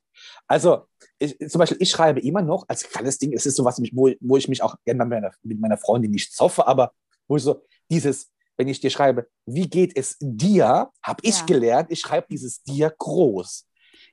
Also, 0.46 0.86
ich, 1.18 1.38
zum 1.48 1.58
Beispiel, 1.58 1.78
ich 1.80 1.90
schreibe 1.90 2.20
immer 2.20 2.42
noch 2.42 2.66
als 2.68 2.82
kleines 2.88 3.18
Ding, 3.18 3.32
es 3.32 3.46
ist 3.46 3.56
sowas, 3.56 3.80
wo, 3.92 4.10
wo 4.20 4.36
ich 4.36 4.48
mich 4.48 4.62
auch 4.62 4.76
gerne 4.84 5.04
mit 5.04 5.08
meiner, 5.08 5.32
mit 5.42 5.58
meiner 5.58 5.78
Freundin 5.78 6.10
nicht 6.10 6.34
zoffe, 6.34 6.66
aber 6.66 6.92
wo 7.28 7.36
ich 7.36 7.42
so 7.42 7.62
dieses, 7.90 8.30
wenn 8.56 8.68
ich 8.68 8.80
dir 8.80 8.90
schreibe, 8.90 9.28
wie 9.46 9.68
geht 9.68 9.96
es 9.96 10.16
dir, 10.20 10.90
habe 11.02 11.20
ich 11.22 11.40
Ja. 11.40 11.46
gelernt, 11.46 11.90
ich 11.90 12.00
schreibe 12.00 12.26
dieses 12.30 12.62
dir 12.62 12.90
groß. 12.96 13.66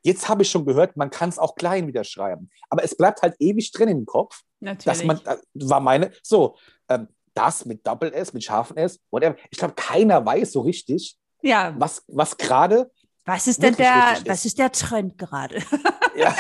Jetzt 0.04 0.28
habe 0.28 0.42
ich 0.42 0.50
schon 0.50 0.66
gehört, 0.66 0.98
man 0.98 1.10
kann 1.12 1.30
es 1.30 1.38
auch 1.38 1.56
klein 1.56 1.88
wieder 1.88 2.04
schreiben. 2.04 2.50
Aber 2.70 2.84
es 2.84 2.96
bleibt 2.96 3.22
halt 3.22 3.36
ewig 3.40 3.72
drin 3.72 3.90
im 3.90 4.06
Kopf, 4.06 4.42
Natürlich. 4.60 4.86
dass 4.86 5.04
man, 5.04 5.20
das 5.24 5.40
war 5.54 5.80
meine, 5.80 6.12
so, 6.24 6.58
ähm, 6.90 7.08
das 7.34 7.66
mit 7.66 7.86
Doppel 7.86 8.12
S, 8.14 8.34
mit 8.34 8.44
scharfen 8.44 8.78
S, 8.78 9.00
whatever. 9.12 9.36
Ich 9.52 9.58
glaube, 9.60 9.76
keiner 9.76 10.26
weiß 10.26 10.52
so 10.54 10.62
richtig, 10.62 11.18
ja, 11.44 11.74
was, 11.78 12.04
was 12.08 12.36
gerade 12.38 12.92
was 13.26 13.46
ist 13.48 13.62
denn 13.62 13.76
der, 13.76 13.94
richtig 14.12 14.30
was 14.30 14.40
ist. 14.40 14.46
ist 14.46 14.58
der 14.60 14.72
Trend 14.72 15.18
gerade? 15.18 15.62
Ja, 16.14 16.36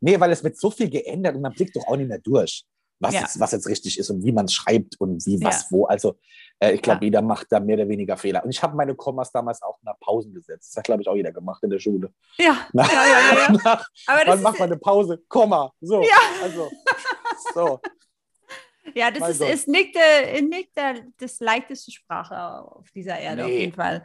nee, 0.00 0.18
weil 0.18 0.32
es 0.32 0.42
wird 0.42 0.58
so 0.58 0.68
viel 0.68 0.90
geändert 0.90 1.36
und 1.36 1.40
man 1.42 1.52
blickt 1.52 1.76
doch 1.76 1.86
auch 1.86 1.96
nicht 1.96 2.08
mehr 2.08 2.18
durch, 2.18 2.64
was, 3.02 3.14
Ja. 3.14 3.20
jetzt, 3.22 3.38
was 3.40 3.52
jetzt 3.52 3.66
richtig 3.68 3.98
ist 3.98 4.08
und 4.10 4.24
wie 4.24 4.32
man 4.32 4.46
es 4.46 4.54
schreibt 4.54 5.00
und 5.00 5.24
wie, 5.26 5.42
was, 5.42 5.62
Ja. 5.62 5.66
wo. 5.70 5.84
Also 5.86 6.16
äh, 6.60 6.72
ich 6.72 6.82
glaube, 6.82 7.00
Ja. 7.00 7.04
jeder 7.06 7.22
macht 7.22 7.48
da 7.50 7.60
mehr 7.60 7.76
oder 7.76 7.88
weniger 7.88 8.16
Fehler. 8.16 8.44
Und 8.44 8.50
ich 8.50 8.62
habe 8.62 8.76
meine 8.76 8.94
Kommas 8.94 9.32
damals 9.32 9.60
auch 9.62 9.78
nach 9.82 9.98
Pausen 10.00 10.32
gesetzt. 10.32 10.70
Das 10.70 10.76
hat, 10.78 10.84
glaube 10.84 11.02
ich, 11.02 11.08
auch 11.08 11.16
jeder 11.16 11.32
gemacht 11.32 11.62
in 11.64 11.70
der 11.70 11.80
Schule. 11.80 12.12
Ja, 12.38 12.56
Nach, 12.72 12.90
ja, 12.92 13.02
ja, 13.04 13.36
ja. 13.46 13.52
nach, 13.64 13.86
Aber 14.06 14.24
das 14.24 14.36
ist, 14.36 14.42
macht 14.42 14.58
man 14.58 14.68
eine 14.70 14.78
Pause? 14.78 15.20
Komma. 15.28 15.72
So. 15.80 16.00
Ja. 16.02 16.08
Also, 16.42 16.70
so. 17.54 17.80
Ja, 18.94 19.10
das 19.10 19.20
Mein 19.20 19.30
ist, 19.32 19.38
Gott. 19.40 19.48
ist 19.50 19.68
nicht, 19.68 19.94
der, 19.94 20.42
nicht 20.42 20.76
der, 20.76 20.94
das 21.18 21.40
leichteste 21.40 21.90
Sprache 21.90 22.36
auf 22.36 22.90
dieser 22.94 23.18
Erde, 23.18 23.44
auf 23.44 23.50
Nee. 23.50 23.60
jeden 23.60 23.74
Fall. 23.74 24.04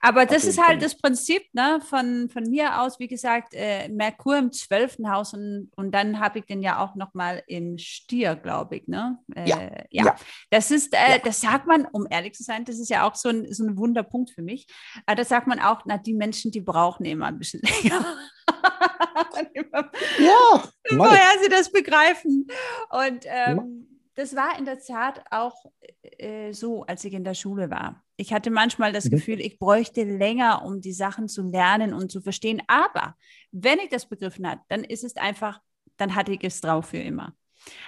Aber 0.00 0.26
das 0.26 0.44
ist 0.44 0.58
halt 0.58 0.68
Fall 0.68 0.78
das 0.78 0.96
Prinzip 0.98 1.42
ne, 1.52 1.80
von, 1.88 2.28
von 2.30 2.44
mir 2.44 2.80
aus, 2.80 2.98
wie 2.98 3.08
gesagt, 3.08 3.54
äh, 3.54 3.88
Merkur 3.88 4.36
im 4.38 4.52
zwölften 4.52 5.10
Haus 5.10 5.34
und, 5.34 5.70
und 5.76 5.92
dann 5.92 6.20
habe 6.20 6.38
ich 6.40 6.44
den 6.46 6.62
ja 6.62 6.78
auch 6.82 6.94
nochmal 6.94 7.42
im 7.46 7.78
Stier, 7.78 8.36
glaube 8.36 8.76
ich. 8.76 8.88
Ne? 8.88 9.18
Äh, 9.34 9.48
Ja. 9.48 9.60
ja. 9.90 10.04
Ja. 10.04 10.16
Das 10.50 10.70
ist, 10.70 10.94
äh, 10.94 11.12
Ja. 11.12 11.18
das 11.18 11.40
sagt 11.40 11.66
man, 11.66 11.86
um 11.86 12.06
ehrlich 12.10 12.34
zu 12.34 12.42
sein, 12.42 12.64
das 12.64 12.78
ist 12.78 12.88
ja 12.90 13.06
auch 13.08 13.14
so 13.14 13.28
ein, 13.28 13.52
so 13.52 13.64
ein 13.64 13.76
Wunderpunkt 13.76 14.30
für 14.30 14.42
mich. 14.42 14.66
Aber 15.06 15.16
das 15.16 15.28
sagt 15.28 15.46
man 15.46 15.60
auch, 15.60 15.82
na, 15.86 15.98
die 15.98 16.14
Menschen, 16.14 16.50
die 16.52 16.60
brauchen 16.60 17.04
immer 17.06 17.26
ein 17.26 17.38
bisschen 17.38 17.60
länger. 17.82 18.04
Ja, 20.18 20.64
woher 20.96 21.42
sie 21.42 21.48
das 21.48 21.70
begreifen. 21.70 22.46
Und 22.90 23.24
ähm, 23.26 23.97
das 24.18 24.34
war 24.34 24.58
in 24.58 24.64
der 24.64 24.80
Tat 24.80 25.22
auch 25.30 25.54
äh, 26.02 26.52
so, 26.52 26.82
als 26.82 27.04
ich 27.04 27.12
in 27.14 27.22
der 27.22 27.34
Schule 27.34 27.70
war. 27.70 28.02
Ich 28.16 28.32
hatte 28.32 28.50
manchmal 28.50 28.92
das 28.92 29.04
Mhm. 29.04 29.10
Gefühl, 29.10 29.40
ich 29.40 29.60
bräuchte 29.60 30.02
länger, 30.02 30.64
um 30.64 30.80
die 30.80 30.92
Sachen 30.92 31.28
zu 31.28 31.42
lernen 31.48 31.94
und 31.94 32.10
zu 32.10 32.20
verstehen. 32.20 32.60
Aber 32.66 33.14
wenn 33.52 33.78
ich 33.78 33.90
das 33.90 34.08
begriffen 34.08 34.48
habe, 34.48 34.60
dann 34.68 34.82
ist 34.82 35.04
es 35.04 35.14
einfach, 35.14 35.60
dann 35.98 36.16
hatte 36.16 36.32
ich 36.32 36.42
es 36.42 36.60
drauf 36.60 36.86
für 36.86 36.98
immer. 36.98 37.32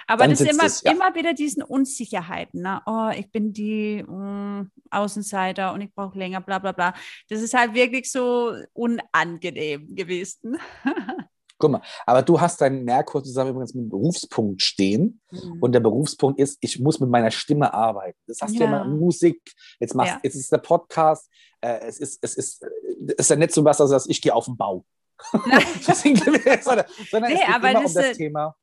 Aber 0.07 0.25
das 0.25 0.39
ist 0.39 0.53
immer, 0.53 0.63
es, 0.63 0.83
ja. 0.83 0.93
immer 0.93 1.15
wieder 1.15 1.33
diesen 1.33 1.63
Unsicherheiten. 1.63 2.61
Ne? 2.61 2.81
Oh, 2.85 3.09
ich 3.13 3.29
bin 3.29 3.51
die 3.51 4.05
uh, 4.07 4.63
Außenseiter 4.89 5.73
und 5.73 5.81
ich 5.81 5.93
brauche 5.93 6.17
länger, 6.17 6.39
bla 6.39 6.59
bla 6.59 6.71
bla. 6.71 6.93
Das 7.27 7.41
ist 7.41 7.53
halt 7.53 7.73
wirklich 7.73 8.09
so 8.09 8.55
unangenehm 8.71 9.93
gewesen. 9.95 10.57
Guck 11.61 11.71
mal, 11.71 11.81
aber 12.05 12.21
du 12.23 12.41
hast 12.41 12.59
deinen 12.59 12.83
Merkur 12.83 13.23
zusammen 13.23 13.51
übrigens 13.51 13.73
mit 13.73 13.83
einem 13.83 13.89
Berufspunkt 13.89 14.61
stehen. 14.61 15.21
Mhm. 15.31 15.61
Und 15.61 15.71
der 15.73 15.79
Berufspunkt 15.79 16.39
ist, 16.39 16.57
ich 16.61 16.79
muss 16.79 16.99
mit 16.99 17.09
meiner 17.09 17.31
Stimme 17.31 17.73
arbeiten. 17.73 18.17
Das 18.27 18.41
hast 18.41 18.53
ja. 18.53 18.65
du 18.65 18.71
ja 18.71 18.81
immer 18.81 18.85
Musik, 18.85 19.39
jetzt, 19.79 19.95
machst, 19.95 20.13
ja. 20.13 20.19
jetzt 20.23 20.35
ist 20.35 20.51
der 20.51 20.57
Podcast, 20.57 21.29
äh, 21.61 21.79
es, 21.87 21.99
ist, 21.99 22.19
es, 22.21 22.35
ist, 22.35 22.63
es 22.63 23.15
ist 23.15 23.29
ja 23.29 23.35
nicht 23.35 23.53
so 23.53 23.63
was, 23.63 23.79
als 23.79 24.07
ich 24.07 24.21
gehe 24.21 24.33
auf 24.33 24.45
den 24.45 24.57
Bau. 24.57 24.83
sondern, 25.31 26.85
sondern 27.09 27.31
nee, 27.31 27.39
es 27.39 27.45
geht 27.45 27.55
aber 27.55 27.71
immer 27.71 27.83
das, 27.83 27.95
um 27.95 28.01
das 28.01 28.17
Thema. 28.17 28.55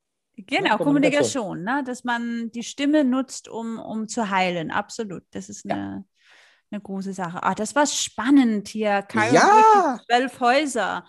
Genau, 0.46 0.78
ne, 0.78 0.84
Kommunikation, 0.84 1.64
ne? 1.64 1.82
dass 1.84 2.04
man 2.04 2.50
die 2.52 2.62
Stimme 2.62 3.04
nutzt, 3.04 3.48
um, 3.48 3.78
um 3.78 4.08
zu 4.08 4.30
heilen. 4.30 4.70
Absolut. 4.70 5.24
Das 5.32 5.48
ist 5.48 5.68
eine, 5.68 5.80
ja. 5.80 6.04
eine 6.70 6.80
große 6.80 7.12
Sache. 7.12 7.42
Ah, 7.42 7.54
das 7.54 7.74
war 7.74 7.86
spannend 7.86 8.68
hier. 8.68 9.04
Chiron 9.10 9.34
ja. 9.34 10.00
zwölf 10.06 10.40
Häuser. 10.40 11.04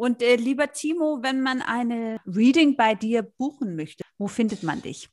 Und 0.00 0.22
äh, 0.22 0.36
lieber 0.36 0.72
Timo, 0.72 1.18
wenn 1.20 1.42
man 1.42 1.60
eine 1.60 2.20
Reading 2.24 2.74
bei 2.74 2.94
dir 2.94 3.22
buchen 3.22 3.76
möchte, 3.76 4.02
wo 4.16 4.28
findet 4.28 4.62
man 4.62 4.80
dich? 4.80 5.10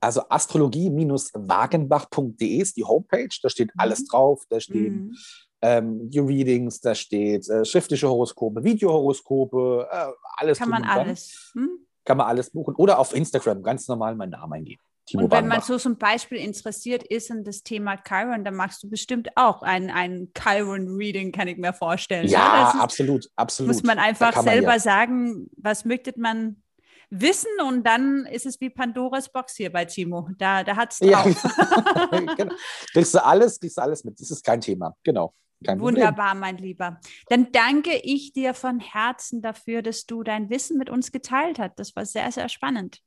Also 0.00 0.22
astrologie-wagenbach.de 0.28 2.58
ist 2.58 2.76
die 2.76 2.84
Homepage, 2.84 3.36
da 3.42 3.48
steht 3.48 3.72
alles 3.76 4.02
mhm. 4.02 4.06
drauf, 4.06 4.44
da 4.48 4.60
stehen 4.60 5.06
mhm. 5.06 5.16
ähm, 5.62 6.08
die 6.10 6.20
Readings, 6.20 6.80
da 6.80 6.94
steht 6.94 7.48
äh, 7.48 7.64
schriftliche 7.64 8.08
Horoskope, 8.08 8.62
Videohoroskope, 8.62 9.88
äh, 9.90 10.12
alles. 10.36 10.58
Kann 10.58 10.68
man 10.68 10.84
alles. 10.84 11.50
Hm? 11.54 11.70
Kann 12.04 12.16
man 12.16 12.28
alles 12.28 12.50
buchen. 12.50 12.76
Oder 12.76 13.00
auf 13.00 13.16
Instagram 13.16 13.64
ganz 13.64 13.88
normal 13.88 14.14
meinen 14.14 14.30
Namen 14.30 14.52
eingeben. 14.52 14.82
Timo 15.06 15.24
und 15.24 15.32
wenn 15.32 15.46
man 15.46 15.60
so 15.60 15.76
zum 15.76 15.98
Beispiel 15.98 16.38
interessiert 16.38 17.02
ist 17.02 17.30
in 17.30 17.44
das 17.44 17.62
Thema 17.62 17.96
Chiron, 17.96 18.42
dann 18.42 18.54
machst 18.54 18.82
du 18.82 18.88
bestimmt 18.88 19.28
auch 19.36 19.62
ein, 19.62 19.90
ein 19.90 20.30
Chiron-Reading, 20.34 21.30
kann 21.30 21.46
ich 21.46 21.58
mir 21.58 21.74
vorstellen. 21.74 22.26
Ja, 22.26 22.70
ist, 22.70 22.80
absolut, 22.80 23.30
absolut. 23.36 23.72
Muss 23.72 23.82
man 23.82 23.98
einfach 23.98 24.34
man 24.34 24.44
selber 24.44 24.72
ja. 24.72 24.78
sagen, 24.78 25.50
was 25.56 25.84
möchte 25.84 26.14
man 26.16 26.62
wissen 27.10 27.50
und 27.66 27.84
dann 27.84 28.26
ist 28.26 28.46
es 28.46 28.60
wie 28.60 28.70
Pandoras 28.70 29.30
Box 29.30 29.56
hier 29.56 29.70
bei 29.70 29.84
Timo. 29.84 30.28
Da, 30.38 30.64
da 30.64 30.74
hat 30.74 30.92
es 30.92 30.98
drauf. 30.98 31.26
Ja. 31.26 32.34
genau. 32.36 32.54
Kriegst 32.92 33.14
du 33.14 33.24
alles, 33.24 33.60
kriegst 33.60 33.76
du 33.76 33.82
alles 33.82 34.04
mit. 34.04 34.18
Das 34.18 34.30
ist 34.30 34.42
kein 34.42 34.60
Thema. 34.60 34.96
Genau. 35.02 35.34
Kein 35.64 35.80
Wunderbar, 35.80 36.30
Problem. 36.30 36.40
mein 36.40 36.58
Lieber. 36.58 37.00
Dann 37.28 37.52
danke 37.52 37.96
ich 38.02 38.32
dir 38.32 38.54
von 38.54 38.80
Herzen 38.80 39.42
dafür, 39.42 39.82
dass 39.82 40.06
du 40.06 40.22
dein 40.22 40.50
Wissen 40.50 40.76
mit 40.78 40.90
uns 40.90 41.12
geteilt 41.12 41.58
hast. 41.58 41.78
Das 41.78 41.94
war 41.94 42.04
sehr, 42.04 42.30
sehr 42.32 42.48
spannend. 42.48 43.00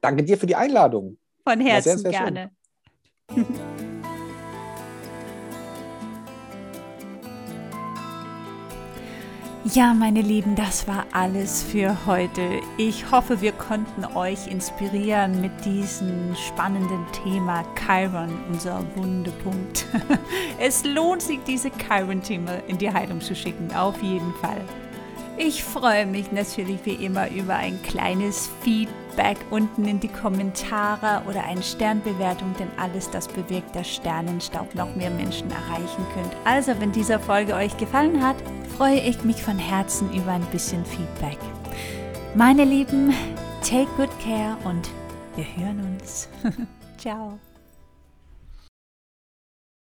Danke 0.00 0.24
dir 0.24 0.38
für 0.38 0.46
die 0.46 0.56
Einladung. 0.56 1.18
Von 1.48 1.60
Herzen 1.60 1.96
sehr, 1.96 2.10
sehr 2.10 2.10
gerne. 2.10 2.50
Ja, 9.74 9.92
meine 9.92 10.22
Lieben, 10.22 10.54
das 10.54 10.88
war 10.88 11.04
alles 11.12 11.62
für 11.62 12.06
heute. 12.06 12.60
Ich 12.78 13.10
hoffe, 13.10 13.42
wir 13.42 13.52
konnten 13.52 14.04
euch 14.16 14.46
inspirieren 14.46 15.42
mit 15.42 15.50
diesem 15.62 16.34
spannenden 16.36 17.04
Thema 17.22 17.64
Chiron, 17.74 18.30
unser 18.48 18.82
Wundepunkt. 18.96 19.86
Es 20.58 20.84
lohnt 20.84 21.20
sich, 21.20 21.40
diese 21.46 21.70
Chiron-Themen 21.70 22.62
in 22.66 22.78
die 22.78 22.90
Heilung 22.90 23.20
zu 23.20 23.34
schicken, 23.34 23.70
auf 23.74 24.02
jeden 24.02 24.32
Fall. 24.36 24.60
Ich 25.36 25.62
freue 25.62 26.06
mich 26.06 26.32
natürlich 26.32 26.78
wie 26.84 27.04
immer 27.04 27.30
über 27.30 27.54
ein 27.54 27.82
kleines 27.82 28.48
Feedback 29.18 29.38
unten 29.50 29.84
in 29.84 29.98
die 29.98 30.08
Kommentare 30.08 31.22
oder 31.28 31.42
eine 31.42 31.62
Sternbewertung, 31.62 32.54
denn 32.58 32.68
alles 32.76 33.10
das 33.10 33.26
bewirkt, 33.26 33.74
dass 33.74 33.88
Sternenstaub 33.88 34.76
noch 34.76 34.94
mehr 34.94 35.10
Menschen 35.10 35.50
erreichen 35.50 36.06
könnt. 36.14 36.32
Also, 36.44 36.72
wenn 36.78 36.92
diese 36.92 37.18
Folge 37.18 37.54
euch 37.54 37.76
gefallen 37.78 38.22
hat, 38.24 38.36
freue 38.76 39.00
ich 39.00 39.24
mich 39.24 39.42
von 39.42 39.58
Herzen 39.58 40.12
über 40.14 40.32
ein 40.32 40.46
bisschen 40.52 40.84
Feedback. 40.84 41.38
Meine 42.36 42.62
Lieben, 42.62 43.12
take 43.60 43.88
good 43.96 44.10
care 44.22 44.56
und 44.64 44.88
wir 45.34 45.44
hören 45.56 45.98
uns. 45.98 46.28
Ciao. 46.96 47.40